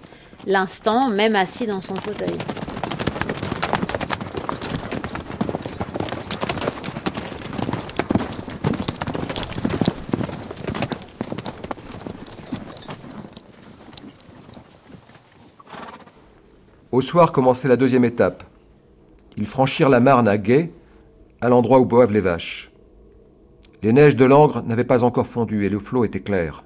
l'instant, 0.47 1.09
même 1.09 1.35
assis 1.37 1.67
dans 1.67 1.81
son 1.81 1.95
fauteuil. 1.95 2.37
Au 16.95 17.01
soir 17.01 17.33
commençait 17.33 17.67
la 17.67 17.75
deuxième 17.77 18.05
étape. 18.05 18.45
Ils 19.37 19.49
franchirent 19.49 19.89
la 19.89 19.99
Marne 19.99 20.29
à 20.29 20.39
Gué, 20.39 20.71
à 21.41 21.49
l'endroit 21.49 21.81
où 21.81 21.85
boivent 21.85 22.13
les 22.13 22.21
vaches. 22.21 22.71
Les 23.83 23.93
neiges 23.93 24.15
de 24.15 24.25
Langres 24.25 24.63
n'avaient 24.63 24.85
pas 24.85 25.03
encore 25.03 25.27
fondu 25.27 25.65
et 25.65 25.69
le 25.69 25.81
flot 25.81 26.05
était 26.05 26.21
clair. 26.21 26.63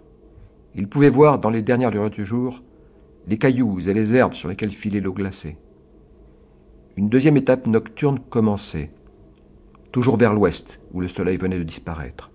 Ils 0.75 0.87
pouvaient 0.87 1.09
voir 1.09 1.39
dans 1.39 1.49
les 1.49 1.63
dernières 1.63 1.91
lueurs 1.91 2.11
du 2.11 2.27
jour 2.27 2.63
les 3.27 3.39
cailloux 3.39 3.81
et 3.81 3.95
les 3.95 4.15
herbes 4.15 4.35
sur 4.35 4.51
lesquelles 4.51 4.73
filait 4.73 5.01
l'eau 5.01 5.15
glacée. 5.15 5.57
Une 6.99 7.09
deuxième 7.09 7.39
étape 7.39 7.67
nocturne 7.67 8.21
commençait, 8.29 8.91
toujours 9.93 10.19
vers 10.19 10.35
l'ouest, 10.35 10.79
où 10.93 11.01
le 11.01 11.09
soleil 11.09 11.39
venait 11.39 11.59
de 11.59 11.65
disparaître. 11.65 12.31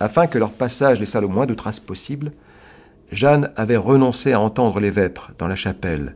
Afin 0.00 0.26
que 0.26 0.36
leur 0.36 0.52
passage 0.52 1.00
laissât 1.00 1.22
le 1.22 1.28
moins 1.28 1.46
de 1.46 1.54
traces 1.54 1.80
possible, 1.80 2.30
Jeanne 3.10 3.52
avait 3.56 3.78
renoncé 3.78 4.34
à 4.34 4.40
entendre 4.40 4.80
les 4.80 4.90
vêpres 4.90 5.30
dans 5.38 5.48
la 5.48 5.56
chapelle, 5.56 6.14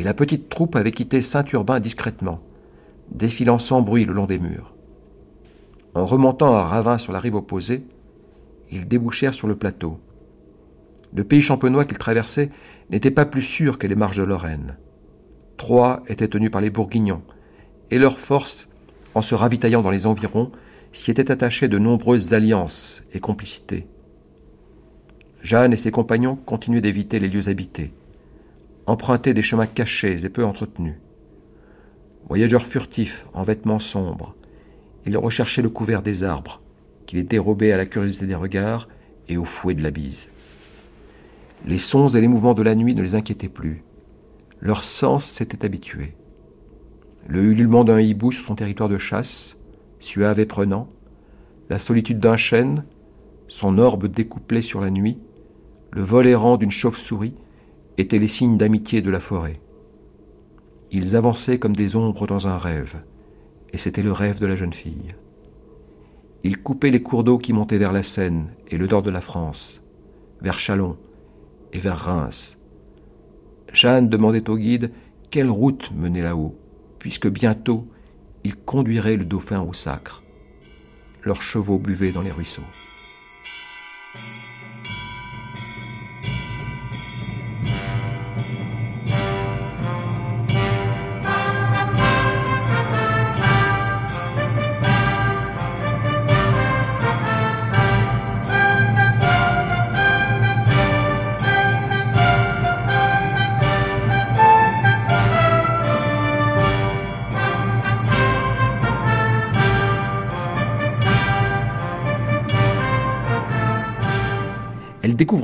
et 0.00 0.02
la 0.02 0.14
petite 0.14 0.48
troupe 0.48 0.76
avait 0.76 0.92
quitté 0.92 1.20
Saint-Urbain 1.20 1.78
discrètement, 1.78 2.40
défilant 3.10 3.58
sans 3.58 3.82
bruit 3.82 4.06
le 4.06 4.14
long 4.14 4.24
des 4.24 4.38
murs. 4.38 4.72
En 5.94 6.06
remontant 6.06 6.56
un 6.56 6.62
ravin 6.62 6.96
sur 6.96 7.12
la 7.12 7.20
rive 7.20 7.34
opposée, 7.34 7.84
ils 8.70 8.88
débouchèrent 8.88 9.34
sur 9.34 9.46
le 9.46 9.56
plateau. 9.56 10.00
Le 11.14 11.22
pays 11.22 11.42
champenois 11.42 11.84
qu'ils 11.84 11.98
traversaient 11.98 12.48
n'était 12.88 13.10
pas 13.10 13.26
plus 13.26 13.42
sûr 13.42 13.76
que 13.76 13.86
les 13.86 13.94
marges 13.94 14.16
de 14.16 14.22
Lorraine. 14.22 14.78
Troyes 15.58 16.02
était 16.06 16.28
tenue 16.28 16.48
par 16.48 16.62
les 16.62 16.70
Bourguignons, 16.70 17.22
et 17.90 17.98
leurs 17.98 18.18
forces, 18.18 18.70
en 19.14 19.20
se 19.20 19.34
ravitaillant 19.34 19.82
dans 19.82 19.90
les 19.90 20.06
environs, 20.06 20.50
s'y 20.92 21.10
étaient 21.10 21.30
attachées 21.30 21.68
de 21.68 21.78
nombreuses 21.78 22.32
alliances 22.32 23.02
et 23.12 23.20
complicités. 23.20 23.86
Jeanne 25.42 25.74
et 25.74 25.76
ses 25.76 25.90
compagnons 25.90 26.36
continuaient 26.36 26.80
d'éviter 26.80 27.18
les 27.18 27.28
lieux 27.28 27.50
habités, 27.50 27.92
empruntaient 28.90 29.34
des 29.34 29.42
chemins 29.42 29.66
cachés 29.66 30.24
et 30.24 30.28
peu 30.28 30.44
entretenus. 30.44 30.96
Voyageurs 32.28 32.66
furtifs, 32.66 33.24
en 33.32 33.44
vêtements 33.44 33.78
sombres, 33.78 34.34
ils 35.06 35.16
recherchaient 35.16 35.62
le 35.62 35.70
couvert 35.70 36.02
des 36.02 36.24
arbres, 36.24 36.60
qui 37.06 37.16
les 37.16 37.22
dérobaient 37.22 37.72
à 37.72 37.76
la 37.76 37.86
curiosité 37.86 38.26
des 38.26 38.34
regards 38.34 38.88
et 39.28 39.36
au 39.36 39.44
fouet 39.44 39.74
de 39.74 39.82
la 39.82 39.92
bise. 39.92 40.28
Les 41.66 41.78
sons 41.78 42.08
et 42.08 42.20
les 42.20 42.28
mouvements 42.28 42.54
de 42.54 42.62
la 42.62 42.74
nuit 42.74 42.94
ne 42.94 43.02
les 43.02 43.14
inquiétaient 43.14 43.48
plus. 43.48 43.84
Leur 44.60 44.82
sens 44.82 45.24
s'était 45.24 45.64
habitué. 45.64 46.14
Le 47.28 47.44
ululement 47.44 47.84
d'un 47.84 48.00
hibou 48.00 48.32
sur 48.32 48.44
son 48.44 48.56
territoire 48.56 48.88
de 48.88 48.98
chasse, 48.98 49.56
suave 50.00 50.40
et 50.40 50.46
prenant, 50.46 50.88
la 51.68 51.78
solitude 51.78 52.18
d'un 52.18 52.36
chêne, 52.36 52.84
son 53.46 53.78
orbe 53.78 54.08
découplé 54.08 54.62
sur 54.62 54.80
la 54.80 54.90
nuit, 54.90 55.18
le 55.92 56.02
vol 56.02 56.26
errant 56.26 56.56
d'une 56.56 56.70
chauve-souris 56.70 57.34
étaient 57.98 58.18
les 58.18 58.28
signes 58.28 58.56
d'amitié 58.56 59.02
de 59.02 59.10
la 59.10 59.20
forêt. 59.20 59.60
Ils 60.90 61.16
avançaient 61.16 61.58
comme 61.58 61.76
des 61.76 61.96
ombres 61.96 62.26
dans 62.26 62.46
un 62.48 62.58
rêve, 62.58 62.96
et 63.72 63.78
c'était 63.78 64.02
le 64.02 64.12
rêve 64.12 64.40
de 64.40 64.46
la 64.46 64.56
jeune 64.56 64.72
fille. 64.72 65.14
Ils 66.42 66.58
coupaient 66.58 66.90
les 66.90 67.02
cours 67.02 67.24
d'eau 67.24 67.38
qui 67.38 67.52
montaient 67.52 67.78
vers 67.78 67.92
la 67.92 68.02
Seine 68.02 68.48
et 68.68 68.78
le 68.78 68.86
nord 68.86 69.02
de 69.02 69.10
la 69.10 69.20
France, 69.20 69.82
vers 70.40 70.58
Chalon 70.58 70.96
et 71.72 71.78
vers 71.78 71.98
Reims. 71.98 72.58
Jeanne 73.72 74.08
demandait 74.08 74.48
au 74.48 74.56
guide 74.56 74.90
quelle 75.30 75.50
route 75.50 75.92
menait 75.94 76.22
là-haut, 76.22 76.58
puisque 76.98 77.28
bientôt 77.28 77.86
ils 78.42 78.56
conduiraient 78.56 79.16
le 79.16 79.24
dauphin 79.24 79.60
au 79.60 79.72
sacre. 79.72 80.22
Leurs 81.22 81.42
chevaux 81.42 81.78
buvaient 81.78 82.12
dans 82.12 82.22
les 82.22 82.32
ruisseaux. 82.32 82.62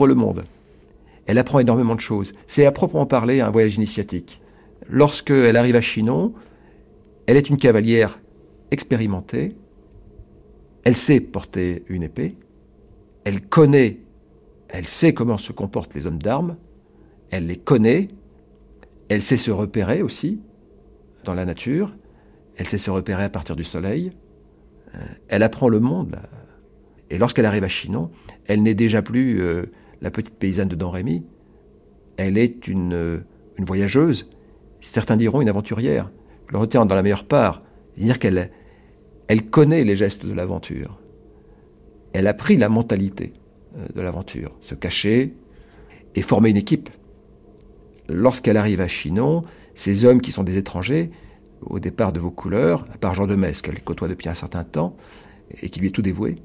Le 0.04 0.14
monde. 0.14 0.44
Elle 1.26 1.38
apprend 1.38 1.58
énormément 1.58 1.94
de 1.94 2.00
choses. 2.00 2.32
C'est 2.46 2.66
à 2.66 2.72
proprement 2.72 3.06
parler 3.06 3.40
un 3.40 3.50
voyage 3.50 3.76
initiatique. 3.76 4.40
Lorsqu'elle 4.88 5.56
arrive 5.56 5.76
à 5.76 5.80
Chinon, 5.80 6.34
elle 7.26 7.36
est 7.36 7.48
une 7.48 7.56
cavalière 7.56 8.20
expérimentée. 8.70 9.56
Elle 10.84 10.96
sait 10.96 11.20
porter 11.20 11.84
une 11.88 12.02
épée. 12.02 12.36
Elle 13.24 13.40
connaît, 13.40 13.98
elle 14.68 14.86
sait 14.86 15.14
comment 15.14 15.38
se 15.38 15.52
comportent 15.52 15.94
les 15.94 16.06
hommes 16.06 16.22
d'armes. 16.22 16.56
Elle 17.30 17.46
les 17.46 17.56
connaît. 17.56 18.08
Elle 19.08 19.22
sait 19.22 19.36
se 19.36 19.50
repérer 19.50 20.02
aussi 20.02 20.40
dans 21.24 21.34
la 21.34 21.44
nature. 21.44 21.96
Elle 22.56 22.68
sait 22.68 22.78
se 22.78 22.90
repérer 22.90 23.24
à 23.24 23.28
partir 23.28 23.56
du 23.56 23.64
soleil. 23.64 24.12
Euh, 24.94 24.98
Elle 25.28 25.42
apprend 25.42 25.68
le 25.68 25.80
monde. 25.80 26.16
Et 27.10 27.18
lorsqu'elle 27.18 27.46
arrive 27.46 27.64
à 27.64 27.68
Chinon, 27.68 28.10
elle 28.46 28.62
n'est 28.62 28.74
déjà 28.74 29.02
plus 29.02 29.40
euh, 29.40 29.66
la 30.00 30.10
petite 30.10 30.34
paysanne 30.34 30.68
de 30.68 30.76
Don 30.76 30.90
Rémy. 30.90 31.24
Elle 32.16 32.38
est 32.38 32.66
une, 32.68 32.94
euh, 32.94 33.18
voyageuse. 33.58 34.30
Certains 34.80 35.16
diront 35.16 35.40
une 35.40 35.48
aventurière. 35.48 36.10
Le 36.48 36.58
retiens 36.58 36.86
dans 36.86 36.94
la 36.94 37.02
meilleure 37.02 37.24
part. 37.24 37.62
C'est-à-dire 37.94 38.18
qu'elle 38.18 38.50
elle 39.28 39.46
connaît 39.46 39.82
les 39.84 39.96
gestes 39.96 40.24
de 40.24 40.32
l'aventure. 40.32 41.00
Elle 42.12 42.28
a 42.28 42.34
pris 42.34 42.56
la 42.56 42.68
mentalité 42.68 43.32
euh, 43.76 43.86
de 43.94 44.00
l'aventure. 44.00 44.52
Se 44.60 44.74
cacher 44.74 45.34
et 46.14 46.22
former 46.22 46.50
une 46.50 46.56
équipe. 46.56 46.88
lorsqu'elle 48.08 48.56
arrive 48.56 48.80
à 48.80 48.86
Chinon, 48.86 49.42
ces 49.74 50.04
hommes 50.04 50.20
qui 50.20 50.30
sont 50.30 50.44
des 50.44 50.56
étrangers, 50.56 51.10
au 51.60 51.80
départ 51.80 52.12
de 52.12 52.20
vos 52.20 52.30
couleurs, 52.30 52.86
à 52.94 52.98
part 52.98 53.14
Jean 53.14 53.26
de 53.26 53.34
Metz, 53.34 53.62
qu'elle 53.62 53.82
côtoie 53.82 54.06
depuis 54.08 54.28
un 54.28 54.34
certain 54.34 54.62
temps, 54.62 54.96
et 55.60 55.68
qui 55.68 55.80
lui 55.80 55.88
est 55.88 55.90
tout 55.90 56.02
dévoué, 56.02 56.36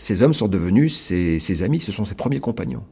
ces 0.00 0.22
hommes 0.22 0.32
sont 0.32 0.48
devenus 0.48 0.96
ses, 0.96 1.62
amis, 1.62 1.78
ce 1.78 1.92
sont 1.92 2.06
ses 2.06 2.14
premiers 2.14 2.40
compagnons. 2.40 2.82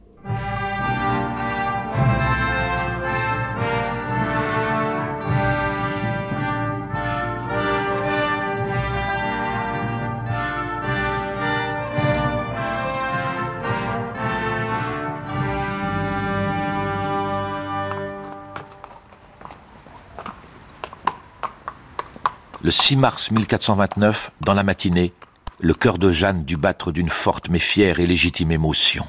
Le 22.61 22.71
6 22.71 22.97
mars 22.97 23.31
1429, 23.31 24.31
dans 24.41 24.53
la 24.53 24.61
matinée, 24.63 25.11
le 25.59 25.73
cœur 25.73 25.97
de 25.97 26.09
Jeanne 26.09 26.43
dut 26.43 26.57
battre 26.57 26.91
d'une 26.91 27.09
forte 27.09 27.49
mais 27.49 27.59
fière 27.59 27.99
et 27.99 28.07
légitime 28.07 28.51
émotion. 28.51 29.05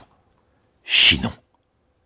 Chinon. 0.85 1.33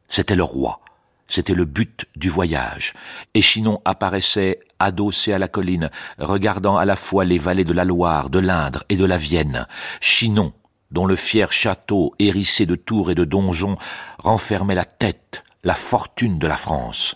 C'était 0.09 0.37
le 0.37 0.43
roi. 0.43 0.81
C'était 1.27 1.55
le 1.55 1.65
but 1.65 2.05
du 2.17 2.29
voyage. 2.29 2.93
Et 3.33 3.41
Chinon 3.41 3.81
apparaissait 3.87 4.61
adossé 4.79 5.33
à 5.33 5.39
la 5.39 5.49
colline, 5.49 5.91
regardant 6.19 6.77
à 6.77 6.85
la 6.85 6.97
fois 6.97 7.25
les 7.25 7.39
vallées 7.39 7.65
de 7.65 7.73
la 7.73 7.85
Loire, 7.85 8.29
de 8.29 8.39
l'Indre 8.39 8.85
et 8.91 8.97
de 8.97 9.07
la 9.07 9.17
Vienne. 9.17 9.67
Chinon, 10.01 10.53
dont 10.91 11.07
le 11.07 11.17
fier 11.17 11.51
château 11.51 12.15
hérissé 12.19 12.67
de 12.67 12.75
tours 12.75 13.11
et 13.11 13.15
de 13.15 13.25
donjons 13.25 13.77
renfermait 14.19 14.75
la 14.75 14.85
tête, 14.85 15.43
la 15.65 15.75
fortune 15.75 16.39
de 16.39 16.47
la 16.47 16.59
France. 16.59 17.15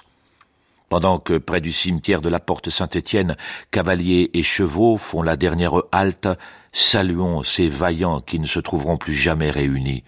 Pendant 0.88 1.18
que 1.18 1.36
près 1.36 1.60
du 1.60 1.70
cimetière 1.70 2.22
de 2.22 2.30
la 2.30 2.40
porte 2.40 2.70
Saint-Étienne, 2.70 3.36
cavaliers 3.70 4.30
et 4.32 4.42
chevaux 4.42 4.96
font 4.96 5.20
la 5.20 5.36
dernière 5.36 5.74
halte, 5.92 6.28
saluons 6.72 7.42
ces 7.42 7.68
vaillants 7.68 8.20
qui 8.20 8.38
ne 8.38 8.46
se 8.46 8.60
trouveront 8.60 8.96
plus 8.96 9.14
jamais 9.14 9.50
réunis. 9.50 10.04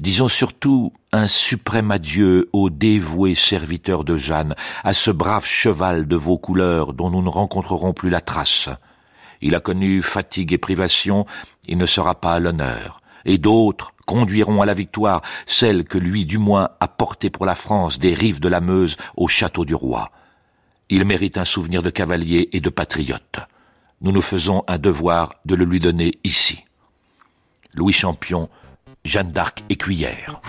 Disons 0.00 0.28
surtout 0.28 0.92
un 1.12 1.26
suprême 1.26 1.90
adieu 1.90 2.48
aux 2.52 2.70
dévoués 2.70 3.34
serviteurs 3.34 4.04
de 4.04 4.16
Jeanne, 4.16 4.54
à 4.84 4.92
ce 4.92 5.10
brave 5.10 5.46
cheval 5.46 6.06
de 6.06 6.16
vos 6.16 6.38
couleurs 6.38 6.92
dont 6.92 7.10
nous 7.10 7.22
ne 7.22 7.28
rencontrerons 7.28 7.92
plus 7.92 8.10
la 8.10 8.20
trace. 8.20 8.68
Il 9.40 9.54
a 9.54 9.60
connu 9.60 10.02
fatigue 10.02 10.52
et 10.52 10.58
privation, 10.58 11.26
il 11.66 11.78
ne 11.78 11.86
sera 11.86 12.20
pas 12.20 12.34
à 12.34 12.40
l'honneur. 12.40 13.00
Et 13.24 13.38
d'autres, 13.38 13.92
conduiront 14.06 14.62
à 14.62 14.66
la 14.66 14.74
victoire 14.74 15.22
celle 15.46 15.84
que 15.84 15.98
lui 15.98 16.24
du 16.24 16.38
moins 16.38 16.70
a 16.80 16.88
portée 16.88 17.30
pour 17.30 17.44
la 17.44 17.54
France 17.54 17.98
des 17.98 18.14
rives 18.14 18.40
de 18.40 18.48
la 18.48 18.60
Meuse 18.60 18.96
au 19.16 19.28
château 19.28 19.64
du 19.64 19.74
roi. 19.74 20.10
Il 20.88 21.04
mérite 21.04 21.36
un 21.36 21.44
souvenir 21.44 21.82
de 21.82 21.90
cavalier 21.90 22.48
et 22.52 22.60
de 22.60 22.70
patriote. 22.70 23.38
Nous 24.00 24.12
nous 24.12 24.22
faisons 24.22 24.62
un 24.68 24.78
devoir 24.78 25.34
de 25.44 25.56
le 25.56 25.64
lui 25.64 25.80
donner 25.80 26.12
ici. 26.22 26.64
Louis 27.74 27.92
Champion, 27.92 28.48
Jeanne 29.04 29.32
d'Arc 29.32 29.64
écuyère. 29.68 30.40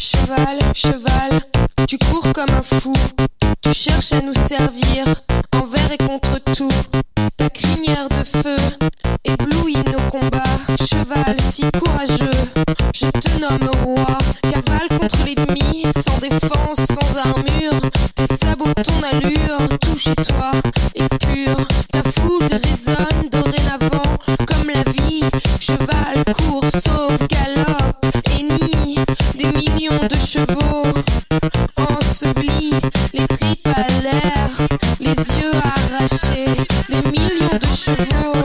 Cheval, 0.00 0.58
cheval, 0.74 1.40
tu 1.86 1.96
cours 1.98 2.32
comme 2.32 2.50
un 2.50 2.62
fou, 2.62 2.94
tu 3.62 3.72
cherches 3.72 4.12
à 4.12 4.20
nous 4.20 4.34
servir, 4.34 5.04
envers 5.52 5.92
et 5.92 5.98
contre 5.98 6.40
tout. 6.54 6.72
Ta 7.36 7.50
crinière 7.50 8.08
de 8.08 8.24
feu 8.24 8.56
éblouit 9.24 9.76
nos 9.76 10.10
combats, 10.10 10.27
cheval 10.78 11.36
si 11.40 11.64
courageux, 11.72 12.30
je 12.94 13.06
te 13.06 13.38
nomme 13.40 13.70
roi, 13.84 14.18
cavale 14.42 14.88
contre 14.98 15.18
l'ennemi, 15.24 15.84
sans 15.92 16.18
défense, 16.18 16.86
sans 16.86 17.16
armure, 17.18 17.80
tes 18.14 18.26
sabots, 18.26 18.72
ton 18.84 19.02
allure, 19.02 19.58
tout 19.80 19.96
chez 19.96 20.14
toi 20.14 20.52
est 20.94 21.08
pur, 21.26 21.56
ta 21.92 22.02
fougue 22.02 22.50
résonne 22.64 23.28
dorénavant 23.30 24.18
comme 24.46 24.68
la 24.72 24.90
vie, 24.92 25.24
cheval 25.60 26.22
court, 26.36 26.64
sauve, 26.66 27.26
galope, 27.28 28.06
hennit 28.30 29.00
des 29.36 29.52
millions 29.58 30.06
de 30.08 30.16
chevaux, 30.16 30.86
ensevelis, 31.76 32.74
les 33.14 33.26
tripes 33.26 33.66
à 33.66 33.86
l'air, 34.02 34.50
les 35.00 35.10
yeux 35.10 35.52
arrachés, 35.64 36.54
des 36.88 37.10
millions 37.10 37.58
de 37.60 37.66
chevaux, 37.74 38.44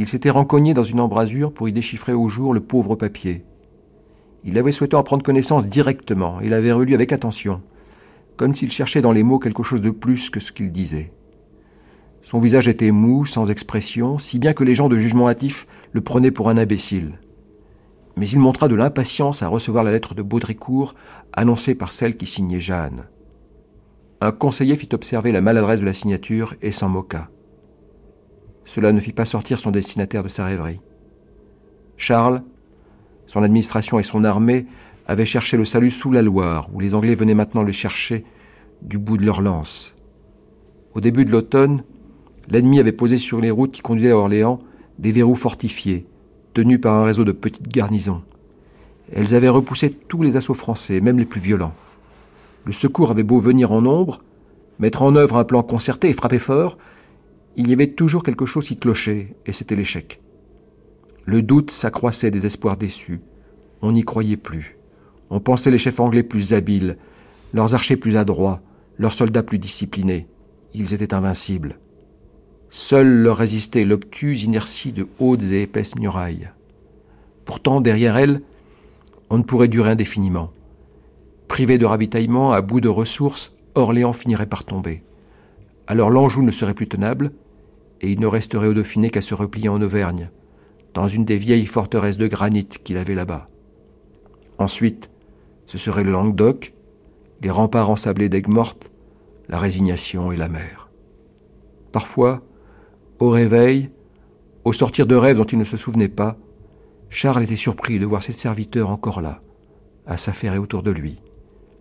Il 0.00 0.06
s'était 0.06 0.30
rencogné 0.30 0.74
dans 0.74 0.84
une 0.84 1.00
embrasure 1.00 1.52
pour 1.52 1.68
y 1.68 1.72
déchiffrer 1.72 2.12
au 2.12 2.28
jour 2.28 2.54
le 2.54 2.60
pauvre 2.60 2.94
papier. 2.94 3.44
Il 4.44 4.56
avait 4.56 4.70
souhaité 4.70 4.94
en 4.94 5.02
prendre 5.02 5.24
connaissance 5.24 5.68
directement 5.68 6.40
et 6.40 6.48
l'avait 6.48 6.70
relu 6.70 6.94
avec 6.94 7.12
attention, 7.12 7.62
comme 8.36 8.54
s'il 8.54 8.70
cherchait 8.70 9.02
dans 9.02 9.10
les 9.10 9.24
mots 9.24 9.40
quelque 9.40 9.64
chose 9.64 9.80
de 9.80 9.90
plus 9.90 10.30
que 10.30 10.38
ce 10.38 10.52
qu'il 10.52 10.70
disait. 10.70 11.10
Son 12.22 12.38
visage 12.38 12.68
était 12.68 12.92
mou, 12.92 13.26
sans 13.26 13.50
expression, 13.50 14.20
si 14.20 14.38
bien 14.38 14.52
que 14.52 14.62
les 14.62 14.76
gens 14.76 14.88
de 14.88 14.98
jugement 14.98 15.28
hâtif 15.28 15.66
le 15.90 16.00
prenaient 16.00 16.30
pour 16.30 16.48
un 16.48 16.58
imbécile. 16.58 17.18
Mais 18.16 18.28
il 18.28 18.38
montra 18.38 18.68
de 18.68 18.76
l'impatience 18.76 19.42
à 19.42 19.48
recevoir 19.48 19.82
la 19.82 19.90
lettre 19.90 20.14
de 20.14 20.22
Baudricourt 20.22 20.94
annoncée 21.32 21.74
par 21.74 21.90
celle 21.90 22.16
qui 22.16 22.26
signait 22.26 22.60
Jeanne. 22.60 23.06
Un 24.20 24.30
conseiller 24.30 24.76
fit 24.76 24.90
observer 24.92 25.32
la 25.32 25.40
maladresse 25.40 25.80
de 25.80 25.86
la 25.86 25.92
signature 25.92 26.54
et 26.62 26.70
s'en 26.70 26.88
moqua. 26.88 27.30
Cela 28.68 28.92
ne 28.92 29.00
fit 29.00 29.12
pas 29.12 29.24
sortir 29.24 29.58
son 29.58 29.70
destinataire 29.70 30.22
de 30.22 30.28
sa 30.28 30.44
rêverie. 30.44 30.78
Charles, 31.96 32.42
son 33.26 33.42
administration 33.42 33.98
et 33.98 34.02
son 34.02 34.24
armée 34.24 34.66
avaient 35.06 35.24
cherché 35.24 35.56
le 35.56 35.64
salut 35.64 35.90
sous 35.90 36.12
la 36.12 36.20
Loire, 36.20 36.68
où 36.74 36.80
les 36.80 36.94
Anglais 36.94 37.14
venaient 37.14 37.34
maintenant 37.34 37.62
le 37.62 37.72
chercher 37.72 38.26
du 38.82 38.98
bout 38.98 39.16
de 39.16 39.24
leurs 39.24 39.40
lances. 39.40 39.94
Au 40.94 41.00
début 41.00 41.24
de 41.24 41.30
l'automne, 41.30 41.82
l'ennemi 42.46 42.78
avait 42.78 42.92
posé 42.92 43.16
sur 43.16 43.40
les 43.40 43.50
routes 43.50 43.72
qui 43.72 43.80
conduisaient 43.80 44.10
à 44.10 44.18
Orléans 44.18 44.60
des 44.98 45.12
verrous 45.12 45.34
fortifiés, 45.34 46.04
tenus 46.52 46.78
par 46.78 46.94
un 46.94 47.04
réseau 47.04 47.24
de 47.24 47.32
petites 47.32 47.68
garnisons. 47.68 48.20
Elles 49.14 49.34
avaient 49.34 49.48
repoussé 49.48 49.90
tous 49.92 50.20
les 50.20 50.36
assauts 50.36 50.52
français, 50.52 51.00
même 51.00 51.18
les 51.18 51.24
plus 51.24 51.40
violents. 51.40 51.74
Le 52.66 52.72
secours 52.72 53.10
avait 53.10 53.22
beau 53.22 53.40
venir 53.40 53.72
en 53.72 53.80
nombre, 53.80 54.22
mettre 54.78 55.00
en 55.00 55.16
œuvre 55.16 55.38
un 55.38 55.44
plan 55.44 55.62
concerté 55.62 56.10
et 56.10 56.12
frapper 56.12 56.38
fort, 56.38 56.76
il 57.58 57.68
y 57.68 57.72
avait 57.72 57.90
toujours 57.90 58.22
quelque 58.22 58.46
chose 58.46 58.68
qui 58.68 58.76
clochait, 58.76 59.34
et 59.44 59.52
c'était 59.52 59.74
l'échec. 59.74 60.20
Le 61.24 61.42
doute 61.42 61.72
s'accroissait 61.72 62.30
des 62.30 62.46
espoirs 62.46 62.76
déçus. 62.76 63.20
On 63.82 63.90
n'y 63.90 64.04
croyait 64.04 64.36
plus. 64.36 64.78
On 65.28 65.40
pensait 65.40 65.72
les 65.72 65.76
chefs 65.76 65.98
anglais 65.98 66.22
plus 66.22 66.54
habiles, 66.54 66.98
leurs 67.52 67.74
archers 67.74 67.96
plus 67.96 68.16
adroits, 68.16 68.62
leurs 68.96 69.12
soldats 69.12 69.42
plus 69.42 69.58
disciplinés. 69.58 70.28
Ils 70.72 70.94
étaient 70.94 71.12
invincibles. 71.12 71.80
Seule 72.70 73.08
leur 73.08 73.38
résistait 73.38 73.84
l'obtuse 73.84 74.44
inertie 74.44 74.92
de 74.92 75.08
hautes 75.18 75.42
et 75.42 75.62
épaisses 75.62 75.96
murailles. 75.96 76.50
Pourtant, 77.44 77.80
derrière 77.80 78.16
elles, 78.16 78.40
on 79.30 79.38
ne 79.38 79.42
pourrait 79.42 79.66
durer 79.66 79.90
indéfiniment. 79.90 80.52
Privé 81.48 81.76
de 81.76 81.86
ravitaillement, 81.86 82.52
à 82.52 82.60
bout 82.60 82.80
de 82.80 82.88
ressources, 82.88 83.52
Orléans 83.74 84.12
finirait 84.12 84.46
par 84.46 84.62
tomber. 84.62 85.02
Alors 85.88 86.10
l'Anjou 86.10 86.42
ne 86.42 86.52
serait 86.52 86.74
plus 86.74 86.86
tenable, 86.86 87.32
et 88.00 88.10
il 88.10 88.20
ne 88.20 88.26
resterait 88.26 88.68
au 88.68 88.74
Dauphiné 88.74 89.10
qu'à 89.10 89.20
se 89.20 89.34
replier 89.34 89.68
en 89.68 89.82
Auvergne, 89.82 90.30
dans 90.94 91.08
une 91.08 91.24
des 91.24 91.36
vieilles 91.36 91.66
forteresses 91.66 92.18
de 92.18 92.26
granit 92.26 92.66
qu'il 92.66 92.96
avait 92.96 93.14
là-bas. 93.14 93.48
Ensuite, 94.58 95.10
ce 95.66 95.78
serait 95.78 96.04
le 96.04 96.12
Languedoc, 96.12 96.74
les 97.42 97.50
remparts 97.50 97.90
ensablés 97.90 98.28
d'Aigues-Mortes, 98.28 98.90
la 99.48 99.58
résignation 99.58 100.32
et 100.32 100.36
la 100.36 100.48
mer. 100.48 100.88
Parfois, 101.92 102.42
au 103.18 103.30
réveil, 103.30 103.90
au 104.64 104.72
sortir 104.72 105.06
de 105.06 105.14
rêves 105.14 105.36
dont 105.36 105.44
il 105.44 105.58
ne 105.58 105.64
se 105.64 105.76
souvenait 105.76 106.08
pas, 106.08 106.36
Charles 107.10 107.44
était 107.44 107.56
surpris 107.56 107.98
de 107.98 108.06
voir 108.06 108.22
ses 108.22 108.32
serviteurs 108.32 108.90
encore 108.90 109.20
là, 109.20 109.40
à 110.06 110.16
s'affairer 110.16 110.58
autour 110.58 110.82
de 110.82 110.90
lui. 110.90 111.20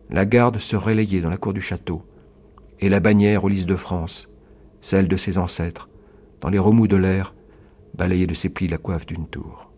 La 0.10 0.26
garde 0.26 0.60
se 0.60 0.76
relayait 0.76 1.22
dans 1.22 1.30
la 1.30 1.38
cour 1.38 1.53
du 1.53 1.61
château, 1.61 2.03
et 2.80 2.89
la 2.89 2.99
bannière 2.99 3.44
aux 3.44 3.49
lys 3.49 3.65
de 3.65 3.76
France, 3.76 4.30
celle 4.81 5.07
de 5.07 5.18
ses 5.18 5.38
ancêtres, 5.38 5.86
dans 6.41 6.49
les 6.49 6.59
remous 6.59 6.88
de 6.88 6.95
l'air, 6.95 7.34
balayait 7.93 8.27
de 8.27 8.34
ses 8.34 8.49
plis 8.49 8.68
la 8.68 8.77
coiffe 8.77 9.05
d'une 9.05 9.27
tour. 9.27 9.72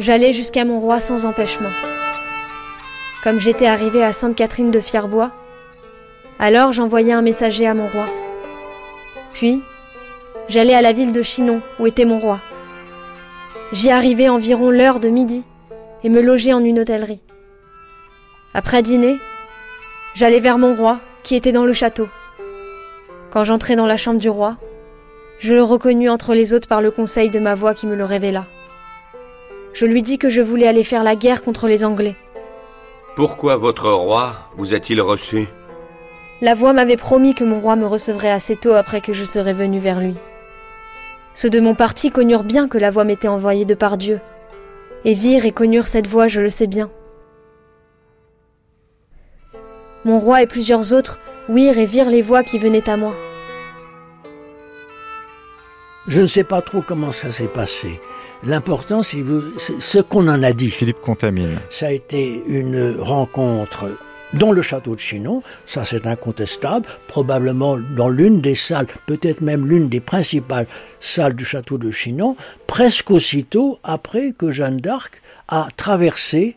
J'allais 0.00 0.34
jusqu'à 0.34 0.66
mon 0.66 0.80
roi 0.80 1.00
sans 1.00 1.24
empêchement. 1.24 1.70
Comme 3.22 3.40
j'étais 3.40 3.66
arrivé 3.66 4.02
à 4.02 4.12
Sainte-Catherine 4.12 4.70
de 4.70 4.78
Fierbois, 4.78 5.32
alors 6.44 6.72
j'envoyai 6.72 7.14
un 7.14 7.22
messager 7.22 7.66
à 7.66 7.72
mon 7.72 7.88
roi. 7.88 8.04
Puis, 9.32 9.62
j'allais 10.46 10.74
à 10.74 10.82
la 10.82 10.92
ville 10.92 11.12
de 11.12 11.22
Chinon, 11.22 11.62
où 11.78 11.86
était 11.86 12.04
mon 12.04 12.18
roi. 12.18 12.38
J'y 13.72 13.90
arrivai 13.90 14.28
environ 14.28 14.70
l'heure 14.70 15.00
de 15.00 15.08
midi 15.08 15.46
et 16.02 16.10
me 16.10 16.20
logeai 16.20 16.52
en 16.52 16.62
une 16.62 16.80
hôtellerie. 16.80 17.22
Après 18.52 18.82
dîner, 18.82 19.16
j'allai 20.14 20.38
vers 20.38 20.58
mon 20.58 20.74
roi, 20.74 21.00
qui 21.22 21.34
était 21.34 21.50
dans 21.50 21.64
le 21.64 21.72
château. 21.72 22.08
Quand 23.32 23.44
j'entrai 23.44 23.74
dans 23.74 23.86
la 23.86 23.96
chambre 23.96 24.20
du 24.20 24.28
roi, 24.28 24.58
je 25.38 25.54
le 25.54 25.62
reconnus 25.62 26.10
entre 26.10 26.34
les 26.34 26.52
autres 26.52 26.68
par 26.68 26.82
le 26.82 26.90
conseil 26.90 27.30
de 27.30 27.40
ma 27.40 27.54
voix 27.54 27.72
qui 27.72 27.86
me 27.86 27.96
le 27.96 28.04
révéla. 28.04 28.44
Je 29.72 29.86
lui 29.86 30.02
dis 30.02 30.18
que 30.18 30.28
je 30.28 30.42
voulais 30.42 30.68
aller 30.68 30.84
faire 30.84 31.04
la 31.04 31.16
guerre 31.16 31.42
contre 31.42 31.68
les 31.68 31.86
Anglais. 31.86 32.16
Pourquoi 33.16 33.56
votre 33.56 33.90
roi 33.90 34.34
vous 34.58 34.74
a-t-il 34.74 35.00
reçu? 35.00 35.48
La 36.42 36.54
voix 36.54 36.72
m'avait 36.72 36.96
promis 36.96 37.34
que 37.34 37.44
mon 37.44 37.60
roi 37.60 37.76
me 37.76 37.86
recevrait 37.86 38.30
assez 38.30 38.56
tôt 38.56 38.72
après 38.72 39.00
que 39.00 39.12
je 39.12 39.24
serais 39.24 39.52
venu 39.52 39.78
vers 39.78 40.00
lui. 40.00 40.14
Ceux 41.32 41.50
de 41.50 41.60
mon 41.60 41.74
parti 41.74 42.10
connurent 42.10 42.44
bien 42.44 42.68
que 42.68 42.78
la 42.78 42.90
voix 42.90 43.04
m'était 43.04 43.28
envoyée 43.28 43.64
de 43.64 43.74
par 43.74 43.96
Dieu, 43.96 44.20
et 45.04 45.14
virent 45.14 45.44
et 45.44 45.52
connurent 45.52 45.86
cette 45.86 46.06
voix, 46.06 46.28
je 46.28 46.40
le 46.40 46.50
sais 46.50 46.66
bien. 46.66 46.90
Mon 50.04 50.18
roi 50.18 50.42
et 50.42 50.46
plusieurs 50.46 50.92
autres 50.92 51.18
ouïrent 51.48 51.78
et 51.78 51.86
virent 51.86 52.10
les 52.10 52.22
voix 52.22 52.42
qui 52.42 52.58
venaient 52.58 52.88
à 52.90 52.96
moi. 52.96 53.14
Je 56.08 56.20
ne 56.20 56.26
sais 56.26 56.44
pas 56.44 56.60
trop 56.60 56.82
comment 56.82 57.12
ça 57.12 57.32
s'est 57.32 57.48
passé. 57.48 58.00
L'important, 58.44 59.02
c'est 59.02 59.24
ce 59.56 59.98
qu'on 60.00 60.28
en 60.28 60.42
a 60.42 60.52
dit. 60.52 60.70
Philippe 60.70 61.00
Contamine. 61.00 61.58
Ça 61.70 61.86
a 61.86 61.92
été 61.92 62.42
une 62.46 62.96
rencontre 63.00 63.86
dans 64.38 64.52
le 64.52 64.62
château 64.62 64.94
de 64.94 65.00
Chinon, 65.00 65.42
ça 65.66 65.84
c'est 65.84 66.06
incontestable, 66.06 66.86
probablement 67.08 67.78
dans 67.96 68.08
l'une 68.08 68.40
des 68.40 68.54
salles, 68.54 68.86
peut-être 69.06 69.40
même 69.40 69.66
l'une 69.66 69.88
des 69.88 70.00
principales 70.00 70.66
salles 71.00 71.34
du 71.34 71.44
château 71.44 71.78
de 71.78 71.90
Chinon, 71.90 72.36
presque 72.66 73.10
aussitôt 73.10 73.78
après 73.84 74.32
que 74.32 74.50
Jeanne 74.50 74.78
d'Arc 74.78 75.20
a 75.48 75.68
traversé 75.76 76.56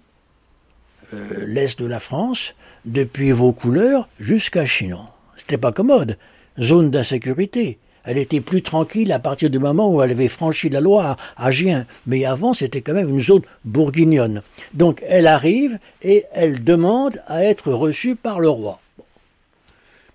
euh, 1.14 1.46
l'est 1.46 1.80
de 1.80 1.86
la 1.86 2.00
France, 2.00 2.54
depuis 2.86 3.32
Vaucouleurs 3.32 4.08
jusqu'à 4.20 4.66
Chinon. 4.66 5.06
C'était 5.36 5.58
pas 5.58 5.72
commode, 5.72 6.18
zone 6.60 6.90
d'insécurité. 6.90 7.78
Elle 8.08 8.18
était 8.18 8.40
plus 8.40 8.62
tranquille 8.62 9.12
à 9.12 9.20
partir 9.20 9.50
du 9.50 9.60
moment 9.60 9.94
où 9.94 10.02
elle 10.02 10.12
avait 10.12 10.30
franchi 10.30 10.70
la 10.70 10.80
Loire 10.80 11.18
à 11.36 11.52
Gien. 11.52 11.86
Mais 12.06 12.24
avant, 12.24 12.54
c'était 12.54 12.80
quand 12.80 12.94
même 12.94 13.10
une 13.10 13.20
zone 13.20 13.42
bourguignonne. 13.66 14.42
Donc 14.74 15.04
elle 15.06 15.28
arrive 15.28 15.78
et 16.02 16.24
elle 16.32 16.64
demande 16.64 17.22
à 17.28 17.44
être 17.44 17.74
reçue 17.74 18.16
par 18.16 18.40
le 18.40 18.48
roi. 18.50 18.80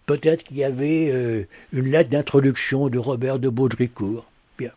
Peut-être 0.06 0.42
qu'il 0.42 0.56
y 0.56 0.64
avait 0.64 1.10
euh, 1.12 1.46
une 1.74 1.90
lettre 1.90 2.08
d'introduction 2.08 2.88
de 2.88 2.98
Robert 2.98 3.38
de 3.38 3.50
Baudricourt. 3.50 4.24
Bien. 4.58 4.70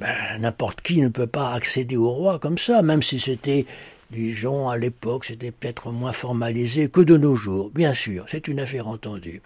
Ben, 0.00 0.12
n'importe 0.40 0.80
qui 0.80 1.00
ne 1.00 1.08
peut 1.08 1.28
pas 1.28 1.52
accéder 1.52 1.96
au 1.96 2.10
roi 2.10 2.40
comme 2.40 2.58
ça, 2.58 2.82
même 2.82 3.02
si 3.02 3.20
c'était, 3.20 3.64
disons, 4.10 4.68
à 4.68 4.76
l'époque, 4.76 5.26
c'était 5.26 5.52
peut-être 5.52 5.92
moins 5.92 6.12
formalisé 6.12 6.88
que 6.88 7.00
de 7.00 7.16
nos 7.16 7.36
jours. 7.36 7.70
Bien 7.72 7.94
sûr, 7.94 8.26
c'est 8.28 8.48
une 8.48 8.58
affaire 8.58 8.88
entendue. 8.88 9.40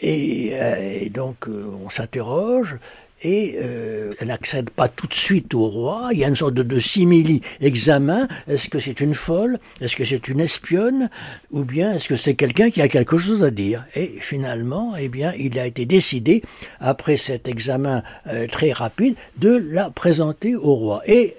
Et, 0.00 0.50
euh, 0.54 1.08
donc 1.10 1.48
euh, 1.48 1.64
on 1.84 1.90
s'interroge 1.90 2.76
et 3.22 3.56
euh, 3.60 4.14
elle 4.18 4.28
n'accède 4.28 4.70
pas 4.70 4.88
tout 4.88 5.06
de 5.06 5.14
suite 5.14 5.52
au 5.52 5.68
roi. 5.68 6.08
Il 6.12 6.18
y 6.18 6.24
a 6.24 6.28
une 6.28 6.36
sorte 6.36 6.54
de, 6.54 6.62
de 6.62 6.80
simili-examen. 6.80 8.28
Est-ce 8.48 8.70
que 8.70 8.78
c'est 8.78 8.98
une 9.00 9.12
folle? 9.12 9.58
Est-ce 9.82 9.94
que 9.94 10.04
c'est 10.06 10.26
une 10.28 10.40
espionne? 10.40 11.10
Ou 11.50 11.64
bien 11.64 11.92
est-ce 11.92 12.08
que 12.08 12.16
c'est 12.16 12.34
quelqu'un 12.34 12.70
qui 12.70 12.80
a 12.80 12.88
quelque 12.88 13.18
chose 13.18 13.44
à 13.44 13.50
dire? 13.50 13.84
Et 13.94 14.06
finalement, 14.06 14.94
eh 14.98 15.08
bien, 15.08 15.34
il 15.36 15.58
a 15.58 15.66
été 15.66 15.84
décidé, 15.84 16.42
après 16.80 17.18
cet 17.18 17.46
examen 17.46 18.02
très 18.50 18.72
rapide, 18.72 19.16
de 19.36 19.50
la 19.50 19.90
présenter 19.90 20.56
au 20.56 20.74
roi. 20.74 21.02
Et 21.06 21.34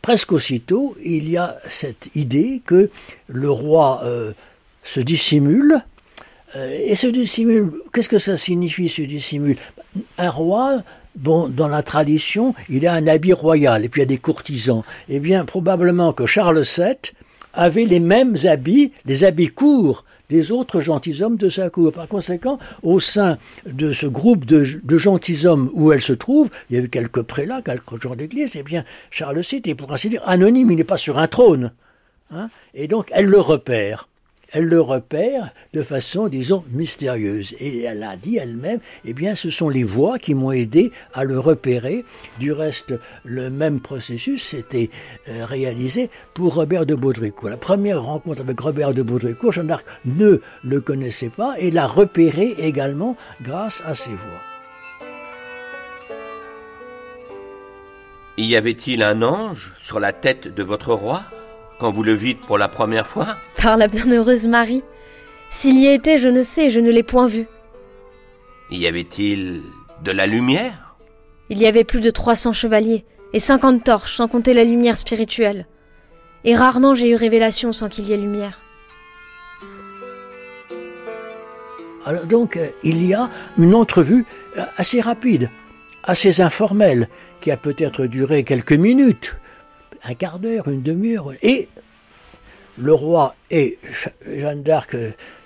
presque 0.00 0.32
aussitôt, 0.32 0.96
il 1.04 1.28
y 1.28 1.36
a 1.36 1.56
cette 1.68 2.08
idée 2.14 2.62
que 2.64 2.90
le 3.28 3.50
roi 3.50 4.02
se 4.82 5.00
dissimule 5.00 5.72
euh, 5.74 5.95
et 6.54 6.94
ce 6.94 7.06
dissimule, 7.08 7.72
qu'est-ce 7.92 8.08
que 8.08 8.18
ça 8.18 8.36
signifie 8.36 8.88
ce 8.88 9.02
dissimule? 9.02 9.56
Un 10.18 10.30
roi, 10.30 10.82
bon, 11.16 11.48
dans 11.48 11.68
la 11.68 11.82
tradition, 11.82 12.54
il 12.68 12.86
a 12.86 12.92
un 12.92 13.06
habit 13.06 13.32
royal 13.32 13.84
et 13.84 13.88
puis 13.88 14.00
il 14.00 14.04
y 14.04 14.06
a 14.06 14.08
des 14.08 14.18
courtisans. 14.18 14.82
Eh 15.08 15.20
bien, 15.20 15.44
probablement 15.44 16.12
que 16.12 16.26
Charles 16.26 16.62
VII 16.62 17.12
avait 17.52 17.84
les 17.84 18.00
mêmes 18.00 18.36
habits, 18.44 18.92
les 19.06 19.24
habits 19.24 19.48
courts 19.48 20.04
des 20.28 20.50
autres 20.50 20.80
gentilshommes 20.80 21.36
de 21.36 21.48
sa 21.48 21.70
cour. 21.70 21.92
Par 21.92 22.08
conséquent, 22.08 22.58
au 22.82 23.00
sein 23.00 23.38
de 23.64 23.92
ce 23.92 24.06
groupe 24.06 24.44
de, 24.44 24.64
gentilshommes 24.98 25.70
où 25.72 25.92
elle 25.92 26.00
se 26.00 26.12
trouve, 26.12 26.50
il 26.68 26.76
y 26.76 26.78
avait 26.78 26.88
quelques 26.88 27.22
prélats, 27.22 27.62
quelques 27.62 28.02
gens 28.02 28.14
d'église, 28.14 28.52
eh 28.56 28.62
bien, 28.62 28.84
Charles 29.10 29.40
VII 29.40 29.62
est 29.64 29.74
pour 29.74 29.92
ainsi 29.92 30.08
dire 30.08 30.22
anonyme, 30.26 30.70
il 30.70 30.76
n'est 30.76 30.84
pas 30.84 30.96
sur 30.96 31.18
un 31.18 31.28
trône. 31.28 31.72
Hein 32.32 32.50
et 32.74 32.88
donc, 32.88 33.08
elle 33.12 33.26
le 33.26 33.40
repère 33.40 34.08
elle 34.52 34.64
le 34.64 34.80
repère 34.80 35.52
de 35.72 35.82
façon, 35.82 36.28
disons, 36.28 36.64
mystérieuse. 36.70 37.54
Et 37.58 37.82
elle 37.82 38.02
a 38.02 38.16
dit 38.16 38.36
elle-même, 38.36 38.80
eh 39.04 39.12
bien, 39.12 39.34
ce 39.34 39.50
sont 39.50 39.68
les 39.68 39.84
voix 39.84 40.18
qui 40.18 40.34
m'ont 40.34 40.52
aidé 40.52 40.92
à 41.14 41.24
le 41.24 41.38
repérer. 41.38 42.04
Du 42.38 42.52
reste, 42.52 42.94
le 43.24 43.50
même 43.50 43.80
processus 43.80 44.42
s'était 44.42 44.90
euh, 45.28 45.44
réalisé 45.44 46.10
pour 46.34 46.54
Robert 46.54 46.86
de 46.86 46.94
Baudricourt. 46.94 47.50
La 47.50 47.56
première 47.56 48.02
rencontre 48.02 48.40
avec 48.40 48.58
Robert 48.60 48.94
de 48.94 49.02
Baudricourt, 49.02 49.52
Jeanne 49.52 49.68
d'Arc 49.68 49.84
ne 50.04 50.40
le 50.62 50.80
connaissait 50.80 51.30
pas 51.30 51.54
et 51.58 51.70
l'a 51.70 51.86
repéré 51.86 52.54
également 52.58 53.16
grâce 53.42 53.82
à 53.86 53.94
ses 53.94 54.10
voix. 54.10 54.40
Y 58.38 58.54
avait-il 58.54 59.02
un 59.02 59.22
ange 59.22 59.72
sur 59.82 59.98
la 59.98 60.12
tête 60.12 60.54
de 60.54 60.62
votre 60.62 60.92
roi? 60.92 61.22
Quand 61.78 61.90
vous 61.90 62.02
le 62.02 62.14
vîtes 62.14 62.40
pour 62.40 62.58
la 62.58 62.68
première 62.68 63.06
fois 63.06 63.36
Par 63.56 63.76
la 63.76 63.88
bienheureuse 63.88 64.46
Marie. 64.46 64.82
S'il 65.50 65.78
y 65.78 65.86
était, 65.86 66.18
je 66.18 66.28
ne 66.28 66.42
sais, 66.42 66.70
je 66.70 66.80
ne 66.80 66.90
l'ai 66.90 67.02
point 67.02 67.26
vu. 67.26 67.46
Y 68.70 68.86
avait-il 68.86 69.62
de 70.02 70.12
la 70.12 70.26
lumière? 70.26 70.96
Il 71.50 71.58
y 71.58 71.66
avait 71.66 71.84
plus 71.84 72.00
de 72.00 72.10
300 72.10 72.52
chevaliers 72.52 73.04
et 73.32 73.38
50 73.38 73.84
torches, 73.84 74.16
sans 74.16 74.28
compter 74.28 74.54
la 74.54 74.64
lumière 74.64 74.96
spirituelle. 74.96 75.66
Et 76.44 76.54
rarement 76.54 76.94
j'ai 76.94 77.10
eu 77.10 77.14
révélation 77.14 77.72
sans 77.72 77.88
qu'il 77.88 78.04
y 78.04 78.12
ait 78.12 78.16
lumière. 78.16 78.60
Alors 82.04 82.24
donc, 82.24 82.56
euh, 82.56 82.68
il 82.84 83.04
y 83.04 83.14
a 83.14 83.28
une 83.58 83.74
entrevue 83.74 84.24
euh, 84.56 84.62
assez 84.76 85.00
rapide, 85.00 85.50
assez 86.04 86.40
informelle, 86.40 87.08
qui 87.40 87.50
a 87.50 87.56
peut-être 87.56 88.06
duré 88.06 88.44
quelques 88.44 88.72
minutes, 88.72 89.36
un 90.08 90.14
quart 90.14 90.38
d'heure, 90.38 90.68
une 90.68 90.82
demi-heure. 90.82 91.32
Et 91.42 91.68
le 92.78 92.92
roi 92.92 93.34
et 93.50 93.78
Jeanne 94.36 94.62
d'Arc 94.62 94.96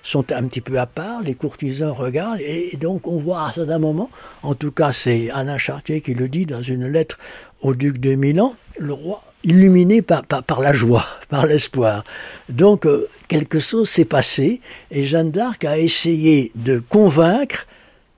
sont 0.03 0.31
un 0.31 0.43
petit 0.47 0.61
peu 0.61 0.79
à 0.79 0.85
part, 0.85 1.21
les 1.21 1.33
courtisans 1.33 1.91
regardent, 1.91 2.41
et 2.41 2.77
donc 2.79 3.07
on 3.07 3.17
voit 3.17 3.39
à 3.39 3.53
un 3.57 3.79
moment, 3.79 4.09
en 4.43 4.55
tout 4.55 4.71
cas 4.71 4.91
c'est 4.91 5.29
Alain 5.29 5.57
Chartier 5.57 6.01
qui 6.01 6.13
le 6.13 6.27
dit 6.27 6.45
dans 6.45 6.61
une 6.61 6.87
lettre 6.87 7.17
au 7.61 7.73
duc 7.73 7.99
de 7.99 8.15
Milan, 8.15 8.55
le 8.77 8.93
roi 8.93 9.23
illuminé 9.43 10.01
par, 10.01 10.23
par, 10.23 10.59
la 10.59 10.73
joie, 10.73 11.05
par 11.29 11.45
l'espoir. 11.45 12.03
Donc 12.49 12.85
euh, 12.85 13.07
quelque 13.27 13.59
chose 13.59 13.89
s'est 13.89 14.05
passé, 14.05 14.59
et 14.91 15.03
Jeanne 15.03 15.31
d'Arc 15.31 15.63
a 15.63 15.77
essayé 15.77 16.51
de 16.55 16.79
convaincre 16.89 17.65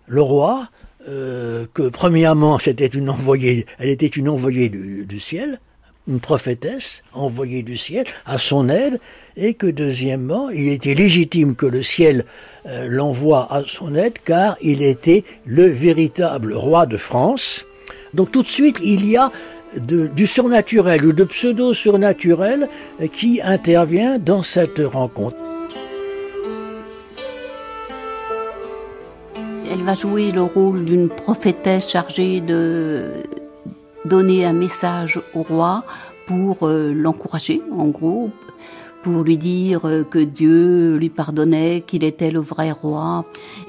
le 0.07 0.21
roi 0.21 0.69
euh, 1.07 1.65
que 1.73 1.89
premièrement 1.89 2.57
c'était 2.59 2.87
une 2.87 3.09
envoyée, 3.09 3.65
elle 3.77 3.89
était 3.89 4.07
une 4.07 4.29
envoyée 4.29 4.69
du 4.69 5.19
ciel, 5.19 5.59
une 6.07 6.19
prophétesse 6.19 7.03
envoyée 7.13 7.63
du 7.63 7.77
ciel 7.77 8.05
à 8.25 8.37
son 8.37 8.69
aide, 8.69 8.99
et 9.37 9.53
que 9.53 9.67
deuxièmement, 9.67 10.49
il 10.49 10.69
était 10.69 10.93
légitime 10.93 11.55
que 11.55 11.65
le 11.65 11.81
ciel 11.81 12.25
euh, 12.67 12.87
l'envoie 12.89 13.47
à 13.51 13.63
son 13.65 13.95
aide, 13.95 14.13
car 14.23 14.57
il 14.61 14.83
était 14.83 15.23
le 15.45 15.65
véritable 15.65 16.53
roi 16.53 16.85
de 16.85 16.97
France. 16.97 17.65
Donc 18.13 18.31
tout 18.31 18.43
de 18.43 18.47
suite, 18.47 18.77
il 18.83 19.09
y 19.09 19.17
a 19.17 19.31
du 19.79 20.27
surnaturel 20.27 21.03
ou 21.03 21.13
de 21.13 21.23
pseudo-surnaturel 21.23 22.69
qui 23.11 23.41
intervient 23.41 24.19
dans 24.19 24.43
cette 24.43 24.79
rencontre. 24.79 25.35
Elle 29.71 29.81
va 29.81 29.95
jouer 29.95 30.31
le 30.31 30.43
rôle 30.43 30.85
d'une 30.85 31.09
prophétesse 31.09 31.89
chargée 31.89 32.39
de 32.39 33.13
donner 34.05 34.45
un 34.45 34.53
message 34.53 35.21
au 35.33 35.43
roi 35.43 35.83
pour 36.25 36.67
euh, 36.67 36.93
l'encourager, 36.93 37.61
en 37.71 37.87
gros, 37.87 38.31
pour 39.01 39.23
lui 39.23 39.37
dire 39.37 39.85
euh, 39.85 40.03
que 40.03 40.19
Dieu 40.19 40.95
lui 40.97 41.09
pardonnait, 41.09 41.81
qu'il 41.81 42.03
était 42.03 42.31
le 42.31 42.39
vrai 42.39 42.71
roi. 42.71 43.25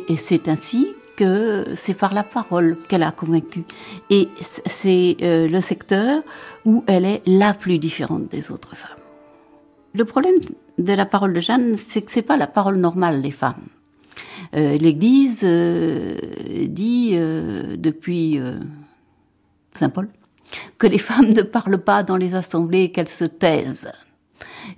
Et 0.08 0.16
c'est 0.16 0.48
ainsi 0.48 0.88
que 1.16 1.64
c'est 1.76 1.94
par 1.94 2.12
la 2.12 2.22
parole 2.22 2.76
qu'elle 2.88 3.02
a 3.02 3.12
convaincu. 3.12 3.64
Et 4.10 4.28
c'est 4.66 5.16
euh, 5.22 5.48
le 5.48 5.60
secteur 5.60 6.22
où 6.64 6.84
elle 6.86 7.04
est 7.04 7.22
la 7.26 7.54
plus 7.54 7.78
différente 7.78 8.28
des 8.28 8.50
autres 8.50 8.74
femmes. 8.76 8.90
Le 9.92 10.04
problème 10.04 10.34
de 10.78 10.92
la 10.92 11.06
parole 11.06 11.32
de 11.32 11.40
Jeanne, 11.40 11.76
c'est 11.84 12.02
que 12.02 12.10
c'est 12.10 12.22
pas 12.22 12.36
la 12.36 12.48
parole 12.48 12.76
normale 12.76 13.22
des 13.22 13.30
femmes. 13.30 13.66
L'Église 14.52 15.40
dit 15.40 17.16
depuis 17.16 18.40
Saint 19.72 19.88
Paul 19.88 20.08
que 20.78 20.86
les 20.86 20.98
femmes 20.98 21.32
ne 21.32 21.42
parlent 21.42 21.82
pas 21.82 22.02
dans 22.02 22.16
les 22.16 22.34
assemblées, 22.34 22.92
qu'elles 22.92 23.08
se 23.08 23.24
taisent. 23.24 23.92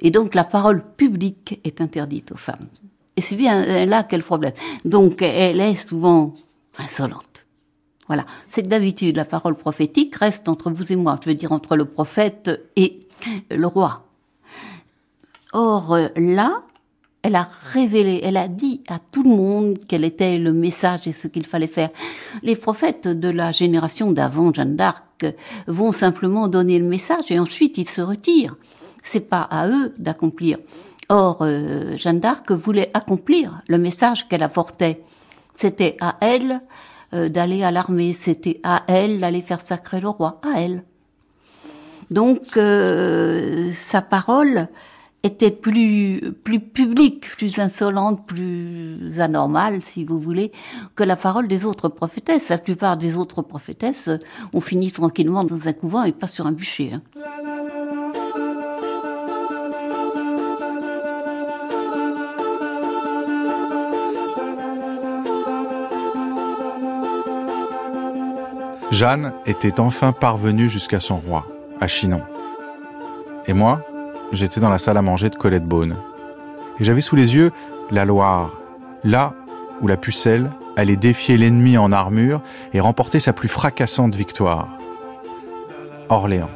Et 0.01 0.11
donc 0.11 0.35
la 0.35 0.45
parole 0.45 0.85
publique 0.85 1.61
est 1.65 1.81
interdite 1.81 2.33
aux 2.33 2.37
femmes. 2.37 2.69
Et 3.17 3.21
c'est 3.21 3.37
bien 3.37 3.87
là 3.87 4.03
qu'est 4.03 4.17
le 4.17 4.23
problème? 4.23 4.53
Donc 4.85 5.23
elle 5.23 5.61
est 5.61 5.75
souvent 5.75 6.35
insolente. 6.79 7.47
Voilà. 8.07 8.27
C'est 8.47 8.63
que 8.63 8.69
d'habitude 8.69 9.17
la 9.17 9.25
parole 9.25 9.57
prophétique 9.57 10.15
reste 10.17 10.49
entre 10.49 10.71
vous 10.71 10.93
et 10.93 10.97
moi. 10.97 11.19
Je 11.23 11.29
veux 11.29 11.35
dire 11.35 11.53
entre 11.53 11.77
le 11.77 11.85
prophète 11.87 12.69
et 12.77 13.07
le 13.51 13.67
roi. 13.67 14.05
Or 15.53 15.99
là, 16.17 16.63
elle 17.27 17.35
a 17.35 17.49
révélé, 17.73 18.21
elle 18.23 18.37
a 18.37 18.47
dit 18.47 18.83
à 18.87 19.01
tout 19.01 19.25
le 19.25 19.31
monde 19.31 19.79
quel 19.89 20.05
était 20.05 20.39
le 20.39 20.53
message 20.53 21.09
et 21.09 21.13
ce 21.13 21.27
qu'il 21.27 21.45
fallait 21.45 21.67
faire. 21.67 21.91
Les 22.45 22.55
prophètes 22.55 23.09
de 23.09 23.29
la 23.29 23.51
génération 23.51 24.13
d'avant, 24.13 24.53
Jeanne 24.55 24.77
d'Arc, 24.77 25.27
vont 25.67 25.91
simplement 25.91 26.47
donner 26.47 26.79
le 26.79 26.85
message 26.85 27.33
et 27.33 27.41
ensuite 27.41 27.79
ils 27.79 27.89
se 27.89 28.01
retirent. 28.01 28.55
C'est 29.03 29.29
pas 29.29 29.41
à 29.41 29.67
eux 29.69 29.93
d'accomplir. 29.99 30.59
Or, 31.09 31.39
euh, 31.41 31.97
Jeanne 31.97 32.21
d'Arc 32.21 32.53
voulait 32.53 32.93
accomplir 32.95 33.61
le 33.67 33.79
message 33.79 34.29
qu'elle 34.29 34.45
apportait. 34.45 35.03
C'était 35.53 35.97
à 36.01 36.19
elle 36.21 36.61
euh, 37.13 37.29
d'aller 37.29 37.65
à 37.65 37.73
l'armée, 37.73 38.13
c'était 38.13 38.61
à 38.63 38.83
elle 38.87 39.19
d'aller 39.19 39.43
faire 39.43 39.67
sacrer 39.67 40.01
le 40.01 40.11
roi, 40.11 40.41
à 40.45 40.61
elle. 40.61 40.85
Donc, 42.09 42.57
euh, 42.57 43.73
sa 43.73 44.01
parole, 44.01 44.69
était 45.23 45.51
plus, 45.51 46.21
plus 46.45 46.61
publique, 46.61 47.29
plus 47.37 47.59
insolente, 47.59 48.27
plus 48.27 49.21
anormale, 49.21 49.83
si 49.83 50.05
vous 50.05 50.19
voulez, 50.19 50.53
que 50.95 51.03
la 51.03 51.17
parole 51.17 51.49
des 51.49 51.65
autres 51.65 51.89
prophétesses. 51.89 52.49
La 52.49 52.59
plupart 52.59 52.97
des 52.97 53.17
autres 53.17 53.43
prophétesses 53.43 54.09
ont 54.53 54.61
fini 54.61 54.93
tranquillement 54.93 55.45
dans 55.45 55.67
un 55.67 55.73
couvent 55.73 56.05
et 56.05 56.13
pas 56.13 56.27
sur 56.27 56.47
un 56.47 56.53
bûcher. 56.53 56.93
Hein. 56.95 57.03
Jeanne 68.93 69.33
était 69.45 69.81
enfin 69.81 70.13
parvenue 70.13 70.69
jusqu'à 70.69 71.01
son 71.01 71.17
roi, 71.17 71.47
à 71.81 71.89
Chinon. 71.89 72.23
Et 73.47 73.53
moi, 73.53 73.85
j'étais 74.33 74.61
dans 74.61 74.69
la 74.69 74.79
salle 74.79 74.97
à 74.97 75.03
manger 75.03 75.31
de 75.31 75.37
Colette 75.37 75.67
Beaune. 75.67 75.97
Et 76.81 76.85
j'avais 76.85 77.01
sous 77.01 77.17
les 77.17 77.35
yeux 77.35 77.53
la 77.91 78.05
Loire, 78.05 78.51
là 79.05 79.33
où 79.81 79.87
la 79.87 79.97
pucelle 79.97 80.51
allait 80.77 80.97
défier 80.97 81.37
l'ennemi 81.37 81.79
en 81.79 81.93
armure 81.93 82.41
et 82.73 82.81
remporter 82.81 83.21
sa 83.21 83.33
plus 83.33 83.49
fracassante 83.49 84.15
victoire. 84.15 84.69
Orléans. 86.09 86.51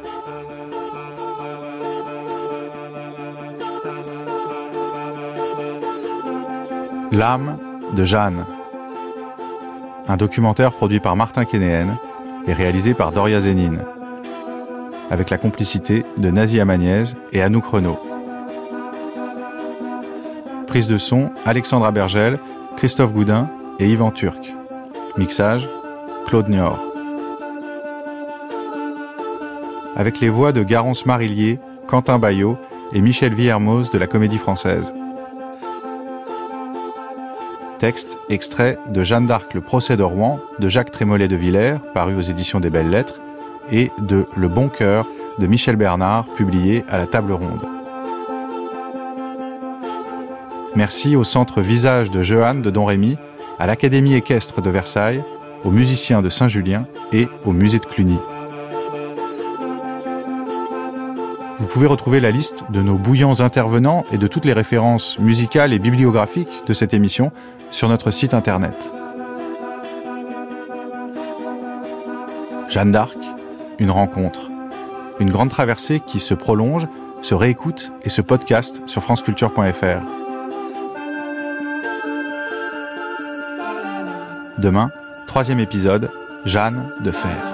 L'âme 7.11 7.57
de 7.93 8.05
Jeanne. 8.05 8.45
Un 10.07 10.17
documentaire 10.17 10.71
produit 10.71 10.99
par 10.99 11.15
Martin 11.15 11.45
Kénéen 11.45 11.97
et 12.47 12.53
réalisé 12.53 12.93
par 12.93 13.11
Doria 13.11 13.41
Zénine 13.41 13.81
avec 15.11 15.29
la 15.29 15.37
complicité 15.37 16.05
de 16.17 16.31
Nazi 16.31 16.59
Amaniez 16.61 17.03
et 17.33 17.41
Anouk 17.41 17.65
Renault. 17.65 17.99
Prise 20.67 20.87
de 20.87 20.97
son, 20.97 21.31
Alexandra 21.45 21.91
Bergel, 21.91 22.39
Christophe 22.77 23.13
Goudin 23.13 23.49
et 23.77 23.89
Yvan 23.89 24.11
Turc. 24.11 24.53
Mixage, 25.17 25.67
Claude 26.25 26.47
Nior. 26.47 26.79
Avec 29.97 30.21
les 30.21 30.29
voix 30.29 30.53
de 30.53 30.63
Garance 30.63 31.05
Marillier, 31.05 31.59
Quentin 31.87 32.17
Bayot 32.17 32.57
et 32.93 33.01
Michel 33.01 33.33
Villermoz 33.33 33.91
de 33.91 33.97
la 33.97 34.07
Comédie 34.07 34.37
Française. 34.37 34.93
Texte 37.79 38.17
extrait 38.29 38.77
de 38.87 39.03
Jeanne 39.03 39.25
d'Arc, 39.25 39.53
le 39.53 39.61
procès 39.61 39.97
de 39.97 40.03
Rouen, 40.03 40.39
de 40.59 40.69
Jacques 40.69 40.91
Trémollet 40.91 41.27
de 41.27 41.35
Villers, 41.35 41.79
paru 41.93 42.15
aux 42.15 42.21
éditions 42.21 42.61
des 42.61 42.69
Belles 42.69 42.89
Lettres, 42.89 43.19
et 43.71 43.91
de 43.99 44.25
Le 44.35 44.47
Bon 44.47 44.69
Cœur 44.69 45.05
de 45.39 45.47
Michel 45.47 45.75
Bernard, 45.75 46.25
publié 46.35 46.83
à 46.89 46.97
la 46.97 47.05
Table 47.05 47.31
Ronde. 47.31 47.65
Merci 50.75 51.15
au 51.15 51.23
Centre 51.23 51.61
Visage 51.61 52.09
de 52.11 52.23
Jeanne 52.23 52.61
de 52.61 52.69
Don 52.69 52.85
Rémy, 52.85 53.17
à 53.59 53.67
l'Académie 53.67 54.15
équestre 54.15 54.61
de 54.61 54.69
Versailles, 54.69 55.23
aux 55.63 55.71
musiciens 55.71 56.21
de 56.21 56.29
Saint-Julien 56.29 56.87
et 57.11 57.27
au 57.45 57.51
musée 57.51 57.79
de 57.79 57.85
Cluny. 57.85 58.17
Vous 61.59 61.67
pouvez 61.67 61.87
retrouver 61.87 62.19
la 62.19 62.31
liste 62.31 62.63
de 62.71 62.81
nos 62.81 62.95
bouillants 62.95 63.39
intervenants 63.39 64.03
et 64.11 64.17
de 64.17 64.27
toutes 64.27 64.45
les 64.45 64.53
références 64.53 65.19
musicales 65.19 65.73
et 65.73 65.79
bibliographiques 65.79 66.63
de 66.65 66.73
cette 66.73 66.93
émission 66.93 67.31
sur 67.69 67.87
notre 67.87 68.09
site 68.09 68.33
internet. 68.33 68.91
Jeanne 72.67 72.91
d'Arc, 72.91 73.17
une 73.79 73.91
rencontre, 73.91 74.49
une 75.19 75.29
grande 75.29 75.49
traversée 75.49 75.99
qui 75.99 76.19
se 76.19 76.33
prolonge, 76.33 76.87
se 77.21 77.35
réécoute 77.35 77.91
et 78.03 78.09
se 78.09 78.21
podcast 78.21 78.81
sur 78.87 79.03
franceculture.fr. 79.03 80.01
Demain, 84.57 84.91
troisième 85.27 85.59
épisode, 85.59 86.09
Jeanne 86.45 86.91
de 87.03 87.11
Fer. 87.11 87.50